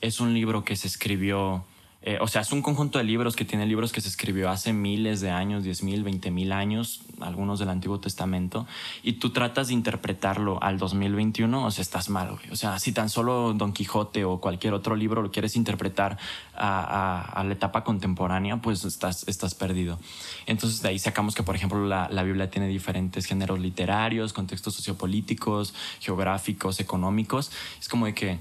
es 0.00 0.20
un 0.20 0.34
libro 0.34 0.64
que 0.64 0.76
se 0.76 0.86
escribió, 0.86 1.64
eh, 2.06 2.18
o 2.20 2.28
sea, 2.28 2.42
es 2.42 2.52
un 2.52 2.60
conjunto 2.60 2.98
de 2.98 3.04
libros 3.04 3.34
que 3.34 3.46
tiene 3.46 3.64
libros 3.64 3.90
que 3.90 4.02
se 4.02 4.08
escribió 4.08 4.50
hace 4.50 4.74
miles 4.74 5.22
de 5.22 5.30
años, 5.30 5.64
diez 5.64 5.82
mil, 5.82 6.04
veinte 6.04 6.30
mil 6.30 6.52
años, 6.52 7.00
algunos 7.18 7.58
del 7.58 7.70
Antiguo 7.70 7.98
Testamento, 7.98 8.66
y 9.02 9.14
tú 9.14 9.30
tratas 9.30 9.68
de 9.68 9.74
interpretarlo 9.74 10.62
al 10.62 10.76
2021, 10.78 11.64
o 11.64 11.70
sea, 11.70 11.80
estás 11.80 12.10
mal, 12.10 12.32
güey. 12.32 12.50
O 12.50 12.56
sea, 12.56 12.78
si 12.78 12.92
tan 12.92 13.08
solo 13.08 13.54
Don 13.54 13.72
Quijote 13.72 14.24
o 14.26 14.38
cualquier 14.38 14.74
otro 14.74 14.96
libro 14.96 15.22
lo 15.22 15.30
quieres 15.30 15.56
interpretar 15.56 16.18
a, 16.54 16.80
a- 16.80 17.40
a 17.40 17.44
la 17.44 17.54
etapa 17.54 17.84
contemporánea, 17.84 18.58
pues 18.58 18.84
estás, 18.84 19.26
estás 19.26 19.54
perdido. 19.54 19.98
Entonces 20.46 20.82
de 20.82 20.90
ahí 20.90 20.98
sacamos 20.98 21.34
que, 21.34 21.42
por 21.42 21.56
ejemplo, 21.56 21.86
la, 21.86 22.08
la 22.10 22.22
Biblia 22.22 22.50
tiene 22.50 22.68
diferentes 22.68 23.24
géneros 23.24 23.58
literarios, 23.60 24.34
contextos 24.34 24.74
sociopolíticos, 24.74 25.72
geográficos, 26.00 26.80
económicos. 26.80 27.50
Es 27.80 27.88
como 27.88 28.04
de 28.06 28.14
que 28.14 28.38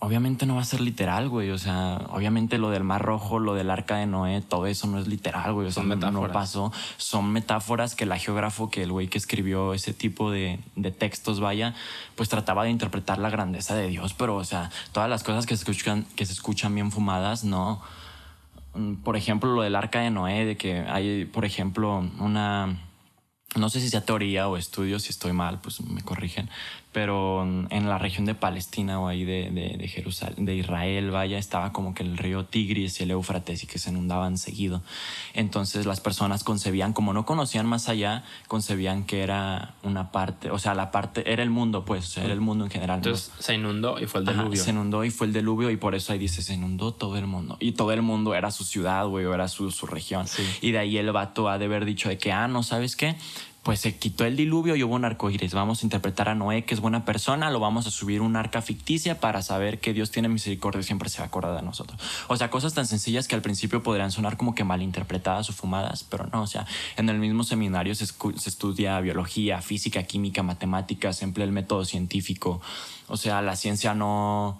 obviamente 0.00 0.46
no 0.46 0.56
va 0.56 0.62
a 0.62 0.64
ser 0.64 0.80
literal, 0.80 1.28
güey. 1.28 1.50
O 1.50 1.58
sea, 1.58 2.00
obviamente 2.10 2.58
lo 2.58 2.70
del 2.70 2.82
Mar 2.84 3.02
Rojo, 3.02 3.38
lo 3.38 3.54
del 3.54 3.70
Arca 3.70 3.96
de 3.96 4.06
Noé, 4.06 4.40
todo 4.40 4.66
eso 4.66 4.86
no 4.86 4.98
es 4.98 5.06
literal, 5.06 5.52
güey. 5.52 5.68
O 5.68 5.70
sea, 5.70 5.82
Son 5.82 5.88
no- 5.88 5.94
no 5.96 6.06
metáforas. 6.22 6.32
pasó. 6.34 6.72
Son 6.96 7.30
metáforas 7.32 7.94
que 7.94 8.06
la 8.06 8.18
geógrafo, 8.18 8.70
que 8.70 8.82
el 8.82 8.92
güey 8.92 9.08
que 9.08 9.18
escribió 9.18 9.74
ese 9.74 9.92
tipo 9.94 10.30
de, 10.30 10.58
de 10.76 10.90
textos, 10.90 11.38
vaya, 11.40 11.74
pues 12.16 12.28
trataba 12.28 12.64
de 12.64 12.70
interpretar 12.70 13.18
la 13.18 13.30
grandeza 13.30 13.74
de 13.76 13.86
Dios. 13.88 14.14
Pero, 14.14 14.36
o 14.36 14.44
sea, 14.44 14.70
todas 14.92 15.08
las 15.10 15.22
cosas 15.22 15.46
que 15.46 15.56
se 15.56 15.70
escuchan, 15.70 16.06
que 16.16 16.26
se 16.26 16.32
escuchan 16.32 16.74
bien 16.74 16.90
fumadas, 16.90 17.44
no. 17.44 17.80
Por 19.04 19.16
ejemplo, 19.16 19.52
lo 19.54 19.62
del 19.62 19.76
Arca 19.76 20.00
de 20.00 20.10
Noé, 20.10 20.44
de 20.44 20.56
que 20.56 20.80
hay, 20.80 21.24
por 21.26 21.44
ejemplo, 21.44 22.04
una 22.20 22.78
no 23.56 23.68
sé 23.68 23.80
si 23.80 23.88
sea 23.90 24.04
teoría 24.04 24.46
o 24.46 24.56
estudio, 24.56 25.00
si 25.00 25.10
estoy 25.10 25.32
mal, 25.32 25.58
pues 25.60 25.80
me 25.80 26.02
corrigen, 26.02 26.48
pero 26.92 27.42
en 27.42 27.88
la 27.88 27.98
región 27.98 28.24
de 28.24 28.34
Palestina 28.34 28.98
o 29.00 29.06
ahí 29.06 29.24
de, 29.24 29.50
de, 29.50 29.76
de 29.76 29.88
Jerusalén, 29.88 30.44
de 30.44 30.56
Israel, 30.56 31.10
vaya, 31.10 31.38
estaba 31.38 31.72
como 31.72 31.94
que 31.94 32.02
el 32.02 32.18
río 32.18 32.44
Tigris 32.46 33.00
y 33.00 33.04
el 33.04 33.12
Éufrates 33.12 33.62
y 33.62 33.66
que 33.66 33.78
se 33.78 33.90
inundaban 33.90 34.38
seguido. 34.38 34.82
Entonces 35.32 35.86
las 35.86 36.00
personas 36.00 36.42
concebían, 36.42 36.92
como 36.92 37.12
no 37.12 37.24
conocían 37.24 37.66
más 37.66 37.88
allá, 37.88 38.24
concebían 38.48 39.04
que 39.04 39.22
era 39.22 39.74
una 39.84 40.10
parte, 40.10 40.50
o 40.50 40.58
sea, 40.58 40.74
la 40.74 40.90
parte, 40.90 41.32
era 41.32 41.42
el 41.44 41.50
mundo, 41.50 41.84
pues, 41.84 42.04
o 42.06 42.10
sea, 42.10 42.24
era 42.24 42.32
el 42.32 42.40
mundo 42.40 42.64
en 42.64 42.70
general. 42.70 43.00
¿no? 43.00 43.06
Entonces 43.06 43.32
se 43.38 43.54
inundó 43.54 44.00
y 44.00 44.06
fue 44.06 44.22
el 44.22 44.28
Ajá, 44.28 44.38
diluvio. 44.38 44.62
se 44.64 44.70
inundó 44.70 45.04
y 45.04 45.10
fue 45.10 45.28
el 45.28 45.32
diluvio 45.32 45.70
y 45.70 45.76
por 45.76 45.94
eso 45.94 46.12
ahí 46.12 46.18
dice, 46.18 46.42
se 46.42 46.54
inundó 46.54 46.92
todo 46.92 47.16
el 47.16 47.26
mundo. 47.26 47.56
Y 47.60 47.72
todo 47.72 47.92
el 47.92 48.02
mundo 48.02 48.34
era 48.34 48.50
su 48.50 48.64
ciudad, 48.64 49.06
güey, 49.06 49.24
o 49.26 49.34
era 49.34 49.46
su, 49.46 49.70
su 49.70 49.86
región. 49.86 50.26
Sí. 50.26 50.42
Y 50.60 50.72
de 50.72 50.78
ahí 50.78 50.98
el 50.98 51.12
vato 51.12 51.48
ha 51.48 51.58
de 51.58 51.66
haber 51.66 51.84
dicho 51.84 52.08
de 52.08 52.18
que, 52.18 52.32
ah, 52.32 52.48
no, 52.48 52.64
¿sabes 52.64 52.96
qué? 52.96 53.16
Pues 53.62 53.80
se 53.80 53.98
quitó 53.98 54.24
el 54.24 54.36
diluvio 54.36 54.74
y 54.74 54.82
hubo 54.82 54.94
un 54.94 55.04
arco 55.04 55.28
iris. 55.28 55.52
Vamos 55.52 55.82
a 55.82 55.86
interpretar 55.86 56.30
a 56.30 56.34
Noé, 56.34 56.64
que 56.64 56.72
es 56.72 56.80
buena 56.80 57.04
persona, 57.04 57.50
lo 57.50 57.60
vamos 57.60 57.86
a 57.86 57.90
subir 57.90 58.22
un 58.22 58.36
arca 58.36 58.62
ficticia 58.62 59.20
para 59.20 59.42
saber 59.42 59.80
que 59.80 59.92
Dios 59.92 60.10
tiene 60.10 60.28
misericordia 60.28 60.80
y 60.80 60.84
siempre 60.84 61.10
se 61.10 61.20
va 61.20 61.26
a 61.32 61.54
de 61.54 61.62
nosotros. 61.62 62.00
O 62.28 62.36
sea, 62.36 62.50
cosas 62.50 62.72
tan 62.72 62.86
sencillas 62.86 63.28
que 63.28 63.34
al 63.34 63.42
principio 63.42 63.82
podrían 63.82 64.12
sonar 64.12 64.38
como 64.38 64.54
que 64.54 64.64
malinterpretadas 64.64 65.50
o 65.50 65.52
fumadas, 65.52 66.04
pero 66.04 66.26
no, 66.32 66.42
o 66.42 66.46
sea, 66.46 66.66
en 66.96 67.08
el 67.10 67.18
mismo 67.18 67.44
seminario 67.44 67.94
se, 67.94 68.06
se 68.06 68.48
estudia 68.48 68.98
biología, 69.00 69.60
física, 69.60 70.04
química, 70.04 70.42
matemáticas, 70.42 71.18
se 71.18 71.24
emplea 71.24 71.46
el 71.46 71.52
método 71.52 71.84
científico. 71.84 72.62
O 73.08 73.16
sea, 73.16 73.42
la 73.42 73.56
ciencia 73.56 73.94
no 73.94 74.58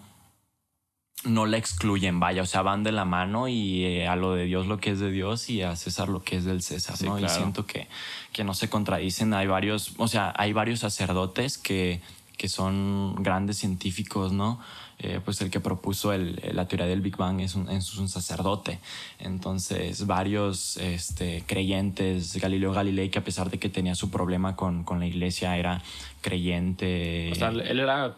no 1.24 1.44
la 1.46 1.58
excluyen, 1.58 2.18
vaya, 2.18 2.42
o 2.42 2.46
sea, 2.46 2.62
van 2.62 2.82
de 2.82 2.92
la 2.92 3.04
mano 3.04 3.46
y 3.48 3.84
eh, 3.84 4.08
a 4.08 4.16
lo 4.16 4.34
de 4.34 4.44
Dios 4.46 4.66
lo 4.66 4.78
que 4.78 4.90
es 4.90 5.00
de 5.00 5.10
Dios 5.10 5.50
y 5.50 5.60
a 5.62 5.76
César 5.76 6.08
lo 6.08 6.22
que 6.22 6.36
es 6.36 6.44
del 6.44 6.62
César, 6.62 6.96
Sí, 6.96 7.04
¿no? 7.06 7.18
Y 7.18 7.22
siento 7.28 7.66
que, 7.66 7.88
que 8.32 8.42
no 8.44 8.54
se 8.54 8.70
contradicen, 8.70 9.34
hay 9.34 9.46
varios, 9.46 9.92
o 9.98 10.08
sea, 10.08 10.32
hay 10.36 10.52
varios 10.54 10.80
sacerdotes 10.80 11.58
que, 11.58 12.00
que 12.38 12.48
son 12.48 13.16
grandes 13.22 13.58
científicos, 13.58 14.32
¿no? 14.32 14.60
Eh, 15.02 15.18
pues 15.24 15.40
el 15.40 15.50
que 15.50 15.60
propuso 15.60 16.12
el- 16.12 16.40
la 16.52 16.68
teoría 16.68 16.86
del 16.86 17.00
Big 17.00 17.16
Bang 17.16 17.40
es 17.40 17.54
un, 17.54 17.70
es 17.70 17.96
un 17.96 18.08
sacerdote. 18.10 18.80
Entonces, 19.18 20.06
varios 20.06 20.76
este, 20.78 21.42
creyentes, 21.46 22.36
Galileo 22.36 22.72
Galilei, 22.72 23.08
que 23.10 23.18
a 23.18 23.24
pesar 23.24 23.50
de 23.50 23.58
que 23.58 23.68
tenía 23.70 23.94
su 23.94 24.10
problema 24.10 24.56
con, 24.56 24.84
con 24.84 25.00
la 25.00 25.06
iglesia, 25.06 25.56
era 25.56 25.82
creyente. 26.20 27.30
O 27.32 27.34
sea, 27.34 27.48
él 27.48 27.80
era, 27.80 28.16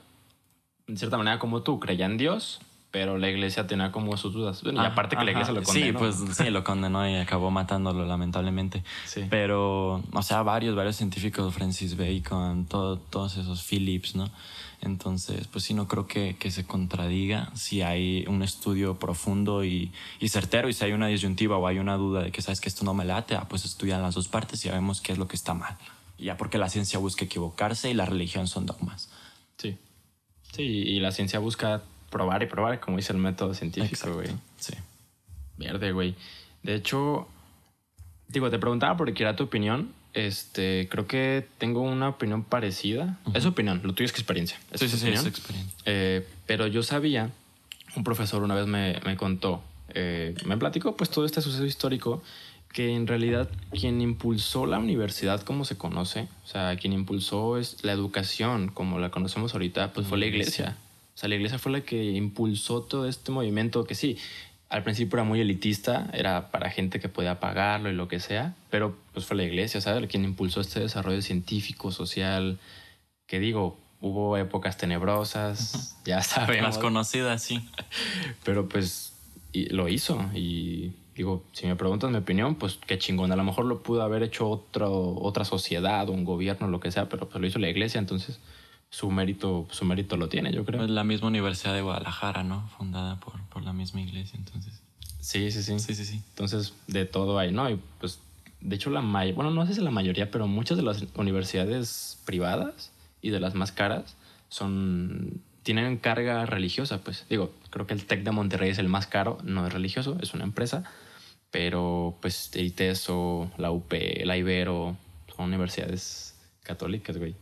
en 0.89 0.97
cierta 0.97 1.17
manera, 1.19 1.39
como 1.39 1.63
tú, 1.63 1.79
creía 1.81 2.07
en 2.07 2.17
Dios, 2.17 2.61
pero 2.93 3.19
la 3.19 3.29
iglesia 3.29 3.67
tenía 3.67 3.91
como 3.91 4.17
sus 4.17 4.33
dudas. 4.35 4.63
Bueno, 4.63 4.81
y 4.83 4.85
Ah, 4.85 4.91
aparte 4.91 5.17
que 5.17 5.25
la 5.25 5.33
iglesia 5.33 5.53
lo 5.53 5.63
condenó. 5.65 5.87
Sí, 5.87 5.93
pues 6.23 6.37
sí, 6.37 6.51
lo 6.51 6.63
condenó 6.63 7.09
y 7.09 7.17
acabó 7.17 7.51
matándolo, 7.51 8.07
lamentablemente. 8.07 8.85
Sí. 9.07 9.23
Pero, 9.29 10.03
o 10.13 10.23
sea, 10.23 10.43
varios, 10.45 10.77
varios 10.77 10.95
científicos, 10.97 11.53
Francis 11.55 11.97
Bacon, 11.97 12.67
todo- 12.67 12.99
todos 12.99 13.37
esos 13.39 13.63
Phillips, 13.65 14.15
¿no? 14.15 14.31
Entonces, 14.83 15.47
pues 15.47 15.65
sí, 15.65 15.75
no 15.75 15.87
creo 15.89 16.07
que, 16.07 16.37
que 16.39 16.51
se 16.51 16.67
contradiga 16.67 17.51
si 17.55 17.83
hay 17.83 18.25
un 18.29 18.43
estudio 18.43 18.99
profundo 18.99 19.65
y, 19.65 19.93
y 20.21 20.29
certero 20.29 20.69
y 20.69 20.73
si 20.73 20.85
hay 20.85 20.93
una 20.93 21.07
disyuntiva 21.07 21.57
o 21.57 21.67
hay 21.67 21.79
una 21.79 21.97
duda 21.97 22.23
de 22.25 22.33
que 22.33 22.43
sabes 22.43 22.61
que 22.61 22.69
esto 22.69 22.85
no 22.85 22.93
me 22.93 23.05
late, 23.05 23.37
ah, 23.37 23.47
pues 23.49 23.65
estudian 23.65 24.03
las 24.03 24.15
dos 24.17 24.29
partes 24.29 24.65
y 24.65 24.69
ya 24.69 24.75
vemos 24.75 25.01
qué 25.01 25.13
es 25.13 25.19
lo 25.19 25.29
que 25.29 25.37
está 25.37 25.55
mal. 25.55 25.77
Ya 26.19 26.37
porque 26.37 26.59
la 26.59 26.69
ciencia 26.69 26.99
busca 26.99 27.25
equivocarse 27.25 27.91
y 27.91 27.95
la 27.95 28.07
religión 28.07 28.49
son 28.49 28.67
dogmas. 28.67 29.09
Sí. 29.57 29.79
Sí, 30.53 30.63
y 30.63 31.01
la 31.01 31.13
ciencia 31.13 31.39
busca 31.39 31.81
probar 32.13 32.43
y 32.43 32.47
probar, 32.47 32.79
como 32.79 32.99
dice 32.99 33.13
el 33.13 33.19
método 33.19 33.55
científico, 33.55 34.13
güey. 34.13 34.29
Sí. 34.59 34.75
Verde, 35.57 35.91
güey. 35.91 36.15
De 36.63 36.77
hecho, 36.77 37.27
digo, 38.29 38.51
te 38.51 38.59
preguntaba 38.61 38.97
porque 38.97 39.25
era 39.25 39.35
tu 39.35 39.45
opinión. 39.45 39.93
Este, 40.13 40.89
creo 40.91 41.07
que 41.07 41.49
tengo 41.59 41.81
una 41.81 42.11
opinión 42.11 42.45
parecida. 42.45 43.19
Es 43.35 43.47
opinión, 43.47 43.81
lo 43.83 43.95
tuyo 43.95 44.05
es 44.05 44.13
experiencia. 44.13 44.59
Es 44.71 44.81
Sí, 44.81 44.89
sí, 44.89 44.99
sí, 44.99 45.09
es 45.09 45.27
experiencia. 45.27 45.75
Eh, 45.87 46.25
pero 46.47 46.67
yo 46.67 46.83
sabía, 46.83 47.31
un 47.97 48.05
profesor 48.05 48.43
una 48.43 48.55
vez 48.55 48.67
me, 48.67 49.01
me 49.05 49.17
contó, 49.17 49.63
eh, 49.95 50.35
me 50.45 50.59
platicó 50.59 50.97
pues 50.97 51.09
todo 51.09 51.25
este 51.25 51.41
suceso 51.41 51.65
histórico, 51.65 52.23
que 52.73 52.95
en 52.95 53.07
realidad 53.07 53.51
quien 53.71 54.01
impulsó 54.01 54.67
la 54.67 54.79
universidad 54.79 55.43
como 55.43 55.65
se 55.65 55.77
conoce, 55.77 56.29
o 56.45 56.47
sea, 56.47 56.77
quien 56.77 56.93
impulsó 56.93 57.59
es 57.59 57.83
la 57.83 57.93
educación 57.93 58.69
como 58.69 58.99
la 58.99 59.11
conocemos 59.11 59.55
ahorita, 59.55 59.93
pues 59.93 60.07
fue 60.07 60.19
la 60.19 60.27
iglesia. 60.27 60.77
Sea, 61.23 61.29
la 61.29 61.37
iglesia 61.37 61.61
fue 61.61 61.71
la 61.71 61.83
que 61.83 62.03
impulsó 62.03 62.83
todo 62.83 63.07
este 63.07 63.31
movimiento 63.31 63.85
que 63.85 63.95
sí, 63.95 64.19
al 64.69 64.83
principio 64.83 65.19
era 65.19 65.23
muy 65.23 65.41
elitista, 65.41 66.11
era 66.13 66.51
para 66.51 66.69
gente 66.69 66.99
que 66.99 67.09
podía 67.09 67.39
pagarlo 67.39 67.89
y 67.91 67.93
lo 67.93 68.09
que 68.09 68.19
sea, 68.19 68.57
pero 68.71 68.97
pues 69.15 69.27
fue 69.27 69.37
la 69.37 69.45
iglesia, 69.45 69.81
¿sabes? 69.81 70.11
Quien 70.11 70.25
impulsó 70.25 70.61
este 70.61 70.81
desarrollo 70.81 71.23
científico, 71.23 71.93
social, 71.93 72.59
que 73.29 73.39
digo, 73.39 73.79
hubo 74.01 74.37
épocas 74.37 74.77
tenebrosas, 74.77 75.97
ya 76.05 76.23
sabemos. 76.25 76.75
Las 76.75 76.79
conocidas, 76.79 77.41
sí. 77.41 77.61
Pero 78.43 78.69
pues 78.69 79.13
y 79.53 79.67
lo 79.67 79.89
hizo 79.89 80.29
y 80.35 80.91
digo, 81.15 81.45
si 81.53 81.69
me 81.69 81.77
preguntas 81.77 82.11
mi 82.11 82.17
opinión, 82.17 82.57
pues 82.57 82.81
qué 82.85 82.99
chingón. 82.99 83.31
A 83.31 83.37
lo 83.37 83.45
mejor 83.45 83.67
lo 83.67 83.85
pudo 83.85 84.03
haber 84.03 84.25
hecho 84.25 84.49
otro, 84.49 85.15
otra 85.21 85.45
sociedad 85.45 86.09
o 86.09 86.13
un 86.13 86.25
gobierno, 86.25 86.67
lo 86.67 86.81
que 86.81 86.91
sea, 86.91 87.09
pero 87.09 87.29
pues 87.29 87.41
lo 87.41 87.47
hizo 87.47 87.61
la 87.61 87.69
iglesia, 87.69 88.01
entonces 88.01 88.41
su 88.93 89.11
mérito, 89.11 89.67
su 89.71 89.87
mérito 89.87 90.19
lo 90.19 90.29
tiene, 90.29 90.53
yo 90.53 90.67
creo. 90.67 90.81
Pues 90.81 90.91
la 90.91 91.03
misma 91.03 91.29
Universidad 91.29 91.73
de 91.73 91.81
Guadalajara, 91.81 92.45
¿no? 92.45 92.69
Fundada 92.77 93.19
por, 93.19 93.41
por 93.45 93.63
la 93.63 93.73
misma 93.73 94.03
iglesia, 94.03 94.39
entonces. 94.39 94.83
Sí, 95.19 95.51
sí, 95.51 95.63
sí. 95.63 95.79
Sí, 95.79 95.95
sí, 95.95 96.05
sí. 96.05 96.21
Entonces, 96.29 96.75
de 96.89 97.07
todo 97.07 97.39
hay, 97.39 97.53
¿no? 97.53 97.71
Y 97.71 97.81
pues, 97.99 98.21
de 98.61 98.77
hecho, 98.77 98.91
la 98.91 99.01
mayoría, 99.01 99.35
bueno, 99.35 99.51
no 99.51 99.67
sé 99.67 99.73
si 99.73 99.81
la 99.81 99.91
mayoría, 99.91 100.31
pero 100.31 100.47
muchas 100.47 100.77
de 100.77 100.83
las 100.83 101.07
universidades 101.17 102.21
privadas 102.27 102.93
y 103.23 103.31
de 103.31 103.41
las 103.41 103.55
más 103.55 103.73
caras 103.73 104.15
son, 104.51 105.41
tienen 105.63 105.97
carga 105.97 106.45
religiosa, 106.45 107.03
pues. 107.03 107.25
Digo, 107.31 107.51
creo 107.71 107.87
que 107.87 107.95
el 107.95 108.05
TEC 108.05 108.25
de 108.25 108.31
Monterrey 108.31 108.69
es 108.69 108.79
el 108.79 108.89
más 108.89 109.07
caro, 109.07 109.39
no 109.43 109.67
es 109.67 109.73
religioso, 109.73 110.19
es 110.21 110.35
una 110.35 110.45
empresa, 110.45 110.85
pero 111.51 112.19
pues 112.21 112.51
el 112.53 112.67
ITES 112.67 113.07
o 113.09 113.51
la 113.57 113.71
UP, 113.71 113.91
la 114.25 114.37
Ibero, 114.37 114.99
son 115.35 115.47
universidades 115.47 116.39
católicas, 116.63 117.17
güey. 117.17 117.35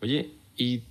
Oye, 0.00 0.30
y 0.56 0.82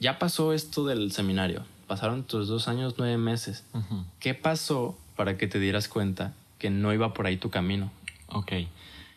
ya 0.00 0.18
pasó 0.18 0.52
esto 0.52 0.84
del 0.86 1.12
seminario, 1.12 1.64
pasaron 1.86 2.24
tus 2.24 2.48
dos 2.48 2.66
años, 2.68 2.94
nueve 2.98 3.16
meses. 3.18 3.64
Ujú. 3.74 4.04
¿Qué 4.18 4.34
pasó 4.34 4.98
para 5.16 5.36
que 5.38 5.46
te 5.46 5.60
dieras 5.60 5.86
cuenta 5.88 6.34
que 6.58 6.70
no 6.70 6.92
iba 6.92 7.14
por 7.14 7.26
ahí 7.26 7.36
tu 7.36 7.50
camino? 7.50 7.90
Ok. 8.28 8.52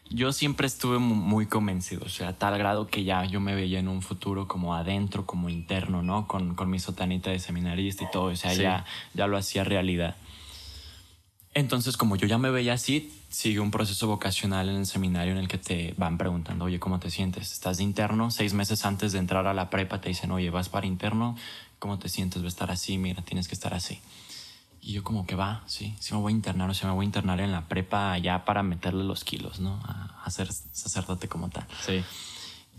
Yo 0.09 0.31
siempre 0.33 0.67
estuve 0.67 0.99
mu- 0.99 1.15
muy 1.15 1.47
convencido, 1.47 2.03
o 2.05 2.09
sea, 2.09 2.27
a 2.29 2.33
tal 2.33 2.57
grado 2.57 2.87
que 2.87 3.03
ya 3.03 3.23
yo 3.25 3.39
me 3.39 3.55
veía 3.55 3.79
en 3.79 3.87
un 3.87 4.01
futuro 4.01 4.47
como 4.47 4.75
adentro, 4.75 5.25
como 5.25 5.49
interno, 5.49 6.03
¿no? 6.03 6.27
Con, 6.27 6.53
con 6.55 6.69
mi 6.69 6.77
sotanita 6.79 7.31
de 7.31 7.39
seminarista 7.39 8.03
y 8.03 8.11
todo, 8.11 8.25
o 8.25 8.35
sea, 8.35 8.53
Sí. 8.53 8.61
ya, 8.61 8.85
ya 9.15 9.25
lo 9.27 9.37
hacía 9.37 9.63
realidad. 9.63 10.15
Entonces, 11.55 11.97
como 11.97 12.15
yo 12.15 12.27
ya 12.27 12.37
me 12.37 12.49
veía 12.51 12.73
así, 12.73 13.11
sigue 13.33 13.59
un 13.59 13.71
proceso 13.71 14.05
vocacional 14.07 14.69
en 14.69 14.75
el 14.75 14.85
seminario 14.85 15.31
en 15.33 15.39
el 15.39 15.47
que 15.47 15.57
te 15.57 15.95
van 15.97 16.19
preguntando, 16.19 16.65
oye, 16.65 16.79
¿cómo 16.79 16.99
te 16.99 17.09
sientes? 17.09 17.51
¿Estás 17.51 17.77
de 17.77 17.83
interno? 17.83 18.29
Seis 18.29 18.53
meses 18.53 18.85
antes 18.85 19.11
de 19.11 19.17
entrar 19.17 19.47
a 19.47 19.55
la 19.55 19.71
prepa 19.71 19.99
te 20.01 20.09
dicen, 20.09 20.29
oye, 20.31 20.51
vas 20.51 20.69
para 20.69 20.85
interno, 20.85 21.35
¿cómo 21.79 21.97
te 21.97 22.09
sientes? 22.09 22.43
Va 22.43 22.45
a 22.45 22.49
estar 22.49 22.69
así, 22.69 22.99
mira, 22.99 23.23
tienes 23.23 23.47
que 23.47 23.55
estar 23.55 23.73
así. 23.73 23.99
Y 24.81 24.91
yo 24.93 25.03
como 25.03 25.25
que 25.25 25.33
va, 25.33 25.63
sí, 25.65 25.95
sí 25.99 26.13
me 26.13 26.19
voy 26.21 26.31
a 26.33 26.35
internar, 26.35 26.69
o 26.69 26.73
sea, 26.75 26.89
me 26.89 26.93
voy 26.95 27.05
a 27.05 27.07
internar 27.07 27.39
en 27.41 27.51
la 27.51 27.67
prepa 27.67 28.15
ya 28.19 28.45
para 28.45 28.61
meterle 28.61 29.03
los 29.03 29.23
kilos, 29.23 29.59
¿no? 29.59 29.79
A, 29.83 30.21
a 30.23 30.29
ser 30.29 30.53
sacerdote 30.53 31.27
como 31.27 31.49
tal. 31.49 31.65
Sí. 31.83 32.03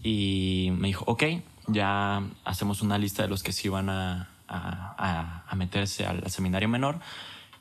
Y 0.05 0.71
me 0.73 0.89
dijo, 0.89 1.05
ok, 1.09 1.25
ya 1.67 2.23
hacemos 2.45 2.81
una 2.83 2.97
lista 2.99 3.23
de 3.23 3.29
los 3.29 3.43
que 3.43 3.53
se 3.53 3.67
iban 3.69 3.89
a, 3.91 4.29
a- 4.47 4.95
a- 4.99 5.45
a 5.49 5.55
meterse 5.57 6.07
al 6.07 6.31
seminario 6.31 6.69
menor 6.69 7.01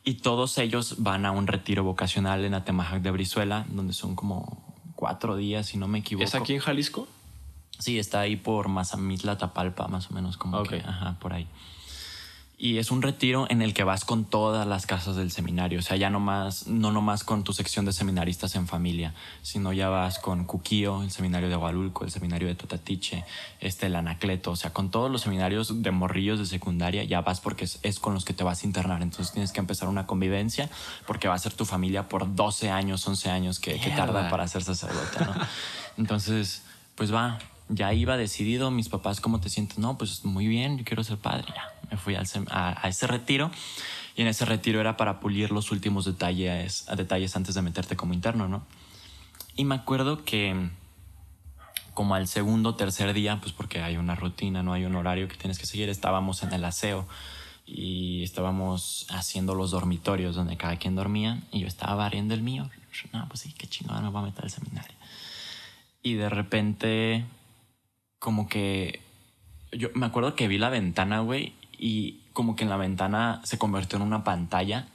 y 0.03 0.15
todos 0.15 0.57
ellos 0.57 0.95
van 0.99 1.25
a 1.25 1.31
un 1.31 1.47
retiro 1.47 1.83
vocacional 1.83 2.43
en 2.45 2.53
Atemajac 2.53 3.01
de 3.01 3.11
Brizuela, 3.11 3.65
donde 3.69 3.93
son 3.93 4.15
como 4.15 4.75
cuatro 4.95 5.35
días, 5.35 5.67
si 5.67 5.77
no 5.77 5.87
me 5.87 5.99
equivoco. 5.99 6.25
¿Es 6.25 6.35
aquí 6.35 6.53
en 6.53 6.59
Jalisco? 6.59 7.07
Sí, 7.79 7.99
está 7.99 8.21
ahí 8.21 8.35
por 8.35 8.67
Mazamitla, 8.69 9.37
Tapalpa, 9.37 9.87
más 9.87 10.11
o 10.11 10.13
menos, 10.13 10.37
como 10.37 10.59
Ok. 10.59 10.69
que, 10.69 10.75
ajá, 10.77 11.17
por 11.19 11.33
ahí. 11.33 11.47
Y 12.63 12.77
es 12.77 12.91
un 12.91 13.01
retiro 13.01 13.45
en 13.49 13.61
el 13.61 13.73
que 13.73 13.83
vas 13.83 14.05
con 14.05 14.23
todas 14.23 14.65
las 14.65 14.85
casas 14.85 15.17
del 15.17 15.31
seminario. 15.31 15.79
O 15.79 15.81
sea, 15.81 15.97
ya 15.97 16.09
no 16.09 16.21
más, 16.21 16.65
no 16.65 16.93
nomás 16.93 17.25
con 17.25 17.43
tu 17.43 17.51
sección 17.51 17.83
de 17.83 17.91
seminaristas 17.91 18.55
en 18.55 18.69
familia, 18.69 19.13
sino 19.41 19.73
ya 19.73 19.89
vas 19.89 20.17
con 20.17 20.45
Cuquío, 20.45 21.03
el 21.03 21.11
seminario 21.11 21.49
de 21.49 21.55
Agualulco, 21.55 22.05
el 22.05 22.11
seminario 22.11 22.47
de 22.47 22.55
Totatiche, 22.55 23.25
este, 23.59 23.87
el 23.87 23.97
Anacleto. 23.97 24.51
O 24.51 24.55
sea, 24.55 24.71
con 24.71 24.91
todos 24.91 25.11
los 25.11 25.23
seminarios 25.23 25.83
de 25.83 25.91
morrillos 25.91 26.39
de 26.39 26.45
secundaria 26.45 27.03
ya 27.03 27.19
vas 27.19 27.41
porque 27.41 27.65
es, 27.65 27.99
con 27.99 28.13
los 28.13 28.23
que 28.23 28.31
te 28.31 28.45
vas 28.45 28.63
a 28.63 28.65
internar. 28.65 29.01
Entonces 29.01 29.33
tienes 29.33 29.51
que 29.51 29.59
empezar 29.59 29.89
una 29.89 30.07
convivencia 30.07 30.69
porque 31.05 31.27
va 31.27 31.33
a 31.33 31.39
ser 31.39 31.51
tu 31.51 31.65
familia 31.65 32.07
por 32.07 32.33
12 32.33 32.69
años, 32.69 33.05
11 33.05 33.29
años 33.29 33.59
que, 33.59 33.77
que 33.77 33.89
tarda 33.89 34.29
para 34.29 34.47
ser 34.47 34.63
sacerdote, 34.63 35.19
¿no? 35.19 35.33
Entonces, 35.97 36.61
pues 36.95 37.13
va, 37.13 37.39
ya 37.67 37.93
iba 37.93 38.15
decidido, 38.15 38.71
mis 38.71 38.87
papás, 38.87 39.19
¿cómo 39.19 39.41
te 39.41 39.49
sientes? 39.49 39.79
No, 39.79 39.97
pues 39.97 40.23
muy 40.23 40.47
bien, 40.47 40.77
yo 40.77 40.85
quiero 40.85 41.03
ser 41.03 41.17
padre. 41.17 41.47
Ya, 41.53 41.72
me 41.93 41.97
fui 41.97 42.15
a, 42.15 42.23
a, 42.49 42.89
ese 42.89 43.05
retiro 43.05 43.51
y 44.15 44.23
en 44.23 44.27
ese 44.27 44.45
retiro 44.45 44.81
era 44.81 44.97
para 44.97 45.19
pulir 45.19 45.51
los 45.51 45.71
últimos 45.71 46.05
detalles, 46.05 46.87
detalles 46.97 47.35
antes 47.35 47.53
de 47.53 47.61
meterte 47.61 47.95
como 47.95 48.13
interno, 48.13 48.47
¿no? 48.47 48.65
Y 49.55 49.63
me 49.65 49.75
acuerdo 49.75 50.23
que 50.23 50.71
como 51.93 52.15
al 52.15 52.27
segundo, 52.27 52.73
tercer 52.73 53.13
día, 53.13 53.39
pues 53.39 53.53
porque 53.53 53.83
hay 53.83 53.97
una 53.97 54.15
rutina, 54.15 54.63
no 54.63 54.73
hay 54.73 54.85
un 54.85 54.95
horario 54.95 55.27
que 55.27 55.35
tienes 55.35 55.59
que 55.59 55.67
seguir, 55.67 55.89
estábamos 55.89 56.41
en 56.41 56.51
el 56.51 56.65
aseo 56.65 57.07
y 57.67 58.23
estábamos 58.23 59.05
haciendo 59.11 59.53
los 59.53 59.69
dormitorios 59.69 60.35
donde 60.35 60.57
cada 60.57 60.77
quien 60.77 60.95
dormía 60.95 61.43
y 61.51 61.59
yo 61.59 61.67
estaba 61.67 61.93
barriendo 61.93 62.33
el 62.33 62.41
mío. 62.41 62.71
No, 63.11 63.27
pues 63.27 63.41
sí, 63.41 63.53
qué 63.55 63.67
chingón, 63.67 64.01
me 64.01 64.09
voy 64.09 64.23
a 64.23 64.25
meter 64.25 64.45
al 64.45 64.49
seminario. 64.49 64.95
Y 66.01 66.15
de 66.15 66.29
repente 66.29 67.25
como 68.17 68.47
que 68.47 68.99
yo 69.71 69.89
me 69.93 70.07
acuerdo 70.07 70.35
que 70.35 70.47
vi 70.47 70.57
la 70.57 70.69
ventana, 70.69 71.19
güey, 71.19 71.53
y 71.83 72.21
como 72.31 72.55
que 72.55 72.63
en 72.63 72.69
la 72.69 72.77
ventana 72.77 73.41
se 73.43 73.57
convirtió 73.57 73.97
en 73.97 74.03
una 74.03 74.23
pantalla 74.23 74.87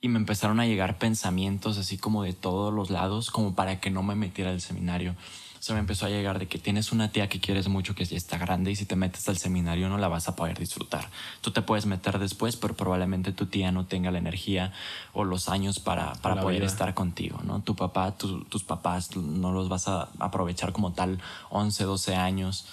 y 0.00 0.08
me 0.08 0.18
empezaron 0.18 0.58
a 0.58 0.66
llegar 0.66 0.98
pensamientos 0.98 1.78
así 1.78 1.96
como 1.96 2.24
de 2.24 2.32
todos 2.32 2.74
los 2.74 2.90
lados, 2.90 3.30
como 3.30 3.54
para 3.54 3.78
que 3.78 3.88
no 3.90 4.02
me 4.02 4.16
metiera 4.16 4.50
al 4.50 4.60
seminario. 4.60 5.14
Se 5.60 5.72
me 5.74 5.78
empezó 5.78 6.06
a 6.06 6.08
llegar 6.08 6.40
de 6.40 6.48
que 6.48 6.58
tienes 6.58 6.90
una 6.90 7.12
tía 7.12 7.28
que 7.28 7.38
quieres 7.38 7.68
mucho 7.68 7.94
que 7.94 8.04
ya 8.04 8.16
está 8.16 8.36
grande 8.36 8.72
y 8.72 8.76
si 8.76 8.84
te 8.84 8.96
metes 8.96 9.28
al 9.28 9.38
seminario 9.38 9.88
no 9.88 9.96
la 9.96 10.08
vas 10.08 10.26
a 10.26 10.34
poder 10.34 10.58
disfrutar. 10.58 11.08
Tú 11.40 11.52
te 11.52 11.62
puedes 11.62 11.86
meter 11.86 12.18
después, 12.18 12.56
pero 12.56 12.74
probablemente 12.74 13.30
tu 13.30 13.46
tía 13.46 13.70
no 13.70 13.86
tenga 13.86 14.10
la 14.10 14.18
energía 14.18 14.72
o 15.12 15.22
los 15.22 15.48
años 15.48 15.78
para, 15.78 16.14
para 16.14 16.40
poder 16.40 16.64
estar 16.64 16.94
contigo, 16.94 17.40
¿no? 17.44 17.60
Tu 17.60 17.76
papá, 17.76 18.16
tus 18.16 18.64
papás 18.64 19.16
no 19.16 19.52
los 19.52 19.68
vas 19.68 19.86
a 19.86 20.08
aprovechar 20.18 20.72
como 20.72 20.92
tal 20.92 21.20
11, 21.50 21.84
12 21.84 22.16
años 22.16 22.66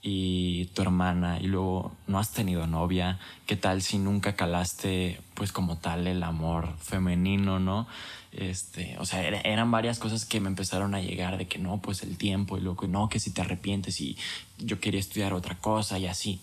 y 0.00 0.66
tu 0.66 0.82
hermana 0.82 1.38
y 1.40 1.46
luego 1.46 1.92
no 2.06 2.18
has 2.18 2.32
tenido 2.32 2.66
novia, 2.66 3.18
¿qué 3.46 3.56
tal 3.56 3.82
si 3.82 3.98
nunca 3.98 4.36
calaste 4.36 5.20
pues 5.34 5.50
como 5.50 5.78
tal 5.78 6.06
el 6.06 6.22
amor 6.22 6.76
femenino, 6.78 7.58
¿no? 7.58 7.88
Este, 8.30 8.96
o 8.98 9.06
sea, 9.06 9.26
eran 9.26 9.70
varias 9.70 9.98
cosas 9.98 10.24
que 10.24 10.40
me 10.40 10.48
empezaron 10.48 10.94
a 10.94 11.00
llegar 11.00 11.38
de 11.38 11.48
que 11.48 11.58
no, 11.58 11.80
pues 11.80 12.02
el 12.02 12.16
tiempo 12.16 12.56
y 12.56 12.60
luego 12.60 12.86
no, 12.86 13.08
que 13.08 13.18
si 13.18 13.30
te 13.30 13.40
arrepientes 13.40 14.00
y 14.00 14.16
yo 14.58 14.80
quería 14.80 15.00
estudiar 15.00 15.32
otra 15.32 15.56
cosa 15.58 15.98
y 15.98 16.06
así. 16.06 16.40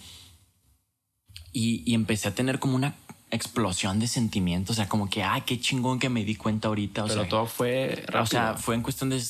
Y, 1.54 1.94
empecé 1.94 2.28
a 2.28 2.36
tener 2.36 2.60
como 2.60 2.76
una 2.76 2.96
explosión 3.32 4.00
de 4.00 4.08
sentimientos, 4.08 4.76
o 4.76 4.76
sea, 4.76 4.90
como 4.90 5.10
que, 5.10 5.24
ah, 5.24 5.42
qué 5.46 5.60
chingón 5.60 6.00
que 6.00 6.10
me 6.10 6.26
di 6.26 6.36
cuenta 6.36 6.68
ahorita. 6.68 7.06
O 7.06 7.08
Pero 7.08 7.28
todo 7.28 7.46
fue 7.46 8.04
rápido. 8.08 8.24
O 8.24 8.26
sea, 8.26 8.56
fue 8.56 8.76
en 8.76 8.82
cuestión 8.82 9.10
de 9.10 9.24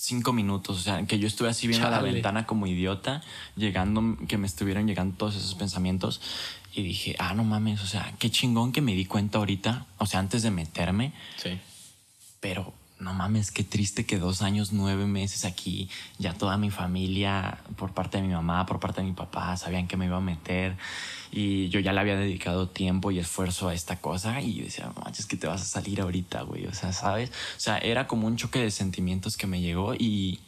cinco 0.00 0.32
minutos, 0.32 0.78
o 0.78 0.80
sea, 0.82 1.04
que 1.06 1.18
yo 1.18 1.26
estuve 1.26 1.48
así 1.50 1.66
viendo 1.66 1.86
a 1.86 1.90
la 1.90 2.00
ventana 2.00 2.46
como 2.46 2.66
idiota, 2.66 3.22
llegando, 3.54 4.16
que 4.26 4.38
me 4.38 4.46
estuvieran 4.46 4.86
llegando 4.86 5.16
todos 5.16 5.36
esos 5.36 5.54
pensamientos 5.54 6.20
y 6.74 6.82
dije, 6.82 7.16
ah, 7.18 7.34
no 7.34 7.44
mames, 7.44 7.82
o 7.82 7.86
sea, 7.86 8.14
qué 8.18 8.30
chingón 8.30 8.72
que 8.72 8.80
me 8.80 8.94
di 8.94 9.04
cuenta 9.04 9.38
ahorita, 9.38 9.86
o 9.98 10.06
sea, 10.06 10.20
antes 10.20 10.42
de 10.42 10.50
meterme. 10.50 11.12
Sí. 11.36 11.58
Pero 12.40 12.72
no 13.00 13.14
mames, 13.14 13.50
qué 13.50 13.64
triste 13.64 14.04
que 14.04 14.18
dos 14.18 14.42
años, 14.42 14.72
nueve 14.72 15.06
meses 15.06 15.44
aquí, 15.44 15.88
ya 16.18 16.34
toda 16.34 16.56
mi 16.56 16.70
familia, 16.70 17.58
por 17.76 17.92
parte 17.92 18.18
de 18.18 18.24
mi 18.24 18.32
mamá, 18.32 18.66
por 18.66 18.78
parte 18.78 19.00
de 19.00 19.06
mi 19.06 19.14
papá, 19.14 19.56
sabían 19.56 19.88
que 19.88 19.96
me 19.96 20.06
iba 20.06 20.18
a 20.18 20.20
meter 20.20 20.76
y 21.32 21.68
yo 21.70 21.80
ya 21.80 21.92
le 21.92 22.00
había 22.00 22.16
dedicado 22.16 22.68
tiempo 22.68 23.10
y 23.10 23.18
esfuerzo 23.18 23.68
a 23.68 23.74
esta 23.74 24.00
cosa 24.00 24.40
y 24.40 24.60
decía, 24.60 24.92
manches, 25.02 25.26
que 25.26 25.36
te 25.36 25.46
vas 25.46 25.62
a 25.62 25.64
salir 25.64 26.00
ahorita, 26.00 26.42
güey, 26.42 26.66
o 26.66 26.74
sea, 26.74 26.92
¿sabes? 26.92 27.30
O 27.56 27.60
sea, 27.60 27.78
era 27.78 28.06
como 28.06 28.26
un 28.26 28.36
choque 28.36 28.60
de 28.60 28.70
sentimientos 28.70 29.36
que 29.36 29.46
me 29.46 29.60
llegó 29.60 29.94
y, 29.94 30.40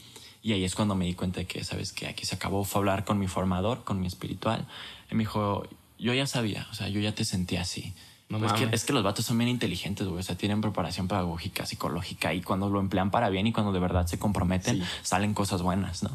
y 0.43 0.53
ahí 0.53 0.65
es 0.65 0.75
cuando 0.75 0.95
me 0.95 1.07
di 1.07 1.15
cuenta 1.15 1.41
de 1.41 1.47
que, 1.47 1.65
¿sabes? 1.65 1.93
Que 1.93 2.07
aquí 2.07 2.27
se 2.27 2.35
acabó, 2.35 2.65
fue 2.65 2.81
hablar 2.81 3.05
con 3.05 3.19
mi 3.19 3.29
formador, 3.29 3.85
con 3.85 4.01
mi 4.01 4.07
espiritual, 4.07 4.67
y 5.11 5.15
me 5.15 5.21
dijo, 5.21 5.67
yo 5.99 6.13
ya 6.13 6.27
sabía, 6.27 6.67
o 6.71 6.75
sea, 6.75 6.89
yo 6.89 7.01
ya 7.01 7.15
te 7.15 7.25
sentía 7.25 7.63
así 7.63 7.95
pues 8.39 8.53
es, 8.73 8.85
que, 8.85 8.93
los 8.93 9.03
vatos 9.03 9.25
son 9.25 9.39
bien 9.39 9.49
inteligentes, 9.49 10.07
güey. 10.07 10.21
O 10.21 10.23
sea, 10.23 10.37
tienen 10.37 10.61
preparación 10.61 11.09
pedagógica, 11.09 11.67
psicológica 11.67 12.35
y 12.35 12.43
cuando 12.43 12.69
lo 12.71 12.81
emplean 12.81 13.11
para 13.11 13.29
bien 13.29 13.47
y 13.47 13.53
cuando 13.53 13.73
de 13.73 13.81
verdad 13.81 14.07
se 14.07 14.19
comprometen, 14.19 14.83
salen 15.03 15.35
cosas 15.35 15.63
buenas, 15.63 16.03
¿no? 16.03 16.11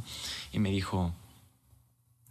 Y 0.52 0.60
me 0.60 0.72
dijo, 0.72 1.12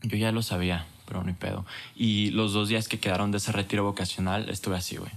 yo 0.02 0.16
ya 0.16 0.32
lo 0.32 0.42
sabía, 0.42 0.86
pero 1.06 1.22
no 1.22 1.28
hay 1.28 1.34
pedo. 1.34 1.64
Y 1.94 2.30
los 2.30 2.52
dos 2.52 2.68
días 2.68 2.88
que 2.88 2.98
quedaron 2.98 3.30
de 3.30 3.38
ese 3.38 3.52
retiro 3.52 3.84
vocacional, 3.84 4.48
estuve 4.48 4.76
así, 4.76 4.96
güey. 4.96 5.12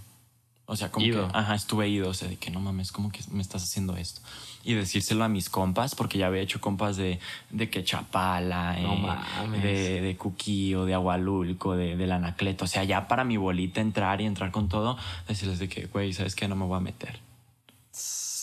O 0.71 0.75
sea, 0.75 0.91
como 0.91 1.03
que, 1.03 1.27
ajá, 1.33 1.55
estuve 1.55 1.89
ido, 1.89 2.09
o 2.09 2.13
sea, 2.13 2.27
de 2.27 2.35
que 2.35 2.51
no 2.51 2.59
mames, 2.59 2.91
¿cómo 2.91 3.11
que 3.11 3.21
me 3.31 3.41
estás 3.41 3.63
haciendo 3.63 3.97
esto? 3.97 4.21
Y 4.63 4.75
decírselo 4.75 5.23
a 5.23 5.27
mis 5.27 5.49
compas, 5.49 5.95
porque 5.95 6.19
ya 6.19 6.27
había 6.27 6.43
hecho 6.43 6.61
compas 6.61 6.95
de, 6.95 7.19
de 7.49 7.71
Quechapala, 7.71 8.79
eh, 8.79 9.59
de, 9.63 10.01
de 10.01 10.15
Cuquío, 10.15 10.85
de 10.85 10.93
Agualulco, 10.93 11.75
de, 11.75 11.97
del 11.97 12.11
Anacleto. 12.11 12.65
O 12.65 12.67
sea, 12.67 12.83
ya 12.83 13.07
para 13.07 13.23
mi 13.23 13.35
bolita 13.35 13.81
entrar 13.81 14.21
y 14.21 14.25
entrar 14.25 14.51
con 14.51 14.69
todo, 14.69 14.95
decirles 15.27 15.57
de 15.57 15.67
que, 15.69 15.87
güey, 15.87 16.13
¿sabes 16.13 16.35
qué? 16.35 16.47
No 16.47 16.55
me 16.55 16.65
voy 16.65 16.77
a 16.77 16.81
meter. 16.81 17.19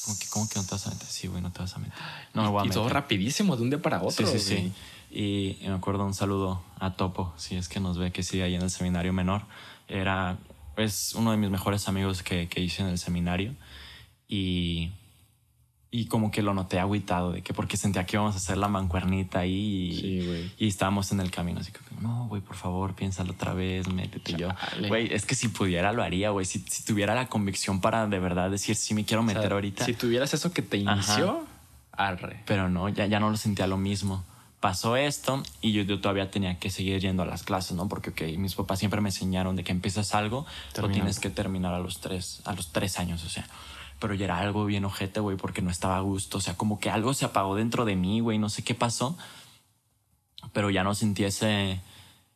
Como 0.05 0.19
que, 0.19 0.27
¿Cómo 0.27 0.49
que 0.49 0.59
no 0.59 0.65
te 0.65 0.73
vas 0.73 0.87
a 0.89 0.91
meter? 0.91 1.07
Sí, 1.07 1.29
güey, 1.29 1.41
no 1.41 1.53
te 1.53 1.61
vas 1.61 1.77
a 1.77 1.79
meter. 1.79 1.95
No 2.35 2.43
me 2.43 2.49
voy 2.49 2.59
a 2.59 2.65
y 2.65 2.69
meter. 2.71 2.83
todo 2.83 2.89
rapidísimo, 2.89 3.55
de 3.55 3.63
un 3.63 3.71
día 3.71 3.81
para 3.81 4.03
otro. 4.03 4.27
Sí, 4.27 4.41
sí, 4.41 4.41
sí. 4.41 4.73
Y, 5.13 5.65
y 5.65 5.69
me 5.69 5.77
acuerdo 5.77 6.05
un 6.05 6.15
saludo 6.15 6.61
a 6.81 6.95
Topo, 6.95 7.33
si 7.37 7.55
es 7.55 7.69
que 7.69 7.79
nos 7.79 7.99
ve 7.99 8.11
que 8.11 8.25
sigue 8.25 8.43
ahí 8.43 8.57
en 8.57 8.63
el 8.63 8.71
seminario 8.71 9.13
menor. 9.13 9.43
Era 9.87 10.39
es 10.77 11.15
uno 11.15 11.31
de 11.31 11.37
mis 11.37 11.51
mejores 11.51 11.89
amigos 11.89 12.23
que, 12.23 12.49
que 12.49 12.61
hice 12.61 12.83
en 12.83 12.89
el 12.89 12.99
seminario 12.99 13.55
y, 14.29 14.91
y 15.91 16.07
como 16.07 16.31
que 16.31 16.43
lo 16.43 16.53
noté 16.53 16.79
agüitado 16.79 17.33
de 17.33 17.43
que 17.43 17.55
porque 17.55 17.77
sentía 17.77 18.05
que 18.05 18.17
íbamos 18.17 18.35
a 18.35 18.39
hacer 18.39 18.57
la 18.57 18.69
mancuernita 18.69 19.41
ahí 19.41 20.51
y, 20.59 20.67
estábamos 20.67 21.13
en 21.13 21.21
el 21.21 21.31
camino 21.31 21.61
así 21.61 21.73
que 21.73 21.81
no 22.01 22.27
güey 22.29 22.43
por 22.43 22.57
favor 22.57 22.95
piénsalo 22.95 23.33
otra 23.33 23.55
vez 23.55 23.89
métete 23.89 24.35
yo 24.35 24.49
güey 24.89 25.13
es 25.13 25.25
que 25.25 25.35
si 25.35 25.49
pudiera 25.49 25.93
lo 25.93 26.03
haría 26.03 26.31
güey 26.31 26.45
si, 26.45 26.59
si, 26.61 26.85
tuviera 26.85 27.15
la 27.15 27.29
convicción 27.29 27.81
para 27.81 28.07
de 28.07 28.19
verdad 28.19 28.51
decir 28.51 28.77
sí 28.77 28.95
me 28.95 29.05
quiero 29.05 29.23
meter 29.23 29.53
ahorita 29.53 29.85
si 29.85 29.95
tuvieras 29.95 30.35
eso 30.35 30.53
que 30.53 30.63
te 30.63 30.77
inició 30.77 31.47
arre. 31.97 32.43
Pero 32.47 32.69
no 32.69 32.89
ya, 32.89 33.07
ya 33.07 33.21
no 33.21 33.31
lo 33.31 33.37
sentía 33.37 33.67
lo 33.67 33.77
mismo 33.77 34.25
pasó 34.61 34.97
esto 34.97 35.43
y 35.61 35.73
yo, 35.73 36.01
todavía 36.01 36.31
tenía 36.31 36.59
que 36.59 36.71
seguir 36.71 37.01
yendo 37.01 37.23
a 37.23 37.27
las 37.27 37.43
clases, 37.43 37.77
¿no? 37.77 37.89
Porque 37.89 38.11
okay, 38.11 38.37
mis 38.39 38.55
papás 38.55 38.79
siempre 38.79 39.01
me 39.01 39.11
enseñaron 39.11 39.57
de 39.57 39.65
que 39.65 39.73
empiezas 39.73 40.15
algo, 40.15 40.47
lo 40.81 40.89
tienes 40.89 41.21
que 41.21 41.31
terminar 41.31 41.75
a 41.75 41.79
los 41.79 42.01
tres, 42.01 42.41
a 42.45 42.53
los 42.53 42.73
tres 42.73 42.99
años, 42.99 43.25
o 43.25 43.29
sea. 43.29 43.47
Pero 43.99 44.13
ya 44.13 44.27
era 44.27 44.39
algo 44.39 44.67
bien 44.67 44.85
ojete, 44.85 45.21
güey, 45.21 45.39
porque 45.39 45.63
no 45.63 45.71
estaba 45.71 45.97
a 45.97 46.01
gusto. 46.01 46.37
O 46.37 46.41
sea, 46.41 46.55
como 46.55 46.81
que 46.81 46.91
algo 46.91 47.15
se 47.15 47.25
apagó 47.25 47.55
dentro 47.55 47.87
de 47.87 47.97
mí, 47.97 48.21
güey, 48.21 48.39
no 48.39 48.51
sé 48.51 48.63
qué 48.63 48.75
pasó. 48.75 49.17
Pero 50.53 50.69
ya 50.69 50.85
no 50.85 50.95
sentí 50.95 51.25
ese, 51.25 51.81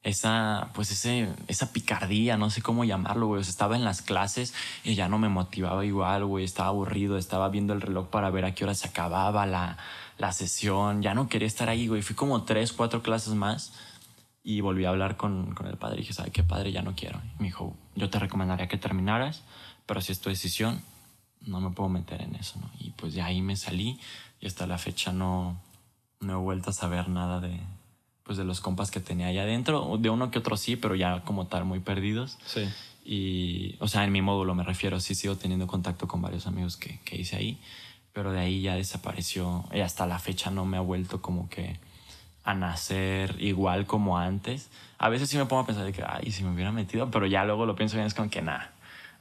esa, 0.03 0.71
pues 0.73 0.91
ese, 0.91 1.29
esa 1.49 1.71
picardía, 1.73 2.39
no 2.39 2.49
sé 2.49 2.63
cómo 2.63 2.85
llamarlo, 2.85 3.27
güey. 3.27 3.41
O 3.43 3.45
sea, 3.45 3.51
estaba 3.51 3.77
en 3.77 3.85
las 3.85 4.01
clases 4.01 4.55
y 4.85 4.95
ya 4.95 5.09
no 5.09 5.19
me 5.19 5.29
motivaba 5.29 5.85
igual, 5.85 6.25
güey. 6.25 6.47
Estaba 6.47 6.71
aburrido, 6.71 7.19
estaba 7.19 7.51
viendo 7.51 7.75
el 7.75 7.83
reloj 7.83 8.09
para 8.09 8.31
ver 8.31 8.47
a 8.47 8.55
qué 8.55 8.65
hora 8.65 8.75
se 8.75 8.89
acababa 8.89 9.45
la, 9.45 9.77
la 10.21 10.33
sesión, 10.33 11.01
ya 11.01 11.15
no 11.15 11.31
quería 11.31 11.49
estar 11.49 11.71
ahí, 11.71 11.89
güey. 11.89 12.03
Fui 12.03 12.15
como 12.15 12.45
tres, 12.45 12.75
cuatro 12.75 13.03
clases 13.03 13.33
más 13.33 13.73
y 14.43 14.61
volví 14.61 14.85
a 14.85 14.91
hablar 14.91 15.17
con, 15.17 15.55
con 15.55 15.67
el 15.67 15.79
padre. 15.79 15.97
Y 15.97 16.01
dije, 16.01 16.13
¿sabe 16.13 16.31
qué, 16.31 16.43
padre? 16.43 16.73
Ya 16.73 16.83
no 16.83 16.95
quiero. 16.95 17.21
Y 17.39 17.43
me 17.43 17.47
dijo, 17.47 17.75
yo 17.95 18.11
te 18.11 18.19
recomendaría 18.19 18.69
que 18.69 18.77
terminaras, 18.77 19.43
pero 19.87 20.03
si 20.03 20.13
es 20.13 20.21
tu 20.21 20.29
decisión, 20.29 20.83
no 21.41 21.63
me 21.63 21.71
puedo 21.71 21.89
meter 21.89 22.21
en 22.21 22.35
eso, 22.35 22.59
¿no? 22.61 22.71
Y 22.79 22.91
pues 22.91 23.15
de 23.15 23.23
ahí 23.23 23.41
me 23.41 23.57
salí 23.57 23.99
y 24.41 24.47
hasta 24.47 24.67
la 24.67 24.77
fecha 24.77 25.11
no, 25.11 25.59
no 26.21 26.35
he 26.35 26.43
vuelto 26.43 26.69
a 26.69 26.75
saber 26.75 27.09
nada 27.09 27.41
de, 27.41 27.59
pues 28.23 28.37
de 28.37 28.45
los 28.45 28.61
compas 28.61 28.91
que 28.91 29.01
tenía 29.01 29.29
allá 29.29 29.45
adentro. 29.45 29.97
De 29.99 30.11
uno 30.11 30.31
que 30.31 30.41
otro 30.41 30.59
sí, 30.59 30.77
pero 30.77 30.97
ya 30.97 31.23
como 31.25 31.47
tal 31.47 31.65
muy 31.65 31.81
perdidos. 31.81 32.37
Sí. 32.45 32.69
Y, 33.07 33.77
o 33.81 33.89
sea, 33.89 34.05
en 34.05 34.13
mi 34.13 34.21
módulo 34.21 34.55
me 34.55 34.65
refiero, 34.65 35.01
sí 35.01 35.15
sigo 35.15 35.37
teniendo 35.37 35.67
contacto 35.67 36.07
con 36.07 36.21
varios 36.21 36.47
amigos 36.47 36.77
que, 36.77 37.01
que 37.07 37.17
hice 37.17 37.37
ahí 37.37 37.59
pero 38.13 38.33
de 38.33 38.41
ahí 38.41 38.63
ya 38.63 38.75
desapareció 38.75 39.65
y 39.73 39.81
hasta 39.81 40.07
la 40.07 40.19
fecha 40.19 40.51
no 40.51 40.65
me 40.65 40.77
ha 40.77 40.81
vuelto 40.81 41.23
como 41.23 41.49
que 41.49 41.79
a 42.45 42.55
nacer 42.55 43.37
igual 43.39 43.87
como 43.87 44.19
antes. 44.19 44.69
A 44.99 45.09
veces 45.09 45.29
sí 45.29 45.37
me 45.37 45.47
pongo 45.47 45.63
a 45.63 45.67
pensar 45.67 45.85
de 45.85 45.93
que, 45.93 46.03
ay, 46.07 46.31
si 46.33 46.43
me 46.43 46.53
hubiera 46.53 46.73
metido, 46.73 47.11
pero 47.11 47.27
ya 47.27 47.45
luego 47.45 47.67
lo 47.67 47.77
pienso 47.77 47.97
bien, 47.97 48.07
es 48.07 48.15
como 48.15 48.31
que 48.31 48.43
nada. 48.43 48.73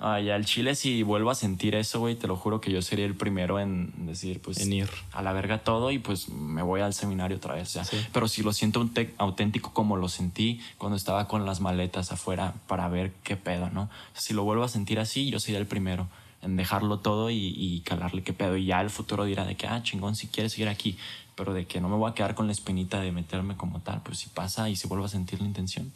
Ay, 0.02 0.30
al 0.30 0.46
chile, 0.46 0.76
si 0.76 1.04
vuelvo 1.04 1.30
a 1.30 1.36
sentir 1.36 1.76
eso, 1.76 2.00
güey, 2.00 2.16
te 2.16 2.26
lo 2.26 2.38
juro 2.38 2.62
que 2.62 2.72
yo 2.72 2.82
sería 2.82 3.06
el 3.06 3.16
primero 3.16 3.60
en 3.60 3.92
decir, 4.06 4.42
pues. 4.42 4.62
En 4.62 4.72
ir. 4.72 4.90
A 5.12 5.22
la 5.22 5.34
verga 5.34 5.58
todo 5.58 5.92
y 5.92 6.00
pues 6.00 6.30
me 6.30 6.62
voy 6.62 6.80
al 6.80 6.94
seminario 6.94 7.36
otra 7.36 7.56
vez. 7.56 7.76
O 7.76 7.84
sea, 7.84 8.00
Pero 8.14 8.30
si 8.30 8.42
lo 8.42 8.54
siento 8.54 8.90
auténtico 9.18 9.74
como 9.74 9.98
lo 9.98 10.08
sentí 10.08 10.62
cuando 10.78 10.96
estaba 10.96 11.28
con 11.28 11.46
las 11.46 11.60
maletas 11.60 12.14
afuera 12.14 12.54
para 12.68 12.88
ver 12.88 13.12
qué 13.24 13.36
pedo, 13.36 13.70
¿no? 13.72 13.90
Si 14.14 14.34
lo 14.34 14.46
vuelvo 14.46 14.64
a 14.64 14.70
sentir 14.70 15.02
así, 15.02 15.30
yo 15.30 15.42
sería 15.42 15.60
el 15.60 15.68
primero 15.68 16.08
en 16.42 16.56
dejarlo 16.56 17.00
todo 17.00 17.30
y, 17.30 17.54
y 17.56 17.82
calarle 17.82 18.24
qué 18.24 18.34
pedo. 18.34 18.58
Y 18.58 18.66
ya 18.66 18.82
el 18.82 18.90
futuro 18.90 19.26
dirá 19.26 19.46
de 19.46 19.56
que, 19.56 19.68
ah, 19.68 19.82
chingón, 19.84 20.16
si 20.16 20.28
quieres 20.28 20.54
seguir 20.54 20.70
aquí. 20.70 20.98
Pero 21.36 21.54
de 21.54 21.66
que 21.66 21.80
no 21.80 21.90
me 21.90 21.96
voy 21.96 22.12
a 22.12 22.14
quedar 22.14 22.36
con 22.36 22.48
la 22.48 22.52
espinita 22.52 23.00
de 23.00 23.12
meterme 23.12 23.56
como 23.56 23.80
tal, 23.80 24.02
pues 24.04 24.20
si 24.20 24.30
pasa 24.30 24.70
y 24.70 24.76
se 24.76 24.88
vuelve 24.88 25.06
a 25.06 25.10
sentir 25.10 25.40
la 25.40 25.48
intención. 25.48 25.92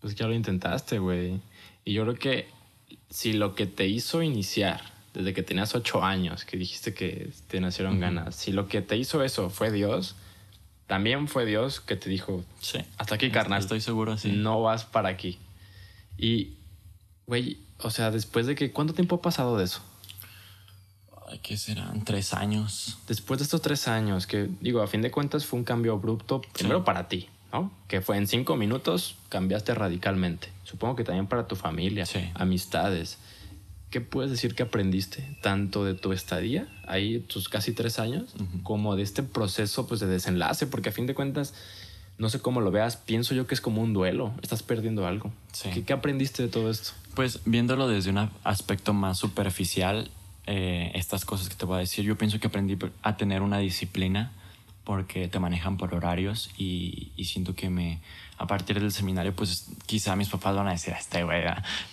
Pues 0.00 0.14
ya 0.14 0.26
lo 0.26 0.34
intentaste, 0.34 0.98
güey. 0.98 1.40
Y 1.84 1.92
yo 1.92 2.02
creo 2.02 2.14
que 2.16 2.48
si 3.10 3.32
lo 3.32 3.54
que 3.54 3.66
te 3.66 3.86
hizo 3.86 4.22
iniciar 4.22 4.92
desde 5.12 5.32
que 5.32 5.42
tenías 5.42 5.74
ocho 5.76 6.02
años, 6.02 6.44
que 6.44 6.56
dijiste 6.56 6.92
que 6.94 7.30
te 7.46 7.60
nacieron 7.60 8.00
ganas, 8.00 8.34
si 8.34 8.50
lo 8.50 8.66
que 8.66 8.82
te 8.82 8.96
hizo 8.96 9.22
eso 9.22 9.50
fue 9.50 9.70
Dios, 9.70 10.16
también 10.86 11.28
fue 11.28 11.46
Dios 11.46 11.80
que 11.80 11.96
te 11.96 12.10
dijo, 12.10 12.44
sí. 12.60 12.78
hasta 12.98 13.14
aquí, 13.14 13.30
carnal. 13.30 13.60
Estoy 13.60 13.80
seguro, 13.80 14.18
sí. 14.18 14.32
No 14.32 14.60
vas 14.60 14.84
para 14.84 15.08
aquí. 15.08 15.38
Y, 16.18 16.54
güey, 17.26 17.58
o 17.84 17.90
sea, 17.90 18.10
después 18.10 18.46
de 18.46 18.54
que, 18.54 18.72
¿cuánto 18.72 18.94
tiempo 18.94 19.16
ha 19.16 19.22
pasado 19.22 19.58
de 19.58 19.64
eso? 19.64 19.82
Ay, 21.28 21.38
¿Qué 21.42 21.56
serán? 21.56 22.04
Tres 22.04 22.32
años. 22.32 22.98
Después 23.06 23.38
de 23.38 23.44
estos 23.44 23.60
tres 23.60 23.88
años, 23.88 24.26
que 24.26 24.48
digo, 24.60 24.82
a 24.82 24.86
fin 24.86 25.02
de 25.02 25.10
cuentas 25.10 25.44
fue 25.44 25.58
un 25.58 25.64
cambio 25.64 25.92
abrupto, 25.92 26.40
primero 26.52 26.82
para 26.82 27.08
ti, 27.08 27.28
¿no? 27.52 27.70
Que 27.86 28.00
fue 28.00 28.16
en 28.16 28.26
cinco 28.26 28.56
minutos, 28.56 29.16
cambiaste 29.28 29.74
radicalmente. 29.74 30.48
Supongo 30.64 30.96
que 30.96 31.04
también 31.04 31.26
para 31.26 31.46
tu 31.46 31.56
familia, 31.56 32.06
amistades. 32.34 33.18
¿Qué 33.90 34.00
puedes 34.00 34.30
decir 34.30 34.54
que 34.54 34.62
aprendiste 34.62 35.36
tanto 35.42 35.84
de 35.84 35.94
tu 35.94 36.12
estadía, 36.12 36.66
ahí 36.86 37.20
tus 37.20 37.48
casi 37.48 37.72
tres 37.72 37.98
años, 37.98 38.34
como 38.62 38.96
de 38.96 39.02
este 39.02 39.22
proceso 39.22 39.86
pues, 39.86 40.00
de 40.00 40.06
desenlace? 40.06 40.66
Porque 40.66 40.88
a 40.88 40.92
fin 40.92 41.06
de 41.06 41.14
cuentas, 41.14 41.52
no 42.18 42.28
sé 42.28 42.40
cómo 42.40 42.60
lo 42.60 42.70
veas, 42.70 42.96
pienso 42.96 43.34
yo 43.34 43.46
que 43.46 43.54
es 43.54 43.60
como 43.60 43.82
un 43.82 43.92
duelo, 43.92 44.32
estás 44.42 44.62
perdiendo 44.62 45.06
algo. 45.06 45.32
¿Qué, 45.84 45.92
aprendiste 45.92 46.42
de 46.42 46.48
todo 46.48 46.70
esto? 46.70 46.92
Pues 47.14 47.40
viéndolo 47.44 47.88
desde 47.88 48.10
un 48.10 48.30
aspecto 48.44 48.92
más 48.92 49.18
superficial, 49.18 50.10
eh, 50.46 50.92
estas 50.94 51.24
cosas 51.24 51.48
que 51.48 51.54
te 51.54 51.64
voy 51.64 51.76
a 51.76 51.80
decir, 51.80 52.04
yo 52.04 52.16
pienso 52.16 52.38
que 52.38 52.46
aprendí 52.46 52.78
a 53.02 53.16
tener 53.16 53.42
una 53.42 53.58
disciplina 53.58 54.32
porque 54.84 55.28
te 55.28 55.38
manejan 55.38 55.76
por 55.76 55.94
horarios 55.94 56.50
y, 56.58 57.10
y 57.16 57.24
siento 57.24 57.54
que 57.54 57.70
me 57.70 58.00
a 58.38 58.46
partir 58.46 58.80
del 58.80 58.92
seminario, 58.92 59.34
pues 59.34 59.68
quizá 59.86 60.16
mis 60.16 60.28
papás 60.28 60.56
van 60.56 60.68
a 60.68 60.72
decir, 60.72 60.94
este 60.98 61.24
güey, 61.24 61.44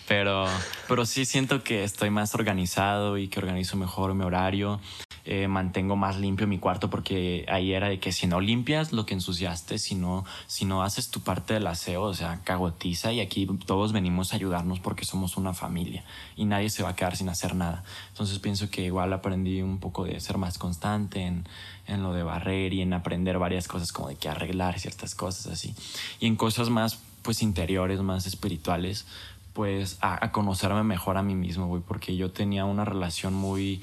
pero, 0.08 0.46
pero 0.88 1.06
sí 1.06 1.26
siento 1.26 1.64
que 1.64 1.84
estoy 1.84 2.10
más 2.10 2.34
organizado 2.36 3.18
y 3.18 3.28
que 3.28 3.40
organizo 3.40 3.78
mejor 3.78 4.14
mi 4.14 4.24
horario. 4.24 4.80
Eh, 5.24 5.48
mantengo 5.48 5.96
más 5.96 6.18
limpio 6.18 6.48
mi 6.48 6.58
cuarto 6.58 6.90
porque 6.90 7.46
ahí 7.48 7.74
era 7.74 7.90
de 7.90 8.00
que 8.00 8.12
si 8.12 8.26
no 8.26 8.40
limpias 8.40 8.92
lo 8.92 9.06
que 9.06 9.14
ensuciaste, 9.14 9.78
si 9.78 9.94
no, 9.94 10.26
si 10.48 10.66
no 10.66 10.82
haces 10.82 11.12
tu 11.12 11.22
parte 11.22 11.54
del 11.54 11.68
aseo, 11.68 12.02
o 12.02 12.14
sea, 12.16 12.42
cagotiza 12.44 13.14
y 13.14 13.20
aquí 13.20 13.48
todos 13.68 13.94
venimos 13.94 14.34
a 14.34 14.38
ayudarnos 14.38 14.80
porque 14.80 15.06
somos 15.06 15.38
una 15.38 15.54
familia 15.54 16.04
y 16.36 16.46
nadie 16.46 16.72
se 16.72 16.82
va 16.82 16.90
a 16.90 16.96
quedar 16.96 17.16
sin 17.16 17.30
hacer 17.30 17.54
nada. 17.54 17.84
Entonces 18.22 18.38
pienso 18.38 18.70
que 18.70 18.84
igual 18.84 19.12
aprendí 19.14 19.64
un 19.64 19.80
poco 19.80 20.04
de 20.04 20.20
ser 20.20 20.38
más 20.38 20.60
constante 20.60 21.22
en, 21.22 21.48
en 21.88 22.04
lo 22.04 22.14
de 22.14 22.22
barrer 22.22 22.72
y 22.72 22.82
en 22.82 22.94
aprender 22.94 23.40
varias 23.40 23.68
cosas 23.68 23.92
como 23.92 24.10
de 24.10 24.16
que 24.16 24.30
arreglar 24.30 24.80
ciertas 24.80 25.16
cosas 25.16 25.52
así. 25.52 25.74
Y 26.20 26.28
en 26.28 26.36
cosas 26.36 26.70
más 26.70 27.00
pues 27.24 27.42
interiores, 27.42 28.00
más 28.02 28.28
espirituales, 28.28 29.08
pues 29.54 29.98
a, 30.02 30.32
conocerme 30.32 30.84
mejor 30.84 31.18
a 31.18 31.24
mí 31.24 31.34
mismo, 31.34 31.66
güey, 31.66 31.82
porque 31.82 32.16
yo 32.16 32.30
tenía 32.30 32.64
una 32.64 32.86
relación 32.86 33.34
muy... 33.34 33.82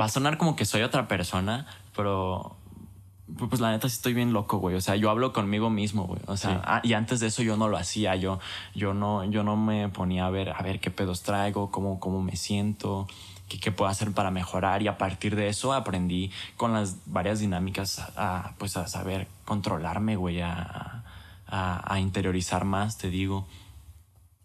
Va 0.00 0.04
a 0.04 0.08
sonar 0.08 0.38
como 0.38 0.54
que 0.54 0.64
soy 0.64 0.82
otra 0.82 1.08
persona, 1.08 1.66
pero 1.96 2.54
pues 3.48 3.60
la 3.60 3.72
neta 3.72 3.88
sí 3.88 3.96
estoy 3.96 4.14
bien 4.14 4.32
loco, 4.32 4.58
güey. 4.58 4.76
O 4.76 4.80
sea, 4.80 4.94
yo 4.94 5.10
hablo 5.10 5.32
conmigo 5.32 5.68
mismo, 5.68 6.04
güey. 6.04 6.20
O 6.28 6.36
sea, 6.36 6.62
ah, 6.64 6.80
y 6.84 6.92
antes 6.92 7.18
de 7.18 7.26
eso 7.26 7.42
yo 7.42 7.56
no 7.56 7.66
lo 7.66 7.76
hacía. 7.76 8.14
Yo, 8.14 8.38
yo 8.76 8.94
no, 8.94 9.24
yo 9.24 9.42
no 9.42 9.56
me 9.56 9.88
ponía 9.88 10.26
a 10.26 10.30
ver, 10.30 10.50
a 10.50 10.62
ver 10.62 10.78
qué 10.78 10.92
pedos 10.92 11.22
traigo, 11.22 11.72
cómo, 11.72 11.98
cómo 11.98 12.22
me 12.22 12.36
siento 12.36 13.08
qué, 13.48 13.72
puedo 13.72 13.90
hacer 13.90 14.12
para 14.12 14.30
mejorar. 14.30 14.82
Y 14.82 14.88
a 14.88 14.98
partir 14.98 15.36
de 15.36 15.48
eso 15.48 15.72
aprendí 15.72 16.30
con 16.56 16.72
las 16.72 16.96
varias 17.06 17.40
dinámicas 17.40 18.00
a, 18.16 18.52
pues 18.58 18.76
a 18.76 18.86
saber 18.86 19.26
controlarme, 19.44 20.16
güey, 20.16 20.40
a, 20.42 21.04
a, 21.46 21.98
interiorizar 21.98 22.64
más, 22.64 22.98
te 22.98 23.10
digo. 23.10 23.46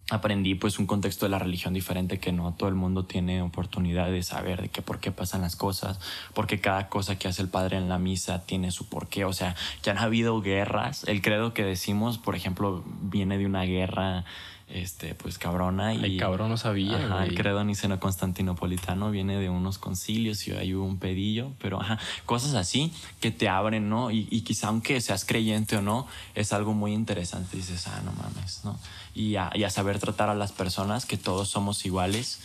Aprendí 0.09 0.53
pues 0.55 0.79
un 0.79 0.85
contexto 0.85 1.25
de 1.25 1.29
la 1.29 1.39
religión 1.39 1.73
diferente 1.73 2.19
que 2.19 2.33
no 2.33 2.53
todo 2.53 2.67
el 2.67 2.75
mundo 2.75 3.05
tiene 3.05 3.41
oportunidad 3.41 4.11
de 4.11 4.21
saber 4.21 4.61
de 4.61 4.69
qué 4.69 4.81
por 4.81 4.99
qué 4.99 5.11
pasan 5.11 5.41
las 5.41 5.55
cosas, 5.55 5.99
porque 6.33 6.59
cada 6.59 6.89
cosa 6.89 7.17
que 7.17 7.29
hace 7.29 7.41
el 7.41 7.47
padre 7.47 7.77
en 7.77 7.87
la 7.87 7.97
misa 7.99 8.45
tiene 8.45 8.71
su 8.71 8.89
porqué, 8.89 9.23
o 9.23 9.31
sea, 9.31 9.55
que 9.81 9.89
han 9.91 9.97
habido 9.97 10.41
guerras, 10.41 11.05
el 11.05 11.21
credo 11.21 11.53
que 11.53 11.63
decimos, 11.63 12.17
por 12.17 12.35
ejemplo, 12.35 12.83
viene 12.85 13.37
de 13.37 13.45
una 13.45 13.63
guerra 13.63 14.25
este, 14.69 15.13
pues 15.15 15.37
cabrona. 15.37 15.93
Y, 15.93 16.03
el 16.03 16.17
cabrón 16.17 16.49
no 16.49 16.57
sabía. 16.57 16.97
Ajá, 16.97 17.25
el 17.25 17.35
credo 17.35 17.63
niceno 17.63 17.99
constantinopolitano 17.99 19.11
viene 19.11 19.37
de 19.37 19.49
unos 19.49 19.77
concilios 19.77 20.47
y 20.47 20.73
hubo 20.73 20.85
un 20.85 20.97
pedillo, 20.97 21.51
pero 21.61 21.81
ajá, 21.81 21.99
cosas 22.25 22.55
así 22.55 22.91
que 23.19 23.31
te 23.31 23.49
abren, 23.49 23.89
¿no? 23.89 24.11
Y, 24.11 24.27
y 24.31 24.41
quizá 24.41 24.67
aunque 24.67 24.99
seas 25.01 25.25
creyente 25.25 25.77
o 25.77 25.81
no, 25.81 26.07
es 26.35 26.53
algo 26.53 26.73
muy 26.73 26.93
interesante. 26.93 27.57
Dices, 27.57 27.87
ah, 27.87 28.01
no 28.03 28.11
mames, 28.13 28.61
¿no? 28.63 28.79
Y 29.13 29.35
a, 29.35 29.51
y 29.53 29.63
a 29.63 29.69
saber 29.69 29.99
tratar 29.99 30.29
a 30.29 30.35
las 30.35 30.51
personas, 30.51 31.05
que 31.05 31.17
todos 31.17 31.49
somos 31.49 31.85
iguales. 31.85 32.39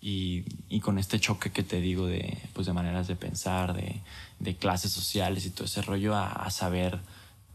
Y, 0.00 0.44
y, 0.68 0.80
con 0.80 0.98
este 0.98 1.18
choque 1.18 1.50
que 1.50 1.62
te 1.62 1.80
digo 1.80 2.06
de, 2.06 2.36
pues 2.52 2.66
de 2.66 2.74
maneras 2.74 3.08
de 3.08 3.16
pensar, 3.16 3.72
de, 3.72 4.02
de 4.38 4.54
clases 4.54 4.92
sociales 4.92 5.46
y 5.46 5.50
todo 5.50 5.64
ese 5.64 5.80
rollo, 5.80 6.14
a, 6.14 6.30
a 6.30 6.50
saber 6.50 7.00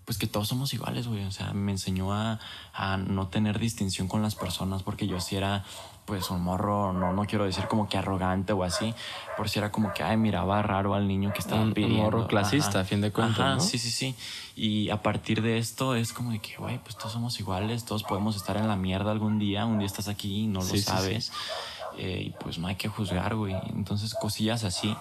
pues 0.10 0.18
que 0.18 0.26
todos 0.26 0.48
somos 0.48 0.74
iguales, 0.74 1.08
güey. 1.08 1.24
O 1.26 1.32
sea, 1.32 1.54
me 1.54 1.72
enseñó 1.72 2.12
a, 2.12 2.40
a, 2.74 2.98
no 2.98 3.28
tener 3.28 3.60
distinción 3.60 4.08
con 4.08 4.24
las 4.24 4.34
personas 4.34 4.82
porque 4.82 5.06
yo 5.06 5.22
sí 5.22 5.36
era, 5.36 5.64
pues, 6.06 6.32
un 6.32 6.42
morro, 6.42 6.94
no, 6.94 7.14
no 7.14 7.26
quiero 7.26 7.46
decir 7.46 7.66
como 7.68 7.88
que 7.88 7.96
arrogante 7.96 8.52
o 8.52 8.64
así, 8.64 8.96
por 9.38 9.50
si 9.50 9.60
era 9.60 9.72
como 9.72 9.94
que, 9.94 10.02
ay, 10.02 10.18
miraba 10.18 10.64
raro 10.64 10.96
al 10.96 11.08
niño 11.08 11.32
que 11.32 11.42
estaba 11.42 11.64
pidiendo. 11.76 11.98
Un 11.98 12.04
morro 12.06 12.28
clasista, 12.28 12.80
a 12.80 12.86
fin 12.86 13.02
de 13.02 13.12
cuentas, 13.12 13.40
Ajá, 13.40 13.60
Sí, 13.60 13.78
sí, 13.78 13.92
sí. 13.92 14.16
Y 14.56 14.90
a 14.90 15.04
partir 15.04 15.44
de 15.44 15.60
esto 15.60 15.94
es 15.94 16.12
como 16.12 16.32
de 16.32 16.40
que, 16.40 16.58
güey, 16.58 16.80
pues 16.80 16.98
todos 16.98 17.12
somos 17.12 17.40
iguales, 17.40 17.86
todos 17.86 18.02
podemos 18.02 18.36
estar 18.36 18.58
en 18.58 18.68
la 18.68 18.76
mierda 18.76 19.12
algún 19.12 19.38
día, 19.38 19.68
un 19.68 19.78
día 19.78 19.86
estás 19.86 20.08
aquí 20.08 20.46
y 20.46 20.48
no 20.48 20.62
lo 20.62 20.76
sabes. 20.78 21.32
Eh, 22.00 22.24
y 22.26 22.30
pues 22.32 22.58
no 22.58 22.66
hay 22.66 22.78
que 22.78 22.88
juzgar, 22.88 23.36
güey. 23.36 23.56
Entonces, 23.76 24.16
cosillas 24.16 24.64
así. 24.64 24.98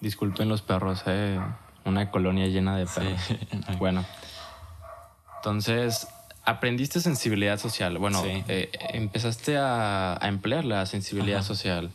Disculpen 0.00 0.48
los 0.48 0.60
perros, 0.60 1.04
eh 1.06 1.38
una 1.84 2.10
colonia 2.10 2.46
llena 2.46 2.76
de 2.76 2.86
perros. 2.86 3.20
bueno, 3.78 4.04
entonces 5.36 6.08
aprendiste 6.44 7.00
sensibilidad 7.00 7.58
social. 7.58 7.98
Bueno, 7.98 8.22
eh, 8.26 8.70
empezaste 8.92 9.56
a, 9.58 10.18
emplear 10.22 10.64
la 10.64 10.86
sensibilidad 10.86 11.42
social 11.42 11.90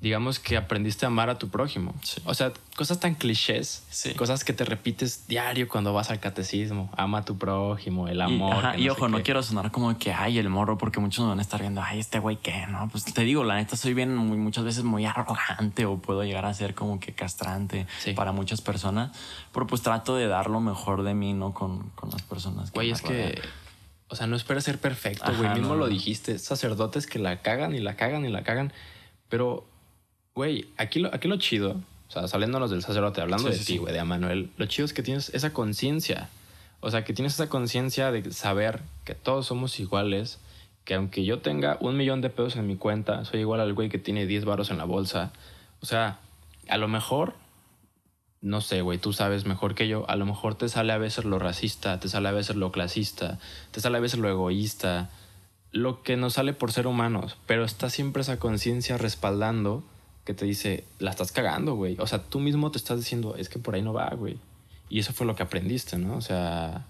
digamos 0.00 0.38
que 0.38 0.56
aprendiste 0.56 1.04
a 1.04 1.08
amar 1.08 1.28
a 1.28 1.38
tu 1.38 1.50
prójimo. 1.50 1.94
O 2.24 2.32
sea, 2.32 2.52
cosas 2.74 3.00
tan 3.00 3.14
clichés, 3.14 3.84
cosas 4.16 4.44
que 4.44 4.54
te 4.54 4.64
repites 4.64 5.28
diario 5.28 5.68
cuando 5.68 5.92
vas 5.92 6.10
al 6.10 6.20
catecismo. 6.20 6.90
Ama 6.96 7.18
a 7.18 7.24
tu 7.24 7.36
prójimo, 7.36 8.08
el 8.08 8.22
amor. 8.22 8.78
Y, 8.78 8.88
ojo, 8.88 9.08
no 9.08 9.22
quiero 9.22 9.42
sonar 9.42 9.70
como 9.70 9.98
que, 9.98 10.12
ay, 10.12 10.38
el 10.38 10.48
morro, 10.48 10.78
porque 10.78 11.00
muchos 11.00 11.24
me 11.24 11.28
van 11.28 11.38
a 11.38 11.42
estar 11.42 11.60
viendo, 11.60 11.82
ay, 11.82 11.98
este 11.98 12.18
güey, 12.18 12.36
¿qué? 12.36 12.66
No, 12.68 12.88
pues 12.88 13.04
te 13.04 13.22
digo, 13.22 13.44
la 13.44 13.56
neta, 13.56 13.76
soy 13.76 13.92
bien, 13.92 14.16
muy, 14.16 14.38
muchas 14.38 14.64
veces 14.64 14.84
muy 14.84 15.04
arrogante 15.04 15.84
o 15.84 15.98
puedo 15.98 16.24
llegar 16.24 16.46
a 16.46 16.54
ser 16.54 16.74
como 16.74 16.98
que 16.98 17.12
castrante 17.12 17.86
para 18.16 18.32
muchas 18.32 18.62
personas, 18.62 19.16
pero 19.52 19.66
pues 19.66 19.82
trato 19.82 20.16
de 20.16 20.28
dar 20.28 20.48
lo 20.48 20.60
mejor 20.60 21.02
de 21.02 21.12
mí, 21.12 21.34
¿no? 21.34 21.52
Con, 21.52 21.90
con 21.90 22.10
las 22.10 22.22
personas. 22.22 22.72
Güey, 22.72 22.90
es 22.90 23.02
que... 23.02 23.40
O 24.12 24.16
sea, 24.16 24.26
no 24.26 24.34
esperes 24.34 24.64
ser 24.64 24.80
perfecto, 24.80 25.32
güey. 25.36 25.50
Mismo 25.50 25.76
lo 25.76 25.86
dijiste. 25.86 26.36
Sacerdotes 26.40 27.06
que 27.06 27.20
la 27.20 27.42
cagan 27.42 27.76
y 27.76 27.78
la 27.78 27.94
cagan 27.94 28.24
y 28.24 28.28
la 28.28 28.42
cagan. 28.42 28.72
Pero 29.28 29.69
güey, 30.34 30.68
aquí 30.76 31.00
lo, 31.00 31.14
aquí 31.14 31.28
lo 31.28 31.36
chido, 31.36 31.80
o 32.08 32.12
sea, 32.12 32.26
saliéndonos 32.26 32.70
del 32.70 32.82
sacerdote, 32.82 33.20
hablando 33.20 33.48
de 33.48 33.58
ti, 33.58 33.78
güey, 33.78 33.92
de 33.92 34.00
Amanuel, 34.00 34.50
lo 34.56 34.66
chido 34.66 34.84
es 34.84 34.92
que 34.92 35.02
tienes 35.02 35.32
esa 35.34 35.52
conciencia. 35.52 36.28
O 36.80 36.90
sea, 36.90 37.04
que 37.04 37.12
tienes 37.12 37.34
esa 37.34 37.48
conciencia 37.48 38.10
de 38.10 38.32
saber 38.32 38.80
que 39.04 39.14
todos 39.14 39.46
somos 39.46 39.78
iguales, 39.78 40.40
que 40.84 40.94
aunque 40.94 41.24
yo 41.24 41.40
tenga 41.40 41.76
un 41.80 41.96
millón 41.96 42.20
de 42.20 42.30
pesos 42.30 42.56
en 42.56 42.66
mi 42.66 42.76
cuenta, 42.76 43.24
soy 43.24 43.40
igual 43.40 43.60
al 43.60 43.74
güey 43.74 43.90
que 43.90 43.98
tiene 43.98 44.26
10 44.26 44.44
baros 44.44 44.70
en 44.70 44.78
la 44.78 44.84
bolsa. 44.84 45.30
O 45.82 45.86
sea, 45.86 46.18
a 46.68 46.78
lo 46.78 46.88
mejor, 46.88 47.34
no 48.40 48.60
sé, 48.60 48.80
güey, 48.80 48.98
tú 48.98 49.12
sabes 49.12 49.44
mejor 49.44 49.74
que 49.74 49.86
yo, 49.86 50.08
a 50.08 50.16
lo 50.16 50.26
mejor 50.26 50.56
te 50.56 50.68
sale 50.68 50.92
a 50.92 50.98
veces 50.98 51.26
lo 51.26 51.38
racista, 51.38 52.00
te 52.00 52.08
sale 52.08 52.28
a 52.28 52.32
veces 52.32 52.56
lo 52.56 52.72
clasista, 52.72 53.38
te 53.70 53.80
sale 53.80 53.98
a 53.98 54.00
veces 54.00 54.18
lo 54.18 54.28
egoísta, 54.28 55.10
lo 55.70 56.02
que 56.02 56.16
nos 56.16 56.32
sale 56.32 56.54
por 56.54 56.72
ser 56.72 56.86
humanos, 56.86 57.36
pero 57.46 57.64
está 57.64 57.90
siempre 57.90 58.22
esa 58.22 58.38
conciencia 58.38 58.98
respaldando 58.98 59.84
que 60.24 60.34
te 60.34 60.44
dice, 60.44 60.84
la 60.98 61.10
estás 61.10 61.32
cagando, 61.32 61.74
güey. 61.74 61.96
O 61.98 62.06
sea, 62.06 62.22
tú 62.22 62.40
mismo 62.40 62.70
te 62.70 62.78
estás 62.78 62.98
diciendo, 62.98 63.34
es 63.36 63.48
que 63.48 63.58
por 63.58 63.74
ahí 63.74 63.82
no 63.82 63.92
va, 63.92 64.10
güey. 64.10 64.38
Y 64.88 64.98
eso 64.98 65.12
fue 65.12 65.26
lo 65.26 65.34
que 65.36 65.42
aprendiste, 65.42 65.98
¿no? 65.98 66.16
O 66.16 66.20
sea, 66.20 66.86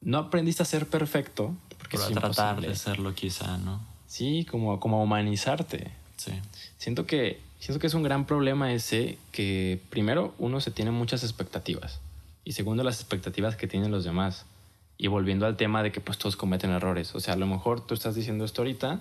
no 0.00 0.18
aprendiste 0.18 0.62
a 0.62 0.66
ser 0.66 0.86
perfecto. 0.86 1.54
Porque 1.78 1.96
Pero 1.96 2.04
a 2.04 2.20
tratar 2.20 2.60
de 2.60 2.74
serlo 2.74 3.14
quizá, 3.14 3.58
¿no? 3.58 3.80
Sí, 4.06 4.46
como, 4.50 4.80
como 4.80 5.02
humanizarte. 5.02 5.92
Sí. 6.16 6.32
Siento 6.78 7.06
que, 7.06 7.40
siento 7.60 7.80
que 7.80 7.86
es 7.86 7.94
un 7.94 8.02
gran 8.02 8.26
problema 8.26 8.72
ese 8.72 9.18
que 9.32 9.80
primero 9.90 10.34
uno 10.38 10.60
se 10.60 10.70
tiene 10.70 10.90
muchas 10.90 11.22
expectativas 11.22 12.00
y 12.48 12.52
segundo 12.52 12.82
las 12.82 13.00
expectativas 13.00 13.56
que 13.56 13.68
tienen 13.68 13.90
los 13.90 14.04
demás. 14.04 14.46
Y 14.96 15.06
volviendo 15.06 15.46
al 15.46 15.56
tema 15.56 15.82
de 15.82 15.92
que 15.92 16.00
pues 16.00 16.16
todos 16.16 16.34
cometen 16.34 16.70
errores. 16.70 17.14
O 17.14 17.20
sea, 17.20 17.34
a 17.34 17.36
lo 17.36 17.46
mejor 17.46 17.86
tú 17.86 17.94
estás 17.94 18.14
diciendo 18.14 18.44
esto 18.44 18.62
ahorita 18.62 19.00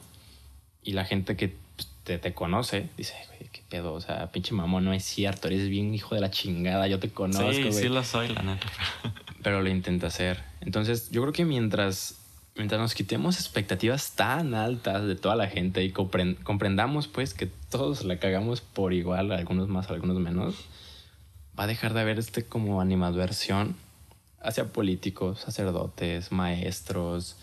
y 0.83 0.91
la 0.91 1.05
gente 1.05 1.37
que 1.37 1.55
pues, 1.77 1.87
te, 2.03 2.17
te, 2.17 2.33
conoce 2.33 2.89
dice, 2.97 3.13
güey, 3.27 3.49
qué 3.51 3.61
pedo, 3.69 3.93
o 3.93 4.01
sea, 4.01 4.29
pinche 4.31 4.53
mamón, 4.53 4.83
no 4.83 4.91
es 4.91 5.05
cierto, 5.05 5.47
eres 5.47 5.69
bien 5.69 5.93
hijo 5.93 6.15
de 6.15 6.21
la 6.21 6.29
chingada, 6.29 6.87
yo 6.87 6.99
te 6.99 7.09
conozco. 7.09 7.53
Sí, 7.53 7.61
güey. 7.61 7.73
sí 7.73 7.87
lo 7.87 8.03
soy, 8.03 8.27
la 8.29 8.41
neta. 8.41 8.67
Pero 9.43 9.61
lo 9.61 9.69
intenta 9.69 10.07
hacer. 10.07 10.43
Entonces, 10.59 11.09
yo 11.11 11.21
creo 11.21 11.33
que 11.33 11.45
mientras, 11.45 12.15
mientras 12.55 12.81
nos 12.81 12.93
quitemos 12.93 13.39
expectativas 13.39 14.15
tan 14.15 14.53
altas 14.55 15.05
de 15.05 15.15
toda 15.15 15.35
la 15.35 15.47
gente 15.47 15.83
y 15.83 15.91
comprend, 15.91 16.41
comprendamos 16.43 17.07
pues 17.07 17.33
que 17.33 17.45
todos 17.45 18.03
la 18.03 18.19
cagamos 18.19 18.59
por 18.59 18.93
igual, 18.93 19.31
algunos 19.31 19.69
más, 19.69 19.89
algunos 19.89 20.19
menos, 20.19 20.55
va 21.57 21.63
a 21.63 21.67
dejar 21.67 21.93
de 21.93 22.01
haber 22.01 22.19
este 22.19 22.43
como 22.43 22.81
animadversión 22.81 23.75
hacia 24.41 24.65
políticos, 24.65 25.41
sacerdotes, 25.41 26.31
maestros, 26.31 27.37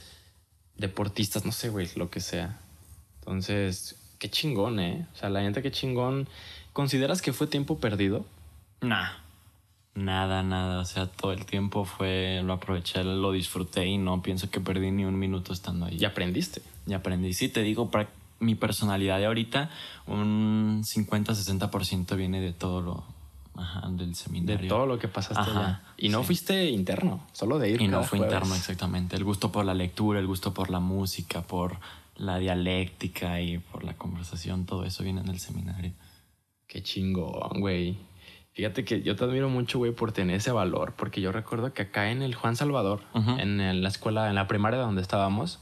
deportistas, 0.76 1.44
no 1.44 1.52
sé, 1.52 1.68
güey, 1.68 1.88
lo 1.96 2.10
que 2.10 2.20
sea. 2.20 2.58
Entonces, 3.20 3.96
qué 4.24 4.30
chingón, 4.30 4.80
¿eh? 4.80 5.06
O 5.12 5.18
sea, 5.18 5.28
la 5.28 5.42
gente, 5.42 5.60
qué 5.60 5.70
chingón. 5.70 6.26
¿Consideras 6.72 7.20
que 7.20 7.34
fue 7.34 7.46
tiempo 7.46 7.76
perdido? 7.76 8.24
Nah, 8.80 9.10
nada, 9.94 10.42
nada. 10.42 10.80
O 10.80 10.84
sea, 10.86 11.08
todo 11.08 11.32
el 11.32 11.44
tiempo 11.44 11.84
fue, 11.84 12.40
lo 12.42 12.54
aproveché, 12.54 13.04
lo 13.04 13.32
disfruté 13.32 13.86
y 13.86 13.98
no 13.98 14.22
pienso 14.22 14.48
que 14.48 14.60
perdí 14.60 14.90
ni 14.92 15.04
un 15.04 15.18
minuto 15.18 15.52
estando 15.52 15.84
ahí. 15.84 15.98
Y 16.00 16.06
aprendiste. 16.06 16.62
Y 16.86 16.94
aprendí. 16.94 17.34
Sí, 17.34 17.50
te 17.50 17.60
digo, 17.60 17.90
para 17.90 18.08
mi 18.40 18.54
personalidad 18.54 19.18
de 19.18 19.26
ahorita, 19.26 19.68
un 20.06 20.82
50-60% 20.82 22.16
viene 22.16 22.40
de 22.40 22.54
todo 22.54 22.80
lo, 22.80 23.04
Ajá, 23.56 23.86
del 23.90 24.14
seminario. 24.14 24.62
De 24.62 24.68
todo 24.68 24.86
lo 24.86 24.98
que 24.98 25.08
pasaste 25.08 25.38
Ajá, 25.50 25.60
allá. 25.60 25.82
Y 25.98 26.08
no 26.08 26.20
sí. 26.20 26.28
fuiste 26.28 26.70
interno, 26.70 27.26
solo 27.34 27.58
de 27.58 27.72
ir. 27.72 27.82
Y 27.82 27.88
no 27.88 28.02
fue 28.04 28.20
jueves. 28.20 28.34
interno, 28.34 28.54
exactamente. 28.54 29.16
El 29.16 29.24
gusto 29.24 29.52
por 29.52 29.66
la 29.66 29.74
lectura, 29.74 30.18
el 30.18 30.26
gusto 30.26 30.54
por 30.54 30.70
la 30.70 30.80
música, 30.80 31.42
por 31.42 31.76
la 32.16 32.38
dialéctica 32.38 33.40
y 33.40 33.58
por 33.58 33.84
la 33.84 33.94
conversación, 33.94 34.66
todo 34.66 34.84
eso 34.84 35.02
viene 35.02 35.20
en 35.20 35.28
el 35.28 35.40
seminario. 35.40 35.92
Qué 36.66 36.82
chingón, 36.82 37.60
güey. 37.60 37.98
Fíjate 38.52 38.84
que 38.84 39.02
yo 39.02 39.16
te 39.16 39.24
admiro 39.24 39.48
mucho, 39.48 39.78
güey, 39.78 39.92
por 39.92 40.12
tener 40.12 40.36
ese 40.36 40.52
valor, 40.52 40.94
porque 40.96 41.20
yo 41.20 41.32
recuerdo 41.32 41.72
que 41.72 41.82
acá 41.82 42.10
en 42.10 42.22
el 42.22 42.34
Juan 42.34 42.54
Salvador, 42.54 43.02
uh 43.14 43.18
-huh. 43.18 43.40
en 43.40 43.82
la 43.82 43.88
escuela, 43.88 44.28
en 44.28 44.36
la 44.36 44.46
primaria 44.46 44.78
donde 44.78 45.02
estábamos, 45.02 45.58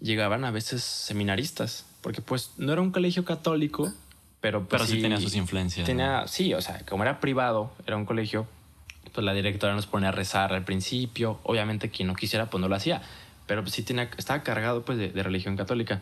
llegaban 0.00 0.44
a 0.44 0.50
veces 0.50 0.82
seminaristas, 0.82 1.86
porque 2.00 2.20
pues 2.20 2.52
no 2.56 2.72
era 2.72 2.80
un 2.80 2.90
colegio 2.90 3.24
católico, 3.24 3.92
pero, 4.40 4.60
pues, 4.60 4.70
pero 4.70 4.86
sí, 4.86 4.96
sí, 4.96 5.02
tenía 5.02 5.20
sus 5.20 5.36
influencias. 5.36 5.86
Tenía, 5.86 6.22
¿no? 6.22 6.28
Sí, 6.28 6.54
o 6.54 6.60
sea, 6.62 6.84
como 6.88 7.04
era 7.04 7.20
privado, 7.20 7.72
era 7.86 7.96
un 7.96 8.06
colegio, 8.06 8.46
pues 9.12 9.24
la 9.24 9.34
directora 9.34 9.74
nos 9.74 9.86
ponía 9.86 10.08
a 10.08 10.12
rezar 10.12 10.52
al 10.52 10.64
principio. 10.64 11.38
Obviamente 11.42 11.90
quien 11.90 12.08
no 12.08 12.14
quisiera, 12.14 12.46
pues 12.46 12.60
no 12.60 12.68
lo 12.68 12.74
hacía. 12.74 13.02
Pero 13.50 13.62
pues, 13.62 13.74
sí 13.74 13.82
tenía, 13.82 14.08
estaba 14.16 14.44
cargado 14.44 14.84
pues 14.84 14.96
de, 14.96 15.22
religión 15.24 15.56
católica. 15.56 16.00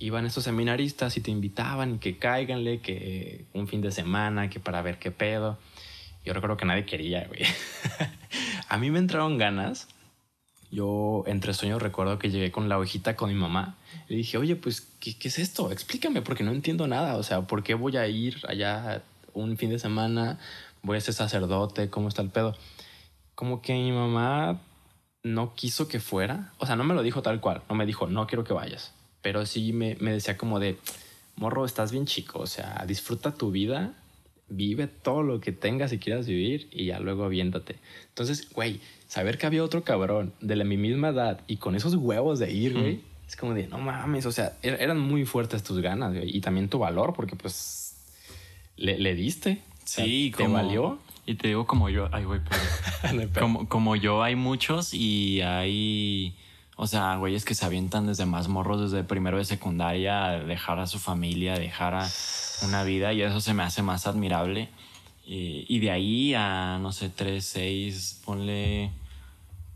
Iban 0.00 0.26
estos 0.26 0.42
seminaristas 0.42 1.16
y 1.16 1.20
te 1.20 1.30
invitaban 1.30 1.94
y 1.94 1.98
que 1.98 2.18
cáiganle, 2.18 2.80
que 2.80 3.44
un 3.52 3.68
fin 3.68 3.80
de 3.82 3.92
semana, 3.92 4.50
que 4.50 4.58
para 4.58 4.82
ver 4.82 4.98
qué 4.98 5.12
pedo. 5.12 5.60
Yo 6.24 6.32
recuerdo 6.32 6.56
que 6.56 6.64
nadie 6.64 6.86
quería, 6.86 7.24
güey. 7.28 7.42
a 8.68 8.78
mí 8.78 8.90
me 8.90 8.98
entraron 8.98 9.38
ganas. 9.38 9.86
Yo 10.72 11.22
entre 11.28 11.54
sueños 11.54 11.80
recuerdo 11.80 12.18
que 12.18 12.30
llegué 12.30 12.50
con 12.50 12.68
la 12.68 12.80
hojita 12.80 13.14
con 13.14 13.28
mi 13.28 13.36
mamá. 13.36 13.76
Le 14.08 14.16
dije, 14.16 14.36
oye, 14.36 14.56
pues, 14.56 14.80
¿qué, 14.98 15.16
¿qué, 15.16 15.28
es 15.28 15.38
esto? 15.38 15.70
Explícame, 15.70 16.20
porque 16.22 16.42
no 16.42 16.50
entiendo 16.50 16.88
nada. 16.88 17.14
O 17.14 17.22
sea, 17.22 17.42
¿por 17.42 17.62
qué 17.62 17.74
voy 17.74 17.96
a 17.96 18.08
ir 18.08 18.38
allá 18.48 19.04
un 19.34 19.56
fin 19.56 19.70
de 19.70 19.78
semana? 19.78 20.40
Voy 20.82 20.96
a 20.96 21.00
ser 21.00 21.14
sacerdote, 21.14 21.90
¿cómo 21.90 22.08
está 22.08 22.22
el 22.22 22.30
pedo? 22.30 22.56
Como 23.36 23.62
que 23.62 23.74
mi 23.74 23.92
mamá 23.92 24.60
no 25.34 25.54
quiso 25.54 25.88
que 25.88 26.00
fuera. 26.00 26.52
O 26.58 26.66
sea, 26.66 26.76
no 26.76 26.84
me 26.84 26.94
lo 26.94 27.02
dijo 27.02 27.22
tal 27.22 27.40
cual. 27.40 27.62
No 27.68 27.74
me 27.74 27.86
dijo, 27.86 28.06
no 28.06 28.26
quiero 28.26 28.44
que 28.44 28.52
vayas. 28.52 28.92
Pero 29.22 29.46
sí 29.46 29.72
me, 29.72 29.96
me 30.00 30.12
decía 30.12 30.36
como 30.36 30.60
de, 30.60 30.78
morro, 31.36 31.64
estás 31.64 31.92
bien 31.92 32.06
chico. 32.06 32.40
O 32.40 32.46
sea, 32.46 32.84
disfruta 32.86 33.34
tu 33.34 33.50
vida. 33.50 33.94
Vive 34.48 34.86
todo 34.86 35.22
lo 35.22 35.40
que 35.40 35.52
tengas 35.52 35.92
y 35.92 35.98
quieras 35.98 36.26
vivir 36.26 36.68
y 36.70 36.86
ya 36.86 37.00
luego 37.00 37.24
aviéntate. 37.24 37.76
Entonces, 38.08 38.48
güey, 38.50 38.80
saber 39.06 39.38
que 39.38 39.46
había 39.46 39.62
otro 39.62 39.84
cabrón 39.84 40.32
de 40.40 40.56
la 40.56 40.64
mi 40.64 40.76
misma 40.76 41.08
edad 41.08 41.40
y 41.46 41.56
con 41.56 41.74
esos 41.74 41.94
huevos 41.94 42.38
de 42.38 42.50
ir, 42.50 42.72
güey, 42.72 42.96
mm. 42.96 43.02
es 43.26 43.36
como 43.36 43.52
de, 43.52 43.66
no 43.66 43.78
mames, 43.78 44.24
o 44.24 44.32
sea, 44.32 44.56
er, 44.62 44.80
eran 44.80 44.98
muy 44.98 45.26
fuertes 45.26 45.62
tus 45.62 45.80
ganas, 45.80 46.14
güey, 46.14 46.34
y 46.34 46.40
también 46.40 46.70
tu 46.70 46.78
valor, 46.78 47.12
porque 47.14 47.36
pues 47.36 47.94
le, 48.76 48.98
le 48.98 49.14
diste. 49.14 49.60
Sí, 49.84 50.32
o 50.32 50.36
sea, 50.36 50.46
¿te 50.46 50.52
valió? 50.52 50.98
Y 51.28 51.34
te 51.34 51.48
digo 51.48 51.66
como 51.66 51.90
yo, 51.90 52.08
ay, 52.10 52.24
güey, 52.24 52.40
como, 53.38 53.68
como 53.68 53.96
yo 53.96 54.22
hay 54.22 54.34
muchos 54.34 54.94
y 54.94 55.42
hay, 55.42 56.34
o 56.74 56.86
sea, 56.86 57.16
güeyes 57.16 57.44
que 57.44 57.54
se 57.54 57.66
avientan 57.66 58.06
desde 58.06 58.24
más 58.24 58.48
morros, 58.48 58.90
desde 58.90 59.04
primero 59.04 59.36
de 59.36 59.44
secundaria, 59.44 60.30
dejar 60.30 60.78
a 60.78 60.86
su 60.86 60.98
familia, 60.98 61.58
dejar 61.58 61.94
a 61.94 62.08
una 62.62 62.82
vida 62.82 63.12
y 63.12 63.20
eso 63.20 63.42
se 63.42 63.52
me 63.52 63.62
hace 63.62 63.82
más 63.82 64.06
admirable. 64.06 64.70
Y, 65.26 65.66
y 65.68 65.80
de 65.80 65.90
ahí 65.90 66.32
a, 66.32 66.78
no 66.80 66.92
sé, 66.92 67.10
3, 67.10 67.44
6, 67.44 68.22
ponle 68.24 68.90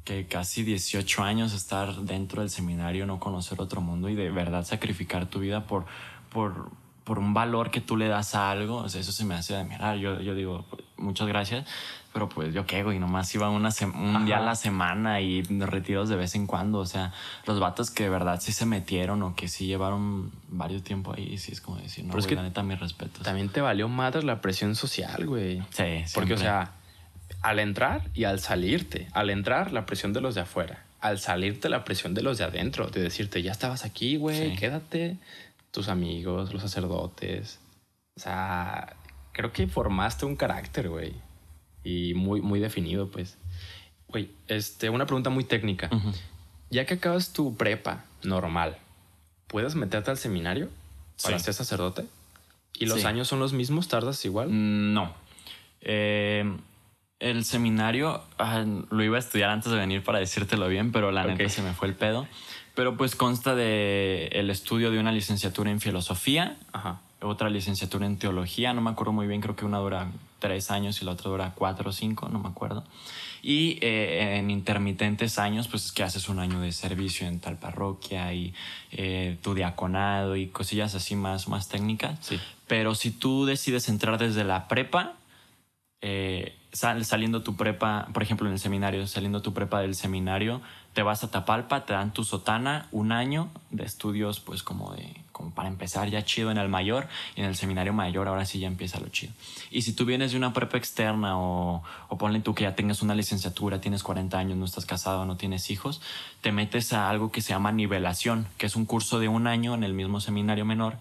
que 0.05 0.27
casi 0.27 0.63
18 0.63 1.23
años 1.23 1.53
estar 1.53 1.95
dentro 1.97 2.41
del 2.41 2.49
seminario, 2.49 3.05
no 3.05 3.21
conocer 3.21 3.61
otro 3.61 3.83
mundo 3.83 4.09
y 4.09 4.15
de 4.15 4.31
verdad 4.31 4.65
sacrificar 4.65 5.27
tu 5.27 5.41
vida 5.41 5.67
por, 5.67 5.85
por, 6.33 6.71
por 7.05 7.19
un 7.19 7.35
valor 7.35 7.71
que 7.71 7.81
tú 7.81 7.97
le 7.97 8.09
das 8.09 8.35
a 8.35 8.51
algo, 8.51 8.77
o 8.77 8.89
sea, 8.89 9.01
eso 9.01 9.13
se 9.13 9.25
me 9.25 9.35
hace 9.35 9.57
admirar. 9.57 9.97
Yo, 9.99 10.21
yo 10.21 10.35
digo, 10.35 10.65
muchas 10.97 11.27
gracias, 11.27 11.67
pero 12.13 12.29
pues 12.29 12.55
yo 12.55 12.65
qué, 12.67 12.83
güey, 12.83 12.99
nomás 12.99 13.35
iba 13.35 13.49
una 13.51 13.71
un 13.95 14.17
Ajá. 14.17 14.25
día 14.25 14.37
a 14.39 14.41
la 14.43 14.55
semana 14.55 15.21
y 15.21 15.43
retiros 15.43 16.09
de 16.09 16.17
vez 16.17 16.35
en 16.35 16.47
cuando. 16.47 16.79
O 16.79 16.87
sea, 16.87 17.13
los 17.47 17.59
vatos 17.59 17.91
que 17.91 18.05
de 18.05 18.09
verdad 18.11 18.41
sí 18.41 18.53
se 18.53 18.67
metieron 18.67 19.23
o 19.23 19.35
que 19.35 19.49
sí 19.49 19.67
llevaron 19.67 20.31
varios 20.49 20.85
tiempo 20.85 21.13
ahí, 21.17 21.39
sí 21.39 21.53
es 21.53 21.61
como 21.61 21.79
decir, 21.79 22.05
no, 22.05 22.11
pero 22.11 22.21
güey, 22.21 22.25
es 22.25 22.27
que 22.29 22.35
la 22.37 22.43
neta, 22.43 22.63
mis 22.63 22.79
respetos. 22.79 23.23
También 23.23 23.49
te 23.49 23.61
valió 23.61 23.89
madre 23.89 24.23
la 24.23 24.41
presión 24.41 24.77
social, 24.77 25.27
güey. 25.27 25.61
Sí, 25.71 26.05
Porque, 26.15 26.29
siempre. 26.29 26.35
o 26.35 26.39
sea, 26.39 26.73
al 27.41 27.59
entrar 27.59 28.03
y 28.15 28.25
al 28.25 28.39
salirte, 28.39 29.09
al 29.13 29.31
entrar 29.31 29.73
la 29.73 29.87
presión 29.87 30.13
de 30.13 30.21
los 30.21 30.35
de 30.37 30.43
afuera, 30.43 30.85
al 31.01 31.19
salirte 31.19 31.69
la 31.69 31.83
presión 31.83 32.15
de 32.15 32.23
los 32.23 32.39
de 32.39 32.45
adentro, 32.45 32.87
de 32.89 33.01
decirte, 33.03 33.43
ya 33.43 33.51
estabas 33.51 33.85
aquí, 33.85 34.17
güey, 34.17 34.51
sí. 34.51 34.57
quédate 34.57 35.17
tus 35.73 35.89
amigos, 35.89 36.53
los 36.53 36.63
sacerdotes. 36.63 37.59
O 38.17 38.21
sea, 38.21 38.95
creo 39.33 39.53
que 39.53 39.67
formaste 39.67 40.25
un 40.25 40.37
carácter, 40.37 40.89
güey. 40.89 41.15
Y 41.83 42.15
muy, 42.15 42.41
muy 42.41 42.61
definido, 42.61 43.11
pues. 43.11 43.39
Güey, 44.07 44.31
este, 44.47 44.91
una 44.91 45.07
pregunta 45.07 45.31
muy 45.31 45.43
técnica. 45.43 45.89
Uh 45.91 45.97
-huh. 45.97 46.15
Ya 46.71 46.87
que 46.87 46.95
acabas 46.95 47.33
tu 47.33 47.57
prepa 47.57 48.05
normal, 48.23 48.79
¿puedes 49.49 49.75
meterte 49.75 50.11
al 50.11 50.19
seminario 50.19 50.69
para 51.23 51.39
sí. 51.39 51.47
ser 51.47 51.55
sacerdote? 51.55 52.05
¿Y 52.75 52.87
los 52.87 53.01
sí. 53.01 53.07
años 53.07 53.29
son 53.29 53.41
los 53.41 53.53
mismos? 53.53 53.89
¿Tardas 53.89 54.25
igual? 54.25 54.49
No. 54.51 55.15
Eh, 55.81 56.45
el 57.19 57.45
seminario 57.45 58.23
ah, 58.39 58.65
lo 58.91 59.05
iba 59.05 59.17
a 59.17 59.21
estudiar 59.21 59.51
antes 59.51 59.71
de 59.71 59.79
venir 59.79 60.03
para 60.03 60.19
decírtelo 60.19 60.69
bien, 60.69 60.93
pero 60.93 61.13
la 61.13 61.23
okay. 61.23 61.37
neta 61.37 61.51
se 61.51 61.63
me 61.63 61.73
fue 61.73 61.89
el 61.89 61.95
pedo. 61.95 62.27
Pero 62.75 62.97
pues 62.97 63.17
consta 63.17 63.55
de 63.55 64.29
el 64.33 64.51
estudio 64.51 64.91
de 64.91 64.99
una 64.99 65.13
licenciatura 65.13 65.71
en 65.71 65.81
filosofía, 65.81 66.57
Ajá. 66.73 67.01
otra 67.21 67.51
licenciatura 67.51 68.07
en 68.07 68.19
teología, 68.19 68.73
no 68.73 68.81
me 68.81 68.91
acuerdo 68.91 69.13
muy 69.13 69.27
bien, 69.27 69.41
creo 69.41 69.57
que 69.57 69.65
una 69.65 69.79
dura 69.79 70.11
tres 70.39 70.71
años 70.71 71.01
y 71.03 71.05
la 71.05 71.13
otra 71.13 71.31
dura 71.31 71.53
cuatro 71.55 71.91
o 71.91 71.93
cinco, 71.93 72.29
no 72.29 72.39
me 72.39 72.49
acuerdo. 72.49 72.85
Y 73.43 73.79
eh, 73.81 74.39
en 74.39 74.51
intermitentes 74.51 75.39
años, 75.39 75.69
pues 75.69 75.87
es 75.87 75.93
que 75.93 76.03
haces 76.03 76.29
un 76.29 76.39
año 76.39 76.61
de 76.61 76.73
servicio 76.73 77.27
en 77.27 77.41
tal 77.41 77.59
parroquia 77.59 78.33
y 78.33 78.55
eh, 78.93 79.37
tu 79.43 79.55
diaconado 79.55 80.37
y 80.37 80.47
cosillas 80.47 80.95
así 80.95 81.17
más, 81.17 81.49
más 81.49 81.69
técnicas. 81.69 82.19
Sí. 82.21 82.41
Pero 82.69 82.95
si 82.95 83.11
tú 83.11 83.45
decides 83.45 83.89
entrar 83.89 84.19
desde 84.19 84.45
la 84.45 84.69
prepa, 84.69 85.15
eh, 86.03 86.57
sal, 86.73 87.05
saliendo 87.05 87.43
tu 87.43 87.57
prepa, 87.57 88.09
por 88.13 88.23
ejemplo 88.23 88.47
en 88.47 88.55
el 88.55 88.59
seminario, 88.59 89.07
saliendo 89.07 89.43
tu 89.43 89.53
prepa 89.53 89.81
del 89.81 89.95
seminario, 89.95 90.61
te 90.93 91.03
vas 91.03 91.25
a 91.25 91.31
Tapalpa, 91.31 91.85
te 91.87 91.93
dan 91.93 92.13
tu 92.13 92.25
sotana, 92.25 92.89
un 92.93 93.13
año 93.13 93.49
de 93.71 93.85
estudios, 93.85 94.41
pues 94.41 94.63
como 94.63 94.93
de 94.93 95.17
como 95.33 95.51
para 95.51 95.69
empezar 95.69 96.09
ya 96.11 96.25
chido 96.25 96.51
en 96.51 96.59
el 96.59 96.69
mayor 96.69 97.09
y 97.35 97.41
en 97.41 97.47
el 97.47 97.57
seminario 97.57 97.93
mayor 97.93 98.29
ahora 98.29 98.45
sí 98.45 98.61
ya 98.61 98.69
empieza 98.69 99.01
lo 99.01 99.09
chido. 99.09 99.33
Y 99.71 99.83
si 99.83 99.95
tú 99.95 100.05
vienes 100.05 100.33
de 100.33 100.37
una 100.39 100.53
prepa 100.53 100.77
externa 100.77 101.39
o, 101.39 101.83
o 102.09 102.19
ponle 102.19 102.41
tú 102.41 102.55
que 102.55 102.65
ya 102.65 102.77
tengas 102.77 103.03
una 103.03 103.15
licenciatura, 103.15 103.81
tienes 103.81 104.03
40 104.03 104.39
años, 104.39 104.59
no 104.59 104.67
estás 104.67 104.85
casado, 104.85 105.25
no 105.25 105.37
tienes 105.37 105.71
hijos, 105.71 106.03
te 106.43 106.53
metes 106.53 106.93
a 106.93 107.09
algo 107.09 107.33
que 107.33 107.41
se 107.41 107.51
llama 107.51 107.73
nivelación, 107.73 108.47
que 108.59 108.67
es 108.67 108.77
un 108.77 108.85
curso 108.85 109.19
de 109.19 109.29
un 109.29 109.47
año 109.47 109.75
en 109.75 109.85
el 109.85 109.95
mismo 109.95 110.21
seminario 110.21 110.65
menor 110.65 110.99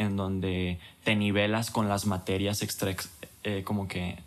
en 0.00 0.16
donde 0.16 0.80
te 1.04 1.14
nivelas 1.14 1.70
con 1.70 1.88
las 1.88 2.06
materias 2.06 2.62
extra, 2.62 2.94
eh, 3.44 3.62
como 3.64 3.86
que 3.86 4.18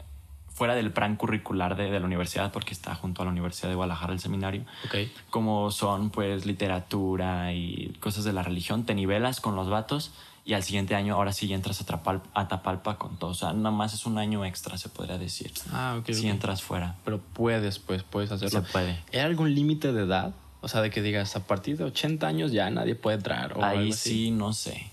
fuera 0.54 0.76
del 0.76 0.92
plan 0.92 1.16
curricular 1.16 1.76
de, 1.76 1.90
de 1.90 2.00
la 2.00 2.06
universidad, 2.06 2.52
porque 2.52 2.74
está 2.74 2.94
junto 2.96 3.22
a 3.22 3.26
la 3.26 3.32
Universidad 3.32 3.70
de 3.70 3.76
Guadalajara 3.76 4.14
el 4.14 4.20
seminario, 4.20 4.64
Ok. 4.86 4.96
como 5.30 5.72
son 5.72 6.10
pues 6.12 6.46
literatura 6.46 7.54
y 7.54 7.96
cosas 8.00 8.24
de 8.24 8.34
la 8.34 8.44
religión, 8.44 8.86
te 8.86 8.94
nivelas 8.96 9.40
con 9.42 9.56
los 9.56 9.70
vatos 9.70 10.12
y 10.46 10.54
al 10.54 10.64
siguiente 10.64 10.94
año 10.96 11.16
ahora 11.16 11.32
sí 11.32 11.52
entras 11.54 11.80
a, 11.82 11.86
Trapal- 11.86 12.22
a 12.34 12.48
Tapalpa 12.50 12.98
con 12.98 13.18
todo. 13.18 13.32
O 13.32 13.34
sea, 13.34 13.54
nada 13.54 13.72
más 13.72 13.94
es 13.94 14.06
un 14.06 14.18
año 14.18 14.44
extra, 14.46 14.78
se 14.78 14.90
podría 14.90 15.18
decir. 15.18 15.52
Ah, 15.72 15.96
ok. 16.00 16.12
Si 16.12 16.26
ok. 16.28 16.34
entras 16.34 16.62
fuera. 16.62 16.96
Pero 17.06 17.20
puedes, 17.20 17.80
pues, 17.80 18.04
puedes 18.04 18.32
hacerlo. 18.32 18.64
Se 18.66 18.72
puede. 18.72 19.00
¿Hay 19.14 19.20
algún 19.22 19.56
límite 19.56 19.94
de 19.94 20.04
edad? 20.04 20.34
O 20.62 20.68
sea, 20.68 20.82
de 20.82 20.90
que 20.92 21.02
digas, 21.02 21.36
a 21.38 21.46
partir 21.48 21.78
de 21.78 21.86
80 21.86 22.28
años 22.28 22.52
ya 22.52 22.70
nadie 22.70 22.96
puede 22.96 23.18
entrar. 23.18 23.58
O 23.58 23.64
Ahí 23.64 23.78
algo 23.80 23.94
así. 23.94 24.10
sí, 24.10 24.32
no 24.32 24.52
sé. 24.54 24.88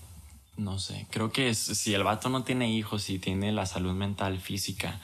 No 0.57 0.79
sé. 0.79 1.05
Creo 1.11 1.31
que 1.31 1.49
es- 1.49 1.59
si 1.59 1.93
el 1.93 2.03
vato 2.03 2.29
no 2.29 2.43
tiene 2.43 2.71
hijos 2.71 3.09
y 3.09 3.19
tiene 3.19 3.51
la 3.51 3.65
salud 3.65 3.93
mental, 3.93 4.39
física, 4.39 4.99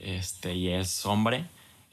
este, 0.00 0.54
y 0.54 0.68
es 0.68 1.04
hombre 1.06 1.44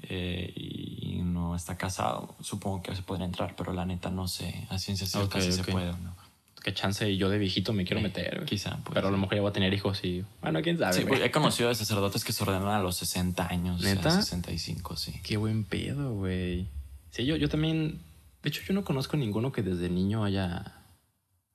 eh, 0.04 0.52
y 0.56 1.22
no 1.24 1.56
está 1.56 1.78
casado, 1.78 2.36
supongo 2.42 2.82
que 2.84 2.96
se 2.96 3.02
podría 3.02 3.26
entrar, 3.26 3.56
pero 3.56 3.74
la 3.74 3.86
neta 3.86 4.10
no 4.10 4.28
sé. 4.28 4.66
A 4.70 4.78
ciencia 4.78 5.08
cierta 5.08 5.38
Ok, 5.38 5.44
si 5.44 5.50
ok. 5.50 5.54
se 5.66 5.72
puede 5.72 5.90
o 5.90 5.98
no. 5.98 6.16
Que 6.64 6.74
chance 6.74 7.16
yo 7.16 7.30
de 7.30 7.38
viejito 7.38 7.74
me 7.74 7.86
quiero 7.86 8.00
Eh, 8.00 8.04
meter. 8.04 8.44
quizá, 8.46 8.78
puede 8.78 8.96
Pero 8.96 9.10
a 9.10 9.12
lo 9.12 9.18
mejor 9.18 9.36
ya 9.36 9.42
voy 9.42 9.50
a 9.52 9.54
tener 9.54 9.72
hijos 9.74 10.04
y. 10.04 10.26
Bueno, 10.42 10.62
quién 10.64 10.80
sabe. 10.80 10.94
Sí, 10.94 11.06
pues, 11.08 11.22
he 11.22 11.30
conocido 11.30 11.70
de 11.70 11.76
sacerdotes 11.76 12.24
que 12.24 12.34
se 12.34 12.42
ordenan 12.44 12.70
a 12.70 12.80
los 12.80 12.98
60 12.98 13.48
años. 13.48 13.82
¿Neta? 13.82 14.10
O 14.10 14.12
sea, 14.12 14.22
65, 14.24 14.96
sí. 14.96 15.14
Qué 15.24 15.38
buen 15.38 15.64
pedo, 15.64 16.14
güey. 16.16 16.68
Sí, 17.12 17.26
yo, 17.26 17.36
yo 17.36 17.50
también. 17.50 18.00
De 18.42 18.50
hecho, 18.50 18.62
yo 18.68 18.74
no 18.74 18.84
conozco 18.84 19.16
ninguno 19.16 19.52
que 19.52 19.62
desde 19.62 19.90
niño 19.90 20.24
haya, 20.24 20.74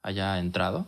haya 0.02 0.38
entrado. 0.38 0.86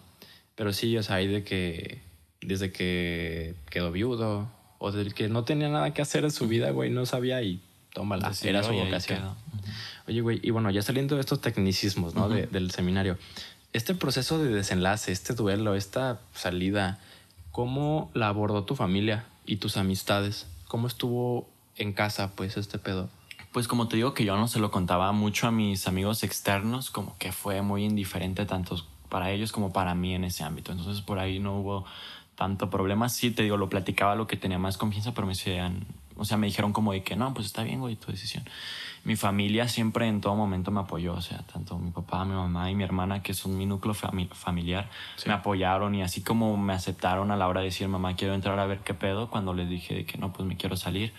Pero 0.55 0.73
sí, 0.73 0.97
o 0.97 1.03
sea, 1.03 1.17
hay 1.17 1.27
de 1.27 1.43
que. 1.43 2.01
Desde 2.41 2.71
que 2.73 3.57
quedó 3.71 3.91
viudo. 3.91 4.49
O 4.85 4.91
del 4.91 5.14
que 5.14 5.28
no 5.28 5.45
tenía 5.45 5.68
nada 5.68 5.95
que 5.95 6.03
hacer 6.03 6.24
en 6.24 6.33
su 6.33 6.49
vida, 6.49 6.70
güey. 6.72 6.91
No 6.91 7.07
sabía 7.07 7.41
y 7.43 7.61
tómala. 7.93 8.33
Era 8.43 8.62
su 8.64 8.72
vocación. 8.72 9.20
Oye, 10.09 10.20
güey, 10.22 10.41
y 10.43 10.51
bueno, 10.51 10.70
ya 10.70 10.83
saliendo 10.83 11.14
de 11.14 11.20
estos 11.20 11.41
tecnicismos, 11.41 12.14
¿no? 12.16 12.28
de- 12.28 12.47
del 12.49 12.70
seminario. 12.72 13.16
Este 13.72 13.95
proceso 13.95 14.39
de 14.43 14.51
desenlace, 14.53 15.12
este 15.12 15.35
duelo, 15.35 15.74
esta 15.76 16.18
salida, 16.35 16.99
¿cómo 17.53 18.11
la 18.14 18.28
abordó 18.28 18.64
tu 18.64 18.74
familia 18.74 19.24
y 19.47 19.57
tus 19.57 19.76
amistades? 19.76 20.47
¿Cómo 20.68 20.87
estuvo 20.89 21.49
en 21.76 21.93
casa, 21.93 22.33
pues, 22.35 22.57
este 22.57 22.78
pedo? 22.78 23.09
Pues 23.53 23.68
como 23.68 23.87
te 23.87 23.97
digo 23.97 24.14
que 24.14 24.24
yo 24.24 24.37
no 24.37 24.49
se 24.49 24.59
lo 24.59 24.70
contaba 24.70 25.12
mucho 25.12 25.47
a 25.47 25.51
mis 25.53 25.87
amigos 25.87 26.22
externos, 26.24 26.91
como 26.91 27.16
que 27.18 27.30
fue 27.33 27.62
muy 27.62 27.85
indiferente 27.85 28.47
tanto 28.47 28.85
para 29.09 29.30
ellos 29.30 29.53
como 29.53 29.72
para 29.72 29.95
mí 29.95 30.14
en 30.14 30.24
ese 30.24 30.43
ámbito. 30.43 30.72
Entonces 30.72 31.03
por 31.03 31.18
ahí 31.18 31.39
no 31.39 31.59
hubo 31.59 31.85
tanto 32.37 32.70
problema. 32.70 33.09
Sí, 33.09 33.30
te 33.30 33.43
digo, 33.43 33.57
lo 33.57 33.68
platicaba 33.68 34.14
lo 34.14 34.26
que 34.26 34.37
tenía 34.37 34.59
más 34.59 34.78
confianza, 34.78 35.12
pero 35.14 35.26
me 35.26 35.33
decían, 35.35 35.87
o 36.16 36.24
sea, 36.24 36.37
me 36.37 36.47
dijeron 36.47 36.72
como 36.72 36.93
de 36.93 37.03
que 37.03 37.16
no, 37.16 37.33
pues 37.35 37.47
está 37.47 37.62
bien, 37.62 37.80
güey, 37.80 37.97
tu 37.97 38.11
decisión. 38.11 38.45
Mi 39.05 39.16
familia 39.16 39.66
siempre 39.66 40.07
en 40.07 40.20
todo 40.20 40.37
momento 40.37 40.70
me 40.70 40.80
apoyó, 40.80 41.14
o 41.14 41.20
sea, 41.20 41.39
tanto 41.39 41.76
mi 41.78 41.91
papá, 41.91 42.24
mi 42.24 42.35
mamá 42.35 42.70
y 42.70 42.74
mi 42.76 42.85
hermana, 42.85 43.22
que 43.22 43.35
son 43.35 43.57
mi 43.59 43.66
núcleo 43.66 43.95
fami- 43.95 44.28
familiar, 44.33 44.89
Sí. 45.16 45.28
me 45.28 45.35
apoyaron 45.35 45.95
y 45.97 46.03
así 46.03 46.22
como 46.22 46.57
me 46.57 46.72
aceptaron 46.72 47.30
a 47.33 47.37
la 47.37 47.49
hora 47.49 47.61
de 47.61 47.66
decir, 47.66 47.89
mamá, 47.89 48.14
quiero 48.14 48.35
entrar 48.35 48.59
a 48.61 48.66
ver 48.66 48.78
qué 48.80 48.95
pedo, 48.95 49.28
cuando 49.28 49.55
les 49.55 49.68
dije 49.68 49.95
de 49.95 50.05
que 50.07 50.18
no, 50.18 50.33
pues 50.33 50.47
me 50.47 50.57
quiero 50.57 50.76
salir, 50.76 51.12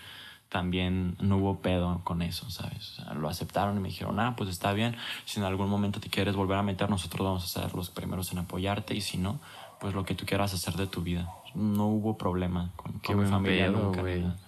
también 0.48 1.16
no 1.20 1.38
hubo 1.38 1.58
pedo 1.60 2.00
con 2.04 2.22
eso, 2.22 2.48
¿sabes? 2.48 2.92
O 2.92 3.02
sea, 3.02 3.14
lo 3.14 3.28
aceptaron 3.28 3.76
y 3.76 3.80
me 3.80 3.88
dijeron, 3.88 4.20
ah, 4.20 4.34
pues 4.36 4.48
está 4.48 4.72
bien, 4.72 4.96
si 5.24 5.40
en 5.40 5.44
algún 5.46 5.68
momento 5.68 6.00
te 6.00 6.08
quieres 6.08 6.36
volver 6.36 6.56
a 6.58 6.62
meter, 6.62 6.88
nosotros 6.88 7.24
vamos 7.26 7.44
a 7.44 7.60
ser 7.62 7.74
los 7.74 7.90
primeros 7.90 8.30
en 8.32 8.38
apoyarte 8.38 8.94
y 8.94 9.00
si 9.00 9.18
no, 9.18 9.40
pues 9.84 9.94
lo 9.94 10.06
que 10.06 10.14
tú 10.14 10.24
quieras 10.24 10.54
hacer 10.54 10.76
de 10.76 10.86
tu 10.86 11.02
vida. 11.02 11.30
No 11.54 11.88
hubo 11.88 12.16
problema 12.16 12.72
con, 12.74 13.00
Qué 13.00 13.08
con 13.08 13.22
mi 13.22 13.26
familia 13.28 13.66
pedo, 13.66 13.82
nunca, 13.82 14.02
nada. 14.02 14.38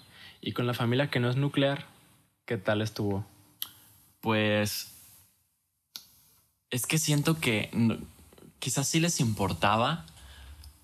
Y 0.40 0.52
con 0.52 0.66
la 0.66 0.72
familia 0.72 1.10
que 1.10 1.20
no 1.20 1.28
es 1.28 1.36
nuclear, 1.36 1.84
¿qué 2.46 2.56
tal 2.56 2.80
estuvo? 2.80 3.22
Pues 4.22 4.96
es 6.70 6.86
que 6.86 6.96
siento 6.96 7.38
que 7.38 7.68
no- 7.74 7.98
quizás 8.60 8.88
sí 8.88 8.98
les 8.98 9.20
importaba, 9.20 10.06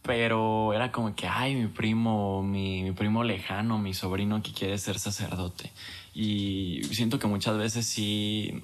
pero 0.03 0.75
era 0.75 0.93
como 0.93 1.17
que, 1.17 1.27
ay, 1.27 1.55
mi 1.55 1.69
primo, 1.69 2.43
mi, 2.43 2.83
mi 2.83 2.93
primo 2.93 3.25
lejano, 3.25 3.79
mi 3.79 3.95
sobrino 3.95 4.43
que 4.43 4.53
quiere 4.53 4.77
ser 4.77 4.99
sacerdote. 4.99 5.73
Y 6.13 6.83
siento 6.91 7.19
que 7.19 7.27
muchas 7.27 7.57
veces 7.57 7.87
sí, 7.87 8.63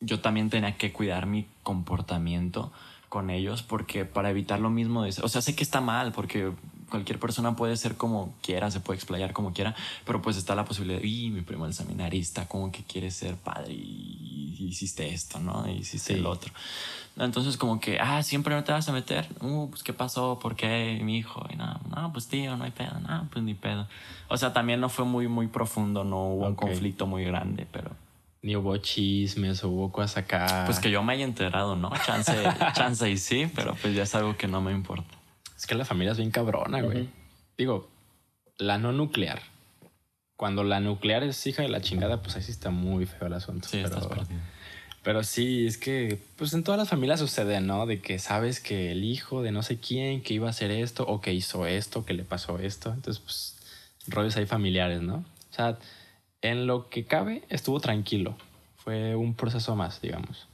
yo 0.00 0.20
también 0.20 0.50
tenía 0.50 0.76
que 0.76 0.92
cuidar 0.92 1.24
mi 1.24 1.46
comportamiento 1.62 2.72
con 3.14 3.30
ellos 3.30 3.62
porque 3.62 4.04
para 4.04 4.28
evitar 4.30 4.58
lo 4.58 4.70
mismo 4.70 5.04
de 5.04 5.10
o 5.22 5.28
sea 5.28 5.40
sé 5.40 5.54
que 5.54 5.62
está 5.62 5.80
mal 5.80 6.10
porque 6.10 6.50
cualquier 6.90 7.20
persona 7.20 7.54
puede 7.54 7.76
ser 7.76 7.96
como 7.96 8.34
quiera 8.42 8.72
se 8.72 8.80
puede 8.80 8.96
explayar 8.96 9.32
como 9.32 9.52
quiera 9.52 9.76
pero 10.04 10.20
pues 10.20 10.36
está 10.36 10.56
la 10.56 10.64
posibilidad 10.64 11.00
y 11.00 11.30
mi 11.30 11.42
primo 11.42 11.64
el 11.64 11.74
seminarista 11.74 12.48
como 12.48 12.72
que 12.72 12.82
quiere 12.82 13.12
ser 13.12 13.36
padre 13.36 13.72
y, 13.72 14.66
hiciste 14.68 15.14
esto 15.14 15.38
no 15.38 15.64
y 15.68 15.74
hiciste 15.78 16.14
Sí. 16.14 16.18
el 16.18 16.26
otro 16.26 16.52
entonces 17.16 17.56
como 17.56 17.78
que 17.78 18.00
ah 18.00 18.20
siempre 18.24 18.52
no 18.52 18.64
te 18.64 18.72
vas 18.72 18.88
a 18.88 18.92
meter 18.92 19.28
uh, 19.42 19.68
pues 19.70 19.84
qué 19.84 19.92
pasó 19.92 20.40
por 20.42 20.56
qué 20.56 20.98
mi 21.04 21.18
hijo 21.18 21.46
y 21.52 21.56
no 21.56 21.80
no 21.94 22.12
pues 22.12 22.26
tío 22.26 22.56
no 22.56 22.64
hay 22.64 22.72
pedo 22.72 22.98
no 22.98 23.28
pues 23.30 23.44
ni 23.44 23.54
pedo 23.54 23.86
o 24.28 24.36
sea 24.36 24.52
también 24.52 24.80
no 24.80 24.88
fue 24.88 25.04
muy 25.04 25.28
muy 25.28 25.46
profundo 25.46 26.02
no 26.02 26.16
hubo 26.30 26.46
un 26.46 26.54
Ok. 26.54 26.62
conflicto 26.62 27.06
muy 27.06 27.22
grande 27.24 27.64
pero 27.70 27.92
Ni 28.44 28.56
hubo 28.56 28.76
chismes 28.76 29.64
o 29.64 29.70
hubo 29.70 29.90
cosas 29.90 30.18
acá. 30.18 30.64
pues 30.66 30.78
que 30.78 30.90
yo 30.90 31.02
me 31.02 31.14
haya 31.14 31.24
enterado, 31.24 31.76
¿no? 31.76 31.90
Chance, 32.04 32.32
chance 32.74 33.10
y 33.10 33.16
sí, 33.16 33.50
pero 33.54 33.74
pues 33.80 33.94
ya 33.94 34.02
es 34.02 34.14
algo 34.14 34.36
que 34.36 34.46
no 34.46 34.60
me 34.60 34.70
importa. 34.70 35.14
Es 35.56 35.66
que 35.66 35.74
la 35.74 35.86
familia 35.86 36.12
es 36.12 36.18
bien 36.18 36.30
cabrona, 36.30 36.82
güey. 36.82 37.04
Ujú. 37.04 37.10
Digo, 37.56 37.88
la 38.58 38.76
no 38.76 38.92
nuclear. 38.92 39.40
Cuando 40.36 40.62
la 40.62 40.78
nuclear 40.80 41.22
es 41.22 41.46
hija 41.46 41.62
de 41.62 41.70
la 41.70 41.80
chingada, 41.80 42.20
pues 42.20 42.36
ahí 42.36 42.42
sí 42.42 42.50
está 42.50 42.68
muy 42.68 43.06
feo 43.06 43.28
el 43.28 43.32
asunto. 43.32 43.66
Sí, 43.66 43.78
estás 43.78 44.06
pero, 44.08 44.20
perdido. 44.26 44.40
pero 45.02 45.22
sí, 45.22 45.66
es 45.66 45.78
que 45.78 46.20
pues 46.36 46.52
en 46.52 46.64
todas 46.64 46.78
las 46.78 46.90
familias 46.90 47.20
sucede, 47.20 47.62
¿no? 47.62 47.86
De 47.86 48.02
que 48.02 48.18
sabes 48.18 48.60
que 48.60 48.92
el 48.92 49.04
hijo 49.04 49.40
de 49.40 49.52
no 49.52 49.62
sé 49.62 49.78
quién 49.78 50.22
que 50.22 50.34
iba 50.34 50.48
a 50.48 50.50
hacer 50.50 50.70
esto 50.70 51.06
o 51.06 51.22
que 51.22 51.32
hizo 51.32 51.66
esto, 51.66 52.04
que 52.04 52.12
le 52.12 52.24
pasó 52.24 52.58
esto. 52.58 52.92
Entonces, 52.92 53.22
pues, 53.24 53.56
rollos 54.06 54.36
ahí 54.36 54.44
familiares, 54.44 55.00
¿no? 55.00 55.24
O 55.50 55.54
sea, 55.54 55.78
en 56.50 56.66
lo 56.66 56.88
que 56.88 57.04
cabe, 57.04 57.42
estuvo 57.48 57.80
tranquilo. 57.80 58.36
Fue 58.76 59.14
un 59.16 59.34
proceso 59.34 59.74
más, 59.76 60.00
digamos. 60.00 60.46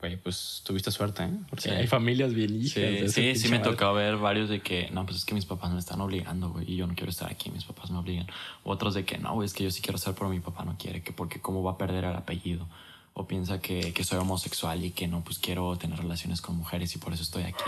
Güey, 0.00 0.16
pues 0.16 0.62
tuviste 0.66 0.90
suerte, 0.90 1.22
¿eh? 1.22 1.30
Porque 1.48 1.62
Sí. 1.62 1.70
hay 1.70 1.86
familias 1.86 2.34
bien 2.34 2.60
hijas. 2.60 3.12
Sí, 3.12 3.36
sí, 3.36 3.48
me 3.48 3.60
madre. 3.60 3.70
tocó 3.70 3.92
ver 3.94 4.16
varios 4.16 4.48
de 4.48 4.60
que, 4.60 4.90
no, 4.90 5.04
pues 5.06 5.18
es 5.18 5.24
que 5.24 5.32
mis 5.34 5.46
papás 5.46 5.70
me 5.70 5.78
están 5.78 6.00
obligando, 6.00 6.50
güey, 6.50 6.68
y 6.72 6.74
yo 6.76 6.88
no 6.88 6.94
quiero 6.96 7.10
estar 7.10 7.30
aquí, 7.30 7.50
mis 7.52 7.64
papás 7.64 7.92
me 7.92 7.98
obligan. 7.98 8.26
Otros 8.64 8.94
de 8.94 9.04
que, 9.04 9.18
no, 9.18 9.34
güey, 9.34 9.46
es 9.46 9.54
que 9.54 9.62
yo 9.62 9.70
sí 9.70 9.80
quiero 9.80 9.98
ser, 9.98 10.14
pero 10.14 10.28
mi 10.28 10.40
papá 10.40 10.64
no 10.64 10.76
quiere, 10.76 11.02
que 11.04 11.12
porque 11.12 11.40
cómo 11.40 11.62
va 11.62 11.72
a 11.72 11.78
perder 11.78 12.02
el 12.02 12.16
apellido. 12.16 12.66
O 13.14 13.28
piensa 13.28 13.60
que, 13.60 13.92
que 13.92 14.02
soy 14.02 14.18
homosexual 14.18 14.84
y 14.84 14.90
que 14.90 15.06
no, 15.06 15.22
pues 15.22 15.38
quiero 15.38 15.76
tener 15.78 15.98
relaciones 16.00 16.40
con 16.40 16.56
mujeres 16.56 16.96
y 16.96 16.98
por 16.98 17.12
eso 17.12 17.22
estoy 17.22 17.44
aquí. 17.44 17.62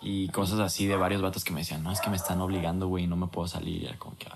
Y 0.00 0.28
cosas 0.28 0.60
así 0.60 0.86
de 0.86 0.96
varios 0.96 1.20
vatos 1.20 1.44
que 1.44 1.52
me 1.52 1.60
decían, 1.60 1.82
no, 1.82 1.92
es 1.92 2.00
que 2.00 2.08
me 2.08 2.16
están 2.16 2.40
obligando, 2.40 2.86
güey, 2.88 3.04
y 3.04 3.06
no 3.06 3.16
me 3.16 3.26
puedo 3.26 3.46
salir. 3.48 3.82
Y 3.82 3.86
era 3.86 3.98
como 3.98 4.16
que, 4.16 4.26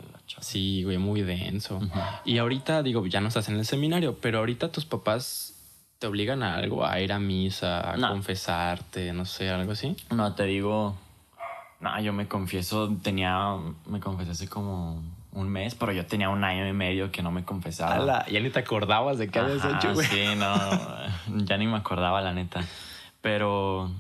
Sí, 0.41 0.83
güey, 0.85 0.99
muy 0.99 1.23
denso. 1.23 1.81
Y 2.25 2.39
ahorita, 2.39 2.83
digo, 2.83 3.07
ya 3.07 3.21
no 3.21 3.29
estás 3.29 3.49
en 3.49 3.57
el 3.57 3.67
seminario, 3.67 4.19
pero 4.21 4.39
ahorita 4.39 4.73
tus 4.73 4.85
papás 4.85 5.55
te 5.99 6.07
obligan 6.07 6.43
a 6.43 6.57
algo, 6.57 6.85
a 6.87 6.99
ir 7.01 7.13
a 7.13 7.19
misa, 7.19 7.93
a 7.93 7.97
No. 7.97 8.09
confesarte, 8.11 9.13
no 9.13 9.25
sé, 9.25 9.51
algo 9.51 9.73
así. 9.73 9.97
No, 10.11 10.35
te 10.35 10.45
digo. 10.45 10.97
No, 11.81 12.01
yo 12.01 12.13
me 12.13 12.27
confieso, 12.27 12.91
tenía. 13.03 13.57
Me 13.87 14.01
confesé 14.01 14.31
hace 14.33 14.49
como 14.49 15.03
un 15.33 15.49
mes, 15.49 15.75
pero 15.75 15.93
yo 15.93 16.07
tenía 16.07 16.31
un 16.31 16.43
año 16.45 16.67
y 16.67 16.73
medio 16.73 17.11
que 17.13 17.23
no 17.23 17.31
me 17.31 17.45
confesaba. 17.45 17.95
Ala, 17.97 18.27
ya 18.31 18.41
ni 18.41 18.51
te 18.51 18.61
acordabas 18.61 19.19
de 19.19 19.29
qué 19.29 19.39
habías 19.41 19.65
hecho, 19.65 19.93
güey. 19.95 20.07
Sí, 20.07 20.25
no. 20.37 21.45
ya 21.45 21.57
ni 21.59 21.67
me 21.67 21.77
acordaba, 21.77 22.21
la 22.23 22.33
neta. 22.33 22.63
Pero. 23.21 23.91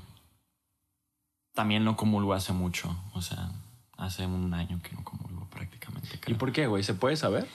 También 1.54 1.84
no 1.84 1.96
comulgo 1.96 2.34
hace 2.34 2.52
mucho. 2.52 2.96
O 3.12 3.22
sea, 3.22 3.50
hace 3.96 4.26
un 4.26 4.52
año 4.54 4.80
que 4.82 4.94
no 4.94 5.04
comulgo 5.04 5.46
prácticamente. 5.50 6.08
¿Y 6.14 6.18
creo. 6.18 6.38
por 6.38 6.52
qué, 6.52 6.66
güey? 6.66 6.82
¿Se 6.82 6.94
puede 6.94 7.16
saber? 7.16 7.46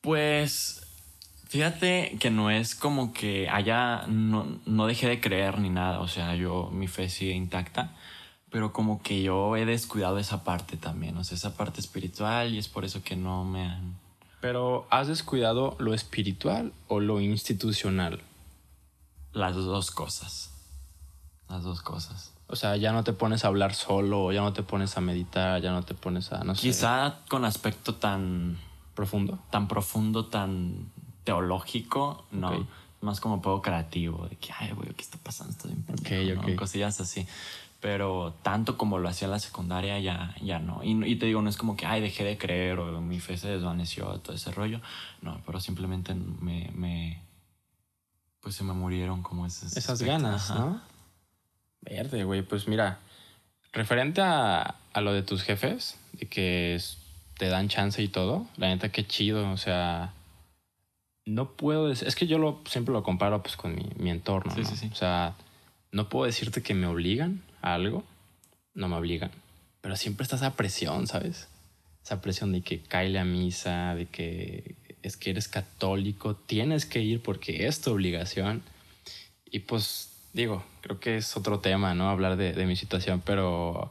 Pues 0.00 0.86
fíjate 1.46 2.16
que 2.18 2.30
no 2.30 2.50
es 2.50 2.74
como 2.74 3.12
que 3.12 3.48
haya, 3.48 4.06
no, 4.08 4.58
no 4.66 4.86
dejé 4.86 5.08
de 5.08 5.20
creer 5.20 5.58
ni 5.58 5.70
nada, 5.70 6.00
o 6.00 6.08
sea, 6.08 6.34
yo, 6.34 6.68
mi 6.72 6.88
fe 6.88 7.08
sigue 7.08 7.32
intacta, 7.32 7.94
pero 8.50 8.72
como 8.72 9.02
que 9.02 9.22
yo 9.22 9.56
he 9.56 9.64
descuidado 9.64 10.18
esa 10.18 10.44
parte 10.44 10.76
también, 10.76 11.16
o 11.16 11.24
sea, 11.24 11.36
esa 11.36 11.56
parte 11.56 11.80
espiritual 11.80 12.52
y 12.52 12.58
es 12.58 12.68
por 12.68 12.84
eso 12.84 13.02
que 13.02 13.16
no 13.16 13.44
me 13.44 13.68
han... 13.68 13.98
Pero 14.40 14.86
¿has 14.90 15.08
descuidado 15.08 15.76
lo 15.78 15.94
espiritual 15.94 16.72
o 16.88 17.00
lo 17.00 17.20
institucional? 17.20 18.20
Las 19.32 19.54
dos 19.54 19.90
cosas, 19.90 20.52
las 21.48 21.62
dos 21.62 21.80
cosas. 21.80 22.33
O 22.54 22.56
sea, 22.56 22.76
ya 22.76 22.92
no 22.92 23.02
te 23.02 23.12
pones 23.12 23.44
a 23.44 23.48
hablar 23.48 23.74
solo, 23.74 24.30
ya 24.30 24.40
no 24.40 24.52
te 24.52 24.62
pones 24.62 24.96
a 24.96 25.00
meditar, 25.00 25.60
ya 25.60 25.72
no 25.72 25.82
te 25.82 25.92
pones 25.94 26.30
a, 26.32 26.44
no 26.44 26.54
sé, 26.54 26.60
Quizá 26.68 27.18
con 27.28 27.44
aspecto 27.44 27.96
tan, 27.96 28.56
profundo. 28.94 29.40
tan 29.50 29.66
profundo, 29.66 30.26
tan 30.26 30.88
teológico, 31.24 32.24
no. 32.30 32.50
Ok. 32.52 32.66
Más 33.00 33.18
como 33.20 33.42
poco 33.42 33.60
creativo, 33.60 34.28
de 34.28 34.36
que, 34.36 34.52
ay, 34.56 34.70
güey, 34.70 34.88
¿qué 34.94 35.02
está 35.02 35.18
pasando? 35.18 35.50
Estoy 35.50 35.72
bien 35.72 35.82
pendejo", 35.82 36.32
Ok, 36.32 36.46
¿no? 36.46 36.52
ok. 36.52 36.56
Cosillas 36.56 37.00
así. 37.00 37.26
pero 37.80 38.34
tanto 38.42 38.78
como 38.78 38.98
lo 38.98 39.08
hacía 39.08 39.26
en 39.26 39.32
la 39.32 39.40
secundaria 39.40 39.98
ya, 39.98 40.34
ya 40.40 40.60
no. 40.60 40.82
Y, 40.84 40.92
y 41.04 41.16
te 41.16 41.26
digo, 41.26 41.42
no 41.42 41.50
es 41.50 41.56
como 41.56 41.76
que, 41.76 41.86
ay, 41.86 42.00
dejé 42.00 42.22
de 42.22 42.38
creer 42.38 42.78
o 42.78 43.00
mi 43.00 43.18
fe 43.18 43.36
se 43.36 43.48
desvaneció, 43.48 44.06
todo 44.20 44.34
ese 44.36 44.52
rollo. 44.52 44.80
No, 45.22 45.40
pero 45.44 45.58
simplemente 45.58 46.14
me, 46.14 46.70
me 46.72 47.20
pues 48.40 48.54
se 48.54 48.62
me 48.62 48.72
murieron 48.74 49.22
como 49.22 49.44
esas, 49.44 49.76
esas 49.76 50.00
ganas, 50.02 50.50
¿no? 50.50 50.80
Verde, 51.84 52.24
güey, 52.24 52.42
pues 52.42 52.66
mira, 52.68 52.98
referente 53.72 54.20
a, 54.20 54.74
a, 54.92 55.00
lo 55.00 55.12
de 55.12 55.22
tus 55.22 55.42
jefes, 55.42 55.98
de 56.12 56.26
que 56.26 56.78
te 57.38 57.48
dan 57.48 57.68
chance 57.68 58.02
y 58.02 58.08
todo, 58.08 58.46
la 58.56 58.68
neta 58.68 58.90
qué 58.90 59.06
chido, 59.06 59.50
o 59.50 59.56
sea, 59.56 60.12
no 61.26 61.50
puedo 61.52 61.88
decir, 61.88 62.08
es 62.08 62.16
que 62.16 62.26
yo 62.26 62.38
lo, 62.38 62.60
siempre 62.66 62.92
lo 62.92 63.02
comparo 63.02 63.42
pues 63.42 63.56
con 63.56 63.74
mi, 63.74 63.88
mi 63.96 64.10
entorno, 64.10 64.54
sí, 64.54 64.64
sí, 64.64 64.76
sí. 64.76 64.88
o 64.92 64.96
sea, 64.96 65.34
no 65.92 66.08
puedo 66.08 66.26
decirte 66.26 66.62
que 66.62 66.74
me 66.74 66.86
obligan 66.86 67.42
a 67.62 67.74
algo, 67.74 68.04
no 68.74 68.88
me 68.88 68.96
obligan, 68.96 69.30
pero 69.80 69.96
siempre 69.96 70.24
está 70.24 70.36
esa 70.36 70.54
presión, 70.54 71.06
¿sabes? 71.06 71.48
Esa 72.02 72.20
presión 72.20 72.52
de 72.52 72.60
que 72.60 72.80
cae 72.80 73.18
a 73.18 73.24
misa, 73.24 73.94
de 73.94 74.06
que 74.06 74.74
es 75.04 75.18
que 75.18 75.30
eres 75.30 75.48
católico, 75.48 76.34
tienes 76.34 76.86
que 76.86 77.00
ir 77.00 77.22
porque 77.22 77.66
es 77.66 77.82
tu 77.82 77.92
obligación. 77.92 78.62
Y 79.44 79.60
pues 79.60 80.10
digo, 80.32 80.64
creo 80.84 81.00
que 81.00 81.16
es 81.16 81.34
otro 81.34 81.60
tema, 81.60 81.94
¿no? 81.94 82.10
Hablar 82.10 82.36
de, 82.36 82.52
de 82.52 82.66
mi 82.66 82.76
situación, 82.76 83.22
pero 83.24 83.90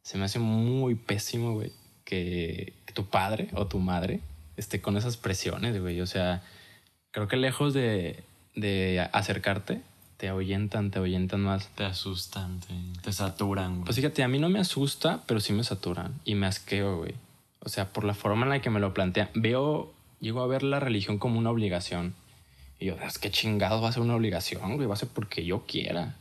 se 0.00 0.16
me 0.16 0.24
hace 0.24 0.38
muy 0.38 0.94
pésimo, 0.94 1.52
güey, 1.52 1.70
que, 2.06 2.72
que, 2.86 2.94
tu 2.94 3.04
padre 3.04 3.50
o 3.52 3.66
tu 3.66 3.78
madre 3.78 4.20
esté 4.56 4.80
con 4.80 4.96
esas 4.96 5.18
presiones, 5.18 5.78
güey. 5.78 6.00
O 6.00 6.06
sea, 6.06 6.42
creo 7.10 7.28
que 7.28 7.36
lejos 7.36 7.74
de, 7.74 8.24
de 8.56 9.06
acercarte, 9.12 9.82
te 10.16 10.28
ahuyentan, 10.28 10.90
te 10.90 10.98
ahuyentan 10.98 11.42
más. 11.42 11.68
Te 11.74 11.84
asustan, 11.84 12.60
te, 12.60 12.74
te 13.02 13.12
saturan. 13.12 13.74
Güey. 13.74 13.84
Pues 13.84 13.96
fíjate, 13.96 14.22
a 14.22 14.28
mí 14.28 14.38
no 14.38 14.48
me 14.48 14.60
asusta, 14.60 15.22
pero 15.26 15.40
sí 15.40 15.52
me 15.52 15.62
saturan 15.62 16.18
y 16.24 16.36
me 16.36 16.46
asqueo, 16.46 16.96
güey. 16.96 17.16
O 17.62 17.68
sea, 17.68 17.92
por 17.92 18.04
la 18.04 18.14
forma 18.14 18.44
en 18.44 18.48
la 18.48 18.62
que 18.62 18.70
me 18.70 18.80
lo 18.80 18.94
plantean, 18.94 19.28
veo, 19.34 19.92
llego 20.20 20.40
a 20.40 20.46
ver 20.46 20.62
la 20.62 20.80
religión 20.80 21.18
como 21.18 21.38
una 21.38 21.50
obligación. 21.50 22.14
Y 22.78 22.86
yo, 22.86 22.94
es 22.94 23.18
que 23.18 23.30
chingado 23.30 23.82
va 23.82 23.90
a 23.90 23.92
ser 23.92 24.00
una 24.02 24.16
obligación, 24.16 24.76
güey, 24.76 24.88
va 24.88 24.94
a 24.94 24.96
ser 24.96 25.10
porque 25.10 25.44
yo 25.44 25.66
quiera. 25.66 26.16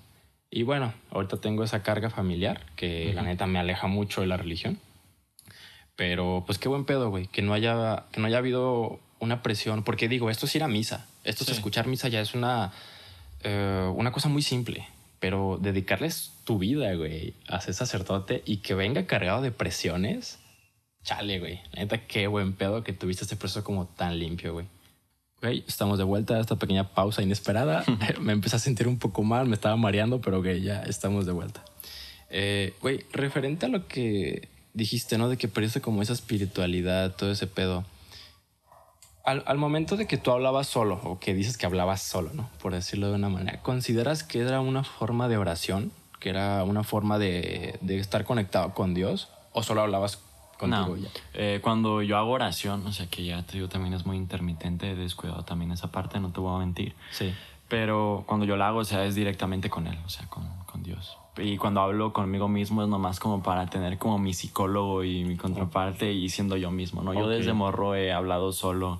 Y 0.52 0.64
bueno, 0.64 0.94
ahorita 1.12 1.38
tengo 1.38 1.64
esa 1.64 1.84
carga 1.84 2.10
familiar 2.10 2.66
que 2.76 3.08
uh 3.08 3.12
-huh. 3.12 3.14
la 3.16 3.22
neta 3.24 3.46
me 3.46 3.60
aleja 3.60 3.88
mucho 3.88 4.22
de 4.22 4.28
la 4.28 4.38
religión. 4.38 4.80
Pero 5.96 6.44
pues 6.46 6.58
qué 6.58 6.70
buen 6.70 6.86
pedo, 6.86 7.10
güey, 7.10 7.28
que 7.28 7.42
no 7.42 7.54
haya 7.54 8.06
que 8.12 8.22
no 8.22 8.28
haya 8.28 8.38
habido 8.38 9.00
una 9.20 9.44
presión, 9.44 9.84
porque 9.84 10.08
digo, 10.08 10.30
esto 10.30 10.46
es 10.46 10.56
ir 10.56 10.64
a 10.64 10.68
misa, 10.68 11.06
esto 11.24 11.44
sí. 11.44 11.52
es 11.52 11.58
escuchar 11.58 11.88
misa 11.88 12.08
ya 12.08 12.22
es 12.22 12.34
una 12.34 12.72
eh, 13.44 13.92
una 13.96 14.12
cosa 14.12 14.30
muy 14.30 14.42
simple, 14.42 14.88
pero 15.20 15.60
dedicarles 15.62 16.32
tu 16.46 16.58
vida, 16.58 16.94
güey, 16.96 17.34
a 17.48 17.62
ser 17.62 17.74
sacerdote 17.74 18.42
y 18.46 18.58
que 18.58 18.76
venga 18.76 19.06
cargado 19.06 19.42
de 19.42 19.52
presiones, 19.52 20.40
chale, 21.04 21.40
güey. 21.40 21.62
La 21.72 21.82
neta, 21.82 22.06
qué 22.08 22.28
buen 22.28 22.54
pedo 22.54 22.84
que 22.84 22.94
tuviste 22.94 23.24
este 23.24 23.36
proceso 23.36 23.64
como 23.64 23.86
tan 23.86 24.20
limpio, 24.20 24.54
güey. 24.54 24.68
Güey, 25.42 25.64
estamos 25.68 25.98
de 25.98 26.04
vuelta 26.04 26.36
a 26.36 26.42
esta 26.42 26.58
pequeña 26.58 26.90
pausa 26.90 27.22
inesperada. 27.22 27.86
me 28.20 28.34
empecé 28.34 28.58
a 28.58 28.60
sentir 28.60 28.88
un 28.88 29.00
poco 29.00 29.24
mal, 29.24 29.48
me 29.48 29.56
estaba 29.56 29.78
mareando, 29.78 30.20
pero 30.20 30.42
güey, 30.42 30.62
ya 30.62 30.82
estamos 30.84 31.26
de 31.26 31.32
vuelta. 31.32 31.64
Eh, 32.30 32.74
güey, 32.82 33.06
referente 33.14 33.66
a 33.66 33.70
lo 33.70 33.88
que 33.88 34.50
dijiste, 34.74 35.18
¿no? 35.18 35.30
De 35.30 35.38
que 35.38 35.48
perdiste 35.48 35.80
como 35.80 36.02
esa 36.02 36.14
espiritualidad, 36.14 37.16
todo 37.16 37.32
ese 37.32 37.48
pedo. 37.48 37.86
Al, 39.24 39.44
al, 39.46 39.58
momento 39.58 39.96
de 39.96 40.08
que 40.08 40.18
tú 40.18 40.32
hablabas 40.32 40.68
solo, 40.68 41.00
o 41.04 41.20
que 41.20 41.34
dices 41.34 41.58
que 41.58 41.66
hablabas 41.66 42.02
solo, 42.02 42.32
¿no? 42.34 42.50
Por 42.62 42.74
decirlo 42.74 43.10
de 43.10 43.16
una 43.16 43.30
manera, 43.30 43.62
¿consideras 43.62 44.24
que 44.24 44.40
era 44.40 44.60
una 44.60 44.84
forma 44.84 45.28
de 45.28 45.38
oración? 45.38 45.92
¿Que 46.20 46.30
era 46.30 46.64
una 46.64 46.84
forma 46.84 47.18
de, 47.18 47.78
de 47.82 48.00
estar 48.00 48.26
conectado 48.26 48.74
con 48.74 48.94
Dios? 48.94 49.30
¿O 49.54 49.64
solo 49.64 49.82
hablabas 49.82 50.20
contigo 50.60 50.96
no. 50.96 50.98
ya? 50.98 51.10
Eh, 51.34 51.60
cuando 51.64 52.04
yo 52.04 52.18
hago 52.18 52.32
oración, 52.32 52.86
o 52.86 52.92
sea 52.92 53.08
que 53.08 53.26
ya 53.26 53.42
te 53.44 53.54
digo, 53.54 53.70
también 53.70 53.96
es 53.96 54.06
muy 54.06 54.18
intermitente, 54.18 54.92
he 54.92 54.96
descuidado 54.96 55.44
también 55.44 55.72
esa 55.72 55.92
parte, 55.92 56.20
no 56.20 56.30
te 56.30 56.40
voy 56.40 56.56
a 56.56 56.60
mentir. 56.60 56.94
Sí. 57.12 57.34
Pero 57.68 58.24
cuando 58.28 58.46
yo 58.46 58.58
la 58.58 58.68
hago, 58.68 58.80
o 58.80 58.86
sea, 58.86 59.06
es 59.06 59.16
directamente 59.16 59.70
con 59.70 59.88
Él, 59.88 59.98
o 60.06 60.10
sea, 60.10 60.28
con, 60.28 60.48
con 60.66 60.84
Dios 60.84 61.18
y 61.42 61.58
cuando 61.58 61.82
hablo 61.82 62.14
conmigo 62.14 62.48
mismo 62.48 62.84
es 62.84 62.90
nomás 62.90 63.20
como 63.20 63.42
para 63.42 63.68
tener 63.68 63.98
como 63.98 64.20
mi 64.20 64.34
psicólogo 64.34 65.04
y 65.04 65.24
mi 65.24 65.38
contraparte 65.38 66.12
y 66.12 66.30
siendo 66.30 66.58
yo 66.58 66.72
mismo, 66.72 67.02
¿no? 67.02 67.14
Yo 67.14 67.26
okay. 67.26 67.38
desde 67.38 67.54
morro 67.54 67.96
he 67.96 68.12
hablado 68.12 68.52
solo 68.52 69.00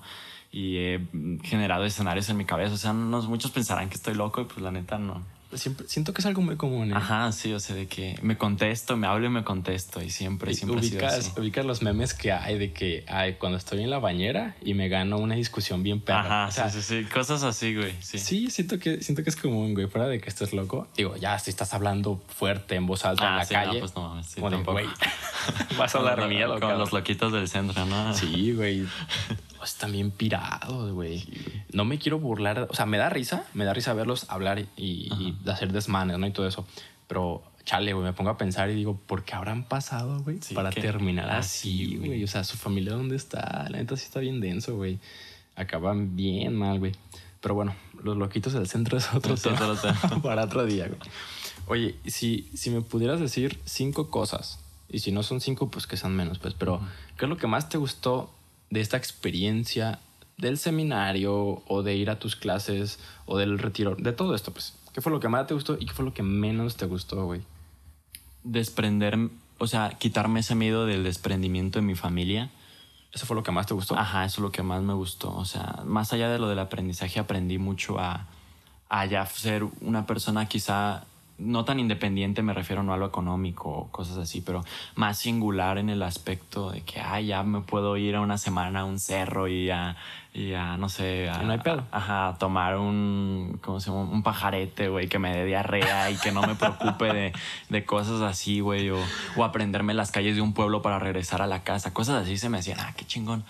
y 0.52 0.76
he 0.78 1.06
generado 1.42 1.84
escenarios 1.84 2.28
en 2.28 2.36
mi 2.36 2.44
cabeza, 2.44 2.74
o 2.74 2.78
sea, 2.78 2.92
no, 2.92 3.22
muchos 3.22 3.50
pensarán 3.50 3.88
que 3.88 3.94
estoy 3.94 4.14
loco 4.14 4.40
y 4.40 4.44
pues 4.44 4.60
la 4.60 4.70
neta 4.70 4.98
no. 4.98 5.22
Siempre, 5.54 5.88
siento 5.88 6.12
que 6.12 6.20
es 6.20 6.26
algo 6.26 6.42
muy 6.42 6.56
común. 6.56 6.92
¿eh? 6.92 6.94
Ajá, 6.94 7.32
sí, 7.32 7.52
o 7.52 7.58
sea, 7.58 7.74
de 7.74 7.86
que 7.86 8.16
me 8.22 8.38
contesto, 8.38 8.96
me 8.96 9.06
hablo 9.06 9.26
y 9.26 9.30
me 9.30 9.42
contesto 9.42 10.00
y 10.00 10.10
siempre, 10.10 10.52
y 10.52 10.54
siempre 10.54 10.78
ubicas, 10.78 11.14
ha 11.14 11.16
sido 11.16 11.32
así. 11.32 11.40
ubicas 11.40 11.66
los 11.66 11.82
memes 11.82 12.14
que 12.14 12.32
hay 12.32 12.58
de 12.58 12.72
que 12.72 13.04
ay, 13.08 13.34
cuando 13.34 13.58
estoy 13.58 13.82
en 13.82 13.90
la 13.90 13.98
bañera 13.98 14.54
y 14.62 14.74
me 14.74 14.88
gano 14.88 15.18
una 15.18 15.34
discusión 15.34 15.82
bien 15.82 16.00
perra. 16.00 16.44
Ajá, 16.44 16.48
o 16.48 16.52
sea, 16.52 16.70
sí, 16.70 16.82
sí, 16.82 17.02
sí, 17.02 17.08
cosas 17.10 17.42
así, 17.42 17.74
güey. 17.74 17.94
Sí. 18.00 18.18
sí, 18.18 18.50
siento 18.50 18.78
que 18.78 19.02
siento 19.02 19.24
que 19.24 19.30
es 19.30 19.36
común, 19.36 19.74
güey, 19.74 19.88
fuera 19.88 20.06
de 20.06 20.20
que 20.20 20.28
estés 20.28 20.52
loco. 20.52 20.86
Digo, 20.96 21.16
ya 21.16 21.38
si 21.38 21.50
estás 21.50 21.74
hablando 21.74 22.22
fuerte 22.28 22.76
en 22.76 22.86
voz 22.86 23.04
alta 23.04 23.24
ah, 23.24 23.30
en 23.30 23.36
la 23.36 23.44
sí, 23.44 23.54
calle. 23.54 23.74
No, 23.74 23.80
pues 23.80 23.94
no 23.96 24.08
mames, 24.08 24.26
sí, 24.26 24.40
güey, 24.40 24.86
vas 25.78 25.94
a 25.94 25.98
hablar 25.98 26.28
miedo, 26.28 26.60
Con 26.60 26.78
los 26.78 26.92
loquitos 26.92 27.32
del 27.32 27.48
centro, 27.48 27.84
¿no? 27.86 28.14
Sí, 28.14 28.52
güey. 28.52 28.86
Pues 29.60 29.74
también 29.74 30.10
pirados, 30.10 30.90
güey. 30.92 31.22
No 31.70 31.84
me 31.84 31.98
quiero 31.98 32.18
burlar. 32.18 32.66
O 32.70 32.74
sea, 32.74 32.86
me 32.86 32.96
da 32.96 33.10
risa, 33.10 33.44
me 33.52 33.66
da 33.66 33.74
risa 33.74 33.92
verlos 33.92 34.24
hablar 34.30 34.58
y, 34.58 34.66
y 34.78 35.36
hacer 35.50 35.70
desmanes, 35.70 36.18
¿no? 36.18 36.26
Y 36.26 36.30
todo 36.30 36.48
eso. 36.48 36.66
Pero, 37.06 37.42
chale, 37.66 37.92
güey, 37.92 38.06
me 38.06 38.14
pongo 38.14 38.30
a 38.30 38.38
pensar 38.38 38.70
y 38.70 38.74
digo, 38.74 38.98
¿por 39.06 39.22
qué 39.22 39.34
habrán 39.34 39.64
pasado, 39.64 40.22
güey? 40.22 40.38
Sí, 40.40 40.54
para 40.54 40.70
terminar 40.70 41.28
así, 41.28 41.98
güey. 41.98 42.24
O 42.24 42.26
sea, 42.26 42.42
su 42.42 42.56
familia, 42.56 42.94
¿dónde 42.94 43.16
está? 43.16 43.68
La 43.68 43.76
neta 43.76 43.98
sí 43.98 44.06
está 44.06 44.20
bien 44.20 44.40
denso, 44.40 44.76
güey. 44.76 44.98
Acaban 45.56 46.16
bien 46.16 46.56
mal, 46.56 46.78
güey. 46.78 46.92
Pero 47.42 47.54
bueno, 47.54 47.76
los 48.02 48.16
loquitos 48.16 48.54
del 48.54 48.66
centro 48.66 48.96
es 48.96 49.12
otro 49.12 49.34
tema. 49.34 49.76
Para 50.22 50.44
otro 50.44 50.64
día, 50.64 50.86
güey. 50.86 51.00
Oye, 51.66 51.96
si, 52.06 52.48
si 52.54 52.70
me 52.70 52.80
pudieras 52.80 53.20
decir 53.20 53.60
cinco 53.66 54.08
cosas, 54.08 54.58
y 54.88 55.00
si 55.00 55.12
no 55.12 55.22
son 55.22 55.42
cinco, 55.42 55.70
pues 55.70 55.86
que 55.86 55.98
sean 55.98 56.16
menos, 56.16 56.38
pues, 56.38 56.54
pero. 56.54 56.80
¿qué 57.18 57.26
es 57.26 57.28
lo 57.28 57.36
que 57.36 57.46
más 57.46 57.68
te 57.68 57.76
gustó 57.76 58.30
de 58.70 58.80
esta 58.80 58.96
experiencia 58.96 60.00
del 60.38 60.58
seminario 60.58 61.62
o 61.66 61.82
de 61.82 61.96
ir 61.96 62.10
a 62.10 62.18
tus 62.18 62.36
clases 62.36 62.98
o 63.26 63.36
del 63.36 63.58
retiro, 63.58 63.96
de 63.96 64.12
todo 64.12 64.34
esto, 64.34 64.52
pues. 64.52 64.74
¿Qué 64.92 65.00
fue 65.00 65.12
lo 65.12 65.20
que 65.20 65.28
más 65.28 65.46
te 65.46 65.54
gustó 65.54 65.76
y 65.78 65.86
qué 65.86 65.92
fue 65.92 66.04
lo 66.04 66.14
que 66.14 66.22
menos 66.22 66.76
te 66.76 66.86
gustó, 66.86 67.24
güey? 67.26 67.42
Desprender, 68.42 69.16
o 69.58 69.66
sea, 69.66 69.90
quitarme 69.98 70.40
ese 70.40 70.54
miedo 70.54 70.86
del 70.86 71.04
desprendimiento 71.04 71.78
de 71.78 71.84
mi 71.84 71.94
familia. 71.94 72.50
¿Eso 73.12 73.26
fue 73.26 73.36
lo 73.36 73.42
que 73.42 73.52
más 73.52 73.66
te 73.66 73.74
gustó? 73.74 73.96
Ajá, 73.96 74.24
eso 74.24 74.40
es 74.40 74.42
lo 74.42 74.50
que 74.50 74.62
más 74.62 74.82
me 74.82 74.94
gustó. 74.94 75.34
O 75.36 75.44
sea, 75.44 75.82
más 75.84 76.12
allá 76.12 76.28
de 76.28 76.38
lo 76.38 76.48
del 76.48 76.58
aprendizaje, 76.58 77.20
aprendí 77.20 77.58
mucho 77.58 78.00
a, 78.00 78.26
a 78.88 79.06
ya 79.06 79.24
ser 79.26 79.64
una 79.80 80.06
persona 80.06 80.46
quizá 80.46 81.04
no 81.40 81.64
tan 81.64 81.80
independiente, 81.80 82.42
me 82.42 82.54
refiero 82.54 82.82
no 82.82 82.92
a 82.92 82.96
lo 82.96 83.06
económico 83.06 83.70
o 83.70 83.88
cosas 83.90 84.18
así, 84.18 84.40
pero 84.40 84.62
más 84.94 85.18
singular 85.18 85.78
en 85.78 85.88
el 85.88 86.02
aspecto 86.02 86.70
de 86.70 86.82
que, 86.82 87.00
ah, 87.00 87.20
ya 87.20 87.42
me 87.42 87.60
puedo 87.60 87.96
ir 87.96 88.16
a 88.16 88.20
una 88.20 88.38
semana 88.38 88.80
a 88.80 88.84
un 88.84 88.98
cerro 88.98 89.48
y 89.48 89.70
a, 89.70 89.96
y 90.34 90.52
a 90.52 90.76
no 90.76 90.88
sé, 90.88 91.28
a, 91.28 91.42
no 91.42 91.52
hay 91.52 91.58
pedo. 91.58 91.84
Ajá, 91.90 92.28
a 92.28 92.38
tomar 92.38 92.76
un, 92.76 93.58
¿cómo 93.62 93.80
se 93.80 93.90
llama? 93.90 94.02
Un 94.02 94.22
pajarete, 94.22 94.88
güey, 94.88 95.08
que 95.08 95.18
me 95.18 95.34
dé 95.34 95.46
diarrea 95.46 96.10
y 96.10 96.16
que 96.16 96.30
no 96.30 96.42
me 96.42 96.54
preocupe 96.54 97.12
de, 97.12 97.32
de 97.68 97.84
cosas 97.84 98.20
así, 98.20 98.60
güey, 98.60 98.90
o, 98.90 98.98
o 99.36 99.44
aprenderme 99.44 99.94
las 99.94 100.10
calles 100.10 100.36
de 100.36 100.42
un 100.42 100.52
pueblo 100.52 100.82
para 100.82 100.98
regresar 100.98 101.42
a 101.42 101.46
la 101.46 101.62
casa, 101.64 101.92
cosas 101.94 102.22
así 102.22 102.36
se 102.36 102.48
me 102.48 102.58
hacían, 102.58 102.78
ah, 102.80 102.92
qué 102.96 103.06
chingón. 103.06 103.44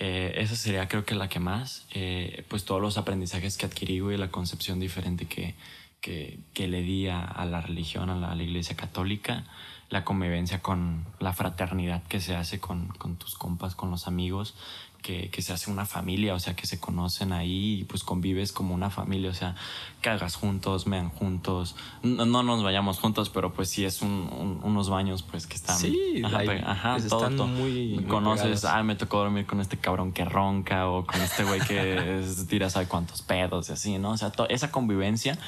Eh, 0.00 0.34
esa 0.36 0.54
sería 0.54 0.86
creo 0.86 1.04
que 1.04 1.16
la 1.16 1.28
que 1.28 1.40
más, 1.40 1.84
eh, 1.90 2.44
pues 2.46 2.64
todos 2.64 2.80
los 2.80 2.98
aprendizajes 2.98 3.56
que 3.56 3.66
adquirí, 3.66 3.98
güey, 3.98 4.16
la 4.16 4.28
concepción 4.28 4.78
diferente 4.78 5.26
que, 5.26 5.56
que, 6.00 6.40
que 6.54 6.68
le 6.68 6.82
di 6.82 7.08
a, 7.08 7.20
a, 7.20 7.44
la 7.44 7.60
religión, 7.60 8.10
a 8.10 8.16
la, 8.16 8.30
a 8.30 8.34
la, 8.34 8.42
iglesia 8.42 8.76
católica, 8.76 9.44
la 9.90 10.04
convivencia 10.04 10.60
con 10.60 11.06
la 11.18 11.32
fraternidad 11.32 12.02
que 12.04 12.20
se 12.20 12.36
hace 12.36 12.60
con, 12.60 12.88
con 12.88 13.16
tus 13.16 13.34
compas, 13.34 13.74
con 13.74 13.90
los 13.90 14.06
amigos, 14.06 14.54
que, 15.02 15.30
que, 15.30 15.42
se 15.42 15.52
hace 15.52 15.70
una 15.70 15.86
familia, 15.86 16.34
o 16.34 16.38
sea, 16.40 16.54
que 16.54 16.66
se 16.66 16.80
conocen 16.80 17.32
ahí 17.32 17.80
y 17.80 17.84
pues 17.84 18.02
convives 18.02 18.52
como 18.52 18.74
una 18.74 18.90
familia, 18.90 19.30
o 19.30 19.34
sea, 19.34 19.54
cagas 20.00 20.34
juntos, 20.34 20.86
mean 20.86 21.08
juntos, 21.08 21.76
no, 22.02 22.26
no 22.26 22.42
nos 22.42 22.62
vayamos 22.62 22.98
juntos, 22.98 23.30
pero 23.30 23.52
pues 23.52 23.70
sí 23.70 23.84
es 23.84 24.02
un, 24.02 24.10
un, 24.10 24.60
unos 24.64 24.90
baños 24.90 25.22
pues 25.22 25.46
que 25.46 25.54
están... 25.54 25.78
Sí, 25.78 26.20
ajá, 26.24 26.42
ajá 26.66 26.92
pues 26.94 27.08
todo, 27.08 27.22
están 27.22 27.36
todo. 27.36 27.46
muy... 27.46 28.04
Conoces, 28.08 28.64
ah, 28.64 28.82
me 28.82 28.96
tocó 28.96 29.18
dormir 29.18 29.46
con 29.46 29.60
este 29.60 29.78
cabrón 29.78 30.12
que 30.12 30.24
ronca 30.24 30.88
o 30.88 31.06
con 31.06 31.20
este 31.20 31.44
güey 31.44 31.60
que 31.60 32.18
es, 32.20 32.46
tira 32.48 32.68
sabe 32.68 32.86
cuántos 32.86 33.22
pedos 33.22 33.68
y 33.70 33.72
así, 33.72 33.98
¿no? 33.98 34.10
O 34.10 34.16
sea, 34.16 34.32
esa 34.48 34.70
convivencia 34.72 35.38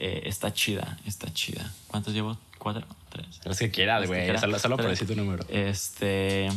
eh, 0.00 0.22
está 0.24 0.52
chida, 0.54 0.98
está 1.06 1.32
chida. 1.32 1.70
¿Cuántos 1.88 2.14
llevo? 2.14 2.38
¿Cuatro? 2.58 2.86
¿Tres? 3.10 3.26
Los 3.44 3.58
que 3.58 3.70
quieras, 3.70 4.06
güey. 4.06 4.36
Solo, 4.38 4.58
solo 4.58 4.76
por 4.78 4.88
decir 4.88 5.06
tu 5.06 5.14
número. 5.14 5.44
Este. 5.48 6.48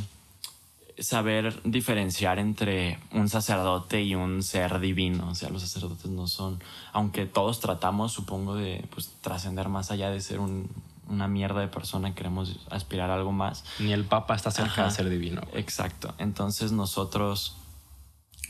Saber 0.98 1.60
diferenciar 1.64 2.40
entre 2.40 3.00
un 3.12 3.28
sacerdote 3.28 4.02
y 4.04 4.16
un 4.16 4.44
ser 4.44 4.80
divino. 4.80 5.30
O 5.30 5.36
sea, 5.36 5.50
los 5.50 5.62
sacerdotes 5.64 6.06
no 6.06 6.28
son. 6.28 6.60
Aunque 6.94 7.26
todos 7.26 7.60
tratamos, 7.60 8.14
supongo, 8.14 8.56
de 8.56 8.86
pues, 8.94 9.12
trascender 9.22 9.68
más 9.70 9.92
allá 9.92 10.10
de 10.12 10.22
ser 10.22 10.40
un, 10.40 10.70
una 11.10 11.28
mierda 11.28 11.60
de 11.62 11.68
persona, 11.68 12.14
queremos 12.16 12.60
aspirar 12.70 13.10
a 13.10 13.16
algo 13.16 13.32
más. 13.32 13.66
Ni 13.80 13.92
el 13.92 14.06
Papa 14.06 14.36
está 14.36 14.52
cerca 14.52 14.72
Ajá. 14.72 14.86
de 14.86 14.92
ser 14.92 15.10
divino. 15.10 15.42
güey. 15.50 15.62
Exacto. 15.62 16.14
Entonces 16.18 16.72
nosotros, 16.72 17.58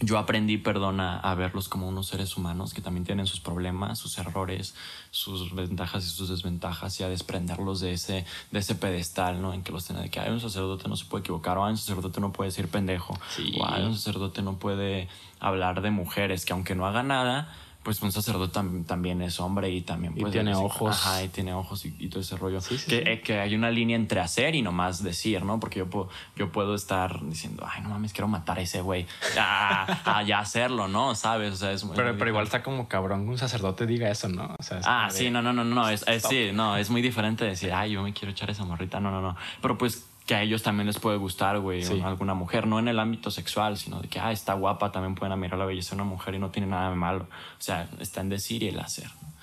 yo 0.05 0.17
aprendí, 0.17 0.57
perdona, 0.57 1.19
a 1.19 1.35
verlos 1.35 1.69
como 1.69 1.87
unos 1.87 2.07
seres 2.07 2.35
humanos 2.37 2.73
que 2.73 2.81
también 2.81 3.05
tienen 3.05 3.25
sus 3.27 3.39
problemas, 3.39 3.99
sus 3.99 4.17
errores, 4.17 4.75
sus 5.11 5.53
ventajas 5.55 6.05
y 6.05 6.09
sus 6.09 6.29
desventajas 6.29 6.99
y 6.99 7.03
a 7.03 7.09
desprenderlos 7.09 7.79
de 7.79 7.93
ese, 7.93 8.25
de 8.51 8.59
ese 8.59 8.75
pedestal, 8.75 9.41
¿no? 9.41 9.53
En 9.53 9.63
que 9.63 9.71
los 9.71 9.85
tiene 9.85 10.01
de 10.01 10.09
que 10.09 10.19
hay 10.19 10.29
un 10.31 10.39
sacerdote 10.39 10.87
no 10.89 10.95
se 10.95 11.05
puede 11.05 11.21
equivocar, 11.21 11.57
o 11.57 11.65
hay 11.65 11.71
un 11.71 11.77
sacerdote 11.77 12.19
no 12.21 12.31
puede 12.31 12.49
decir 12.49 12.67
pendejo, 12.67 13.17
Sí. 13.35 13.53
o 13.59 13.65
hay 13.65 13.83
un 13.83 13.95
sacerdote 13.95 14.41
no 14.41 14.57
puede 14.57 15.07
hablar 15.39 15.81
de 15.81 15.91
mujeres, 15.91 16.45
que 16.45 16.53
aunque 16.53 16.75
no 16.75 16.85
haga 16.85 17.03
nada, 17.03 17.53
pues 17.83 18.01
un 18.01 18.11
sacerdote 18.11 18.57
tam- 18.57 18.85
también 18.85 19.21
es 19.21 19.39
hombre 19.39 19.69
y 19.69 19.81
también 19.81 20.13
Y 20.15 20.21
puede 20.21 20.31
tiene 20.31 20.51
decir- 20.51 20.65
ojos. 20.65 20.91
Ajá, 20.95 21.21
y 21.23 21.27
tiene 21.27 21.53
ojos 21.53 21.85
y, 21.85 21.95
y 21.99 22.07
todo 22.09 22.21
ese 22.21 22.37
rollo. 22.37 22.61
Sí, 22.61 22.77
sí, 22.77 22.85
que, 22.89 22.97
sí. 22.97 23.03
eh, 23.05 23.21
que 23.21 23.39
hay 23.39 23.53
una 23.55 23.69
línea 23.69 23.95
entre 23.95 24.19
hacer 24.21 24.55
y 24.55 24.61
nomás 24.61 25.03
decir, 25.03 25.43
¿no? 25.43 25.59
Porque 25.59 25.79
yo 25.79 25.89
puedo, 25.89 26.09
yo 26.35 26.51
puedo 26.51 26.75
estar 26.75 27.23
diciendo, 27.25 27.65
ay, 27.69 27.81
no 27.83 27.89
mames, 27.89 28.13
quiero 28.13 28.27
matar 28.27 28.57
a 28.57 28.61
ese 28.61 28.81
güey. 28.81 29.05
A, 29.39 29.85
a 30.19 30.23
ya 30.23 30.39
hacerlo, 30.39 30.87
¿no? 30.87 31.13
¿Sabes? 31.15 31.53
O 31.53 31.57
sea, 31.57 31.71
es 31.71 31.83
muy- 31.83 31.95
Pero, 31.95 32.09
muy 32.09 32.17
pero 32.17 32.29
igual 32.29 32.45
está 32.45 32.63
como 32.63 32.87
cabrón 32.87 33.25
que 33.25 33.31
un 33.31 33.37
sacerdote 33.37 33.85
diga 33.85 34.09
eso, 34.09 34.29
¿no? 34.29 34.55
O 34.57 34.63
sea, 34.63 34.79
es 34.79 34.85
Ah, 34.87 35.03
como 35.07 35.13
de- 35.13 35.19
sí, 35.19 35.29
no, 35.31 35.41
no, 35.41 35.51
no, 35.53 35.63
no, 35.63 35.89
es, 35.89 36.03
es- 36.07 36.23
sí, 36.23 36.51
no, 36.53 36.77
es 36.77 36.89
muy 36.89 37.01
diferente 37.01 37.43
decir, 37.45 37.73
ay, 37.73 37.91
yo 37.91 38.01
me 38.03 38.13
quiero 38.13 38.31
echar 38.31 38.49
esa 38.49 38.63
morrita, 38.65 38.99
no, 38.99 39.11
no, 39.11 39.21
no. 39.21 39.35
Pero 39.61 39.77
pues 39.77 40.05
que 40.25 40.35
a 40.35 40.41
ellos 40.41 40.63
también 40.63 40.87
les 40.87 40.99
puede 40.99 41.17
gustar, 41.17 41.59
güey, 41.59 41.83
Sí. 41.83 41.99
alguna 42.01 42.33
mujer, 42.33 42.65
no 42.67 42.79
en 42.79 42.87
el 42.87 42.99
ámbito 42.99 43.29
sexual, 43.31 43.77
sino 43.77 43.99
de 44.01 44.07
que, 44.07 44.19
ah, 44.19 44.31
está 44.31 44.53
guapa, 44.53 44.91
también 44.91 45.15
pueden 45.15 45.33
admirar 45.33 45.59
la 45.59 45.65
belleza 45.65 45.95
de 45.95 46.01
una 46.01 46.09
mujer 46.09 46.35
y 46.35 46.39
no 46.39 46.49
tiene 46.49 46.67
nada 46.67 46.89
de 46.89 46.95
malo. 46.95 47.23
O 47.59 47.61
sea, 47.61 47.89
está 47.99 48.21
en 48.21 48.29
decir 48.29 48.63
y 48.63 48.69
el 48.69 48.79
hacer. 48.79 49.07
¿no? 49.21 49.33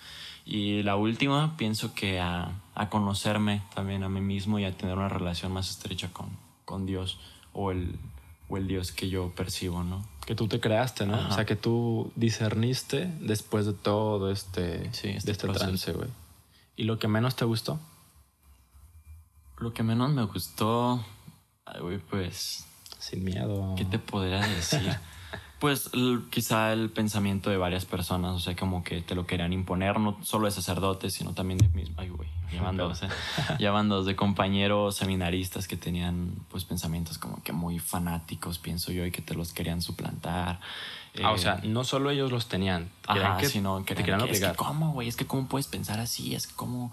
Y 0.47 0.83
la 0.83 0.97
última, 0.97 1.57
pienso 1.59 1.93
que 1.95 2.19
a, 2.19 2.51
a 2.75 2.89
conocerme 2.89 3.63
también 3.75 4.03
a 4.05 4.09
mí 4.09 4.21
mismo 4.23 4.59
y 4.59 4.65
a 4.65 4.73
tener 4.77 4.97
una 4.97 5.09
relación 5.11 5.53
más 5.53 5.69
estrecha 5.71 6.09
con, 6.13 6.29
con 6.65 6.87
Dios 6.87 7.19
o 7.53 7.71
el, 7.73 7.99
o 8.49 8.57
el 8.57 8.67
Dios 8.67 8.91
que 8.91 9.09
yo 9.11 9.31
percibo, 9.37 9.85
¿no? 9.85 10.03
Que 10.27 10.35
tú 10.35 10.49
te 10.49 10.61
creaste, 10.61 11.05
¿no? 11.07 11.15
Ajá. 11.15 11.29
O 11.29 11.33
sea, 11.35 11.45
que 11.45 11.57
tú 11.57 12.11
discerniste 12.17 13.07
después 13.21 13.67
de 13.67 13.75
todo 13.75 14.31
este, 14.31 14.85
Sí, 14.95 15.09
este 15.11 15.27
de 15.27 15.33
este 15.33 15.47
proceso. 15.47 15.65
trance, 15.67 15.93
güey. 15.93 16.09
¿Y 16.77 16.85
lo 16.85 16.99
que 16.99 17.07
menos 17.07 17.37
te 17.37 17.45
gustó? 17.45 17.79
Lo 19.61 19.73
que 19.73 19.83
menos 19.83 20.11
me 20.11 20.25
gustó, 20.25 21.05
ay, 21.67 21.81
güey, 21.81 21.99
pues 21.99 22.67
Sin 22.99 23.25
miedo. 23.25 23.75
¿Qué 23.77 23.85
te 23.85 23.99
podría 23.99 24.41
decir? 24.41 24.97
Pues 25.61 25.91
quizá 26.31 26.73
el 26.73 26.89
pensamiento 26.89 27.51
de 27.51 27.59
varias 27.59 27.85
personas, 27.85 28.33
o 28.35 28.39
sea, 28.39 28.57
como 28.57 28.83
que 28.83 29.03
te 29.03 29.15
lo 29.15 29.27
querían 29.27 29.53
imponer, 29.53 30.01
no 30.01 30.17
solo 30.23 30.47
de 30.47 30.53
sacerdotes, 30.53 31.13
sino 31.13 31.35
también 31.35 31.59
de 31.59 31.69
mismos. 31.69 31.99
Ay, 31.99 32.09
güey, 32.09 32.31
dos, 32.79 33.03
¿eh? 33.03 33.09
Dos 33.89 34.07
de 34.07 34.17
compañeros 34.17 34.97
seminaristas 34.97 35.69
que 35.69 35.77
tenían, 35.77 36.35
pues, 36.51 36.65
pensamientos 36.65 37.19
como 37.19 37.43
que 37.43 37.53
muy 37.53 37.79
fanáticos, 37.79 38.59
pienso 38.59 38.91
yo, 38.91 39.05
y 39.05 39.11
que 39.11 39.21
te 39.21 39.35
los 39.35 39.53
querían 39.53 39.83
suplantar. 39.83 40.61
Ah, 41.23 41.33
o 41.33 41.35
Eh, 41.35 41.39
sea, 41.39 41.61
no 41.63 41.85
solo 41.85 42.09
ellos 42.09 42.33
los 42.33 42.49
tenían. 42.49 42.89
Ajá, 43.07 43.37
que 43.37 43.47
sino 43.51 43.85
te 43.85 43.97
querían 43.97 44.21
que, 44.21 44.31
es 44.31 44.39
que 44.41 44.47
obligar. 44.47 44.57
cómo, 44.57 44.93
güey, 44.95 45.09
es 45.09 45.17
que 45.17 45.27
cómo 45.27 45.47
puedes 45.47 45.67
pensar 45.67 46.01
así, 46.01 46.35
es 46.35 46.47
que 46.47 46.55
cómo 46.55 46.91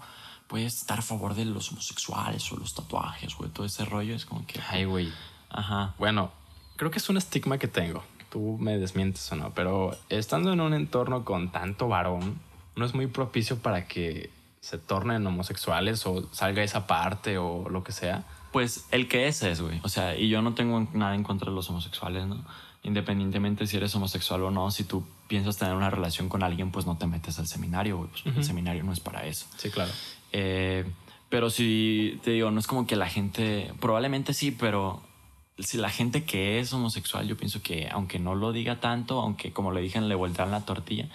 puedes 0.48 0.78
estar 0.78 0.98
a 0.98 1.02
favor 1.02 1.34
de 1.34 1.44
los 1.44 1.70
homosexuales 1.70 2.50
o 2.50 2.56
los 2.56 2.74
tatuajes, 2.74 3.36
güey, 3.36 3.50
todo 3.50 3.66
ese 3.66 3.84
rollo 3.84 4.14
es 4.14 4.24
como 4.24 4.44
que... 4.46 4.60
Ay, 4.68 4.84
güey. 4.84 5.12
Ajá. 5.50 5.94
Bueno, 5.98 6.32
creo 6.76 6.90
que 6.90 6.98
es 6.98 7.08
un 7.08 7.18
estigma 7.18 7.58
que 7.58 7.68
tengo. 7.68 8.02
Tú 8.30 8.58
me 8.58 8.78
desmientes 8.78 9.30
o 9.32 9.36
no, 9.36 9.52
pero 9.54 9.96
estando 10.08 10.52
en 10.52 10.60
un 10.60 10.74
entorno 10.74 11.24
con 11.24 11.50
tanto 11.52 11.88
varón, 11.88 12.40
no 12.76 12.84
es 12.84 12.94
muy 12.94 13.06
propicio 13.06 13.58
para 13.58 13.86
que 13.86 14.30
se 14.60 14.78
tornen 14.78 15.26
homosexuales 15.26 16.04
o 16.06 16.28
salga 16.32 16.62
esa 16.62 16.86
parte 16.86 17.38
o 17.38 17.68
lo 17.68 17.84
que 17.84 17.92
sea. 17.92 18.24
Pues 18.52 18.86
el 18.90 19.08
que 19.08 19.28
es 19.28 19.42
es, 19.42 19.60
güey. 19.60 19.80
O 19.82 19.88
sea, 19.88 20.16
y 20.16 20.28
yo 20.28 20.42
no 20.42 20.54
tengo 20.54 20.88
nada 20.92 21.14
en 21.14 21.22
contra 21.22 21.50
de 21.50 21.54
los 21.54 21.68
homosexuales, 21.70 22.26
¿no? 22.26 22.44
Independientemente 22.82 23.66
si 23.66 23.76
eres 23.76 23.94
homosexual 23.94 24.42
o 24.44 24.50
no, 24.50 24.70
si 24.70 24.84
tú 24.84 25.06
piensas 25.26 25.56
tener 25.56 25.74
una 25.74 25.90
relación 25.90 26.28
con 26.28 26.42
alguien, 26.42 26.70
pues 26.70 26.86
no 26.86 26.96
te 26.96 27.06
metes 27.06 27.38
al 27.38 27.46
seminario, 27.46 27.98
güey. 27.98 28.10
Pues 28.10 28.36
el 28.36 28.44
seminario 28.44 28.84
no 28.84 28.92
es 28.92 29.00
para 29.00 29.26
eso. 29.26 29.46
Sí, 29.56 29.70
claro. 29.70 29.90
Eh, 30.32 30.84
pero 31.28 31.50
si 31.50 32.18
te 32.22 32.32
digo, 32.32 32.50
no 32.50 32.60
es 32.60 32.66
como 32.66 32.86
que 32.86 32.96
la 32.96 33.08
gente, 33.08 33.72
probablemente 33.80 34.32
sí, 34.32 34.50
pero 34.50 35.02
si 35.58 35.76
la 35.76 35.90
gente 35.90 36.24
que 36.24 36.60
es 36.60 36.72
homosexual, 36.72 37.26
yo 37.26 37.36
pienso 37.36 37.62
que 37.62 37.88
aunque 37.90 38.18
no 38.18 38.34
lo 38.34 38.52
diga 38.52 38.80
tanto, 38.80 39.20
aunque 39.20 39.52
como 39.52 39.72
le 39.72 39.80
dije, 39.80 40.00
le 40.00 40.14
voltean 40.14 40.50
la 40.50 40.64
tortilla, 40.64 41.08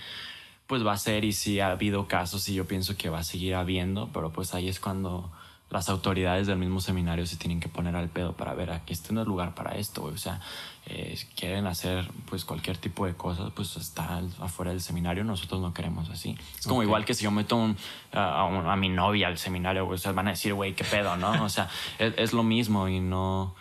pues 0.67 0.85
va 0.85 0.93
a 0.93 0.97
ser 0.97 1.25
y 1.25 1.33
sí 1.33 1.59
ha 1.59 1.71
habido 1.71 2.07
casos 2.07 2.47
y 2.49 2.53
yo 2.53 2.67
pienso 2.67 2.95
que 2.95 3.09
va 3.09 3.19
a 3.19 3.23
seguir 3.23 3.55
habiendo, 3.55 4.09
pero 4.13 4.31
pues 4.31 4.53
ahí 4.53 4.69
es 4.69 4.79
cuando 4.79 5.31
las 5.73 5.89
autoridades 5.89 6.47
del 6.47 6.57
mismo 6.57 6.79
seminario 6.79 7.25
se 7.25 7.35
tienen 7.35 7.59
que 7.59 7.67
poner 7.67 7.95
al 7.95 8.07
pedo 8.07 8.33
para 8.33 8.53
ver 8.53 8.71
aquí 8.71 8.93
este 8.93 9.11
no 9.11 9.21
es 9.21 9.27
lugar 9.27 9.53
para 9.55 9.71
esto, 9.75 10.01
güey. 10.03 10.13
O 10.13 10.17
sea, 10.17 10.39
eh, 10.85 11.15
si 11.17 11.25
quieren 11.35 11.65
hacer 11.67 12.09
pues 12.29 12.45
cualquier 12.45 12.77
tipo 12.77 13.05
de 13.05 13.15
cosas, 13.15 13.51
pues 13.55 13.75
está 13.75 14.21
afuera 14.39 14.71
del 14.71 14.81
seminario, 14.81 15.23
nosotros 15.23 15.59
no 15.61 15.73
queremos 15.73 16.09
así. 16.09 16.37
Es 16.59 16.67
como 16.67 16.79
Ok. 16.81 16.85
igual 16.85 17.05
que 17.05 17.13
si 17.13 17.23
yo 17.23 17.31
meto 17.31 17.55
un- 17.57 17.75
a, 18.13 18.41
a 18.41 18.45
un- 18.45 18.67
a 18.67 18.75
mi 18.75 18.89
novia 18.89 19.27
al 19.27 19.37
seminario, 19.37 19.85
güey, 19.85 19.95
o 19.95 19.99
sea, 19.99 20.11
van 20.11 20.27
a 20.27 20.31
decir, 20.31 20.53
güey, 20.53 20.73
qué 20.75 20.83
pedo, 20.83 21.17
¿no? 21.17 21.43
O 21.43 21.49
sea, 21.49 21.67
es, 21.99 22.13
es 22.17 22.33
lo 22.33 22.43
mismo 22.43 22.87
y 22.87 22.99
no... 22.99 23.55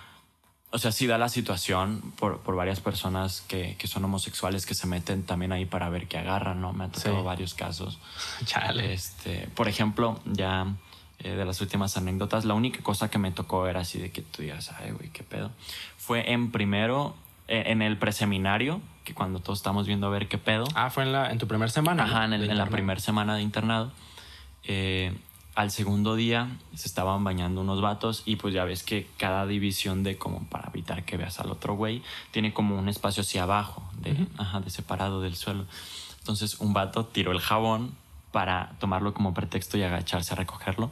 O 0.75 0.79
sea, 0.79 0.91
sí 0.91 1.07
da 1.07 1.19
la 1.19 1.29
situación 1.29 2.01
por, 2.19 2.39
por 2.41 2.57
varias 2.57 2.81
personas 2.81 3.43
que, 3.43 3.77
que 3.79 3.87
son 3.89 4.05
homosexuales 4.05 4.65
que 4.65 4.75
se 4.75 4.87
meten 4.87 5.23
también 5.23 5.53
ahí 5.53 5.67
para 5.67 5.91
ver 5.91 6.09
qué 6.09 6.17
agarran, 6.17 6.63
¿no? 6.63 6.73
Me 6.73 6.85
han 6.85 6.93
tocado 6.93 7.19
Sí. 7.19 7.23
varios 7.25 7.53
casos. 7.55 7.99
Chale. 8.47 8.93
Este, 8.95 9.49
por 9.55 9.69
ejemplo, 9.69 10.19
ya 10.25 10.67
eh, 11.25 11.31
de 11.37 11.45
las 11.45 11.61
últimas 11.61 11.97
anécdotas, 11.97 12.45
la 12.45 12.55
única 12.55 12.83
cosa 12.83 13.11
que 13.11 13.19
me 13.19 13.31
tocó 13.31 13.67
era 13.67 13.81
así 13.81 13.99
de 13.99 14.11
que 14.11 14.23
tú 14.23 14.43
digas, 14.43 14.71
ay, 14.79 14.93
güey, 14.93 15.09
qué 15.11 15.23
pedo. 15.23 15.51
Fue 15.97 16.33
en 16.33 16.51
primero, 16.51 17.15
eh, 17.49 17.65
en 17.67 17.83
el 17.83 17.97
preseminario, 17.99 18.81
que 19.05 19.15
cuando 19.15 19.41
todos 19.41 19.59
estamos 19.59 19.87
viendo 19.87 20.07
a 20.07 20.11
ver 20.11 20.29
qué 20.29 20.39
pedo. 20.39 20.65
Ah, 20.75 20.91
fue 20.91 21.03
en, 21.05 21.13
la, 21.13 21.31
en 21.33 21.39
tu 21.39 21.47
primera 21.49 21.71
semana. 21.71 22.05
Ajá, 22.05 22.25
en, 22.25 22.33
el- 22.35 22.43
de 22.47 22.53
en 22.53 22.59
la 22.59 22.67
primera 22.67 23.01
semana 23.01 23.35
de 23.37 23.43
internado. 23.43 23.91
Eh, 24.65 25.17
al 25.55 25.71
segundo 25.71 26.15
día 26.17 26.49
se 26.75 26.89
estaban 26.89 27.25
bañando 27.25 27.61
unos 27.61 27.83
vatos 27.83 28.23
y 28.25 28.37
pues 28.37 28.55
ya 28.55 28.65
ves 28.65 28.83
que 28.83 29.07
cada 29.19 29.45
división 29.47 30.03
de 30.03 30.17
como 30.17 30.45
para 30.49 30.69
evitar 30.69 31.05
que 31.05 31.19
veas 31.19 31.41
al 31.41 31.51
otro 31.51 31.75
güey 31.75 32.03
tiene 32.31 32.55
como 32.55 32.79
un 32.79 32.89
espacio 32.89 33.21
hacia 33.21 33.43
abajo, 33.43 33.83
de, 33.99 34.17
ajá, 34.39 34.61
de 34.61 34.71
separado 34.71 35.21
del 35.21 35.37
suelo. 35.37 35.67
Entonces 36.21 36.59
un 36.61 36.73
vato 36.73 37.05
tiró 37.05 37.33
el 37.33 37.41
jabón 37.41 37.95
para 38.33 38.73
tomarlo 38.81 39.15
como 39.15 39.33
pretexto 39.35 39.79
y 39.79 39.83
agacharse 39.83 40.33
a 40.33 40.37
recogerlo, 40.37 40.91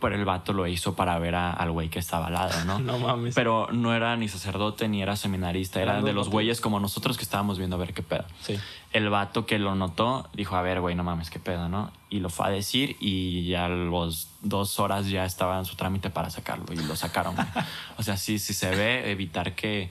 pero 0.00 0.14
el 0.16 0.24
vato 0.24 0.52
lo 0.52 0.66
hizo 0.66 0.94
para 0.94 1.18
ver 1.18 1.34
a- 1.36 1.52
al 1.52 1.70
güey 1.70 1.88
que 1.88 1.98
estaba 2.00 2.26
al 2.26 2.32
lado, 2.34 2.64
¿no? 2.64 2.78
No 2.80 2.98
mames. 2.98 3.34
Pero 3.34 3.68
no 3.72 3.94
era 3.94 4.16
ni 4.16 4.28
sacerdote 4.28 4.88
ni 4.88 5.00
era 5.00 5.16
seminarista, 5.16 5.80
era 5.80 5.92
Eran 5.92 6.04
de 6.04 6.12
los 6.12 6.28
güeyes 6.28 6.60
como 6.60 6.80
nosotros 6.80 7.16
que 7.16 7.22
estábamos 7.22 7.56
viendo 7.58 7.76
a 7.76 7.78
ver 7.78 7.94
qué 7.94 8.02
pedo. 8.02 8.24
Sí. 8.42 8.58
El 8.92 9.08
vato 9.10 9.46
que 9.46 9.58
lo 9.58 9.74
notó 9.74 10.28
dijo, 10.34 10.54
a 10.56 10.62
ver, 10.62 10.80
güey, 10.80 10.94
no 10.94 11.02
mames, 11.04 11.30
qué 11.30 11.38
pedo, 11.38 11.68
¿no? 11.68 11.90
Y 12.10 12.18
lo 12.20 12.28
fue 12.30 12.46
a 12.46 12.50
decir 12.50 12.96
y 13.00 13.46
ya 13.48 13.64
a 13.66 13.68
los 13.68 14.28
dos 14.42 14.78
horas 14.80 15.08
ya 15.08 15.24
estaba 15.24 15.58
en 15.58 15.64
su 15.64 15.76
trámite 15.76 16.10
para 16.10 16.28
sacarlo 16.30 16.66
y 16.72 16.76
lo 16.76 16.94
sacaron. 16.96 17.34
o 17.96 18.02
sea, 18.02 18.16
sí, 18.16 18.38
sí 18.38 18.52
se 18.54 18.70
ve, 18.74 19.10
evitar 19.10 19.54
que, 19.54 19.90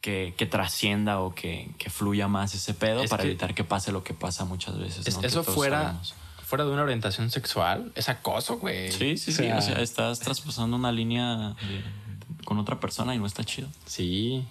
que, 0.00 0.34
que 0.36 0.44
trascienda 0.46 1.20
o 1.20 1.32
que, 1.34 1.70
que 1.78 1.88
fluya 1.90 2.26
más 2.28 2.54
ese 2.54 2.74
pedo 2.74 3.02
Es 3.04 3.08
para 3.10 3.22
que- 3.22 3.30
evitar 3.30 3.54
que 3.54 3.64
pase 3.64 3.92
lo 3.92 4.02
que 4.02 4.12
pasa 4.14 4.44
muchas 4.44 4.76
veces. 4.78 5.06
Es- 5.06 5.16
¿no? 5.16 5.22
Eso 5.26 5.42
fuera, 5.44 5.80
sabemos. 5.82 6.14
Fuera 6.44 6.64
de 6.64 6.70
una 6.70 6.82
orientación 6.82 7.30
sexual, 7.30 7.92
es 7.94 8.08
acoso, 8.08 8.58
güey. 8.58 8.90
Sí, 8.92 9.16
sí, 9.16 9.30
O 9.30 9.34
sí. 9.34 9.42
sea, 9.42 9.58
O 9.58 9.62
sea, 9.62 9.80
estás 9.80 10.20
traspasando 10.20 10.76
una 10.76 10.92
línea 10.92 11.54
de- 11.60 12.44
con 12.44 12.58
otra 12.58 12.78
persona 12.80 13.14
y 13.14 13.18
no 13.18 13.26
está 13.26 13.42
chido. 13.44 13.68
Sí. 13.86 14.44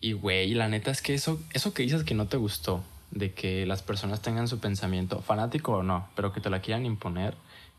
Y 0.00 0.12
güey, 0.12 0.54
la 0.54 0.68
neta 0.68 0.90
es 0.90 1.00
que 1.02 1.14
eso, 1.14 1.40
eso 1.52 1.72
que 1.72 1.82
dices 1.82 2.04
que 2.04 2.14
no 2.14 2.26
te 2.26 2.36
gustó, 2.36 2.84
de 3.10 3.32
que 3.32 3.64
las 3.66 3.82
personas 3.82 4.20
tengan 4.20 4.46
su 4.48 4.58
pensamiento, 4.60 5.22
fanático 5.22 5.72
o 5.72 5.82
no, 5.82 6.08
pero 6.14 6.32
que 6.32 6.40
te 6.40 6.50
la 6.50 6.60
quieran 6.60 6.84
imponer, 6.86 7.34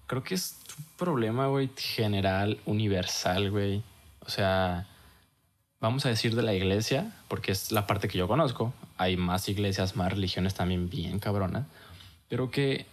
creo 0.08 0.24
que 0.24 0.34
es 0.36 0.58
un 0.78 0.86
problema, 0.98 1.48
güey, 1.48 1.70
general, 1.78 2.60
universal, 2.66 3.52
güey. 3.52 3.84
O 4.26 4.30
sea, 4.30 4.88
vamos 5.80 6.06
a 6.06 6.10
decir 6.10 6.36
de 6.36 6.42
la 6.44 6.54
iglesia, 6.54 7.14
porque 7.28 7.52
es 7.52 7.72
la 7.72 7.86
parte 7.86 8.08
que 8.08 8.18
yo 8.18 8.28
conozco. 8.28 8.74
Hay 8.98 9.16
más 9.16 9.48
iglesias, 9.48 9.96
más 9.96 10.12
religiones 10.12 10.56
también 10.56 10.90
bien 10.90 11.20
cabronas, 11.20 11.68
pero 12.30 12.50
que, 12.50 12.88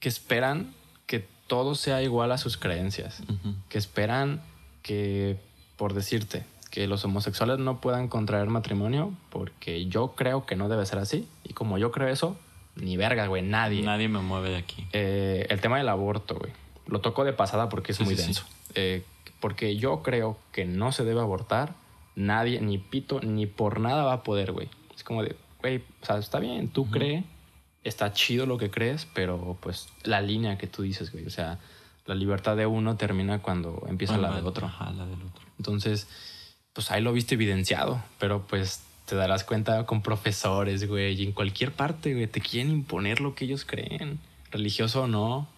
que 0.00 0.08
esperan 0.08 0.72
que 1.06 1.26
todo 1.46 1.74
sea 1.74 2.02
igual 2.02 2.32
a 2.32 2.38
sus 2.38 2.56
creencias 2.56 3.22
que 3.68 3.78
esperan 3.78 4.42
que, 4.82 5.36
por 5.76 5.94
decirte, 5.94 6.44
que 6.70 6.86
los 6.86 7.04
homosexuales 7.04 7.58
no 7.58 7.80
puedan 7.80 8.08
contraer 8.08 8.48
matrimonio 8.48 9.12
porque 9.30 9.86
yo 9.86 10.14
creo 10.16 10.44
que 10.46 10.56
no 10.56 10.68
debe 10.68 10.84
ser 10.86 10.98
así. 10.98 11.26
Y 11.44 11.52
como 11.54 11.78
yo 11.78 11.90
creo 11.90 12.08
eso, 12.08 12.36
ni 12.76 12.96
verga, 12.96 13.26
güey, 13.26 13.42
nadie. 13.42 13.82
Nadie 13.82 14.08
me 14.08 14.20
mueve 14.20 14.50
de 14.50 14.56
aquí. 14.58 14.86
Eh, 14.92 15.46
el 15.50 15.60
tema 15.60 15.78
del 15.78 15.88
aborto, 15.88 16.36
güey. 16.36 16.52
Lo 16.86 17.00
toco 17.00 17.24
de 17.24 17.32
pasada 17.32 17.68
porque 17.68 17.92
es 17.92 17.98
Sí, 17.98 18.04
muy 18.04 18.14
sí, 18.14 18.20
sí. 18.20 18.26
denso. 18.26 18.44
Eh, 18.74 19.02
porque 19.40 19.76
yo 19.76 20.02
creo 20.02 20.36
que 20.52 20.64
no 20.64 20.92
se 20.92 21.04
debe 21.04 21.20
abortar. 21.20 21.74
Nadie, 22.16 22.60
ni 22.60 22.78
pito, 22.78 23.20
ni 23.20 23.46
por 23.46 23.80
nada 23.80 24.04
va 24.04 24.12
a 24.14 24.22
poder, 24.22 24.52
güey. 24.52 24.68
Es 24.94 25.04
como 25.04 25.22
de, 25.22 25.36
güey, 25.60 25.82
o 26.02 26.06
sea, 26.06 26.18
está 26.18 26.38
bien, 26.38 26.68
tú 26.68 26.90
crees, 26.90 27.24
está 27.88 28.12
chido 28.12 28.46
lo 28.46 28.58
que 28.58 28.70
crees, 28.70 29.06
pero 29.14 29.56
pues 29.60 29.88
la 30.04 30.20
línea 30.20 30.58
que 30.58 30.66
tú 30.66 30.82
dices, 30.82 31.10
güey. 31.12 31.26
O 31.26 31.30
sea, 31.30 31.58
La 32.08 32.14
libertad 32.14 32.56
de 32.56 32.64
uno 32.64 32.96
termina 32.96 33.42
cuando 33.42 33.84
empieza 33.86 34.16
la 34.16 34.34
del 34.34 34.46
otro. 34.46 34.66
Ajá, 34.66 34.90
la 34.92 35.04
del 35.04 35.20
otro. 35.20 35.44
Entonces, 35.58 36.08
pues 36.72 36.90
ahí 36.90 37.02
lo 37.02 37.12
viste 37.12 37.34
evidenciado, 37.34 38.02
pero 38.18 38.46
pues 38.46 38.82
te 39.04 39.14
darás 39.14 39.44
cuenta 39.44 39.84
con 39.84 40.00
profesores, 40.00 40.88
güey, 40.88 41.20
y 41.20 41.24
en 41.24 41.32
cualquier 41.32 41.72
parte, 41.72 42.14
güey, 42.14 42.26
te 42.26 42.40
quieren 42.40 42.72
imponer 42.72 43.20
lo 43.20 43.34
que 43.34 43.44
ellos 43.44 43.66
creen, 43.66 44.20
religioso 44.50 45.02
o 45.02 45.06
no. 45.06 45.48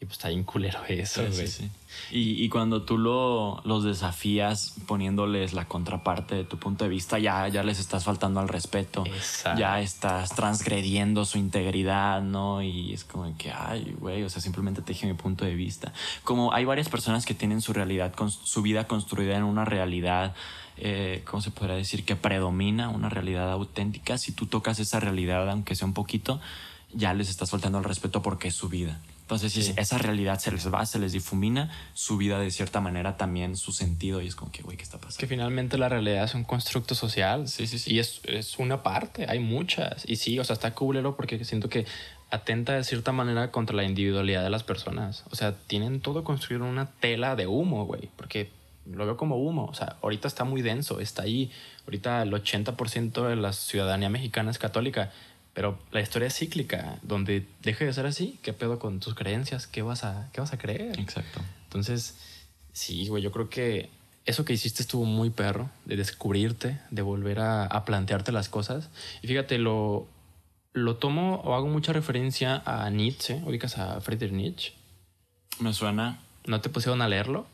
Y 0.00 0.04
pues 0.04 0.18
está 0.18 0.28
bien 0.28 0.44
culero 0.44 0.78
eso, 0.86 1.22
güey. 1.22 1.32
sí, 1.32 1.48
sí. 1.48 1.70
Y, 2.12 2.44
y 2.44 2.48
cuando 2.48 2.82
tú 2.82 2.98
lo, 2.98 3.60
los 3.64 3.82
desafías 3.82 4.74
poniéndoles 4.86 5.54
la 5.54 5.66
contraparte 5.66 6.36
de 6.36 6.44
tu 6.44 6.56
punto 6.56 6.84
de 6.84 6.90
vista, 6.90 7.18
ya, 7.18 7.48
ya 7.48 7.64
les 7.64 7.80
estás 7.80 8.04
faltando 8.04 8.38
al 8.38 8.48
respeto. 8.48 9.04
Exacto. 9.06 9.58
Ya 9.58 9.80
estás 9.80 10.30
transgrediendo 10.36 11.24
su 11.24 11.38
integridad, 11.38 12.22
¿no? 12.22 12.62
Y 12.62 12.92
es 12.92 13.02
como 13.02 13.36
que, 13.36 13.50
ay, 13.50 13.96
güey, 13.98 14.22
o 14.22 14.30
sea, 14.30 14.40
simplemente 14.40 14.82
te 14.82 14.92
dije 14.92 15.06
mi 15.08 15.14
punto 15.14 15.44
de 15.44 15.56
vista. 15.56 15.92
Como 16.22 16.52
hay 16.52 16.64
varias 16.64 16.88
personas 16.88 17.26
que 17.26 17.34
tienen 17.34 17.60
su 17.60 17.72
realidad, 17.72 18.14
con 18.14 18.30
su 18.30 18.62
vida 18.62 18.86
construida 18.86 19.36
en 19.36 19.42
una 19.42 19.64
realidad, 19.64 20.32
eh, 20.76 21.24
¿cómo 21.28 21.42
se 21.42 21.50
podría 21.50 21.74
decir? 21.74 22.04
Que 22.04 22.14
predomina 22.14 22.88
una 22.88 23.08
realidad 23.08 23.50
auténtica. 23.50 24.16
Si 24.16 24.30
tú 24.30 24.46
tocas 24.46 24.78
esa 24.78 25.00
realidad, 25.00 25.50
aunque 25.50 25.74
sea 25.74 25.88
un 25.88 25.94
poquito, 25.94 26.40
ya 26.92 27.14
les 27.14 27.30
estás 27.30 27.50
faltando 27.50 27.78
al 27.78 27.84
respeto 27.84 28.22
porque 28.22 28.46
es 28.46 28.54
su 28.54 28.68
vida. 28.68 29.00
Entonces, 29.28 29.52
Sí. 29.52 29.74
esa 29.76 29.98
realidad 29.98 30.38
se 30.38 30.50
les 30.50 30.72
va, 30.72 30.86
se 30.86 30.98
les 30.98 31.12
difumina, 31.12 31.70
su 31.92 32.16
vida 32.16 32.38
de 32.38 32.50
cierta 32.50 32.80
manera 32.80 33.18
también, 33.18 33.56
su 33.58 33.72
sentido, 33.72 34.22
y 34.22 34.26
es 34.26 34.34
como 34.34 34.50
que, 34.50 34.62
güey, 34.62 34.78
¿qué 34.78 34.82
está 34.84 34.96
Es 34.96 35.02
pasando? 35.02 35.20
que 35.20 35.26
finalmente 35.26 35.76
la 35.76 35.90
realidad 35.90 36.24
es 36.24 36.34
un 36.34 36.44
constructo 36.44 36.94
social. 36.94 37.46
Sí, 37.46 37.66
sí, 37.66 37.78
sí. 37.78 37.92
Y 37.92 37.98
es, 37.98 38.22
es 38.24 38.58
una 38.58 38.82
parte, 38.82 39.26
hay 39.28 39.38
muchas. 39.38 40.08
Y 40.08 40.16
sí, 40.16 40.38
o 40.38 40.44
sea, 40.44 40.54
está 40.54 40.74
culero 40.74 41.14
porque 41.14 41.44
siento 41.44 41.68
que 41.68 41.84
atenta 42.30 42.72
de 42.72 42.84
cierta 42.84 43.12
manera 43.12 43.50
contra 43.50 43.76
la 43.76 43.84
individualidad 43.84 44.42
de 44.42 44.48
las 44.50 44.62
personas. 44.62 45.24
O 45.30 45.36
sea, 45.36 45.54
tienen 45.66 46.00
todo 46.00 46.24
construido 46.24 46.64
en 46.64 46.70
una 46.70 46.86
tela 46.86 47.36
de 47.36 47.46
humo, 47.46 47.84
güey. 47.84 48.08
Porque 48.16 48.50
lo 48.90 49.04
veo 49.04 49.18
como 49.18 49.36
humo. 49.36 49.66
O 49.66 49.74
sea, 49.74 49.96
ahorita 50.00 50.26
está 50.26 50.44
muy 50.44 50.62
denso, 50.62 51.00
está 51.00 51.24
ahí. 51.24 51.50
Ahorita 51.84 52.22
el 52.22 52.32
80% 52.32 53.28
de 53.28 53.36
la 53.36 53.52
ciudadanía 53.52 54.08
mexicana 54.08 54.50
es 54.50 54.58
católica. 54.58 55.12
Pero 55.58 55.76
la 55.90 56.00
historia 56.00 56.28
es 56.28 56.36
cíclica, 56.36 57.00
donde 57.02 57.44
deje 57.64 57.84
de 57.84 57.92
ser 57.92 58.06
así. 58.06 58.38
¿Qué 58.42 58.52
pedo 58.52 58.78
con 58.78 59.00
tus 59.00 59.16
creencias? 59.16 59.66
¿Qué 59.66 59.82
vas 59.82 60.04
a, 60.04 60.28
qué 60.32 60.40
vas 60.40 60.52
a 60.52 60.56
creer? 60.56 60.96
Exacto. 61.00 61.40
Entonces, 61.64 62.14
sí, 62.72 63.08
güey, 63.08 63.24
yo 63.24 63.32
creo 63.32 63.50
que 63.50 63.90
eso 64.24 64.44
que 64.44 64.52
hiciste 64.52 64.82
estuvo 64.82 65.04
muy 65.04 65.30
perro, 65.30 65.68
de 65.84 65.96
descubrirte, 65.96 66.78
de 66.92 67.02
volver 67.02 67.40
a, 67.40 67.64
a 67.64 67.84
plantearte 67.84 68.30
las 68.30 68.48
cosas. 68.48 68.88
Y 69.20 69.26
fíjate, 69.26 69.58
lo, 69.58 70.06
lo 70.74 70.94
tomo 70.98 71.40
o 71.44 71.56
hago 71.56 71.66
mucha 71.66 71.92
referencia 71.92 72.62
a 72.64 72.88
Nietzsche, 72.90 73.42
ubicas 73.44 73.78
a 73.78 74.00
Friedrich 74.00 74.30
Nietzsche. 74.30 74.74
Me 75.58 75.72
suena. 75.72 76.20
¿No 76.46 76.60
te 76.60 76.68
pusieron 76.68 77.02
a 77.02 77.08
leerlo? 77.08 77.48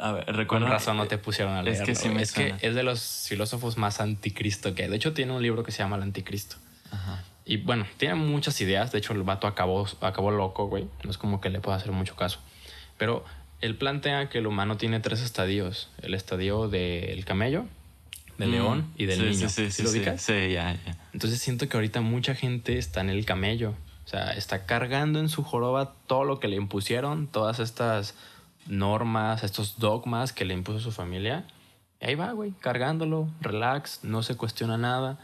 A 0.00 0.12
ver, 0.12 0.24
Con 0.26 0.34
recuerda. 0.36 0.68
razón 0.68 0.96
no 0.96 1.06
te 1.06 1.18
pusieron 1.18 1.54
a 1.54 1.60
es 1.60 1.64
leerlo. 1.66 1.86
que 1.86 1.94
sí 1.94 2.08
me 2.08 2.22
es 2.22 2.32
que 2.32 2.54
es 2.60 2.74
de 2.74 2.82
los 2.82 3.26
filósofos 3.28 3.76
más 3.76 4.00
anticristo 4.00 4.74
que 4.74 4.84
hay. 4.84 4.88
De 4.88 4.96
hecho, 4.96 5.12
tiene 5.12 5.32
un 5.32 5.42
libro 5.42 5.62
que 5.62 5.72
se 5.72 5.78
llama 5.78 5.96
El 5.96 6.02
Anticristo. 6.02 6.56
Ajá. 6.90 7.22
Y 7.44 7.58
bueno, 7.58 7.86
tiene 7.96 8.14
muchas 8.14 8.60
ideas. 8.60 8.92
De 8.92 8.98
hecho, 8.98 9.12
el 9.12 9.22
vato 9.22 9.46
acabó, 9.46 9.86
acabó 10.00 10.30
loco, 10.30 10.66
güey. 10.68 10.86
No 11.04 11.10
es 11.10 11.18
como 11.18 11.40
que 11.40 11.50
le 11.50 11.60
pueda 11.60 11.76
hacer 11.76 11.92
mucho 11.92 12.16
caso. 12.16 12.38
Pero 12.98 13.24
él 13.60 13.76
plantea 13.76 14.28
que 14.28 14.38
el 14.38 14.46
humano 14.46 14.76
tiene 14.76 15.00
tres 15.00 15.20
estadios. 15.20 15.90
El 16.02 16.14
estadio 16.14 16.68
del 16.68 17.24
camello, 17.24 17.66
del 18.38 18.48
Mm, 18.48 18.52
león 18.52 18.92
y 18.96 19.04
del 19.06 19.18
sí, 19.18 19.24
niño. 19.24 19.48
Sí, 19.48 19.66
sí, 19.66 19.70
¿Sí 19.70 19.82
lo 19.82 19.88
sí, 19.90 20.02
sí, 20.16 20.52
ya, 20.52 20.72
ya. 20.74 20.96
Entonces 21.12 21.40
siento 21.40 21.68
que 21.68 21.76
ahorita 21.76 22.00
mucha 22.00 22.34
gente 22.34 22.78
está 22.78 23.00
en 23.00 23.10
el 23.10 23.24
camello. 23.26 23.74
O 24.04 24.08
sea, 24.08 24.32
está 24.32 24.64
cargando 24.66 25.20
en 25.20 25.28
su 25.28 25.42
joroba 25.44 25.94
todo 26.06 26.24
lo 26.24 26.40
que 26.40 26.48
le 26.48 26.56
impusieron, 26.56 27.26
todas 27.28 27.58
estas 27.60 28.14
normas, 28.66 29.42
estos 29.44 29.78
dogmas 29.78 30.32
que 30.32 30.44
le 30.44 30.54
impuso 30.54 30.80
su 30.80 30.92
familia. 30.92 31.46
Y 32.00 32.06
ahí 32.06 32.14
va, 32.14 32.32
güey, 32.32 32.52
cargándolo, 32.52 33.28
relax, 33.40 34.00
no 34.04 34.22
se 34.22 34.36
cuestiona 34.36 34.78
nada. 34.78 35.18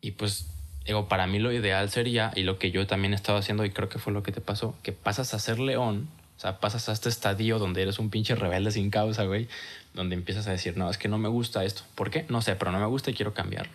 Y 0.00 0.12
pues, 0.12 0.48
digo, 0.86 1.08
para 1.08 1.26
mí 1.26 1.38
lo 1.38 1.52
ideal 1.52 1.90
sería, 1.90 2.32
y 2.34 2.42
lo 2.42 2.58
que 2.58 2.70
yo 2.70 2.86
también 2.86 3.12
he 3.12 3.16
estado 3.16 3.38
haciendo, 3.38 3.64
y 3.64 3.70
creo 3.70 3.88
que 3.88 3.98
fue 3.98 4.12
lo 4.12 4.22
que 4.22 4.32
te 4.32 4.40
pasó, 4.40 4.74
que 4.82 4.92
pasas 4.92 5.34
a 5.34 5.38
ser 5.38 5.58
león, 5.58 6.08
o 6.36 6.40
sea, 6.40 6.58
pasas 6.58 6.88
a 6.88 6.92
este 6.92 7.08
estadio 7.08 7.58
donde 7.58 7.82
eres 7.82 7.98
un 7.98 8.10
pinche 8.10 8.34
rebelde 8.34 8.72
sin 8.72 8.90
causa, 8.90 9.24
güey, 9.24 9.48
donde 9.94 10.16
empiezas 10.16 10.48
a 10.48 10.50
decir, 10.50 10.76
no, 10.76 10.90
es 10.90 10.98
que 10.98 11.08
no 11.08 11.18
me 11.18 11.28
gusta 11.28 11.64
esto. 11.64 11.82
¿Por 11.94 12.10
qué? 12.10 12.26
No 12.28 12.42
sé, 12.42 12.56
pero 12.56 12.72
no 12.72 12.80
me 12.80 12.86
gusta 12.86 13.10
y 13.10 13.14
quiero 13.14 13.32
cambiarlo. 13.32 13.72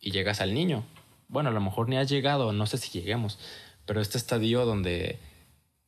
Y 0.00 0.12
llegas 0.12 0.40
al 0.40 0.54
niño. 0.54 0.84
Bueno, 1.28 1.50
a 1.50 1.52
lo 1.52 1.60
mejor 1.60 1.88
ni 1.88 1.98
has 1.98 2.08
llegado, 2.08 2.52
no 2.52 2.66
sé 2.66 2.78
si 2.78 2.90
lleguemos, 2.90 3.38
pero 3.84 4.00
este 4.00 4.16
estadio 4.16 4.64
donde, 4.64 5.18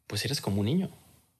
pues 0.07 0.25
eres 0.27 0.43
como 0.43 0.61
un 0.61 0.67
niño, 0.67 0.91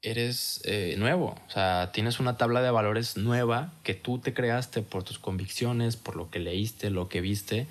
eres 0.03 0.63
eh, 0.65 0.95
nuevo, 0.99 1.37
o 1.47 1.51
sea, 1.51 1.91
tienes 1.93 2.21
una 2.21 2.37
tabla 2.37 2.63
de 2.63 2.71
valores 2.71 3.17
nueva 3.17 3.73
que 3.83 3.95
tú 3.95 4.19
te 4.19 4.33
creaste 4.33 4.83
por 4.83 5.03
tus 5.03 5.19
convicciones, 5.19 5.97
por 5.97 6.17
lo 6.17 6.31
que 6.31 6.39
leíste, 6.39 6.91
lo 6.91 7.09
que 7.09 7.21
viste, 7.21 7.67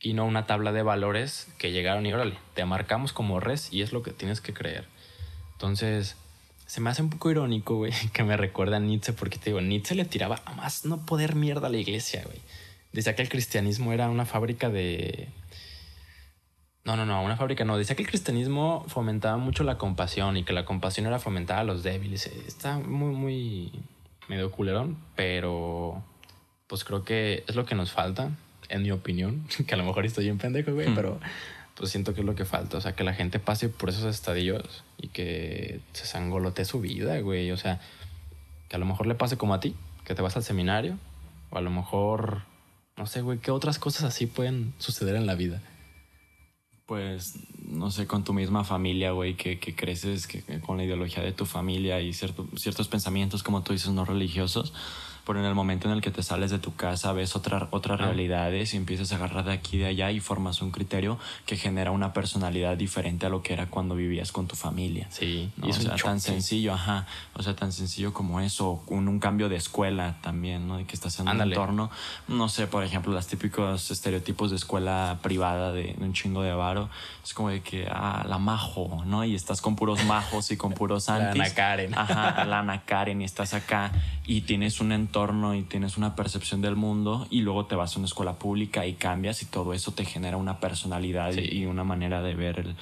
y 0.00 0.14
no 0.14 0.24
una 0.24 0.46
tabla 0.46 0.72
de 0.72 0.82
valores 0.82 1.48
que 1.58 1.72
llegaron 1.72 2.06
y 2.06 2.12
órale, 2.12 2.38
te 2.54 2.64
marcamos 2.64 3.12
como 3.12 3.40
res 3.40 3.72
y 3.72 3.82
es 3.82 3.92
lo 3.92 4.02
que 4.02 4.12
tienes 4.12 4.40
que 4.40 4.52
creer. 4.52 4.86
Entonces, 5.52 6.16
se 6.66 6.80
me 6.80 6.90
hace 6.90 7.02
un 7.02 7.10
poco 7.10 7.30
irónico, 7.30 7.76
güey, 7.76 7.92
que 8.12 8.24
me 8.24 8.36
recuerda 8.36 8.76
a 8.76 8.80
Nietzsche, 8.80 9.12
porque 9.12 9.38
te 9.38 9.46
digo, 9.46 9.60
Nietzsche 9.60 9.94
le 9.94 10.04
tiraba 10.04 10.42
a 10.44 10.52
más 10.54 10.84
no 10.84 11.04
poder 11.06 11.34
mierda 11.34 11.68
a 11.68 11.70
la 11.70 11.78
iglesia, 11.78 12.22
güey. 12.24 12.38
Decía 12.92 13.14
que 13.14 13.22
el 13.22 13.28
cristianismo 13.28 13.92
era 13.92 14.08
una 14.08 14.24
fábrica 14.24 14.70
de... 14.70 15.28
No, 16.88 16.96
no, 16.96 17.04
no, 17.04 17.22
una 17.22 17.36
fábrica 17.36 17.66
no. 17.66 17.76
Decía 17.76 17.94
que 17.96 18.02
el 18.02 18.08
cristianismo 18.08 18.82
fomentaba 18.88 19.36
mucho 19.36 19.62
la 19.62 19.76
compasión 19.76 20.38
y 20.38 20.44
que 20.44 20.54
la 20.54 20.64
compasión 20.64 21.06
era 21.06 21.18
fomentada 21.18 21.60
a 21.60 21.64
los 21.64 21.82
débiles. 21.82 22.26
Está 22.46 22.78
muy, 22.78 23.14
muy 23.14 23.72
medio 24.26 24.50
culerón, 24.50 24.96
pero 25.14 26.02
pues 26.66 26.84
creo 26.84 27.04
que 27.04 27.44
es 27.46 27.56
lo 27.56 27.66
que 27.66 27.74
nos 27.74 27.92
falta, 27.92 28.30
en 28.70 28.84
mi 28.84 28.90
opinión, 28.90 29.46
que 29.66 29.74
a 29.74 29.76
lo 29.76 29.84
mejor 29.84 30.06
estoy 30.06 30.30
en 30.30 30.38
pendejo, 30.38 30.72
güey, 30.72 30.88
Hmm. 30.88 30.94
pero 30.94 31.20
pues 31.74 31.90
siento 31.90 32.14
que 32.14 32.20
es 32.20 32.26
lo 32.26 32.34
que 32.34 32.46
falta. 32.46 32.78
O 32.78 32.80
sea, 32.80 32.94
que 32.94 33.04
la 33.04 33.12
gente 33.12 33.38
pase 33.38 33.68
por 33.68 33.90
esos 33.90 34.04
estadios 34.04 34.82
y 34.96 35.08
que 35.08 35.82
se 35.92 36.06
sangolote 36.06 36.64
su 36.64 36.80
vida, 36.80 37.20
güey. 37.20 37.50
O 37.50 37.58
sea, 37.58 37.82
que 38.70 38.76
a 38.76 38.78
lo 38.78 38.86
mejor 38.86 39.06
le 39.06 39.14
pase 39.14 39.36
como 39.36 39.52
a 39.52 39.60
ti, 39.60 39.74
que 40.06 40.14
te 40.14 40.22
vas 40.22 40.38
al 40.38 40.42
seminario, 40.42 40.96
o 41.50 41.58
a 41.58 41.60
lo 41.60 41.68
mejor, 41.68 42.44
no 42.96 43.04
sé, 43.04 43.20
güey, 43.20 43.40
qué 43.40 43.50
otras 43.50 43.78
cosas 43.78 44.04
así 44.04 44.24
pueden 44.24 44.72
suceder 44.78 45.16
en 45.16 45.26
la 45.26 45.34
vida. 45.34 45.60
Pues, 46.88 47.34
no 47.66 47.90
sé, 47.90 48.06
con 48.06 48.24
tu 48.24 48.32
misma 48.32 48.64
familia, 48.64 49.10
güey, 49.12 49.34
que, 49.36 49.58
que 49.60 49.76
creces 49.76 50.26
que, 50.26 50.42
con 50.62 50.78
la 50.78 50.84
ideología 50.84 51.22
de 51.22 51.32
tu 51.32 51.44
familia 51.44 52.00
y 52.00 52.14
cierto- 52.14 52.48
ciertos 52.56 52.88
pensamientos, 52.88 53.42
como 53.42 53.62
tú 53.62 53.74
dices, 53.74 53.90
no 53.90 54.06
religiosos. 54.06 54.72
Pero 55.28 55.38
en 55.40 55.44
el 55.46 55.54
momento 55.54 55.86
en 55.88 55.94
el 55.94 56.00
que 56.00 56.10
te 56.10 56.22
sales 56.24 56.50
de 56.50 56.58
tu 56.58 56.74
casa, 56.74 57.12
ves 57.12 57.36
otra, 57.36 57.68
otras 57.70 58.00
Ah. 58.00 58.06
realidades 58.06 58.74
y 58.74 58.78
empiezas 58.78 59.12
a 59.12 59.16
agarrar 59.16 59.44
de 59.44 59.52
aquí 59.52 59.76
y 59.76 59.80
de 59.80 59.86
allá 59.86 60.10
y 60.10 60.18
formas 60.20 60.62
un 60.62 60.70
criterio 60.72 61.18
que 61.46 61.56
genera 61.56 61.90
una 61.92 62.12
personalidad 62.12 62.76
diferente 62.76 63.26
a 63.26 63.28
lo 63.28 63.42
que 63.42 63.52
era 63.52 63.66
cuando 63.66 63.94
vivías 63.94 64.32
con 64.32 64.46
tu 64.48 64.56
familia. 64.56 65.06
Sí, 65.10 65.50
¿no? 65.58 65.66
y 65.66 65.68
O 65.68 65.70
es 65.72 65.76
un 65.76 65.82
sea, 65.82 65.90
tan 65.92 65.98
choque. 65.98 66.20
sencillo, 66.20 66.72
ajá. 66.72 67.06
O 67.34 67.42
sea, 67.42 67.54
tan 67.54 67.72
sencillo 67.72 68.12
como 68.14 68.40
eso. 68.40 68.82
Un, 68.86 69.06
un 69.06 69.20
cambio 69.20 69.48
de 69.50 69.56
escuela 69.56 70.16
también, 70.22 70.66
¿no? 70.66 70.78
De 70.78 70.84
que 70.86 70.94
estás 70.94 71.20
en 71.20 71.28
Ándale. 71.28 71.54
un 71.56 71.62
entorno. 71.62 71.90
No 72.26 72.48
sé, 72.48 72.66
por 72.66 72.82
ejemplo, 72.82 73.12
los 73.12 73.26
típicos 73.26 73.90
estereotipos 73.90 74.50
de 74.50 74.56
escuela 74.56 75.18
privada 75.22 75.72
de 75.72 75.94
un 76.00 76.14
chingo 76.14 76.40
de 76.42 76.54
varo. 76.54 76.88
Es 77.22 77.34
como 77.34 77.50
de 77.50 77.60
que, 77.60 77.86
ah, 77.90 78.24
la 78.26 78.38
majo, 78.38 79.02
¿no? 79.04 79.24
Y 79.24 79.34
estás 79.34 79.60
con 79.60 79.76
puros 79.76 80.02
majos 80.04 80.50
y 80.50 80.56
con 80.56 80.72
puros 80.72 81.06
La 81.08 81.16
antis. 81.16 81.42
Ana 81.42 81.54
Karen. 81.54 81.94
Ajá, 81.94 82.44
la 82.46 82.58
Ana 82.60 82.82
Karen 82.86 83.20
y 83.20 83.24
estás 83.24 83.52
acá 83.52 83.92
y 84.24 84.40
tienes 84.42 84.80
un 84.80 84.92
entorno 84.92 85.17
y 85.54 85.62
tienes 85.62 85.96
una 85.96 86.14
percepción 86.14 86.60
del 86.60 86.76
mundo 86.76 87.26
y 87.30 87.40
luego 87.40 87.66
te 87.66 87.74
vas 87.74 87.94
a 87.96 87.98
una 87.98 88.06
escuela 88.06 88.34
pública 88.38 88.86
y 88.86 88.94
cambias 88.94 89.42
y 89.42 89.46
todo 89.46 89.74
eso 89.74 89.92
te 89.92 90.04
genera 90.04 90.36
una 90.36 90.60
personalidad 90.60 91.32
y- 91.32 91.34
Sí. 91.34 91.58
y 91.58 91.66
una 91.66 91.82
manera 91.84 92.22
de 92.22 92.34
ver 92.34 92.60
el, 92.60 92.76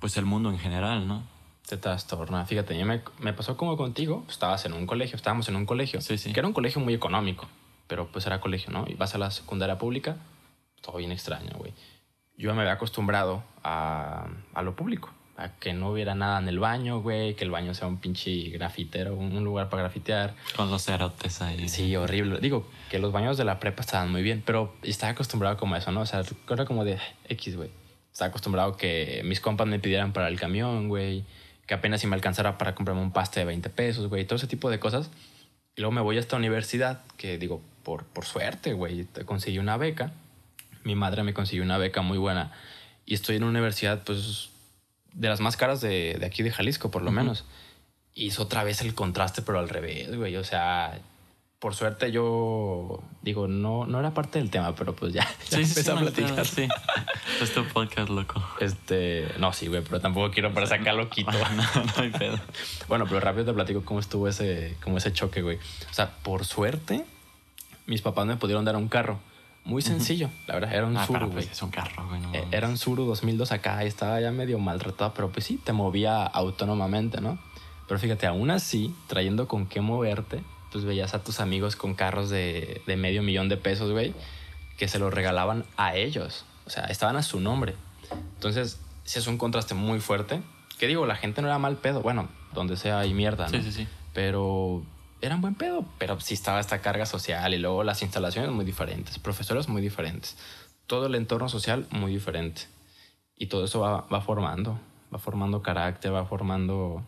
pues 0.00 0.16
el 0.16 0.24
mundo 0.24 0.50
en 0.50 0.58
general, 0.58 1.06
¿no? 1.06 1.22
te 1.68 1.76
trastorna. 1.76 2.46
Fíjate, 2.46 2.76
yo 2.76 2.84
me, 2.84 3.00
me 3.20 3.32
pasó 3.32 3.56
como 3.56 3.76
contigo, 3.76 4.24
estabas 4.28 4.64
en 4.64 4.72
un 4.72 4.86
colegio, 4.86 5.14
estábamos 5.14 5.48
en 5.50 5.54
un 5.56 5.66
colegio, 5.66 6.00
Sí, 6.00 6.18
sí. 6.18 6.32
que 6.32 6.40
era 6.40 6.48
un 6.48 6.54
colegio 6.54 6.80
muy 6.80 6.94
económico, 6.94 7.46
pero 7.86 8.08
pues 8.08 8.26
era 8.26 8.40
colegio, 8.40 8.72
¿no? 8.72 8.86
Y 8.88 8.94
vas 8.94 9.14
a 9.14 9.18
la 9.18 9.30
secundaria 9.30 9.78
pública, 9.78 10.16
todo 10.80 10.96
bien 10.96 11.12
extraño, 11.12 11.50
güey. 11.58 11.72
Yo 12.36 12.52
me 12.54 12.62
había 12.62 12.72
acostumbrado 12.72 13.44
a, 13.62 14.26
a 14.54 14.62
lo 14.62 14.74
público, 14.74 15.10
a 15.40 15.48
que 15.58 15.72
no 15.72 15.90
hubiera 15.90 16.14
nada 16.14 16.38
en 16.38 16.48
el 16.48 16.58
baño, 16.58 17.00
güey, 17.00 17.34
que 17.34 17.44
el 17.44 17.50
baño 17.50 17.72
sea 17.72 17.88
un 17.88 17.98
pinche 17.98 18.50
grafitero, 18.50 19.14
un, 19.14 19.42
lugar 19.42 19.70
para 19.70 19.84
grafitear. 19.84 20.34
Con 20.54 20.70
los 20.70 20.84
cerotes 20.84 21.40
ahí. 21.40 21.68
Sí, 21.68 21.96
horrible. 21.96 22.40
Digo, 22.40 22.68
que 22.90 22.98
los 22.98 23.10
baños 23.10 23.38
de 23.38 23.44
la 23.44 23.58
prepa 23.58 23.80
estaban 23.80 24.12
muy 24.12 24.22
bien, 24.22 24.42
pero 24.44 24.74
estaba 24.82 25.12
acostumbrado 25.12 25.56
como 25.56 25.74
a 25.74 25.78
eso, 25.78 25.92
¿no? 25.92 26.02
O 26.02 26.06
sea, 26.06 26.22
era 26.50 26.64
como 26.66 26.84
de 26.84 26.98
X, 27.28 27.56
güey. 27.56 27.70
Estaba 28.12 28.28
acostumbrado 28.28 28.76
que 28.76 29.22
mis 29.24 29.40
compas 29.40 29.66
me 29.66 29.78
pidieran 29.78 30.12
para 30.12 30.28
el 30.28 30.38
camión, 30.38 30.88
güey. 30.88 31.24
Que 31.66 31.74
apenas 31.74 32.02
si 32.02 32.06
me 32.06 32.16
alcanzara 32.16 32.58
para 32.58 32.74
comprarme 32.74 33.02
un 33.02 33.12
paste 33.12 33.40
de 33.40 33.46
20 33.46 33.70
pesos, 33.70 34.08
güey. 34.08 34.26
Todo 34.26 34.36
ese 34.36 34.46
tipo 34.46 34.68
de 34.68 34.78
cosas. 34.78 35.10
Y 35.74 35.80
luego 35.80 35.92
me 35.92 36.02
voy 36.02 36.18
a 36.18 36.20
esta 36.20 36.36
universidad, 36.36 37.00
que 37.16 37.38
digo, 37.38 37.62
por, 37.82 38.04
por 38.04 38.26
suerte, 38.26 38.74
güey, 38.74 39.06
conseguí 39.24 39.58
una 39.58 39.78
beca. 39.78 40.12
Mi 40.84 40.94
madre 40.96 41.22
me 41.22 41.32
consiguió 41.32 41.64
una 41.64 41.78
beca 41.78 42.02
muy 42.02 42.18
buena. 42.18 42.52
Y 43.06 43.14
estoy 43.14 43.36
en 43.36 43.44
una 43.44 43.52
universidad, 43.52 44.02
pues, 44.04 44.50
de 45.12 45.28
las 45.28 45.40
más 45.40 45.56
caras 45.56 45.80
de, 45.80 46.16
de 46.18 46.26
aquí 46.26 46.42
de 46.42 46.50
Jalisco, 46.50 46.90
por 46.90 47.02
lo 47.02 47.10
menos. 47.10 47.44
Hizo 48.14 48.42
otra 48.42 48.64
vez 48.64 48.80
el 48.80 48.94
contraste, 48.94 49.42
pero 49.42 49.58
al 49.58 49.68
revés, 49.68 50.14
güey. 50.16 50.36
O 50.36 50.44
sea, 50.44 50.98
por 51.58 51.74
suerte 51.74 52.10
yo 52.10 53.02
digo, 53.22 53.46
no, 53.46 53.86
no 53.86 54.00
era 54.00 54.12
parte 54.14 54.38
del 54.38 54.50
tema, 54.50 54.74
pero 54.74 54.96
pues 54.96 55.12
ya, 55.12 55.24
ya 55.50 55.56
Sí, 55.58 55.62
empecé 55.62 55.82
sí, 55.84 55.90
a 55.90 55.94
no, 55.94 56.00
platicar. 56.00 56.32
claro, 56.32 56.44
sí. 56.44 56.68
Es 57.40 57.52
tu 57.54 57.64
podcast, 57.66 58.08
loco. 58.08 58.42
Este, 58.60 59.28
no, 59.38 59.52
sí, 59.52 59.68
güey, 59.68 59.82
pero 59.82 60.00
tampoco 60.00 60.30
quiero 60.30 60.52
para 60.52 60.66
sacarlo 60.66 61.08
quito. 61.10 61.30
no, 61.54 61.84
no 61.84 62.02
hay 62.02 62.10
pedo. 62.10 62.38
Bueno, 62.88 63.04
pero 63.06 63.20
rápido 63.20 63.44
te 63.46 63.52
platico 63.52 63.84
cómo 63.84 64.00
estuvo 64.00 64.26
ese, 64.28 64.76
como 64.82 64.98
ese 64.98 65.12
choque, 65.12 65.42
güey. 65.42 65.56
O 65.90 65.94
sea, 65.94 66.10
por 66.22 66.44
suerte, 66.44 67.04
mis 67.86 68.02
papás 68.02 68.26
me 68.26 68.36
pudieron 68.36 68.64
dar 68.64 68.76
un 68.76 68.88
carro. 68.88 69.20
Muy 69.64 69.82
sencillo, 69.82 70.30
la 70.46 70.54
verdad, 70.54 70.74
era 70.74 70.86
un 70.86 70.96
Ah, 70.96 71.06
Suru, 71.06 71.18
pero 71.18 71.26
güey. 71.32 71.44
pues 71.44 71.50
es 71.52 71.62
un 71.62 71.70
carro, 71.70 72.08
güey. 72.08 72.20
no 72.20 72.34
Eh. 72.34 72.44
Era 72.50 72.66
un 72.68 72.76
Suru 72.78 73.04
2002 73.04 73.52
acá 73.52 73.84
y 73.84 73.88
estaba 73.88 74.20
ya 74.20 74.30
medio 74.32 74.58
maltratado, 74.58 75.12
pero 75.14 75.30
pues 75.30 75.44
sí, 75.46 75.60
te 75.62 75.72
movía 75.72 76.24
autónomamente, 76.24 77.20
¿no? 77.20 77.38
Pero 77.86 78.00
fíjate, 78.00 78.26
aún 78.26 78.50
así, 78.50 78.94
trayendo 79.06 79.46
con 79.48 79.66
qué 79.66 79.80
moverte, 79.80 80.42
pues 80.72 80.84
veías 80.84 81.14
a 81.14 81.22
tus 81.22 81.40
amigos 81.40 81.76
con 81.76 81.94
carros 81.94 82.30
de, 82.30 82.80
de 82.86 82.96
medio 82.96 83.22
millón 83.22 83.48
de 83.48 83.56
pesos, 83.56 83.90
güey, 83.92 84.14
que 84.78 84.88
se 84.88 84.98
los 84.98 85.12
regalaban 85.12 85.64
a 85.76 85.94
ellos. 85.94 86.44
O 86.66 86.70
sea, 86.70 86.84
estaban 86.84 87.16
a 87.16 87.22
su 87.22 87.40
nombre. 87.40 87.74
Entonces, 88.36 88.80
sí 89.04 89.18
es 89.18 89.26
un 89.26 89.38
contraste 89.38 89.74
muy 89.74 90.00
fuerte. 90.00 90.40
Que 90.78 90.86
digo, 90.86 91.04
la 91.04 91.16
gente 91.16 91.42
no 91.42 91.48
era 91.48 91.58
mal 91.58 91.76
pedo. 91.76 92.00
Bueno, 92.00 92.28
donde 92.54 92.76
sea 92.76 93.00
hay 93.00 93.12
mierda, 93.12 93.46
¿no? 93.48 93.50
Sí, 93.50 93.62
sí, 93.62 93.72
sí. 93.72 93.88
Pero 94.14 94.82
eran 95.20 95.40
buen 95.40 95.54
pedo. 95.54 95.84
Pero 95.98 96.20
sí 96.20 96.34
estaba 96.34 96.60
esta 96.60 96.80
carga 96.80 97.06
social 97.06 97.54
y 97.54 97.58
luego 97.58 97.84
las 97.84 98.02
instalaciones 98.02 98.50
muy 98.50 98.64
diferentes, 98.64 99.18
profesores 99.18 99.68
muy 99.68 99.82
diferentes, 99.82 100.36
todo 100.86 101.06
el 101.06 101.14
entorno 101.14 101.48
social 101.48 101.86
muy 101.90 102.12
diferente. 102.12 102.62
Y 103.36 103.46
todo 103.46 103.64
eso 103.64 103.80
va, 103.80 104.02
va 104.12 104.20
formando, 104.20 104.78
va 105.12 105.18
formando 105.18 105.62
carácter, 105.62 106.12
va 106.12 106.24
formando... 106.26 107.02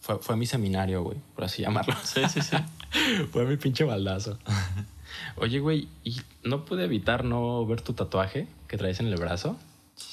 Fue, 0.00 0.18
fue 0.18 0.36
mi 0.36 0.46
seminario, 0.46 1.02
güey, 1.02 1.18
por 1.34 1.44
así 1.44 1.62
llamarlo. 1.62 1.94
Sí, 2.02 2.22
sí, 2.28 2.40
sí. 2.40 2.56
fue 3.32 3.44
mi 3.44 3.56
pinche 3.56 3.84
baldazo. 3.84 4.38
Oye, 5.36 5.58
güey, 5.58 5.88
¿y 6.04 6.20
no 6.42 6.64
pude 6.64 6.84
evitar 6.84 7.24
no 7.24 7.66
ver 7.66 7.82
tu 7.82 7.92
tatuaje 7.92 8.46
que 8.66 8.78
traes 8.78 9.00
en 9.00 9.08
el 9.08 9.16
brazo? 9.16 9.58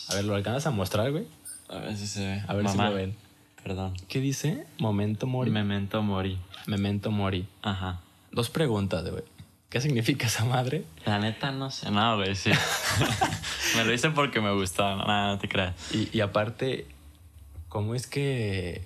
A 0.09 0.15
ver, 0.15 0.25
¿lo 0.25 0.35
alcanzas 0.35 0.67
a 0.67 0.71
mostrar, 0.71 1.11
güey? 1.11 1.27
A 1.69 1.77
ver 1.79 1.97
si 1.97 2.07
se 2.07 2.25
ve. 2.25 2.43
A 2.47 2.53
ver 2.53 2.67
si 2.67 2.77
Mamá, 2.77 2.89
lo 2.89 2.95
ven. 2.95 3.15
Perdón. 3.65 3.95
¿Qué 4.07 4.19
dice? 4.19 4.67
Momento 4.77 5.25
mori. 5.25 5.49
Memento 5.49 6.03
mori. 6.03 6.37
Memento 6.67 7.09
mori. 7.09 7.47
Ajá. 7.63 7.99
Dos 8.31 8.51
preguntas, 8.51 9.09
güey. 9.09 9.23
¿Qué 9.69 9.81
significa 9.81 10.27
esa 10.27 10.45
madre? 10.45 10.83
La 11.03 11.17
neta 11.17 11.49
no 11.51 11.71
sé. 11.71 11.89
No, 11.89 12.15
güey, 12.15 12.35
sí. 12.35 12.51
me 13.75 13.83
lo 13.83 13.91
hice 13.91 14.11
porque 14.11 14.39
me 14.39 14.53
gustaba. 14.53 14.97
No, 14.97 15.27
no 15.29 15.39
te 15.39 15.49
creas. 15.49 15.73
Y, 15.91 16.15
y 16.15 16.21
aparte, 16.21 16.85
¿cómo 17.67 17.95
es 17.95 18.05
que 18.05 18.83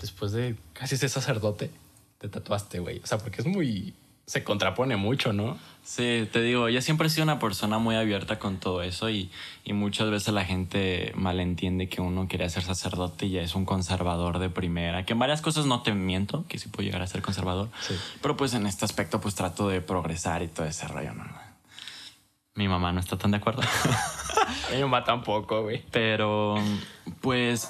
después 0.00 0.30
de 0.30 0.54
casi 0.74 0.96
ser 0.96 1.10
sacerdote 1.10 1.72
te 2.18 2.28
tatuaste, 2.28 2.78
güey? 2.78 3.00
O 3.02 3.06
sea, 3.08 3.18
porque 3.18 3.40
es 3.40 3.48
muy... 3.48 3.94
Se 4.30 4.44
contrapone 4.44 4.94
mucho, 4.94 5.32
¿no? 5.32 5.58
Sí, 5.82 6.28
te 6.32 6.40
digo, 6.40 6.68
yo 6.68 6.80
siempre 6.82 7.08
he 7.08 7.10
sido 7.10 7.24
una 7.24 7.40
persona 7.40 7.78
muy 7.78 7.96
abierta 7.96 8.38
con 8.38 8.58
todo 8.58 8.80
eso 8.80 9.10
y, 9.10 9.28
y 9.64 9.72
muchas 9.72 10.08
veces 10.08 10.32
la 10.32 10.44
gente 10.44 11.10
malentiende 11.16 11.88
que 11.88 12.00
uno 12.00 12.28
quería 12.28 12.48
ser 12.48 12.62
sacerdote 12.62 13.26
y 13.26 13.30
ya 13.30 13.42
es 13.42 13.56
un 13.56 13.64
conservador 13.64 14.38
de 14.38 14.48
primera. 14.48 15.04
Que 15.04 15.14
en 15.14 15.18
varias 15.18 15.42
cosas 15.42 15.66
no 15.66 15.82
te 15.82 15.92
miento, 15.94 16.44
que 16.46 16.60
sí 16.60 16.68
puedo 16.68 16.86
llegar 16.86 17.02
a 17.02 17.08
ser 17.08 17.22
conservador. 17.22 17.70
Sí. 17.80 17.96
Pero 18.22 18.36
pues 18.36 18.54
en 18.54 18.68
este 18.68 18.84
aspecto 18.84 19.20
pues 19.20 19.34
trato 19.34 19.68
de 19.68 19.80
progresar 19.80 20.44
y 20.44 20.46
todo 20.46 20.64
ese 20.64 20.86
rollo, 20.86 21.12
¿no? 21.12 21.24
Mi 22.54 22.68
mamá 22.68 22.92
no 22.92 23.00
está 23.00 23.18
tan 23.18 23.32
de 23.32 23.38
acuerdo. 23.38 23.62
Mi 24.72 24.80
mamá 24.80 25.02
tampoco, 25.02 25.62
güey. 25.62 25.82
Pero 25.90 26.54
pues 27.20 27.68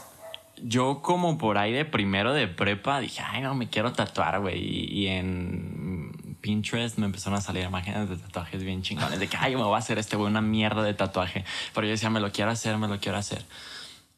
yo 0.62 1.00
como 1.00 1.38
por 1.38 1.56
ahí 1.56 1.72
de 1.72 1.86
primero 1.86 2.34
de 2.34 2.48
prepa 2.48 3.00
dije, 3.00 3.22
ay 3.26 3.40
no, 3.40 3.54
me 3.54 3.70
quiero 3.70 3.94
tatuar, 3.94 4.40
güey. 4.40 4.58
Y, 4.58 5.04
y 5.04 5.06
en 5.06 5.99
Pinterest 6.40 6.98
me 6.98 7.06
empezaron 7.06 7.38
a 7.38 7.42
salir 7.42 7.64
imágenes 7.64 8.08
de 8.08 8.16
tatuajes 8.16 8.62
bien 8.62 8.82
chingones. 8.82 9.18
De 9.20 9.28
que, 9.28 9.36
ay, 9.36 9.56
me 9.56 9.62
voy 9.62 9.74
a 9.74 9.78
hacer 9.78 9.98
este, 9.98 10.16
güey, 10.16 10.28
una 10.30 10.40
mierda 10.40 10.82
de 10.82 10.94
tatuaje. 10.94 11.44
Pero 11.74 11.86
yo 11.86 11.90
decía, 11.92 12.10
me 12.10 12.20
lo 12.20 12.32
quiero 12.32 12.50
hacer, 12.50 12.76
me 12.78 12.88
lo 12.88 12.98
quiero 12.98 13.18
hacer. 13.18 13.44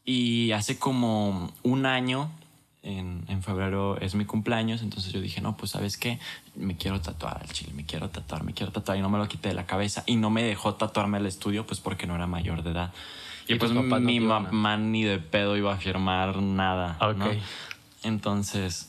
Y 0.05 0.53
hace 0.53 0.79
como 0.79 1.53
un 1.63 1.87
año, 1.87 2.31
en, 2.83 3.25
en 3.29 3.43
febrero 3.45 4.01
es 4.01 4.17
mi 4.17 4.25
cumpleaños, 4.25 4.83
entonces 4.83 5.13
yo 5.13 5.21
dije, 5.21 5.41
no, 5.41 5.57
pues 5.57 5.71
sabes 5.71 5.97
qué, 5.97 6.19
me 6.57 6.77
quiero 6.77 7.01
tatuar 7.01 7.39
al 7.41 7.49
chile, 7.53 7.73
me 7.75 7.85
quiero 7.87 8.09
tatuar, 8.11 8.43
me 8.43 8.53
quiero 8.55 8.73
tatuar 8.73 8.99
y 8.99 9.01
no 9.03 9.09
me 9.09 9.19
lo 9.19 9.29
quité 9.29 9.49
de 9.51 9.55
la 9.55 9.67
cabeza 9.67 10.03
y 10.07 10.17
no 10.17 10.31
me 10.31 10.43
dejó 10.43 10.75
tatuarme 10.75 11.19
al 11.19 11.27
estudio 11.27 11.65
pues 11.65 11.79
porque 11.79 12.09
no 12.09 12.17
era 12.17 12.27
mayor 12.27 12.65
de 12.65 12.73
edad. 12.73 12.93
Y, 13.47 13.55
¿Y 13.55 13.59
pues 13.59 13.71
no 13.71 13.83
mi 13.83 14.17
a- 14.19 14.21
mamá 14.21 14.77
ni 14.77 15.05
de 15.05 15.19
pedo 15.19 15.57
iba 15.57 15.73
a 15.73 15.77
firmar 15.77 16.37
nada. 16.43 16.97
¿no? 17.17 17.27
Ok. 17.27 17.37
Entonces, 18.03 18.89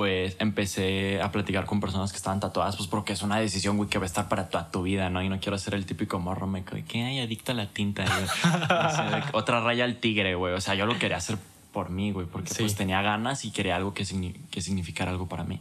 pues 0.00 0.34
empecé 0.38 1.20
a 1.20 1.30
platicar 1.30 1.66
con 1.66 1.78
personas 1.78 2.10
que 2.10 2.16
estaban 2.16 2.40
tatuadas, 2.40 2.74
pues 2.76 2.88
porque 2.88 3.12
es 3.12 3.20
una 3.20 3.36
decisión, 3.38 3.76
güey, 3.76 3.90
que 3.90 3.98
va 3.98 4.04
a 4.04 4.06
estar 4.06 4.30
para 4.30 4.48
toda 4.48 4.70
tu 4.70 4.80
vida, 4.82 5.10
¿no? 5.10 5.22
Y 5.22 5.28
no 5.28 5.38
quiero 5.40 5.58
ser 5.58 5.74
el 5.74 5.84
típico 5.84 6.18
morro, 6.18 6.46
me 6.46 6.64
que 6.64 6.82
que 6.84 7.02
hay 7.04 7.18
adicto 7.20 7.52
a 7.52 7.54
la 7.54 7.66
tinta, 7.66 8.04
de 8.04 9.22
otra 9.34 9.60
raya 9.60 9.84
al 9.84 9.96
tigre, 9.96 10.36
güey. 10.36 10.54
O 10.54 10.60
sea, 10.62 10.74
yo 10.74 10.86
lo 10.86 10.98
quería 10.98 11.18
hacer 11.18 11.36
por 11.70 11.90
mí, 11.90 12.12
güey, 12.12 12.26
porque 12.26 12.48
Sí. 12.48 12.62
pues 12.62 12.76
tenía 12.76 13.02
ganas 13.02 13.44
y 13.44 13.50
quería 13.50 13.76
algo 13.76 13.92
que, 13.92 14.04
signi- 14.04 14.34
que 14.50 14.62
significara 14.62 15.10
algo 15.10 15.28
para 15.28 15.44
mí. 15.44 15.60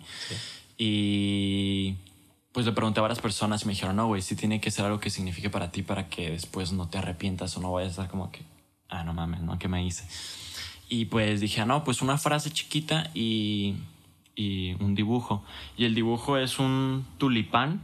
Y 0.78 1.96
pues 2.54 2.66
le 2.66 2.72
pregunté 2.72 3.02
a 3.02 3.02
varias 3.02 3.20
personas 3.20 3.64
y 3.64 3.66
me 3.66 3.74
dijeron, 3.74 3.98
no, 3.98 4.08
güey, 4.08 4.22
sí 4.22 4.38
tiene 4.38 4.62
que 4.62 4.72
ser 4.72 4.86
algo 4.86 5.02
que 5.02 5.10
signifique 5.10 5.50
para 5.50 5.70
ti 5.70 5.82
para 5.84 6.08
que 6.08 6.30
después 6.32 6.72
no 6.72 6.88
te 6.88 6.98
arrepientas 6.98 7.58
o 7.58 7.60
no 7.60 7.74
vayas 7.74 7.90
a 7.90 7.92
estar 8.04 8.08
como 8.10 8.32
que, 8.32 8.40
ah, 8.88 9.04
no 9.04 9.14
mames, 9.14 9.42
¿no? 9.42 9.60
¿Qué 9.60 9.68
me 9.68 9.86
hice? 9.86 10.06
Y 10.88 11.06
pues 11.06 11.42
dije, 11.42 11.66
no, 11.66 11.84
pues 11.84 12.02
una 12.02 12.18
frase 12.18 12.52
chiquita 12.52 13.12
y, 13.14 13.76
y 14.40 14.74
un 14.82 14.96
dibujo. 14.96 15.44
Y 15.76 15.84
el 15.84 15.94
dibujo 15.94 16.38
es 16.38 16.60
un 16.60 17.06
tulipán, 17.18 17.82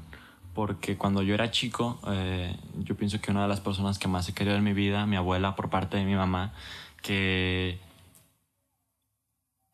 porque 0.53 0.95
cuando 0.95 1.21
yo 1.21 1.33
era 1.33 1.51
chico, 1.51 1.99
eh, 2.07 2.55
yo 2.77 2.95
pienso 2.95 3.19
que 3.19 3.29
una 3.29 3.41
de 3.41 3.49
las 3.49 3.59
personas 3.59 3.99
que 3.99 4.07
más 4.07 4.29
he 4.29 4.33
querido 4.33 4.55
en 4.55 4.63
mi 4.63 4.71
vida, 4.71 5.05
mi 5.05 5.17
abuela 5.17 5.57
por 5.57 5.69
parte 5.69 5.97
de 5.97 6.05
mi 6.05 6.15
mamá, 6.15 6.53
que 7.01 7.77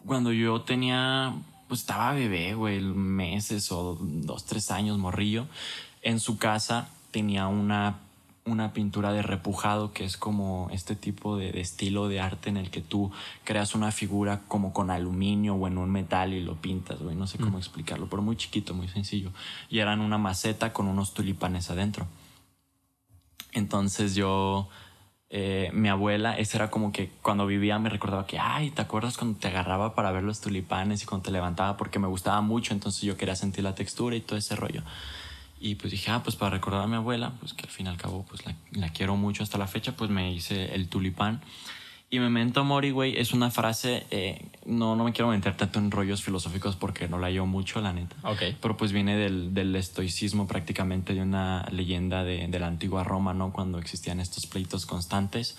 cuando 0.08 0.34
yo 0.34 0.62
tenía, 0.62 1.36
pues 1.68 1.82
estaba 1.82 2.14
bebé, 2.14 2.56
güey, 2.56 2.82
meses 2.82 3.72
o 3.72 3.96
dos, 4.02 4.46
tres 4.46 4.72
años, 4.72 4.98
morrillo, 4.98 5.46
en 6.02 6.20
su 6.20 6.40
casa 6.40 6.90
tenía 7.12 7.46
una, 7.46 8.00
una 8.46 8.74
pintura 8.74 9.14
de 9.14 9.22
repujado, 9.22 9.94
que 9.94 10.04
es 10.04 10.18
como 10.18 10.70
este 10.72 10.96
tipo 10.96 11.38
de, 11.38 11.52
de 11.52 11.62
estilo 11.62 12.08
de 12.08 12.20
arte 12.20 12.50
en 12.50 12.58
el 12.58 12.72
que 12.72 12.82
tú 12.82 13.12
creas 13.44 13.76
una 13.76 13.92
figura 13.92 14.42
como 14.48 14.74
con 14.74 14.90
aluminio 14.90 15.56
o 15.56 15.68
en 15.68 15.78
un 15.78 15.92
metal 15.92 16.34
y 16.34 16.42
lo 16.42 16.56
pintas, 16.56 17.00
güey, 17.00 17.16
no 17.16 17.28
sé 17.28 17.38
cómo 17.38 17.58
explicarlo, 17.58 18.08
pero 18.10 18.22
muy 18.22 18.36
chiquito, 18.36 18.74
muy 18.74 18.88
sencillo. 18.88 19.32
Y 19.70 19.80
eran 19.80 20.02
una 20.02 20.18
maceta 20.18 20.74
con 20.74 20.88
unos 20.88 21.14
tulipanes 21.14 21.70
adentro. 21.70 22.08
Entonces 23.54 24.16
yo, 24.16 24.70
eh, 25.30 25.70
mi 25.74 25.90
abuela, 25.90 26.38
esa 26.38 26.58
era 26.58 26.72
como 26.72 26.92
que 26.92 27.12
cuando 27.22 27.46
vivía 27.46 27.78
me 27.80 27.90
recordaba 27.90 28.26
que, 28.26 28.40
ay, 28.40 28.72
¿te 28.72 28.82
acuerdas 28.82 29.18
cuando 29.18 29.40
te 29.40 29.50
agarraba 29.50 29.94
para 29.94 30.12
ver 30.12 30.24
los 30.24 30.42
tulipanes 30.42 31.04
y 31.04 31.06
cuando 31.06 31.26
te 31.26 31.32
levantaba? 31.32 31.78
Porque 31.78 32.00
me 32.00 32.08
gustaba 32.08 32.42
mucho, 32.42 32.74
entonces 32.74 33.02
yo 33.02 33.18
quería 33.18 33.36
sentir 33.36 33.64
la 33.64 33.76
textura 33.76 34.16
y 34.16 34.22
todo 34.22 34.38
ese 34.38 34.56
rollo. 34.56 34.84
Y 35.64 35.76
pues 35.76 35.92
dije, 35.92 36.10
ah, 36.10 36.22
pues 36.24 36.36
para 36.36 36.50
recordar 36.58 36.82
a 36.82 36.88
mi 36.88 36.96
abuela, 36.96 37.34
pues 37.40 37.54
que 37.54 37.64
al 37.64 37.70
fin 37.70 37.86
y 37.86 37.90
al 37.90 37.98
cabo, 37.98 38.26
pues 38.28 38.44
la, 38.48 38.56
la 38.72 38.90
quiero 38.90 39.16
mucho 39.16 39.44
hasta 39.44 39.60
la 39.60 39.68
fecha, 39.68 39.96
pues 39.96 40.10
me 40.10 40.34
hice 40.34 40.74
el 40.74 40.88
tulipán. 40.90 41.40
Y 42.10 42.20
Memento 42.20 42.66
Mori, 42.66 42.92
güey, 42.92 43.16
es 43.18 43.32
una 43.32 43.52
frase, 43.52 44.06
eh, 44.12 44.46
no, 44.66 44.98
no 44.98 45.06
me 45.06 45.14
quiero 45.14 45.30
meter 45.30 45.56
tanto 45.56 45.80
en 45.80 45.92
rollos 45.92 46.22
filosóficos 46.24 46.76
porque 46.76 47.08
no 47.08 47.18
la 47.20 47.30
llevo 47.30 47.46
mucho, 47.46 47.80
la 47.80 47.94
neta. 47.94 48.18
Ok. 48.24 48.42
Pero 48.60 48.76
pues 48.76 48.92
viene 48.92 49.16
del, 49.16 49.54
del 49.54 49.74
estoicismo 49.78 50.46
prácticamente 50.46 51.14
de 51.14 51.22
una 51.22 51.66
leyenda 51.72 52.26
de, 52.26 52.48
de 52.50 52.60
la 52.60 52.68
antigua 52.68 53.06
Roma, 53.06 53.34
¿no? 53.34 53.54
Cuando 53.54 53.78
existían 53.80 54.20
estos 54.20 54.48
pleitos 54.48 54.86
constantes. 54.86 55.56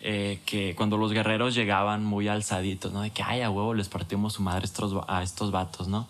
eh, 0.00 0.40
que 0.46 0.74
cuando 0.74 0.96
los 0.96 1.12
guerreros 1.12 1.54
llegaban 1.54 2.04
muy 2.04 2.28
alzaditos, 2.28 2.92
¿no? 2.92 3.02
De 3.02 3.10
que, 3.10 3.22
ay, 3.22 3.42
a 3.42 3.50
huevo, 3.50 3.74
les 3.74 3.88
partimos 3.88 4.34
su 4.34 4.42
madre 4.42 4.64
estos, 4.64 5.02
a 5.08 5.22
estos 5.22 5.50
vatos, 5.50 5.88
¿no? 5.88 6.08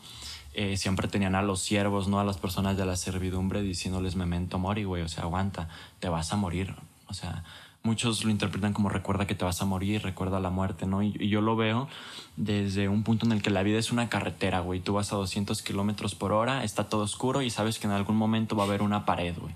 Eh, 0.52 0.76
siempre 0.76 1.06
tenían 1.06 1.36
a 1.36 1.42
los 1.42 1.60
siervos, 1.60 2.08
¿no? 2.08 2.18
A 2.18 2.24
las 2.24 2.38
personas 2.38 2.76
de 2.76 2.84
la 2.84 2.96
servidumbre 2.96 3.62
diciéndoles 3.62 4.16
memento 4.16 4.58
mori, 4.58 4.84
güey, 4.84 5.02
o 5.02 5.08
sea, 5.08 5.24
aguanta, 5.24 5.68
te 6.00 6.08
vas 6.08 6.32
a 6.32 6.36
morir. 6.36 6.74
O 7.06 7.14
sea, 7.14 7.44
muchos 7.82 8.24
lo 8.24 8.30
interpretan 8.30 8.72
como 8.72 8.88
recuerda 8.88 9.26
que 9.26 9.34
te 9.34 9.44
vas 9.44 9.62
a 9.62 9.64
morir, 9.64 10.02
recuerda 10.02 10.40
la 10.40 10.50
muerte, 10.50 10.86
¿no? 10.86 11.02
Y, 11.02 11.12
yo 11.28 11.40
lo 11.40 11.56
veo 11.56 11.88
desde 12.36 12.88
un 12.88 13.04
punto 13.04 13.26
en 13.26 13.32
el 13.32 13.42
que 13.42 13.50
la 13.50 13.62
vida 13.62 13.78
es 13.78 13.92
una 13.92 14.08
carretera, 14.08 14.60
güey. 14.60 14.80
Tú 14.80 14.94
vas 14.94 15.12
a 15.12 15.16
200 15.16 15.62
kilómetros 15.62 16.14
por 16.14 16.32
hora, 16.32 16.64
está 16.64 16.88
todo 16.88 17.02
oscuro 17.02 17.42
y 17.42 17.50
sabes 17.50 17.78
que 17.78 17.86
en 17.86 17.92
algún 17.92 18.16
momento 18.16 18.56
va 18.56 18.64
a 18.64 18.66
haber 18.66 18.82
una 18.82 19.04
pared, 19.04 19.34
güey. 19.38 19.54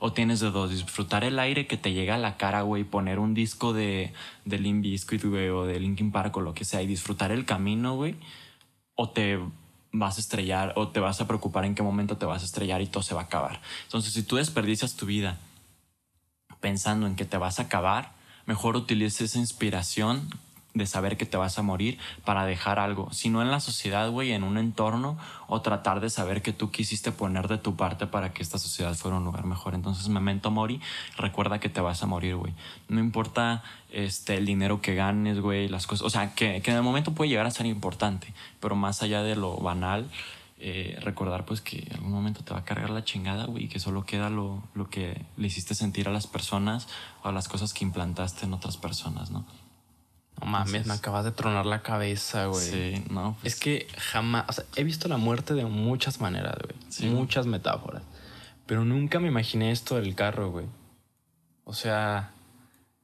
O 0.00 0.12
tienes 0.12 0.40
de 0.40 0.50
dos, 0.50 0.70
disfrutar 0.70 1.22
el 1.22 1.38
aire 1.38 1.68
que 1.68 1.76
te 1.76 1.92
llega 1.92 2.16
a 2.16 2.18
la 2.18 2.36
cara, 2.36 2.62
güey, 2.62 2.82
poner 2.82 3.20
un 3.20 3.34
disco 3.34 3.72
de, 3.72 4.12
de 4.44 4.58
Limp 4.58 4.84
o 5.54 5.64
de 5.64 5.78
Linkin 5.78 6.10
Park 6.10 6.36
o 6.36 6.40
lo 6.40 6.54
que 6.54 6.64
sea, 6.64 6.82
y 6.82 6.88
disfrutar 6.88 7.30
el 7.30 7.44
camino, 7.44 7.94
güey, 7.94 8.16
o 8.96 9.10
te 9.10 9.38
vas 9.92 10.16
a 10.16 10.20
estrellar, 10.20 10.72
o 10.76 10.88
te 10.88 11.00
vas 11.00 11.20
a 11.20 11.26
preocupar 11.26 11.64
en 11.64 11.74
qué 11.74 11.82
momento 11.82 12.16
te 12.16 12.26
vas 12.26 12.42
a 12.42 12.46
estrellar 12.46 12.80
y 12.80 12.86
todo 12.86 13.02
se 13.02 13.14
va 13.14 13.22
a 13.22 13.24
acabar. 13.24 13.60
Entonces, 13.84 14.12
si 14.12 14.22
tú 14.22 14.36
desperdicias 14.36 14.94
tu 14.94 15.06
vida 15.06 15.38
pensando 16.60 17.06
en 17.06 17.16
que 17.16 17.24
te 17.24 17.36
vas 17.36 17.58
a 17.58 17.64
acabar, 17.64 18.12
mejor 18.46 18.76
utilice 18.76 19.24
esa 19.24 19.38
inspiración 19.38 20.30
de 20.74 20.86
saber 20.86 21.16
que 21.16 21.26
te 21.26 21.36
vas 21.36 21.58
a 21.58 21.62
morir 21.62 21.98
para 22.24 22.46
dejar 22.46 22.78
algo, 22.78 23.12
sino 23.12 23.42
en 23.42 23.50
la 23.50 23.60
sociedad, 23.60 24.10
güey, 24.10 24.32
en 24.32 24.42
un 24.42 24.56
entorno 24.56 25.18
o 25.46 25.60
tratar 25.60 26.00
de 26.00 26.08
saber 26.08 26.40
que 26.40 26.52
tú 26.52 26.70
quisiste 26.70 27.12
poner 27.12 27.48
de 27.48 27.58
tu 27.58 27.76
parte 27.76 28.06
para 28.06 28.32
que 28.32 28.42
esta 28.42 28.58
sociedad 28.58 28.94
fuera 28.94 29.18
un 29.18 29.24
lugar 29.24 29.44
mejor. 29.44 29.74
Entonces, 29.74 30.08
memento 30.08 30.50
mori, 30.50 30.80
recuerda 31.18 31.60
que 31.60 31.68
te 31.68 31.80
vas 31.80 32.02
a 32.02 32.06
morir, 32.06 32.36
güey. 32.36 32.54
No 32.88 33.00
importa 33.00 33.62
este, 33.90 34.36
el 34.36 34.46
dinero 34.46 34.80
que 34.80 34.94
ganes, 34.94 35.40
güey, 35.40 35.68
las 35.68 35.86
cosas, 35.86 36.06
o 36.06 36.10
sea, 36.10 36.34
que, 36.34 36.56
en 36.64 36.74
el 36.74 36.82
momento 36.82 37.12
puede 37.12 37.28
llegar 37.28 37.46
a 37.46 37.50
ser 37.50 37.66
importante, 37.66 38.32
pero 38.60 38.74
más 38.74 39.02
allá 39.02 39.22
de 39.22 39.36
lo 39.36 39.56
banal, 39.58 40.08
eh, 40.64 40.96
recordar 41.02 41.44
pues 41.44 41.60
que 41.60 41.80
en 41.80 41.94
algún 41.94 42.12
momento 42.12 42.44
te 42.44 42.54
va 42.54 42.60
a 42.60 42.64
cargar 42.64 42.88
la 42.90 43.04
chingada, 43.04 43.46
güey, 43.46 43.68
que 43.68 43.80
solo 43.80 44.06
queda 44.06 44.30
lo, 44.30 44.62
lo 44.74 44.88
que 44.88 45.20
le 45.36 45.48
hiciste 45.48 45.74
sentir 45.74 46.08
a 46.08 46.12
las 46.12 46.28
personas 46.28 46.86
o 47.24 47.28
a 47.28 47.32
las 47.32 47.48
cosas 47.48 47.74
que 47.74 47.84
implantaste 47.84 48.46
en 48.46 48.54
otras 48.54 48.76
personas, 48.76 49.32
¿no? 49.32 49.44
No 50.40 50.46
mames, 50.46 50.86
me 50.86 50.94
acabas 50.94 51.24
de 51.24 51.30
tronar 51.32 51.66
la 51.66 51.82
cabeza, 51.82 52.46
güey. 52.46 52.64
Sí, 52.64 53.04
no. 53.10 53.36
pues, 53.40 53.54
Es 53.54 53.60
que 53.60 53.86
jamás, 53.96 54.44
o 54.48 54.52
sea, 54.52 54.64
he 54.76 54.84
visto 54.84 55.08
la 55.08 55.16
muerte 55.16 55.54
de 55.54 55.64
muchas 55.64 56.20
maneras, 56.20 56.56
güey. 56.64 56.76
Sí. 56.88 57.06
Muchas 57.06 57.46
metáforas. 57.46 58.02
Pero 58.66 58.84
nunca 58.84 59.20
me 59.20 59.28
imaginé 59.28 59.70
esto 59.70 59.96
del 59.96 60.14
carro, 60.14 60.50
güey. 60.50 60.66
O 61.64 61.74
sea, 61.74 62.30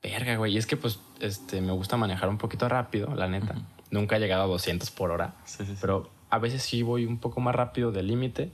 verga, 0.02 0.36
güey. 0.36 0.54
Y 0.54 0.58
es 0.58 0.66
que 0.66 0.76
pues, 0.76 0.98
este, 1.20 1.60
me 1.60 1.72
gusta 1.72 1.96
manejar 1.96 2.28
un 2.28 2.38
poquito 2.38 2.68
rápido, 2.68 3.14
la 3.14 3.28
neta. 3.28 3.52
Ujú. 3.52 3.62
Nunca 3.90 4.16
he 4.16 4.20
llegado 4.20 4.42
a 4.42 4.46
200 4.46 4.90
por 4.90 5.10
hora. 5.10 5.34
sí, 5.44 5.64
sí, 5.64 5.72
sí. 5.72 5.78
Pero 5.80 6.10
a 6.30 6.38
veces 6.38 6.62
sí 6.62 6.82
voy 6.82 7.06
un 7.06 7.18
poco 7.18 7.40
más 7.40 7.54
rápido 7.54 7.92
del 7.92 8.06
límite. 8.08 8.50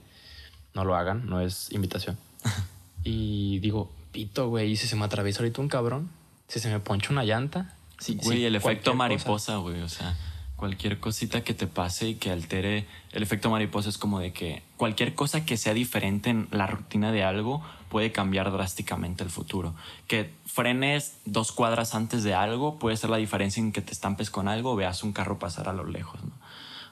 No 0.73 0.85
lo 0.85 0.95
hagan, 0.95 1.25
no 1.27 1.41
es 1.41 1.71
invitación. 1.71 2.17
y 3.03 3.59
digo, 3.59 3.91
pito, 4.11 4.49
güey, 4.49 4.71
¿y 4.71 4.75
si 4.75 4.87
se 4.87 4.95
me 4.95 5.05
atraviesa 5.05 5.39
ahorita 5.39 5.61
un 5.61 5.69
cabrón? 5.69 6.09
Si 6.47 6.59
se 6.59 6.69
me 6.69 6.79
poncha 6.79 7.11
una 7.11 7.23
llanta. 7.23 7.73
Sí, 7.99 8.15
Güey, 8.21 8.39
sí, 8.39 8.45
el 8.45 8.55
efecto 8.55 8.91
cualquier 8.91 9.19
cosa. 9.19 9.53
mariposa, 9.53 9.57
güey. 9.57 9.81
O 9.81 9.89
sea, 9.89 10.15
cualquier 10.55 10.99
cosita 10.99 11.43
que 11.43 11.53
te 11.53 11.67
pase 11.67 12.09
y 12.09 12.15
que 12.15 12.31
altere. 12.31 12.87
El 13.11 13.23
efecto 13.23 13.49
mariposa 13.49 13.89
es 13.89 13.97
como 13.97 14.19
de 14.19 14.33
que 14.33 14.63
cualquier 14.77 15.15
cosa 15.15 15.45
que 15.45 15.57
sea 15.57 15.73
diferente 15.73 16.29
en 16.29 16.47
la 16.51 16.67
rutina 16.67 17.11
de 17.11 17.23
algo 17.23 17.61
puede 17.89 18.11
cambiar 18.11 18.51
drásticamente 18.51 19.23
el 19.23 19.29
futuro. 19.29 19.75
Que 20.07 20.33
frenes 20.45 21.17
dos 21.25 21.51
cuadras 21.51 21.95
antes 21.95 22.23
de 22.23 22.33
algo 22.33 22.77
puede 22.79 22.97
ser 22.97 23.09
la 23.09 23.17
diferencia 23.17 23.61
en 23.61 23.71
que 23.71 23.81
te 23.81 23.91
estampes 23.93 24.29
con 24.29 24.47
algo 24.47 24.71
o 24.71 24.75
veas 24.75 25.03
un 25.03 25.13
carro 25.13 25.39
pasar 25.39 25.69
a 25.69 25.73
lo 25.73 25.85
lejos, 25.85 26.21
¿no? 26.23 26.31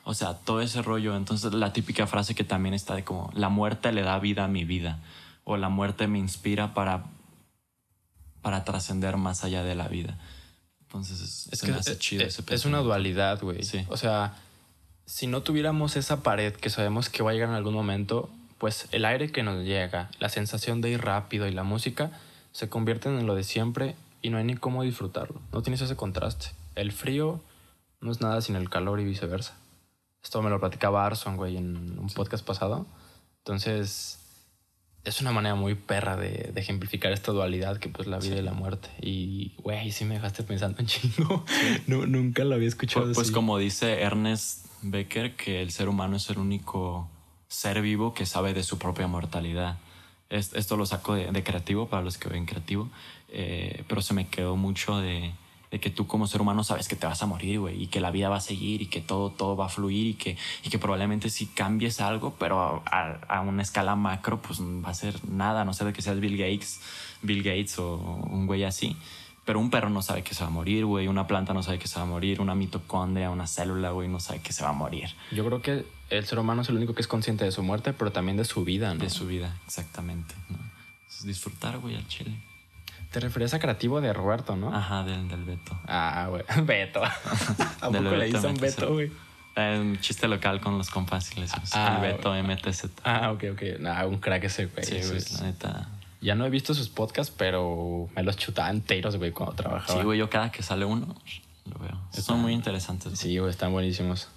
O 0.06 0.14
sea, 0.14 0.34
todo 0.34 0.62
ese 0.62 0.82
rollo. 0.82 1.16
Entonces, 1.16 1.54
la 1.54 1.72
típica 1.72 2.08
frase 2.08 2.36
que 2.36 2.44
también 2.44 2.74
está 2.74 2.96
de 2.96 3.04
como: 3.06 3.30
la 3.34 3.48
muerte 3.50 3.92
le 3.94 4.02
da 4.02 4.20
vida 4.20 4.44
a 4.44 4.48
mi 4.50 4.66
vida. 4.66 5.00
O 5.46 5.56
la 5.58 5.70
muerte 5.70 6.08
me 6.08 6.20
inspira 6.20 6.74
para, 6.74 7.06
para 8.42 8.64
trascender 8.66 9.18
más 9.18 9.44
allá 9.44 9.64
de 9.64 9.76
la 9.76 9.88
vida. 9.88 10.18
Entonces, 10.94 11.20
es, 11.22 11.48
Es 11.52 11.60
se 11.60 11.66
que 11.66 11.72
me 11.72 11.78
hace 11.80 11.92
es, 11.94 12.00
chido 12.00 12.24
es- 12.24 12.40
ese 12.40 12.54
es 12.56 12.66
una 12.66 12.80
dualidad, 12.80 13.42
güey. 13.42 13.64
Sí. 13.64 13.84
O 13.90 13.98
sea, 13.98 14.36
si 15.06 15.28
no 15.28 15.42
tuviéramos 15.42 15.96
esa 15.96 16.22
pared 16.24 16.54
que 16.54 16.70
sabemos 16.70 17.10
que 17.10 17.24
va 17.24 17.32
a 17.32 17.34
llegar 17.34 17.50
en 17.50 17.56
algún 17.56 17.74
momento, 17.74 18.30
pues 18.60 18.88
el 18.92 19.04
aire 19.06 19.32
que 19.32 19.44
nos 19.44 19.64
llega, 19.66 20.10
la 20.20 20.30
sensación 20.30 20.82
de 20.82 20.92
ir 20.92 21.02
rápido 21.02 21.48
y 21.48 21.52
la 21.52 21.64
música 21.64 22.12
se 22.52 22.70
convierten 22.70 23.18
en 23.20 23.26
lo 23.26 23.36
de 23.36 23.44
siempre 23.44 23.96
y 24.22 24.30
no 24.30 24.38
hay 24.38 24.44
ni 24.44 24.56
cómo 24.56 24.84
disfrutarlo. 24.84 25.42
No 25.52 25.62
tienes 25.64 25.82
ese 25.82 25.96
contraste. 25.96 26.52
El 26.76 26.92
frío 26.92 27.42
no 28.00 28.12
es 28.12 28.22
nada 28.22 28.40
sin 28.42 28.56
el 28.56 28.70
calor 28.70 29.00
y 29.00 29.04
viceversa. 29.06 29.56
Esto 30.24 30.42
me 30.42 30.50
lo 30.50 30.60
platicaba 30.60 31.06
Arson, 31.06 31.36
güey, 31.36 31.58
en 31.58 31.98
un 32.00 32.08
podcast 32.08 32.46
pasado. 32.46 32.86
Entonces, 33.40 34.20
es 35.06 35.20
una 35.22 35.32
manera 35.32 35.56
muy 35.56 35.76
perra 35.76 36.16
de, 36.16 36.52
de 36.54 36.62
ejemplificar 36.62 37.12
esta 37.12 37.32
dualidad 37.32 37.78
que 37.78 37.90
pues 37.90 38.08
la 38.08 38.20
vida 38.20 38.36
Sí. 38.36 38.40
y 38.40 38.44
la 38.44 38.54
muerte. 38.54 38.90
Y, 39.02 39.54
güey, 39.58 39.92
sí 39.92 40.06
me 40.06 40.16
dejaste 40.16 40.44
pensando 40.44 40.78
un 40.80 40.86
chingo. 40.88 41.46
No, 41.88 42.06
nunca 42.06 42.44
lo 42.46 42.56
había 42.56 42.68
escuchado 42.68 43.06
Pues, 43.06 43.16
pues 43.16 43.28
así. 43.28 43.34
como 43.34 43.58
dice 43.58 44.02
Ernest 44.02 44.66
Becker, 44.82 45.36
que 45.36 45.62
el 45.62 45.72
ser 45.72 45.90
humano 45.90 46.16
es 46.18 46.30
el 46.30 46.38
único 46.38 47.10
ser 47.48 47.82
vivo 47.82 48.14
que 48.14 48.26
sabe 48.26 48.54
de 48.54 48.64
su 48.64 48.78
propia 48.80 49.08
mortalidad. 49.08 49.78
Es- 50.30 50.54
Esto 50.54 50.78
lo 50.78 50.86
saco 50.86 51.14
de, 51.16 51.32
de 51.32 51.44
creativo 51.44 51.88
para 51.90 52.02
los 52.04 52.18
que 52.18 52.30
ven 52.30 52.46
creativo, 52.46 52.90
eh, 53.30 53.84
pero 53.88 54.02
se 54.02 54.14
me 54.14 54.28
quedó 54.28 54.56
mucho 54.56 54.98
de, 55.00 55.32
de 55.74 55.80
que 55.80 55.90
tú 55.90 56.06
como 56.06 56.28
ser 56.28 56.40
humano 56.40 56.64
sabes 56.64 56.88
que 56.88 56.96
te 56.96 57.08
vas 57.08 57.24
a 57.24 57.26
morir, 57.26 57.60
güey, 57.60 57.82
y 57.82 57.88
que 57.88 58.00
la 58.00 58.12
vida 58.12 58.30
va 58.30 58.36
a 58.38 58.42
seguir 58.42 58.84
y 58.84 58.86
que 58.86 59.02
todo, 59.02 59.32
todo 59.32 59.56
va 59.58 59.66
a 59.66 59.70
fluir 59.70 60.06
y 60.06 60.14
que, 60.14 60.38
y 60.64 60.70
que 60.70 60.78
probablemente 60.78 61.32
si 61.32 61.48
cambies 61.48 62.00
algo, 62.00 62.36
pero 62.38 62.84
a, 62.86 63.18
a- 63.28 63.38
a 63.40 63.42
una 63.42 63.64
escala 63.64 63.96
macro, 63.96 64.40
pues 64.40 64.62
va 64.62 64.90
a 64.90 64.94
ser 64.94 65.16
nada, 65.28 65.62
a 65.62 65.66
no 65.66 65.74
ser 65.74 65.88
de 65.88 65.94
que 65.94 66.04
seas 66.04 66.20
Bill 66.20 66.38
Gates, 66.38 66.80
Bill 67.24 67.42
Gates 67.42 67.80
o 67.80 67.96
un 67.98 68.46
güey 68.46 68.64
así. 68.64 68.96
Pero 69.46 69.60
un 69.60 69.70
perro 69.72 69.90
no 69.90 70.02
sabe 70.04 70.22
que 70.22 70.34
se 70.36 70.42
va 70.44 70.48
a 70.48 70.52
morir, 70.52 70.86
güey. 70.86 71.08
Una 71.08 71.26
planta 71.28 71.54
no 71.54 71.64
sabe 71.64 71.80
que 71.80 71.88
se 71.90 71.96
va 71.98 72.04
a 72.04 72.06
morir. 72.06 72.40
Una 72.40 72.56
mitocondria, 72.56 73.30
una 73.32 73.46
célula, 73.48 73.90
güey, 73.92 74.08
no 74.08 74.20
sabe 74.22 74.40
que 74.42 74.54
se 74.54 74.64
va 74.64 74.70
a 74.70 74.74
morir. 74.74 75.10
Yo 75.32 75.44
creo 75.46 75.62
que 75.62 75.86
el 76.12 76.26
ser 76.26 76.40
humano 76.40 76.62
es 76.62 76.70
el 76.70 76.78
único 76.78 76.94
que 76.94 77.02
es 77.02 77.08
consciente 77.10 77.44
de 77.44 77.52
su 77.52 77.62
muerte, 77.64 77.92
pero 77.94 78.12
también 78.14 78.38
de 78.38 78.46
su 78.46 78.64
vida, 78.64 78.94
¿no? 78.94 79.02
De 79.04 79.10
su 79.10 79.26
vida, 79.28 79.58
exactamente. 79.66 80.34
¿no? 80.50 80.58
Es 81.10 81.26
disfrutar, 81.26 81.80
güey, 81.80 81.96
al 81.96 82.08
chile. 82.08 82.32
Te 83.14 83.20
referías 83.20 83.54
a 83.54 83.60
creativo 83.60 84.02
de 84.02 84.12
Roberto, 84.12 84.56
¿no? 84.56 84.74
Ajá, 84.76 85.04
del, 85.04 85.28
del 85.30 85.44
Beto. 85.46 85.80
Ah, 85.88 86.26
güey. 86.30 86.44
Beto. 86.66 87.04
¿A 87.06 87.12
poco 87.80 88.02
le 88.02 88.26
dicen. 88.26 88.58
Beto, 88.60 88.92
güey? 88.92 89.12
Eh, 89.56 89.78
un 89.80 90.00
chiste 90.00 90.28
local 90.28 90.60
con 90.60 90.80
los 90.80 90.90
compas 90.90 91.32
y 91.38 91.40
les 91.42 91.52
Ah, 91.74 92.00
el 92.02 92.14
Beto 92.14 92.34
MTZ. 92.34 92.86
Ah, 93.04 93.32
ok, 93.32 93.44
ok. 93.54 93.62
Nah, 93.80 94.06
un 94.08 94.18
crack 94.18 94.46
ese, 94.46 94.66
güey. 94.66 94.84
sí, 94.84 94.98
güey, 95.08 95.22
la 95.38 95.42
neta. 95.46 95.90
Ya 96.22 96.34
no 96.34 96.44
he 96.46 96.50
visto 96.50 96.74
sus 96.74 96.90
podcasts, 96.90 97.32
pero 97.38 98.10
me 98.16 98.24
los 98.24 98.36
chutaba 98.36 98.72
enteros, 98.72 99.18
güey, 99.18 99.32
cuando 99.32 99.54
trabajaba. 99.56 100.00
Sí, 100.00 100.04
güey, 100.04 100.18
yo 100.18 100.28
cada 100.32 100.52
que 100.52 100.64
sale 100.64 100.86
uno, 100.86 101.16
lo 101.72 101.80
veo. 101.80 102.00
Son 102.14 102.40
muy 102.40 102.54
interesantes. 102.54 103.12
güey. 103.12 103.16
Sí, 103.18 103.38
güey, 103.38 103.52
están 103.52 103.72
buenísimos. 103.72 104.30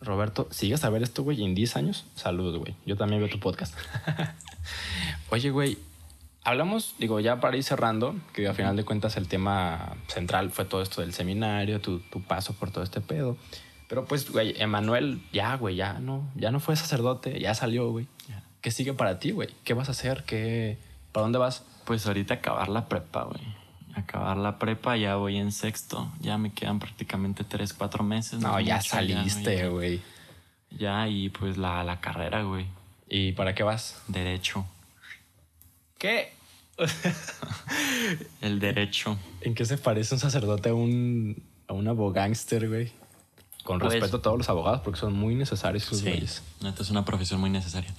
Roberto, 0.00 0.48
¿sigues 0.50 0.82
a 0.84 0.88
ver 0.90 1.02
esto, 1.02 1.22
güey, 1.22 1.44
en 1.44 1.54
10 1.54 1.76
años? 1.76 2.06
Saludos, 2.14 2.58
güey. 2.58 2.74
Yo 2.86 2.96
también 2.96 3.20
veo 3.20 3.28
tu 3.30 3.38
podcast. 3.40 3.74
Oye, 5.30 5.50
güey, 5.50 5.76
hablamos, 6.44 6.94
digo, 6.98 7.20
ya 7.20 7.40
para 7.40 7.56
ir 7.56 7.64
cerrando, 7.64 8.14
que 8.32 8.48
a 8.48 8.54
final 8.54 8.76
de 8.76 8.84
cuentas 8.84 9.16
el 9.16 9.28
tema 9.28 9.96
central 10.08 10.50
fue 10.50 10.64
todo 10.64 10.82
esto 10.82 11.00
del 11.00 11.12
seminario, 11.12 11.80
tu, 11.80 12.00
tu 12.00 12.22
paso 12.22 12.52
por 12.54 12.70
todo 12.70 12.84
este 12.84 13.00
pedo. 13.00 13.36
Pero 13.88 14.04
pues, 14.06 14.30
güey, 14.30 14.54
Emanuel, 14.60 15.22
ya, 15.32 15.54
güey, 15.56 15.76
ya 15.76 15.94
no, 15.94 16.28
ya 16.34 16.50
no 16.50 16.60
fue 16.60 16.76
sacerdote, 16.76 17.38
ya 17.38 17.54
salió, 17.54 17.90
güey. 17.90 18.06
Ya. 18.28 18.42
¿Qué 18.60 18.70
sigue 18.70 18.94
para 18.94 19.18
ti, 19.18 19.32
güey? 19.32 19.48
¿Qué 19.64 19.74
vas 19.74 19.88
a 19.88 19.92
hacer? 19.92 20.24
¿Qué, 20.24 20.78
¿Para 21.12 21.24
dónde 21.24 21.38
vas? 21.38 21.64
Pues 21.84 22.06
ahorita 22.06 22.34
acabar 22.34 22.68
la 22.68 22.88
prepa, 22.88 23.24
güey. 23.24 23.42
Acabar 23.94 24.38
la 24.38 24.58
prepa, 24.58 24.96
ya 24.96 25.16
voy 25.16 25.36
en 25.36 25.52
sexto. 25.52 26.10
Ya 26.20 26.38
me 26.38 26.52
quedan 26.52 26.78
prácticamente 26.78 27.44
tres, 27.44 27.74
cuatro 27.74 28.02
meses. 28.02 28.40
No, 28.40 28.58
es 28.58 28.66
ya 28.66 28.76
mucho, 28.76 28.88
saliste, 28.88 29.68
güey. 29.68 29.98
güey. 29.98 30.00
Ya, 30.70 31.06
y 31.08 31.28
pues 31.28 31.58
la, 31.58 31.84
la 31.84 32.00
carrera, 32.00 32.42
güey. 32.42 32.64
¿Y 33.08 33.32
para 33.32 33.54
qué 33.54 33.62
vas? 33.62 34.02
Derecho. 34.08 34.64
¿Qué? 36.02 36.32
El 38.40 38.58
derecho. 38.58 39.16
¿En 39.40 39.54
qué 39.54 39.64
se 39.64 39.78
parece 39.78 40.14
un 40.14 40.20
sacerdote 40.20 40.70
a 40.70 40.74
un, 40.74 41.40
a 41.68 41.74
un 41.74 41.86
abogánster, 41.86 42.68
güey? 42.68 42.90
Con 43.62 43.78
Pues- 43.78 43.92
respeto 43.92 44.16
a 44.16 44.22
todos 44.22 44.36
los 44.36 44.48
abogados, 44.48 44.80
porque 44.82 44.98
son 44.98 45.12
muy 45.12 45.36
necesarios 45.36 45.84
sus 45.84 46.00
Sí, 46.00 46.08
es 46.08 46.42
una 46.90 47.04
profesión 47.04 47.38
muy 47.40 47.50
necesaria. 47.50 47.94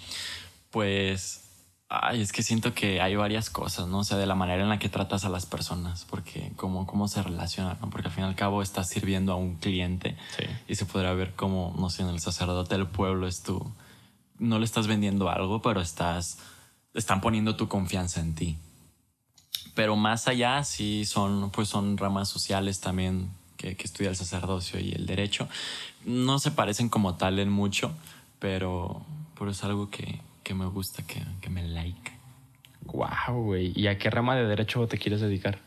Pues, 0.70 1.46
ay, 1.88 2.22
es 2.22 2.34
que 2.34 2.44
siento 2.44 2.74
que 2.74 3.00
hay 3.00 3.16
varias 3.16 3.50
cosas, 3.50 3.88
¿no? 3.88 4.00
O 4.00 4.04
sea, 4.04 4.18
de 4.18 4.26
la 4.26 4.36
manera 4.36 4.62
en 4.64 4.68
la 4.68 4.80
que 4.80 4.90
tratas 4.90 5.24
a 5.24 5.30
las 5.30 5.46
personas, 5.46 6.06
porque 6.10 6.52
cómo, 6.58 6.86
cómo 6.86 7.08
se 7.08 7.24
relacionan, 7.24 7.78
¿no? 7.82 7.90
Porque 7.90 8.10
al 8.10 8.14
fin 8.14 8.26
y 8.26 8.28
al 8.28 8.36
cabo 8.36 8.62
estás 8.62 8.90
sirviendo 8.90 9.32
a 9.32 9.36
un 9.38 9.56
cliente 9.56 10.18
Sí. 10.38 10.44
y 10.68 10.76
se 10.76 10.86
podrá 10.86 11.14
ver 11.14 11.34
como, 11.36 11.74
no 11.80 11.90
sé, 11.90 12.02
en 12.02 12.10
el 12.10 12.20
sacerdote 12.20 12.76
del 12.76 12.88
pueblo 12.88 13.28
es 13.28 13.44
tú. 13.44 13.74
No 14.40 14.60
le 14.60 14.66
estás 14.66 14.88
vendiendo 14.88 15.30
algo, 15.30 15.62
pero 15.62 15.80
estás, 15.80 16.40
están 16.94 17.22
poniendo 17.22 17.56
tu 17.56 17.68
confianza 17.68 18.22
en 18.22 18.36
ti. 18.36 18.58
Pero 19.76 19.96
más 19.96 20.28
allá, 20.28 20.64
sí 20.64 21.06
son, 21.06 21.50
pues 21.52 21.68
son 21.68 21.98
ramas 21.98 22.30
sociales 22.30 22.80
también 22.80 23.32
que, 23.58 23.76
estudia 23.80 24.10
el 24.10 24.16
sacerdocio 24.16 24.80
y 24.80 24.92
el 24.92 25.06
derecho. 25.06 25.48
No 26.06 26.40
se 26.40 26.52
parecen 26.52 26.90
como 26.90 27.16
tal 27.16 27.40
en 27.40 27.50
mucho, 27.50 27.94
pero, 28.40 29.04
pero 29.38 29.52
es 29.52 29.64
algo 29.64 29.90
que, 29.90 30.20
que 30.44 30.54
me 30.54 30.66
gusta, 30.66 31.04
que, 31.04 31.24
que 31.42 31.50
me 31.50 31.64
like. 31.68 32.12
Wow, 32.86 33.44
güey. 33.44 33.72
¿Y 33.76 33.88
a 33.88 33.98
qué 33.98 34.10
rama 34.10 34.36
de 34.36 34.46
derecho 34.46 34.88
te 34.88 34.98
quieres 34.98 35.22
dedicar? 35.22 35.60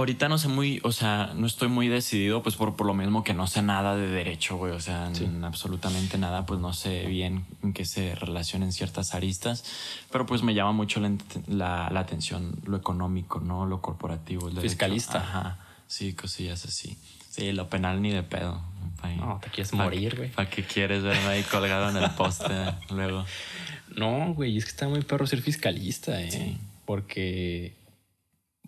Ahorita 0.00 0.28
no 0.28 0.38
sé 0.38 0.48
muy, 0.48 0.80
o 0.82 0.92
sea, 0.92 1.32
no 1.36 1.46
estoy 1.46 1.68
muy 1.68 1.88
decidido, 1.88 2.42
pues 2.42 2.56
por, 2.56 2.74
por 2.74 2.86
lo 2.86 2.94
mismo 2.94 3.22
que 3.22 3.34
no 3.34 3.46
sé 3.46 3.60
nada 3.62 3.96
de 3.96 4.08
derecho, 4.08 4.56
güey. 4.56 4.72
O 4.72 4.80
sea, 4.80 5.10
Sí. 5.14 5.28
absolutamente 5.42 6.16
nada, 6.18 6.46
pues 6.46 6.58
no 6.58 6.72
sé 6.72 7.06
bien 7.06 7.44
en 7.62 7.72
qué 7.72 7.84
se 7.84 8.14
relacionan 8.14 8.72
ciertas 8.72 9.14
aristas. 9.14 9.64
Pero 10.10 10.24
pues 10.26 10.42
me 10.42 10.54
llama 10.54 10.72
mucho 10.72 11.00
la, 11.00 11.12
la- 11.46 11.90
la 11.90 12.00
atención 12.00 12.56
lo 12.64 12.76
económico, 12.76 13.40
¿no? 13.40 13.66
Lo 13.66 13.80
corporativo. 13.80 14.48
el 14.48 14.54
derecho. 14.54 14.70
Fiscalista. 14.72 15.18
Ajá. 15.18 15.58
Sí, 15.86 16.14
cosillas 16.14 16.64
así. 16.64 16.96
Sí, 17.28 17.52
lo 17.52 17.68
penal 17.68 18.00
ni 18.02 18.10
de 18.10 18.22
pedo. 18.22 18.60
Pa- 19.00 19.08
No, 19.10 19.38
te 19.42 19.50
quieres 19.50 19.70
pa- 19.70 19.76
morir, 19.78 20.16
güey. 20.16 20.30
¿Para 20.30 20.48
qué 20.50 20.64
quieres 20.64 21.02
verme 21.02 21.26
ahí 21.28 21.42
colgado 21.42 21.90
en 21.90 22.02
el 22.02 22.10
poste 22.12 22.46
luego? 22.90 23.24
No, 23.96 24.32
güey, 24.34 24.56
es 24.56 24.64
que 24.64 24.70
está 24.70 24.88
muy 24.88 25.02
perro 25.02 25.26
ser 25.26 25.42
fiscalista, 25.42 26.20
¿eh? 26.22 26.30
Sí. 26.30 26.58
Porque, 26.86 27.74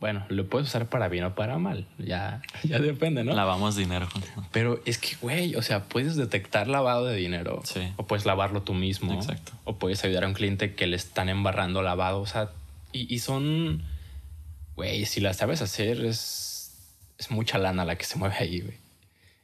bueno, 0.03 0.27
lo 0.31 0.49
puedes 0.49 0.67
usar 0.67 0.89
para 0.89 1.07
bien 1.07 1.23
o 1.23 1.37
para 1.37 1.59
mal. 1.59 1.87
Ya, 1.97 2.43
ya 2.65 2.81
depende, 2.81 3.23
¿no? 3.23 3.35
Lavamos 3.35 3.77
dinero. 3.77 4.09
Pero 4.51 4.83
es 4.85 4.99
que, 4.99 5.15
güey, 5.23 5.55
o 5.55 5.63
sea, 5.63 5.85
puedes 5.85 6.17
detectar 6.17 6.67
lavado 6.67 7.07
de 7.07 7.15
dinero. 7.15 7.63
Sí. 7.63 7.93
O 7.99 8.05
puedes 8.05 8.27
lavarlo 8.27 8.63
tú 8.63 8.75
mismo. 8.75 9.15
Exacto. 9.15 9.53
O 9.63 9.77
puedes 9.77 10.03
ayudar 10.03 10.25
a 10.25 10.27
un 10.27 10.35
cliente 10.35 10.75
que 10.75 10.89
le 10.89 10.97
están 10.97 11.29
embarrando 11.29 11.83
lavado. 11.83 12.21
O 12.21 12.27
sea, 12.27 12.51
y, 12.91 13.15
y 13.15 13.21
son, 13.21 13.85
güey, 14.75 15.05
si 15.05 15.21
la 15.21 15.35
sabes 15.35 15.63
hacer, 15.63 16.05
es, 16.05 16.75
es 17.17 17.31
mucha 17.31 17.59
lana 17.59 17.85
la 17.85 17.95
que 17.95 18.05
se 18.05 18.19
mueve 18.19 18.35
ahí, 18.41 18.61
güey. 18.61 18.79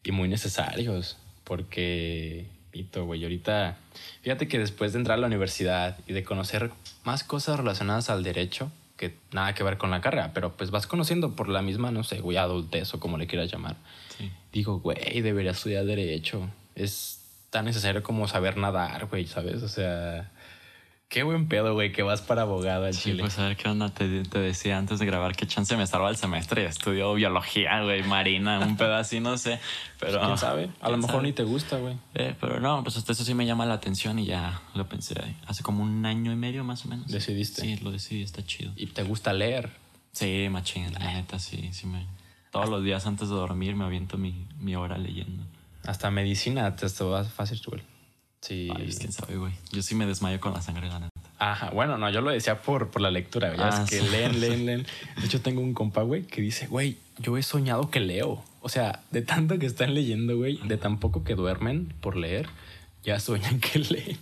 Y 0.03 0.11
muy 0.11 0.29
necesarios. 0.29 1.19
Porque, 1.45 2.49
pito, 2.73 3.05
güey, 3.05 3.23
ahorita, 3.23 3.77
fíjate 4.23 4.49
que 4.49 4.59
después 4.59 4.93
de 4.93 4.99
entrar 4.99 5.19
a 5.19 5.21
la 5.21 5.29
universidad 5.29 5.97
y 6.09 6.15
de 6.15 6.25
conocer 6.25 6.73
más 7.05 7.23
cosas 7.23 7.59
relacionadas 7.59 8.11
al 8.11 8.25
derecho, 8.25 8.73
que 8.99 9.17
nada 9.33 9.55
que 9.55 9.63
ver 9.63 9.79
con 9.79 9.91
la 9.91 10.03
carrera, 10.03 10.33
pero 10.35 10.53
pues 10.57 10.71
vas 10.71 10.87
conociendo 10.87 11.35
por 11.35 11.49
la 11.49 11.63
misma, 11.63 11.91
no 11.91 12.05
sé, 12.05 12.21
güey, 12.21 12.37
adultez 12.37 12.93
o 12.93 13.01
como 13.01 13.17
le 13.17 13.27
quieras 13.27 13.51
llamar. 13.51 13.77
Sí. 14.19 14.31
Digo, 14.53 14.81
güey, 14.81 15.23
debería 15.23 15.53
estudiar 15.53 15.87
derecho. 15.87 16.51
Es 16.75 17.23
tan 17.51 17.65
necesario 17.65 18.03
como 18.03 18.29
saber 18.29 18.57
nadar, 18.57 19.07
güey, 19.07 19.27
¿sabes? 19.27 19.63
O 19.63 19.69
sea, 19.69 20.31
qué 21.09 21.23
buen 21.23 21.49
pedo, 21.49 21.75
güey, 21.75 21.91
que 21.93 22.03
vas 22.03 22.21
para 22.23 22.43
abogado 22.43 22.85
al 22.85 22.95
Sí, 22.95 23.11
Chile. 23.11 23.23
pues 23.23 23.39
a 23.39 23.49
ver 23.49 23.57
qué 23.57 23.69
onda. 23.69 23.89
Te, 23.89 24.23
te 24.25 24.39
decía 24.39 24.77
antes 24.79 24.99
de 24.99 25.07
grabar 25.07 25.35
que 25.35 25.47
chance 25.47 25.77
me 25.77 25.87
salva 25.87 26.11
el 26.11 26.17
semestre 26.17 26.63
y 26.63 26.67
estudio 26.67 27.15
biología, 27.15 27.83
güey, 27.83 28.03
marina, 28.03 28.59
un 28.61 28.77
pedo 28.77 28.95
así, 28.97 29.21
no 29.21 29.39
sé. 29.39 29.59
Pero. 29.99 30.21
¿Quién 30.21 30.39
sabe? 30.39 30.71
A 30.81 30.89
lo 30.89 30.97
¿quién 30.97 31.01
mejor 31.01 31.17
sabe? 31.17 31.23
ni 31.29 31.33
te 31.33 31.45
gusta, 31.45 31.79
güey. 31.79 31.97
Eh, 32.15 32.35
pero 32.41 32.61
no, 32.61 32.83
pues 32.83 32.97
hasta 32.97 33.13
eso 33.13 33.25
sí 33.25 33.35
me 33.35 33.47
llama 33.47 33.65
la 33.67 33.75
atención 33.75 34.19
y 34.19 34.27
ya 34.27 34.61
lo 34.75 34.89
pensé 34.89 35.15
hace 35.47 35.63
como 35.63 35.83
un 35.83 36.05
año 36.05 36.33
y 36.33 36.37
medio 36.37 36.63
más 36.65 36.85
o 36.85 36.89
menos. 36.89 37.07
¿Decidiste? 37.09 37.63
Sí, 37.63 37.77
lo 37.77 37.91
decidí, 37.91 38.23
está 38.23 38.45
chido. 38.45 38.73
Y 38.77 38.87
te 38.89 39.03
gusta 39.03 39.33
leer. 39.33 39.71
Sí, 40.13 40.49
machín, 40.51 40.93
la 40.93 41.01
neta, 41.15 41.39
sí, 41.39 41.71
sí 41.73 41.87
me. 41.87 42.07
Todos 42.51 42.69
los 42.69 42.83
días 42.83 43.07
antes 43.07 43.29
de 43.29 43.35
dormir 43.35 43.77
me 43.77 43.85
aviento 43.85 44.17
mi, 44.19 44.47
mi 44.59 44.75
hora 44.75 44.99
leyendo. 44.99 45.45
Hasta 45.85 46.11
medicina 46.11 46.75
te 46.77 46.89
te 46.89 47.05
va 47.05 47.25
fácil, 47.25 47.61
güey. 47.67 47.83
Sí. 48.41 48.69
Ay, 48.75 48.95
quién 48.99 49.13
sabe, 49.13 49.37
güey. 49.37 49.53
Yo 49.73 49.83
sí 49.83 49.95
me 49.95 50.07
desmayo 50.07 50.41
con 50.41 50.53
la 50.53 50.63
sangre, 50.63 50.89
la 50.89 51.01
neta. 51.01 51.11
Ajá, 51.41 51.71
bueno, 51.71 51.99
no, 51.99 52.11
yo 52.11 52.21
lo 52.21 52.31
decía 52.31 52.61
por, 52.63 52.91
por 52.91 53.03
la 53.03 53.11
lectura, 53.11 53.49
güey. 53.49 53.59
Ya 53.61 53.69
Ah, 53.69 53.83
es 53.85 53.91
que 53.91 54.01
sí. 54.01 54.09
leen, 54.09 54.41
leen, 54.41 54.67
leen. 54.67 54.87
De 55.21 55.27
hecho, 55.27 55.41
tengo 55.41 55.61
un 55.61 55.75
compa, 55.75 56.03
güey, 56.03 56.23
que 56.25 56.41
dice, 56.41 56.67
güey, 56.67 56.97
yo 57.19 57.37
he 57.37 57.43
soñado 57.43 57.91
que 57.91 58.01
leo. 58.01 58.43
O 58.61 58.69
sea, 58.69 59.03
de 59.11 59.23
tanto 59.23 59.59
que 59.59 59.67
están 59.67 59.95
leyendo, 59.95 60.37
güey, 60.37 60.59
de 60.67 60.77
tan 60.77 60.99
poco 60.99 61.25
que 61.25 61.35
duermen 61.35 61.93
por 62.01 62.17
leer, 62.17 62.49
ya 63.05 63.21
sueñan 63.21 63.61
que 63.61 63.79
leen. 63.91 64.19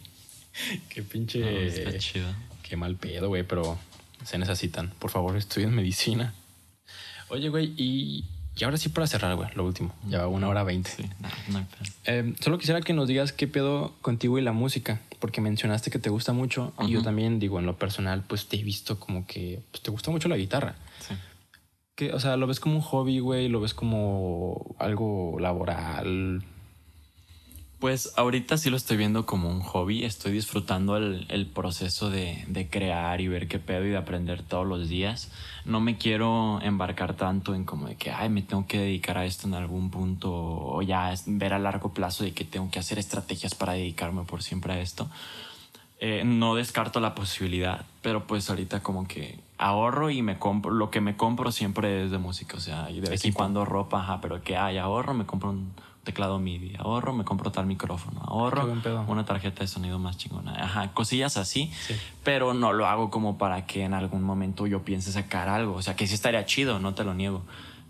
Qué 0.89 1.03
pinche. 1.03 1.41
No, 1.41 1.47
está 1.49 1.99
chido. 1.99 2.27
Qué 2.63 2.77
mal 2.77 2.97
pedo, 2.97 3.29
güey, 3.29 3.43
pero 3.45 3.79
se 4.25 4.39
necesitan. 4.39 4.91
Por 4.99 5.11
favor, 5.11 5.37
estudien 5.37 5.75
medicina. 5.75 6.35
Oye, 7.29 7.49
güey, 7.49 7.73
y, 7.77 8.25
y 8.59 8.65
ahora 8.65 8.79
sí 8.79 8.89
para 8.89 9.07
cerrar, 9.07 9.37
güey, 9.37 9.51
lo 9.55 9.65
último. 9.65 9.95
Ya 10.09 10.21
va 10.21 10.29
una 10.29 10.49
hora 10.49 10.65
veinte. 10.65 10.91
Sí, 10.91 11.05
no, 11.21 11.59
no. 11.59 11.67
Eh, 12.05 12.35
solo 12.41 12.59
quisiera 12.59 12.81
que 12.81 12.95
nos 12.95 13.07
digas 13.07 13.33
qué 13.33 13.47
pedo 13.47 13.95
contigo 14.01 14.39
y 14.39 14.43
la 14.43 14.53
música, 14.53 15.01
porque 15.19 15.41
mencionaste 15.41 15.91
que 15.91 15.99
te 15.99 16.09
gusta 16.09 16.33
mucho 16.33 16.73
y 16.81 16.91
yo 16.91 17.03
también 17.03 17.39
digo, 17.39 17.59
en 17.59 17.67
lo 17.67 17.77
personal, 17.77 18.25
pues 18.27 18.49
te 18.49 18.57
he 18.57 18.63
visto 18.63 18.99
como 18.99 19.27
que 19.27 19.61
pues, 19.71 19.83
te 19.83 19.91
gusta 19.91 20.11
mucho 20.11 20.29
la 20.29 20.37
guitarra. 20.37 20.77
Sí. 21.07 21.15
Que, 21.95 22.13
o 22.13 22.21
sea, 22.21 22.37
lo 22.37 22.47
ves 22.47 22.61
como 22.61 22.77
un 22.77 22.83
hobby, 22.83 23.19
güey, 23.19 23.49
lo 23.49 23.61
ves 23.61 23.75
como 23.75 24.75
algo 24.79 25.39
laboral. 25.39 26.43
Pues 27.79 28.15
ahorita 28.17 28.57
sí 28.57 28.71
lo 28.71 28.79
estoy 28.79 28.97
viendo 28.97 29.27
como 29.27 29.51
un 29.51 29.61
hobby, 29.61 30.05
estoy 30.05 30.33
disfrutando 30.33 30.97
el, 30.97 31.27
el 31.29 31.47
proceso 31.47 32.09
de, 32.09 32.43
de 32.49 32.69
crear 32.71 33.21
y 33.21 33.29
ver 33.29 33.49
qué 33.49 33.59
pedo 33.59 33.85
y 33.85 33.91
de 33.91 33.99
aprender 33.99 34.43
todos 34.43 34.67
los 34.67 34.89
días. 34.89 35.31
No 35.67 35.81
me 35.81 35.99
quiero 35.99 36.59
embarcar 36.63 37.15
tanto 37.15 37.55
en 37.55 37.65
como 37.65 37.87
de 37.87 37.97
que, 37.97 38.11
ay, 38.11 38.31
me 38.31 38.41
tengo 38.41 38.67
que 38.67 38.79
dedicar 38.79 39.19
a 39.19 39.27
esto 39.27 39.47
en 39.47 39.53
algún 39.53 39.91
punto 39.91 40.33
o 40.33 40.81
ya 40.81 41.13
ver 41.27 41.53
a 41.53 41.59
largo 41.59 41.93
plazo 41.93 42.25
de 42.25 42.33
que 42.33 42.45
tengo 42.45 42.71
que 42.71 42.79
hacer 42.79 42.99
estrategias 42.99 43.55
para 43.55 43.75
dedicarme 43.75 44.25
por 44.25 44.43
siempre 44.43 44.73
a 44.73 44.81
esto. 44.81 45.11
Eh, 46.01 46.23
no 46.25 46.55
descarto 46.55 47.01
la 47.01 47.15
posibilidad, 47.15 47.85
pero 48.01 48.27
pues 48.27 48.49
ahorita 48.49 48.83
como 48.83 49.07
que 49.07 49.39
ahorro 49.59 50.11
y 50.11 50.23
me 50.23 50.39
compro, 50.39 50.71
lo 50.71 50.91
que 50.91 51.03
me 51.03 51.17
compro 51.17 51.53
siempre 51.53 52.05
es 52.05 52.11
de 52.11 52.19
música, 52.19 52.57
o 52.57 52.61
sea, 52.61 52.91
y 52.91 53.01
de 53.01 53.11
vez 53.11 53.25
en 53.25 53.33
cuando 53.33 53.65
ropa, 53.65 54.01
ajá, 54.01 54.21
pero 54.21 54.43
que 54.43 54.57
hay 54.57 54.79
ahorro, 54.79 55.15
me 55.15 55.25
compro 55.25 55.51
un 55.51 55.73
teclado 56.07 56.39
MIDI, 56.39 56.77
ahorro, 56.79 57.13
me 57.13 57.25
compro 57.25 57.51
tal 57.53 57.67
micrófono, 57.67 58.21
ahorro, 58.25 58.73
una 59.09 59.25
tarjeta 59.27 59.61
de 59.61 59.69
sonido 59.69 59.99
más 59.99 60.17
chingona, 60.17 60.53
ajá, 60.55 60.93
cosillas 60.95 61.37
así, 61.37 61.71
Sí. 61.87 61.95
pero 62.25 62.55
no 62.55 62.73
lo 62.73 62.87
hago 62.87 63.11
como 63.11 63.37
para 63.37 63.67
que 63.67 63.83
en 63.85 63.93
algún 63.93 64.23
momento 64.23 64.67
yo 64.67 64.83
piense 64.85 65.13
sacar 65.13 65.49
algo, 65.51 65.75
o 65.75 65.83
sea, 65.83 65.97
que 65.97 66.07
sí 66.07 66.15
estaría 66.15 66.47
chido, 66.47 66.79
no 66.79 66.95
te 66.95 67.05
lo 67.05 67.13
niego. 67.13 67.43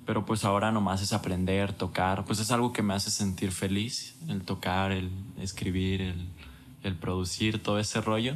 Pero 0.06 0.24
pues 0.24 0.44
ahora 0.44 0.70
nomás 0.72 1.02
es 1.02 1.12
aprender, 1.12 1.72
tocar, 1.72 2.24
pues 2.24 2.38
es 2.38 2.50
algo 2.52 2.72
que 2.72 2.80
me 2.82 2.94
hace 2.94 3.10
sentir 3.10 3.50
feliz, 3.52 4.16
el 4.28 4.42
tocar, 4.42 4.92
el 4.92 5.10
escribir, 5.40 6.00
el, 6.00 6.28
el 6.84 6.94
producir, 6.94 7.60
todo 7.62 7.78
ese 7.80 8.00
rollo. 8.00 8.34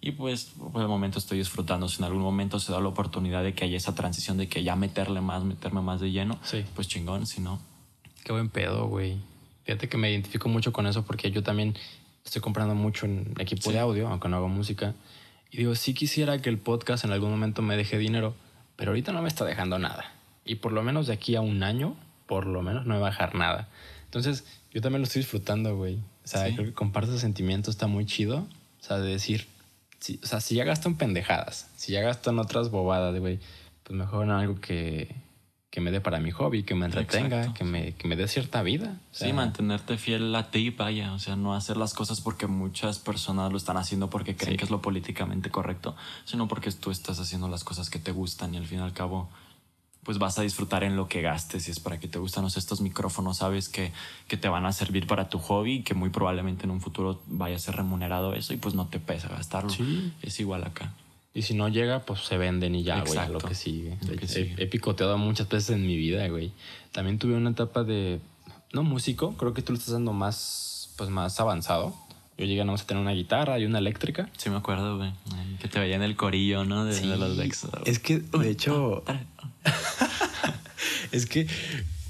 Y 0.00 0.10
pues 0.10 0.46
por 0.72 0.82
el 0.82 0.88
momento 0.88 1.20
estoy 1.20 1.38
disfrutando. 1.38 1.88
Si 1.88 1.98
en 1.98 2.06
algún 2.06 2.22
momento 2.22 2.58
se 2.58 2.72
da 2.72 2.80
la 2.80 2.88
oportunidad 2.88 3.44
de 3.44 3.54
que 3.54 3.64
haya 3.64 3.76
esa 3.76 3.94
transición 3.94 4.36
de 4.36 4.48
que 4.48 4.64
ya 4.64 4.74
meterle 4.74 5.20
más, 5.20 5.44
meterme 5.44 5.80
más 5.80 6.00
de 6.00 6.10
lleno, 6.10 6.38
Sí. 6.42 6.64
pues 6.74 6.88
chingón, 6.88 7.24
si 7.24 7.40
no. 7.40 7.60
Qué 8.24 8.32
buen 8.32 8.48
pedo, 8.48 8.86
güey. 8.88 9.18
Fíjate 9.64 9.88
que 9.88 9.96
me 9.96 10.10
identifico 10.10 10.48
mucho 10.48 10.72
con 10.72 10.86
eso 10.86 11.04
porque 11.04 11.30
yo 11.30 11.42
también 11.42 11.74
estoy 12.24 12.40
comprando 12.42 12.74
mucho 12.74 13.06
en 13.06 13.34
equipo 13.38 13.70
Sí. 13.70 13.72
de 13.72 13.78
audio, 13.80 14.08
aunque 14.08 14.28
no 14.28 14.36
hago 14.36 14.48
música. 14.48 14.94
Y 15.50 15.56
digo, 15.58 15.74
sí 15.74 15.94
quisiera 15.94 16.38
que 16.40 16.48
el 16.48 16.58
podcast 16.58 17.04
en 17.04 17.12
algún 17.12 17.30
momento 17.30 17.62
me 17.62 17.76
deje 17.76 17.98
dinero, 17.98 18.34
pero 18.76 18.90
ahorita 18.92 19.12
no 19.12 19.22
me 19.22 19.28
está 19.28 19.44
dejando 19.44 19.78
nada. 19.78 20.12
Y 20.44 20.56
por 20.56 20.72
lo 20.72 20.82
menos 20.82 21.06
de 21.06 21.12
aquí 21.12 21.36
a 21.36 21.40
un 21.40 21.62
año, 21.62 21.94
por 22.26 22.46
lo 22.46 22.62
menos 22.62 22.86
no 22.86 22.94
me 22.94 23.00
va 23.00 23.08
a 23.08 23.10
bajar 23.10 23.34
nada. 23.34 23.68
Entonces, 24.04 24.44
yo 24.72 24.80
también 24.80 25.00
lo 25.02 25.04
estoy 25.06 25.20
disfrutando, 25.22 25.76
güey. 25.76 25.96
O 26.24 26.28
sea, 26.28 26.46
Sí. 26.48 26.54
creo 26.54 26.66
que 26.66 26.72
comparto 26.72 27.10
ese 27.12 27.20
sentimiento, 27.20 27.70
está 27.70 27.86
muy 27.86 28.06
chido. 28.06 28.46
O 28.80 28.84
sea, 28.84 28.98
de 28.98 29.10
decir, 29.10 29.46
si, 30.00 30.18
o 30.22 30.26
sea, 30.26 30.40
si 30.40 30.54
ya 30.56 30.64
gasto 30.64 30.88
en 30.88 30.96
pendejadas, 30.96 31.68
si 31.76 31.92
ya 31.92 32.00
gasto 32.00 32.30
en 32.30 32.38
otras 32.38 32.70
bobadas, 32.70 33.18
güey, 33.20 33.38
pues 33.84 33.96
mejor 33.96 34.24
en 34.24 34.30
algo 34.30 34.60
que, 34.60 35.14
que 35.72 35.80
me 35.80 35.90
dé 35.90 36.02
para 36.02 36.20
mi 36.20 36.30
hobby, 36.30 36.64
que 36.64 36.74
me 36.74 36.84
entretenga, 36.84 37.38
Exacto, 37.38 37.54
que, 37.54 37.64
me, 37.64 37.94
que 37.94 38.06
me 38.06 38.14
dé 38.14 38.28
cierta 38.28 38.62
vida. 38.62 39.00
O 39.10 39.14
Sí, 39.16 39.32
mantenerte 39.32 39.96
fiel 39.96 40.34
a 40.36 40.50
ti, 40.50 40.68
vaya. 40.68 41.14
O 41.14 41.18
sea, 41.18 41.34
no 41.34 41.54
hacer 41.54 41.78
las 41.78 41.94
cosas 41.94 42.20
porque 42.20 42.46
muchas 42.46 42.98
personas 42.98 43.50
lo 43.50 43.56
están 43.56 43.78
haciendo 43.78 44.10
porque 44.10 44.36
creen 44.36 44.52
Sí. 44.52 44.58
que 44.58 44.64
es 44.66 44.70
lo 44.70 44.82
políticamente 44.82 45.48
correcto, 45.50 45.96
sino 46.26 46.46
porque 46.46 46.70
tú 46.72 46.90
estás 46.90 47.18
haciendo 47.20 47.48
las 47.48 47.64
cosas 47.64 47.88
que 47.88 47.98
te 47.98 48.12
gustan 48.12 48.52
y 48.52 48.58
al 48.58 48.66
fin 48.66 48.80
y 48.80 48.82
al 48.82 48.92
cabo, 48.92 49.30
pues 50.02 50.18
vas 50.18 50.38
a 50.38 50.42
disfrutar 50.42 50.84
en 50.84 50.94
lo 50.94 51.08
que 51.08 51.22
gastes. 51.22 51.62
Si 51.62 51.70
es 51.70 51.80
para 51.80 51.98
que 51.98 52.06
te 52.06 52.18
gustan 52.18 52.44
o 52.44 52.50
sea, 52.50 52.60
estos 52.60 52.82
micrófonos, 52.82 53.38
sabes 53.38 53.70
que, 53.70 53.92
que 54.28 54.36
te 54.36 54.48
van 54.48 54.66
a 54.66 54.72
servir 54.72 55.06
para 55.06 55.30
tu 55.30 55.38
hobby 55.38 55.76
y 55.76 55.82
que 55.84 55.94
muy 55.94 56.10
probablemente 56.10 56.64
en 56.64 56.70
un 56.70 56.82
futuro 56.82 57.22
vaya 57.28 57.56
a 57.56 57.58
ser 57.58 57.76
remunerado 57.76 58.34
eso 58.34 58.52
y 58.52 58.58
pues 58.58 58.74
no 58.74 58.88
te 58.88 58.98
pesa 59.00 59.28
gastarlo. 59.28 59.70
Sí. 59.70 60.12
Es 60.20 60.38
igual 60.38 60.64
acá. 60.64 60.92
Y 61.34 61.42
si 61.42 61.54
no 61.54 61.68
llega, 61.68 62.00
pues 62.00 62.20
se 62.20 62.36
venden 62.36 62.74
y 62.74 62.82
ya, 62.82 63.00
güey, 63.00 63.12
Exacto. 63.12 63.32
lo 63.34 63.38
que 63.40 63.54
sigue. 63.54 63.96
Lo 64.06 64.16
que 64.16 64.26
He- 64.26 64.28
sigue. 64.28 64.54
He, 64.58 64.66
picoteado 64.66 65.16
muchas 65.16 65.48
veces 65.48 65.70
en 65.70 65.86
mi 65.86 65.96
vida, 65.96 66.28
güey. 66.28 66.52
También 66.92 67.18
tuve 67.18 67.34
una 67.34 67.50
etapa 67.50 67.84
de, 67.84 68.20
no 68.72 68.82
músico, 68.82 69.34
creo 69.38 69.54
que 69.54 69.62
tú 69.62 69.72
lo 69.72 69.78
estás 69.78 69.94
dando 69.94 70.12
más, 70.12 70.90
pues 70.96 71.08
más 71.08 71.40
avanzado. 71.40 71.94
Yo 72.36 72.44
llegué 72.46 72.60
nada 72.60 72.72
más 72.72 72.82
a 72.82 72.86
tener 72.86 73.02
una 73.02 73.12
guitarra 73.12 73.58
y 73.58 73.64
una 73.64 73.78
eléctrica. 73.78 74.28
Sí 74.36 74.50
me 74.50 74.56
acuerdo, 74.56 74.98
güey. 74.98 75.12
Que 75.60 75.68
te 75.68 75.78
veía 75.78 75.96
en 75.96 76.02
el 76.02 76.16
corillo, 76.16 76.64
¿no? 76.64 76.84
De, 76.84 76.98
de 76.98 77.16
los 77.16 77.36
Dexter. 77.36 77.70
Es 77.86 77.98
que, 77.98 78.18
de 78.18 78.50
hecho, 78.50 79.02
es 81.12 81.26
que, 81.26 81.46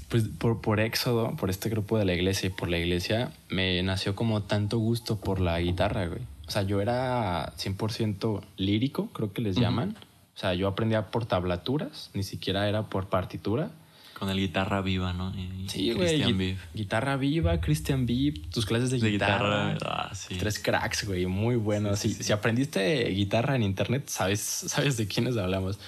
pues 0.09 0.23
por, 0.37 0.61
por 0.61 0.79
Éxodo, 0.79 1.35
por 1.35 1.49
este 1.49 1.69
grupo 1.69 1.97
de 1.97 2.05
la 2.05 2.13
iglesia 2.13 2.47
y 2.47 2.49
por 2.51 2.69
la 2.69 2.77
iglesia, 2.77 3.31
me 3.49 3.81
nació 3.83 4.15
como 4.15 4.41
tanto 4.43 4.77
gusto 4.79 5.17
por 5.17 5.39
la 5.39 5.59
guitarra, 5.59 6.07
güey. 6.07 6.21
O 6.47 6.51
sea, 6.51 6.63
yo 6.63 6.81
era 6.81 7.53
100% 7.57 8.41
lírico, 8.57 9.07
creo 9.13 9.31
que 9.33 9.41
les 9.41 9.55
Ujú. 9.55 9.63
llaman. 9.63 9.95
O 10.35 10.39
sea, 10.39 10.53
yo 10.53 10.67
aprendía 10.67 11.11
por 11.11 11.25
tablaturas, 11.25 12.09
ni 12.13 12.23
siquiera 12.23 12.67
era 12.67 12.83
por 12.89 13.07
partitura. 13.07 13.71
Con 14.17 14.29
el 14.29 14.37
guitarra 14.37 14.81
viva, 14.81 15.11
¿no? 15.13 15.33
Y- 15.35 15.67
Sí, 15.69 15.91
güey. 15.91 16.07
Christian 16.07 16.37
gui-. 16.37 16.57
Guitarra 16.73 17.17
viva, 17.17 17.59
Christian 17.61 18.05
Vive, 18.05 18.39
tus 18.51 18.65
clases 18.65 18.89
de, 18.91 18.99
De 18.99 19.11
guitarra. 19.11 19.73
guitarra, 19.73 20.09
ah, 20.11 20.15
sí. 20.15 20.35
Tres 20.37 20.59
cracks, 20.59 21.05
güey, 21.05 21.25
muy 21.25 21.55
buenos. 21.55 21.99
Sí, 21.99 22.09
sí, 22.09 22.15
si, 22.15 22.23
si 22.25 22.31
aprendiste 22.33 23.05
guitarra 23.09 23.55
en 23.55 23.63
internet, 23.63 24.03
sabes, 24.07 24.39
sabes 24.39 24.97
de 24.97 25.07
quiénes 25.07 25.35
hablamos. 25.37 25.79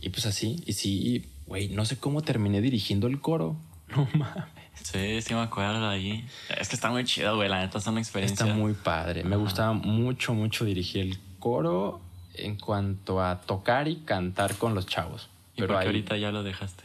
Y 0.00 0.10
pues 0.10 0.26
así, 0.26 0.62
y 0.66 0.72
sí, 0.74 1.26
güey, 1.46 1.68
no 1.68 1.84
sé 1.84 1.96
cómo 1.98 2.22
terminé 2.22 2.60
dirigiendo 2.60 3.06
el 3.06 3.20
coro. 3.20 3.56
No 3.94 4.08
mames. 4.14 4.44
Sí, 4.84 5.20
sí 5.22 5.34
me 5.34 5.40
acuerdo 5.40 5.88
ahí. 5.88 6.24
Es 6.56 6.68
que 6.68 6.76
está 6.76 6.90
muy 6.90 7.04
chido, 7.04 7.34
güey. 7.36 7.48
La 7.48 7.60
neta 7.60 7.78
es 7.78 7.86
una 7.86 8.00
experiencia. 8.00 8.44
Está 8.44 8.54
muy 8.56 8.74
padre. 8.74 9.24
Me 9.24 9.36
gustaba 9.36 9.72
mucho, 9.72 10.34
mucho 10.34 10.64
dirigir 10.64 11.02
el 11.02 11.18
coro 11.40 12.00
en 12.34 12.56
cuanto 12.56 13.22
a 13.22 13.40
tocar 13.40 13.88
y 13.88 13.96
cantar 13.96 14.54
con 14.56 14.74
los 14.74 14.86
chavos. 14.86 15.28
¿Y 15.56 15.60
Pero 15.62 15.78
ahí, 15.78 15.86
ahorita 15.86 16.16
ya 16.16 16.30
lo 16.30 16.42
dejaste? 16.42 16.84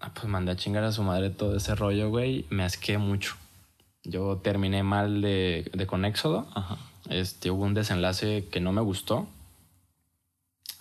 ah, 0.00 0.10
pues 0.14 0.26
mandé 0.26 0.52
a 0.52 0.56
chingar 0.56 0.84
a 0.84 0.92
su 0.92 1.02
madre 1.02 1.30
todo 1.30 1.56
ese 1.56 1.74
rollo, 1.74 2.10
güey. 2.10 2.46
Me 2.50 2.64
asqué 2.64 2.96
mucho. 2.98 3.36
Yo 4.04 4.38
terminé 4.38 4.82
mal 4.82 5.20
de, 5.20 5.70
de 5.74 5.86
con 5.86 6.04
Éxodo. 6.04 6.48
Ajá. 6.54 6.76
Este, 7.08 7.50
hubo 7.50 7.64
un 7.64 7.74
desenlace 7.74 8.48
que 8.50 8.60
no 8.60 8.72
me 8.72 8.80
gustó. 8.80 9.28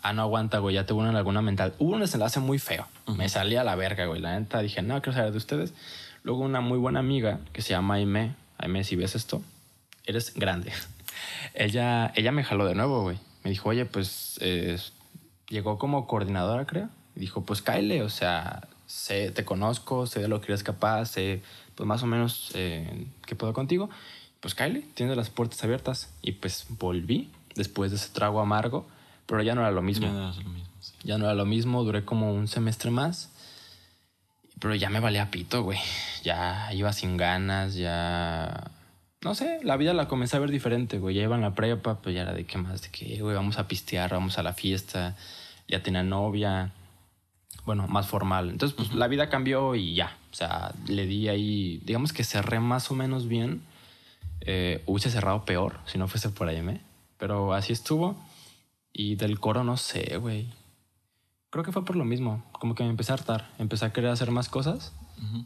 ah, 0.04 0.14
no 0.14 0.22
aguanta, 0.24 0.60
güey, 0.60 0.76
ya 0.76 0.86
tengo 0.86 1.02
una 1.02 1.12
laguna 1.12 1.42
mental. 1.42 1.74
Hubo 1.80 1.94
un 1.94 2.02
desenlace 2.02 2.40
muy 2.40 2.60
feo. 2.60 2.88
Me 3.16 3.30
salí 3.30 3.56
a 3.56 3.64
la 3.64 3.76
verga, 3.76 4.06
güey. 4.06 4.22
La 4.22 4.40
neta 4.40 4.60
dije, 4.62 4.82
no, 4.82 5.02
quiero 5.02 5.18
saber 5.18 5.32
de 5.32 5.38
ustedes. 5.38 5.74
Luego 6.24 6.42
una 6.42 6.62
muy 6.62 6.78
buena 6.78 7.00
amiga 7.00 7.40
que 7.54 7.62
se 7.62 7.72
llama 7.72 7.96
Aime. 7.96 8.36
Aime, 8.58 8.84
si 8.84 8.96
ves 8.96 9.16
esto, 9.16 9.42
eres 10.06 10.34
grande. 10.36 10.72
ella, 11.54 12.12
ella 12.16 12.32
me 12.32 12.44
jaló 12.44 12.66
de 12.66 12.76
nuevo, 12.76 13.02
güey. 13.02 13.18
Me 13.44 13.50
dijo, 13.50 13.70
oye, 13.70 13.86
pues 13.86 14.38
eh, 14.42 14.78
llegó 15.50 15.78
como 15.78 16.08
coordinadora, 16.08 16.66
creo. 16.66 16.90
Y 17.16 17.22
dijo, 17.22 17.44
pues 17.44 17.62
Kyle, 17.62 18.02
o 18.02 18.10
sea, 18.10 18.68
sé, 18.86 19.32
te 19.32 19.44
conozco, 19.46 20.06
sé 20.06 20.20
de 20.20 20.28
lo 20.28 20.42
que 20.42 20.52
eres 20.52 20.64
capaz, 20.64 21.06
sé 21.06 21.42
pues 21.76 21.88
más 21.88 22.04
o 22.04 22.08
menos 22.08 22.52
eh, 22.54 23.08
qué 23.26 23.36
puedo 23.36 23.54
contigo. 23.54 23.90
Pues 24.40 24.56
Kyle, 24.56 24.86
tienes 24.94 25.18
las 25.18 25.30
puertas 25.30 25.64
abiertas. 25.64 26.14
Y 26.22 26.34
pues 26.34 26.66
volví 26.70 27.32
después 27.56 27.92
de 27.92 27.98
ese 27.98 28.10
trago 28.10 28.40
amargo, 28.40 28.88
pero 29.26 29.42
ya 29.42 29.56
no 29.56 29.62
era 29.62 29.72
lo 29.72 29.82
mismo. 29.82 30.08
Ya 30.08 30.14
no 30.14 30.20
era 30.20 30.44
lo 30.44 30.50
mismo, 30.50 30.70
sí. 30.80 30.94
Ya 31.04 31.18
no 31.18 31.26
era 31.26 31.34
lo 31.34 31.46
mismo, 31.46 31.84
duré 31.84 32.06
como 32.06 32.34
un 32.34 32.48
semestre 32.48 32.92
más. 32.92 33.32
Pero 34.62 34.76
ya 34.76 34.92
me 34.92 35.00
valía 35.00 35.32
pito, 35.32 35.64
güey. 35.64 35.80
Ya 36.24 36.72
iba 36.74 36.94
sin 36.94 37.18
ganas, 37.18 37.74
ya... 37.74 38.72
No 39.24 39.34
sé, 39.36 39.60
la 39.64 39.76
vida 39.76 39.94
la 39.94 40.08
comencé 40.08 40.38
a 40.38 40.40
ver 40.40 40.52
diferente, 40.52 41.00
güey. 41.00 41.16
Ya 41.16 41.24
iba 41.24 41.36
en 41.36 41.42
la 41.42 41.56
prepa, 41.56 42.00
pues 42.02 42.16
ya 42.16 42.22
era 42.22 42.34
de 42.34 42.46
qué 42.46 42.60
más, 42.60 42.84
de 42.84 42.90
que, 42.90 43.20
güey, 43.22 43.36
vamos 43.36 43.58
a 43.58 43.68
pistear, 43.68 44.12
vamos 44.12 44.38
a 44.38 44.44
la 44.44 44.54
fiesta. 44.54 45.16
Ya 45.68 45.82
tenía 45.82 46.04
novia. 46.04 46.72
Bueno, 47.66 47.88
más 47.88 48.08
formal. 48.08 48.50
Entonces, 48.50 48.76
pues 48.76 48.94
la 48.94 49.08
vida 49.08 49.30
cambió 49.30 49.74
y 49.74 49.96
ya. 49.96 50.16
O 50.32 50.36
sea, 50.36 50.74
le 50.88 51.08
di 51.08 51.28
ahí, 51.28 51.82
digamos 51.84 52.14
que 52.14 52.24
cerré 52.24 52.60
más 52.60 52.92
o 52.92 52.96
menos 52.96 53.28
bien. 53.28 53.64
Eh, 54.42 54.84
hubiese 54.86 55.10
cerrado 55.10 55.44
peor 55.44 55.80
si 55.86 55.98
no 55.98 56.08
fuese 56.08 56.30
por 56.30 56.50
AM. 56.50 56.80
Pero 57.18 57.54
así 57.54 57.74
estuvo. 57.74 58.16
Y 58.94 59.16
del 59.16 59.40
coro 59.40 59.64
no 59.64 59.78
sé, 59.78 60.18
güey. 60.18 60.50
Creo 61.52 61.64
que 61.64 61.72
fue 61.72 61.86
por 61.86 61.96
lo 61.96 62.06
mismo. 62.06 62.44
Como 62.54 62.74
que 62.76 62.84
me 62.84 62.90
empecé 62.90 63.12
a 63.12 63.16
hartar. 63.16 63.50
Empecé 63.60 63.86
a 63.86 63.94
querer 63.94 64.10
hacer 64.10 64.32
más 64.32 64.50
cosas. 64.50 64.94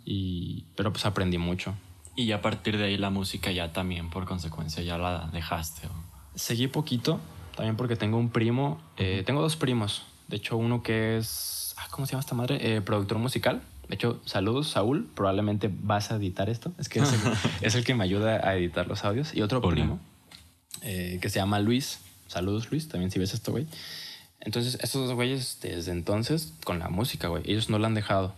y, 0.05 0.63
pero 0.77 0.93
pues 0.93 1.05
aprendí 1.05 1.37
mucho. 1.37 1.73
Y 2.15 2.31
a 2.31 2.41
partir 2.41 2.77
de 2.77 2.85
ahí 2.85 2.97
la 2.97 3.09
música 3.09 3.51
ya 3.51 3.73
también, 3.73 4.09
por 4.09 4.25
consecuencia, 4.25 4.81
ya 4.83 4.97
la 4.97 5.29
dejaste. 5.33 5.87
¿o? 5.87 5.91
Seguí 6.35 6.67
poquito. 6.67 7.19
También 7.55 7.75
porque 7.75 7.95
tengo 7.95 8.17
un 8.17 8.29
primo. 8.29 8.79
eh, 8.97 9.23
tengo 9.25 9.41
dos 9.41 9.55
primos. 9.57 10.03
De 10.27 10.37
hecho, 10.37 10.57
uno 10.57 10.81
que 10.83 11.17
es... 11.17 11.73
ah, 11.77 11.87
¿Cómo 11.89 12.05
se 12.05 12.11
llama 12.13 12.21
esta 12.21 12.35
madre? 12.35 12.75
Eh, 12.75 12.81
productor 12.81 13.17
musical. 13.17 13.61
De 13.89 13.95
hecho, 13.95 14.21
saludos, 14.25 14.69
Saúl. 14.69 15.09
Probablemente 15.15 15.69
vas 15.71 16.11
a 16.11 16.15
editar 16.15 16.49
esto. 16.49 16.71
Es 16.77 16.87
que 16.87 16.99
es 16.99 17.11
el, 17.13 17.19
es 17.61 17.75
el 17.75 17.83
que 17.83 17.95
me 17.95 18.03
ayuda 18.03 18.47
a 18.47 18.55
editar 18.55 18.87
los 18.87 19.03
audios. 19.05 19.33
Y 19.35 19.41
otro 19.41 19.59
Hola. 19.59 19.69
primo 19.71 19.99
eh, 20.83 21.19
que 21.21 21.29
se 21.29 21.39
llama 21.39 21.59
Luis. 21.59 21.99
Saludos, 22.27 22.69
Luis. 22.71 22.87
También 22.87 23.11
si 23.11 23.19
ves 23.19 23.33
esto, 23.33 23.51
güey. 23.51 23.65
Entonces, 24.45 24.75
estos 24.81 25.07
dos 25.07 25.15
güeyes, 25.15 25.57
desde 25.61 25.91
entonces, 25.91 26.53
con 26.63 26.79
la 26.79 26.87
música, 26.89 27.27
güey, 27.27 27.43
ellos 27.45 27.69
no 27.69 27.79
la 27.79 27.87
han 27.87 27.95
dejado. 27.95 28.33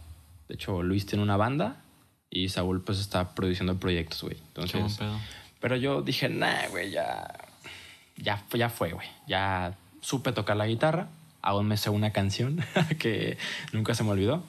De 0.48 0.56
hecho, 0.56 0.82
Luis 0.82 1.06
tiene 1.06 1.22
una 1.24 1.38
banda 1.38 1.76
y 2.30 2.50
Saúl, 2.50 2.82
pues, 2.84 3.00
está 3.00 3.36
produciendo 3.36 3.76
proyectos, 3.78 4.24
güey. 4.24 4.38
Entonces, 4.56 4.98
pedo. 4.98 5.20
pero 5.60 5.76
yo 5.76 6.02
dije, 6.02 6.30
nah, 6.30 6.68
güey, 6.70 6.92
ya, 6.92 7.28
ya, 8.16 8.38
fue- 8.48 8.60
ya 8.60 8.70
fue, 8.70 8.94
güey. 8.94 9.08
Ya 9.28 9.76
supe 10.02 10.32
tocar 10.32 10.56
la 10.58 10.66
guitarra. 10.68 11.10
Aún 11.42 11.68
me 11.68 11.78
sé 11.78 11.90
una 11.90 12.12
canción 12.12 12.64
que 13.00 13.38
nunca 13.74 13.94
se 13.94 14.04
me 14.04 14.10
olvidó. 14.12 14.44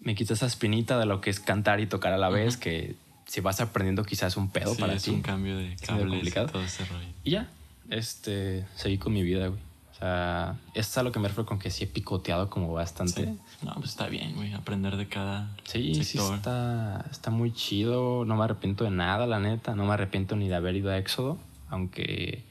Me 0.00 0.14
quité 0.14 0.34
esa 0.34 0.46
espinita 0.46 0.98
de 0.98 1.06
lo 1.06 1.20
que 1.20 1.30
es 1.30 1.38
cantar 1.40 1.80
y 1.80 1.86
tocar 1.86 2.12
a 2.12 2.18
la 2.18 2.28
vez, 2.28 2.56
que 2.56 2.94
si 3.26 3.40
vas 3.40 3.60
aprendiendo 3.60 4.04
quizás 4.04 4.32
es 4.32 4.36
un 4.36 4.50
pedo 4.50 4.74
Sí, 4.74 4.80
para 4.80 4.94
es 4.94 5.02
ti. 5.04 5.10
un 5.10 5.22
cambio 5.22 5.56
de 5.56 5.76
cables 5.84 6.06
y 6.06 6.10
complicado. 6.10 6.46
todo 6.48 6.62
ese 6.62 6.84
rollo. 6.86 7.06
Y 7.24 7.30
ya, 7.32 7.48
este, 7.90 8.64
seguí 8.76 8.98
con 8.98 9.12
mi 9.12 9.22
vida, 9.22 9.48
güey. 9.48 9.60
Sea, 10.02 10.56
es 10.74 10.98
a 10.98 11.02
lo 11.04 11.12
que 11.12 11.20
me 11.20 11.28
refiero 11.28 11.46
con 11.46 11.58
que 11.60 11.70
sí 11.70 11.84
he 11.84 11.86
picoteado 11.86 12.50
como 12.50 12.72
bastante. 12.72 13.24
Sí. 13.24 13.38
No, 13.62 13.72
pues 13.74 13.90
está 13.90 14.08
bien, 14.08 14.34
güey, 14.34 14.52
aprender 14.52 14.96
de 14.96 15.06
cada 15.08 15.48
Sí, 15.64 15.94
sí, 15.94 16.04
sector. 16.04 16.34
está, 16.34 17.04
está 17.10 17.30
muy 17.30 17.52
chido. 17.52 18.24
No 18.24 18.36
me 18.36 18.42
arrepiento 18.44 18.82
de 18.84 18.90
nada, 18.90 19.26
la 19.28 19.38
neta. 19.38 19.74
No 19.76 19.84
me 19.84 19.92
arrepiento 19.94 20.34
ni 20.34 20.48
de 20.48 20.56
haber 20.56 20.74
ido 20.74 20.90
a 20.90 20.98
Éxodo, 20.98 21.38
aunque 21.68 22.44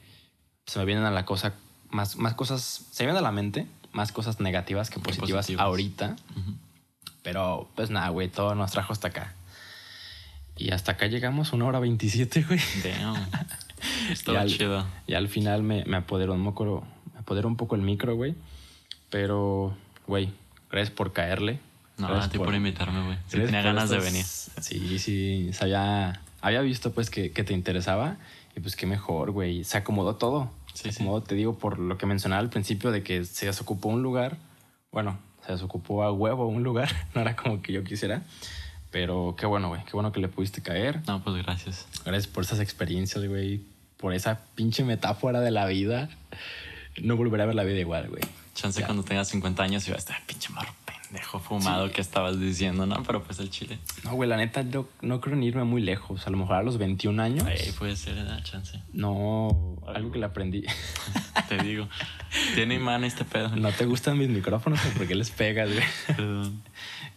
se 0.66 0.78
me 0.78 0.86
vienen 0.86 1.04
a 1.04 1.10
la 1.10 1.26
cosa, 1.26 1.52
más, 1.90 2.16
más 2.16 2.32
cosas, 2.34 2.86
se 2.90 3.02
me 3.04 3.08
vienen 3.08 3.18
a 3.24 3.28
la 3.28 3.32
mente, 3.32 3.66
más 3.92 4.12
cosas 4.12 4.40
negativas 4.40 4.88
que 4.88 4.98
positivas, 5.00 5.44
positivas. 5.44 5.62
ahorita. 5.66 6.16
Ujú. 6.36 6.54
Pero 7.22 7.68
pues 7.76 7.90
nada, 7.90 8.08
güey, 8.08 8.28
todo 8.28 8.54
nos 8.54 8.70
trajo 8.72 8.94
hasta 8.94 9.08
acá. 9.08 9.34
Y 10.56 10.70
hasta 10.70 10.92
acá 10.92 11.06
llegamos, 11.06 11.52
una 11.52 11.66
hora 11.66 11.80
veintisiete, 11.80 12.42
güey. 12.44 12.60
Damn. 12.82 13.16
Y 14.08 14.12
Estaba 14.12 14.42
al- 14.42 14.48
chido. 14.48 14.86
Y 15.08 15.14
al 15.14 15.26
final 15.28 15.64
me, 15.64 15.84
me 15.86 15.96
apoderó 15.96 16.34
un 16.34 16.44
poco, 16.44 16.84
me 17.01 17.01
apoderó 17.32 17.48
un 17.48 17.56
poco 17.56 17.76
el 17.76 17.80
micro, 17.82 18.14
güey. 18.14 18.34
Pero, 19.08 19.74
güey, 20.06 20.30
gracias 20.70 20.94
por 20.94 21.12
caerle. 21.14 21.60
No, 21.96 22.06
a 22.08 22.10
Gracias 22.10 22.32
ti 22.32 22.38
por, 22.38 22.54
invitarme, 22.54 23.04
güey. 23.04 23.16
Sí, 23.26 23.38
tenía 23.38 23.62
por 23.62 23.74
ganas 23.74 23.88
de 23.90 23.96
estos- 23.96 24.12
venir. 24.12 24.24
Sí, 24.60 24.98
sí. 24.98 25.50
Sabía, 25.54 26.20
había 26.42 26.60
visto 26.60 26.92
pues 26.92 27.08
que, 27.10 27.30
que 27.32 27.42
te 27.42 27.54
interesaba. 27.54 28.16
Y 28.54 28.60
pues 28.60 28.76
qué 28.76 28.86
mejor, 28.86 29.30
güey. 29.30 29.64
Se 29.64 29.78
acomodó 29.78 30.16
todo. 30.16 30.50
Sí, 30.74 30.84
se 30.84 30.92
sí. 30.92 31.02
acomodó, 31.02 31.22
te 31.22 31.34
digo, 31.34 31.54
por 31.56 31.78
lo 31.78 31.96
que 31.96 32.04
mencionaba 32.04 32.40
al 32.40 32.50
principio 32.50 32.90
de 32.90 33.02
que 33.02 33.24
se 33.24 33.46
desocupó 33.46 33.88
un 33.88 34.02
lugar. 34.02 34.36
Bueno, 34.90 35.18
se 35.46 35.52
desocupó 35.52 36.02
a 36.02 36.12
huevo 36.12 36.46
un 36.48 36.62
lugar. 36.62 36.90
No 37.14 37.22
era 37.22 37.34
como 37.34 37.62
que 37.62 37.72
yo 37.72 37.82
quisiera. 37.82 38.22
Pero 38.90 39.36
qué 39.38 39.46
bueno, 39.46 39.68
güey. 39.68 39.82
Qué 39.86 39.92
bueno 39.92 40.12
que 40.12 40.20
le 40.20 40.28
pudiste 40.28 40.60
caer. 40.62 41.00
No, 41.06 41.22
pues 41.24 41.42
gracias. 41.42 41.86
Gracias 42.04 42.26
por 42.26 42.44
esas 42.44 42.60
experiencias, 42.60 43.24
güey. 43.26 43.62
Por 43.96 44.12
esa 44.12 44.40
pinche 44.54 44.84
metáfora 44.84 45.40
de 45.40 45.50
la 45.50 45.64
vida. 45.66 46.10
No 47.00 47.16
volveré 47.16 47.42
a 47.44 47.46
ver 47.46 47.54
la 47.54 47.64
vida 47.64 47.78
igual, 47.78 48.08
güey. 48.08 48.22
Chance 48.54 48.80
Ya. 48.80 48.86
cuando 48.86 49.02
tengas 49.02 49.28
50 49.28 49.62
años 49.62 49.86
y 49.88 49.90
va 49.90 49.96
a 49.96 49.98
estar 49.98 50.20
pinche 50.26 50.50
marro 50.50 50.72
pendejo 50.84 51.38
fumado 51.40 51.86
Sí. 51.88 51.94
que 51.94 52.00
estabas 52.02 52.38
diciendo, 52.40 52.86
¿no? 52.86 53.02
Pero 53.02 53.22
pues 53.22 53.38
el 53.38 53.50
chile. 53.50 53.78
No, 54.04 54.12
güey, 54.12 54.28
la 54.28 54.36
neta, 54.36 54.62
yo 54.62 54.88
no 55.00 55.20
creo 55.20 55.36
ni 55.36 55.46
irme 55.46 55.64
muy 55.64 55.80
lejos. 55.82 56.26
A 56.26 56.30
lo 56.30 56.36
mejor 56.38 56.56
a 56.56 56.62
los 56.62 56.76
21 56.78 57.22
años. 57.22 57.44
Ahí 57.46 57.72
puede 57.78 57.96
ser, 57.96 58.16
¿eh? 58.18 58.24
chance. 58.42 58.78
No, 58.92 59.76
algo 59.86 60.10
que 60.12 60.18
le 60.18 60.26
aprendí. 60.26 60.64
Te 61.48 61.58
digo. 61.62 61.88
Tiene 62.54 62.74
imán 62.76 63.04
este 63.04 63.24
pedo. 63.24 63.54
No 63.56 63.70
te 63.72 63.84
gustan 63.86 64.18
mis 64.18 64.28
micrófonos, 64.28 64.80
porque 64.96 65.14
les 65.14 65.30
pegas, 65.30 65.70
güey. 65.70 65.84
Perdón. 66.06 66.62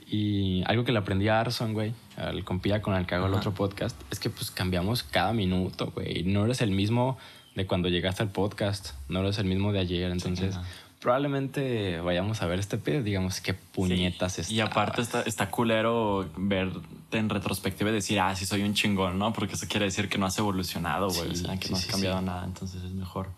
Y 0.07 0.64
algo 0.68 0.84
que 0.84 0.91
le 0.91 0.99
aprendí 0.99 1.27
a 1.30 1.39
Arson, 1.39 1.73
güey, 1.73 1.93
al 2.15 2.43
compilla 2.43 2.81
con 2.81 2.93
el 2.95 3.06
que 3.07 3.15
hago 3.15 3.26
el 3.27 3.34
otro 3.34 3.53
podcast, 3.53 3.99
es 4.11 4.19
que 4.19 4.30
pues 4.30 4.52
cambiamos 4.52 5.03
cada 5.03 5.34
minuto, 5.34 5.91
güey. 5.91 6.23
No 6.23 6.45
eres 6.45 6.61
el 6.61 6.72
mismo 6.72 7.18
de 7.56 7.65
cuando 7.65 7.90
llegaste 7.90 8.22
al 8.23 8.30
podcast, 8.30 8.91
no 9.10 9.22
eres 9.22 9.38
el 9.40 9.45
mismo 9.45 9.72
de 9.72 9.80
ayer. 9.80 10.11
Entonces, 10.11 10.56
probablemente 10.99 11.99
vayamos 12.02 12.41
a 12.41 12.48
ver 12.48 12.60
este 12.60 12.77
pedo, 12.77 13.02
digamos, 13.03 13.40
qué 13.41 13.53
puñetas 13.53 14.34
Sí. 14.34 14.41
está. 14.41 14.53
Y 14.53 14.60
aparte 14.60 15.02
está, 15.02 15.22
está 15.22 15.49
culero 15.49 16.30
verte 16.36 16.80
en 17.18 17.30
retrospectiva 17.30 17.90
y 17.91 17.94
decir, 17.94 18.19
ah, 18.19 18.36
sí 18.36 18.45
soy 18.45 18.64
un 18.64 18.73
chingón, 18.73 19.18
¿no? 19.18 19.32
Porque 19.32 19.53
eso 19.56 19.68
quiere 19.69 19.86
decir 19.86 20.10
que 20.10 20.18
no 20.18 20.26
has 20.26 20.38
evolucionado, 20.38 21.10
güey. 21.10 21.36
Sí, 21.36 21.44
o 21.44 21.48
sea, 21.48 21.57
que 21.60 21.68
sí, 21.68 21.72
no 21.73 21.77
has 21.77 21.86
cambiado 21.86 22.22
nada. 22.22 22.44
Entonces 22.45 22.84
es 22.84 22.91
mejor. 22.91 23.30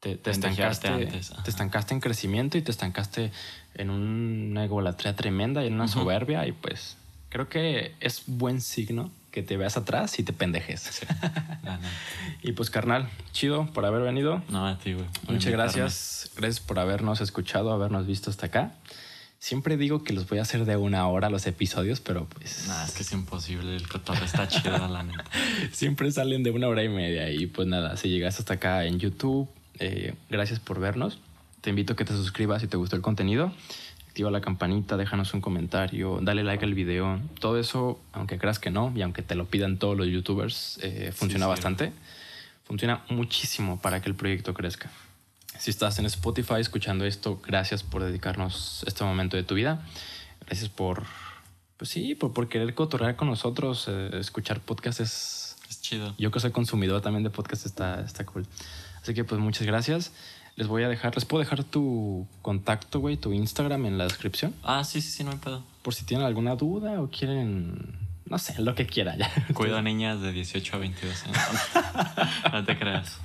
te, 0.00 0.16
te 0.16 0.30
estancaste, 0.30 0.88
antes, 0.88 1.32
ajá. 1.32 1.42
te 1.42 1.50
estancaste 1.50 1.92
en 1.92 2.00
crecimiento 2.00 2.56
y 2.56 2.62
te 2.62 2.70
estancaste 2.70 3.32
en 3.74 3.90
una 3.90 4.64
egolatría 4.64 5.14
tremenda 5.16 5.62
y 5.64 5.66
en 5.66 5.74
una 5.74 5.88
soberbia 5.88 6.46
y 6.46 6.52
pues 6.52 6.96
creo 7.28 7.48
que 7.48 7.94
es 8.00 8.22
buen 8.26 8.60
signo 8.60 9.10
que 9.38 9.44
te 9.44 9.56
veas 9.56 9.76
atrás 9.76 10.18
y 10.18 10.24
te 10.24 10.32
pendejes. 10.32 11.00
Neta. 11.62 11.78
y 12.42 12.52
pues 12.52 12.70
carnal, 12.70 13.08
chido 13.30 13.66
por 13.72 13.86
haber 13.86 14.02
venido. 14.02 14.42
No, 14.48 14.66
a 14.66 14.76
ti, 14.78 14.94
güey. 14.94 15.06
Muchas 15.28 15.52
gracias. 15.52 16.30
Gracias 16.36 16.58
por 16.58 16.80
habernos 16.80 17.20
escuchado, 17.20 17.72
habernos 17.72 18.04
visto 18.04 18.30
hasta 18.30 18.46
acá. 18.46 18.72
Siempre 19.38 19.76
digo 19.76 20.02
que 20.02 20.12
los 20.12 20.28
voy 20.28 20.40
a 20.40 20.42
hacer 20.42 20.64
de 20.64 20.76
una 20.76 21.06
hora 21.06 21.30
los 21.30 21.46
episodios, 21.46 22.00
pero 22.00 22.26
pues 22.26 22.64
Nah, 22.66 22.84
es 22.84 22.90
que 22.90 23.04
es 23.04 23.12
imposible. 23.12 23.76
El 23.76 23.86
cotorreo 23.86 24.24
está 24.24 24.48
chido, 24.48 24.88
la 24.88 25.04
neta. 25.04 25.22
siempre 25.72 26.10
salen 26.10 26.42
de 26.42 26.50
una 26.50 26.66
hora 26.66 26.82
y 26.82 26.88
media. 26.88 27.30
Y 27.30 27.46
pues 27.46 27.68
nada, 27.68 27.96
si 27.96 28.08
llegaste 28.08 28.42
hasta 28.42 28.54
acá 28.54 28.86
en 28.86 28.98
YouTube, 28.98 29.48
eh, 29.78 30.14
gracias 30.28 30.58
por 30.58 30.80
vernos. 30.80 31.20
Te 31.60 31.70
invito 31.70 31.92
a 31.92 31.96
que 31.96 32.04
te 32.04 32.12
suscribas 32.12 32.60
si 32.60 32.66
te 32.66 32.76
gustó 32.76 32.96
el 32.96 33.02
contenido. 33.02 33.52
Activa 34.18 34.32
la 34.32 34.40
campanita, 34.40 34.96
déjanos 34.96 35.32
un 35.32 35.40
comentario, 35.40 36.18
dale 36.20 36.42
like 36.42 36.64
al 36.64 36.74
video. 36.74 37.20
Todo 37.38 37.56
eso, 37.56 38.00
aunque 38.10 38.36
creas 38.36 38.58
que 38.58 38.68
no, 38.68 38.92
y 38.96 39.02
aunque 39.02 39.22
te 39.22 39.36
lo 39.36 39.44
pidan 39.44 39.78
todos 39.78 39.96
los 39.96 40.08
youtubers, 40.08 40.80
eh, 40.82 41.12
funciona 41.14 41.44
sí. 41.44 41.50
bastante. 41.50 41.92
Funciona 42.64 43.04
muchísimo 43.10 43.80
para 43.80 44.02
que 44.02 44.08
el 44.08 44.16
proyecto 44.16 44.54
crezca. 44.54 44.90
Si 45.56 45.70
estás 45.70 46.00
en 46.00 46.06
Spotify 46.06 46.54
escuchando 46.58 47.04
esto, 47.04 47.40
gracias 47.46 47.84
por 47.84 48.02
dedicarnos 48.02 48.82
este 48.88 49.04
momento 49.04 49.36
de 49.36 49.44
tu 49.44 49.54
vida. 49.54 49.86
Gracias 50.46 50.68
por, 50.68 51.04
pues 51.76 51.88
sí, 51.88 52.16
por, 52.16 52.32
por 52.32 52.48
querer 52.48 52.74
cotorrear 52.74 53.14
con 53.14 53.28
nosotros. 53.28 53.86
eh, 53.86 54.10
escuchar 54.14 54.58
podcasts 54.58 55.00
es... 55.00 55.56
Es 55.70 55.80
chido. 55.80 56.16
Yo 56.18 56.32
que 56.32 56.40
soy 56.40 56.50
consumidor 56.50 57.02
también 57.02 57.22
de 57.22 57.30
podcasts 57.30 57.66
está, 57.66 58.00
está 58.00 58.26
cool. 58.26 58.48
Así 59.00 59.14
que 59.14 59.22
pues 59.22 59.40
muchas 59.40 59.64
gracias. 59.64 60.10
Les 60.58 60.66
voy 60.66 60.82
a 60.82 60.88
dejar, 60.88 61.14
les 61.14 61.24
puedo 61.24 61.38
dejar 61.38 61.62
tu 61.62 62.26
contacto, 62.42 62.98
güey, 62.98 63.16
tu 63.16 63.32
Instagram 63.32 63.86
en 63.86 63.96
la 63.96 64.02
descripción. 64.02 64.56
Ah, 64.64 64.82
sí, 64.82 65.00
sí, 65.00 65.12
sí, 65.12 65.22
no 65.22 65.30
hay 65.30 65.36
pedo. 65.38 65.62
Por 65.82 65.94
si 65.94 66.04
tienen 66.04 66.26
alguna 66.26 66.56
duda 66.56 67.00
o 67.00 67.08
quieren 67.08 68.08
no 68.26 68.38
sé, 68.38 68.60
lo 68.60 68.74
que 68.74 68.84
quiera 68.84 69.16
ya. 69.16 69.30
Cuido 69.54 69.78
a 69.78 69.82
niñas 69.82 70.20
de 70.20 70.32
18 70.32 70.74
a 70.74 70.78
22 70.80 71.24
años. 71.26 71.38
no 72.52 72.64
te 72.64 72.76
creas. 72.76 73.20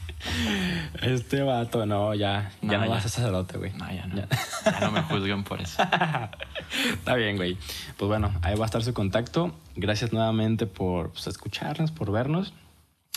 Este 1.01 1.41
vato, 1.41 1.87
no, 1.87 2.13
ya, 2.13 2.51
No, 2.61 2.71
ya 2.71 2.77
no 2.77 2.85
ya. 2.85 2.91
vas 2.91 3.05
a 3.07 3.09
sacerdote, 3.09 3.57
güey. 3.57 3.73
No, 3.73 3.91
ya 3.91 4.05
no. 4.05 4.27
Ya 4.65 4.79
no 4.81 4.91
me 4.91 5.01
juzguen 5.01 5.43
por 5.43 5.59
eso. 5.59 5.81
Está 6.93 7.15
bien, 7.15 7.35
güey. 7.35 7.57
Pues 7.97 8.09
bueno, 8.09 8.31
ahí 8.43 8.55
va 8.55 8.65
a 8.65 8.67
estar 8.67 8.83
su 8.83 8.93
contacto. 8.93 9.55
Gracias 9.75 10.13
nuevamente 10.13 10.67
por 10.67 11.09
pues, 11.13 11.25
escucharnos, 11.25 11.89
por 11.89 12.11
vernos. 12.11 12.53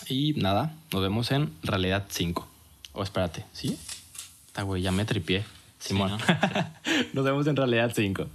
Y 0.08 0.32
nada, 0.38 0.72
nos 0.90 1.02
vemos 1.02 1.30
en 1.32 1.52
Realidad 1.62 2.06
5. 2.08 2.48
O 2.94 3.02
espérate, 3.02 3.44
¿sí? 3.52 3.78
Güey, 4.62 4.82
ya 4.82 4.92
me 4.92 5.04
tripié. 5.04 5.44
Simón. 5.78 6.12
¿no? 6.12 6.18
nos 7.12 7.24
vemos 7.24 7.46
en 7.46 7.56
Realidad 7.56 7.92
5. 7.94 8.26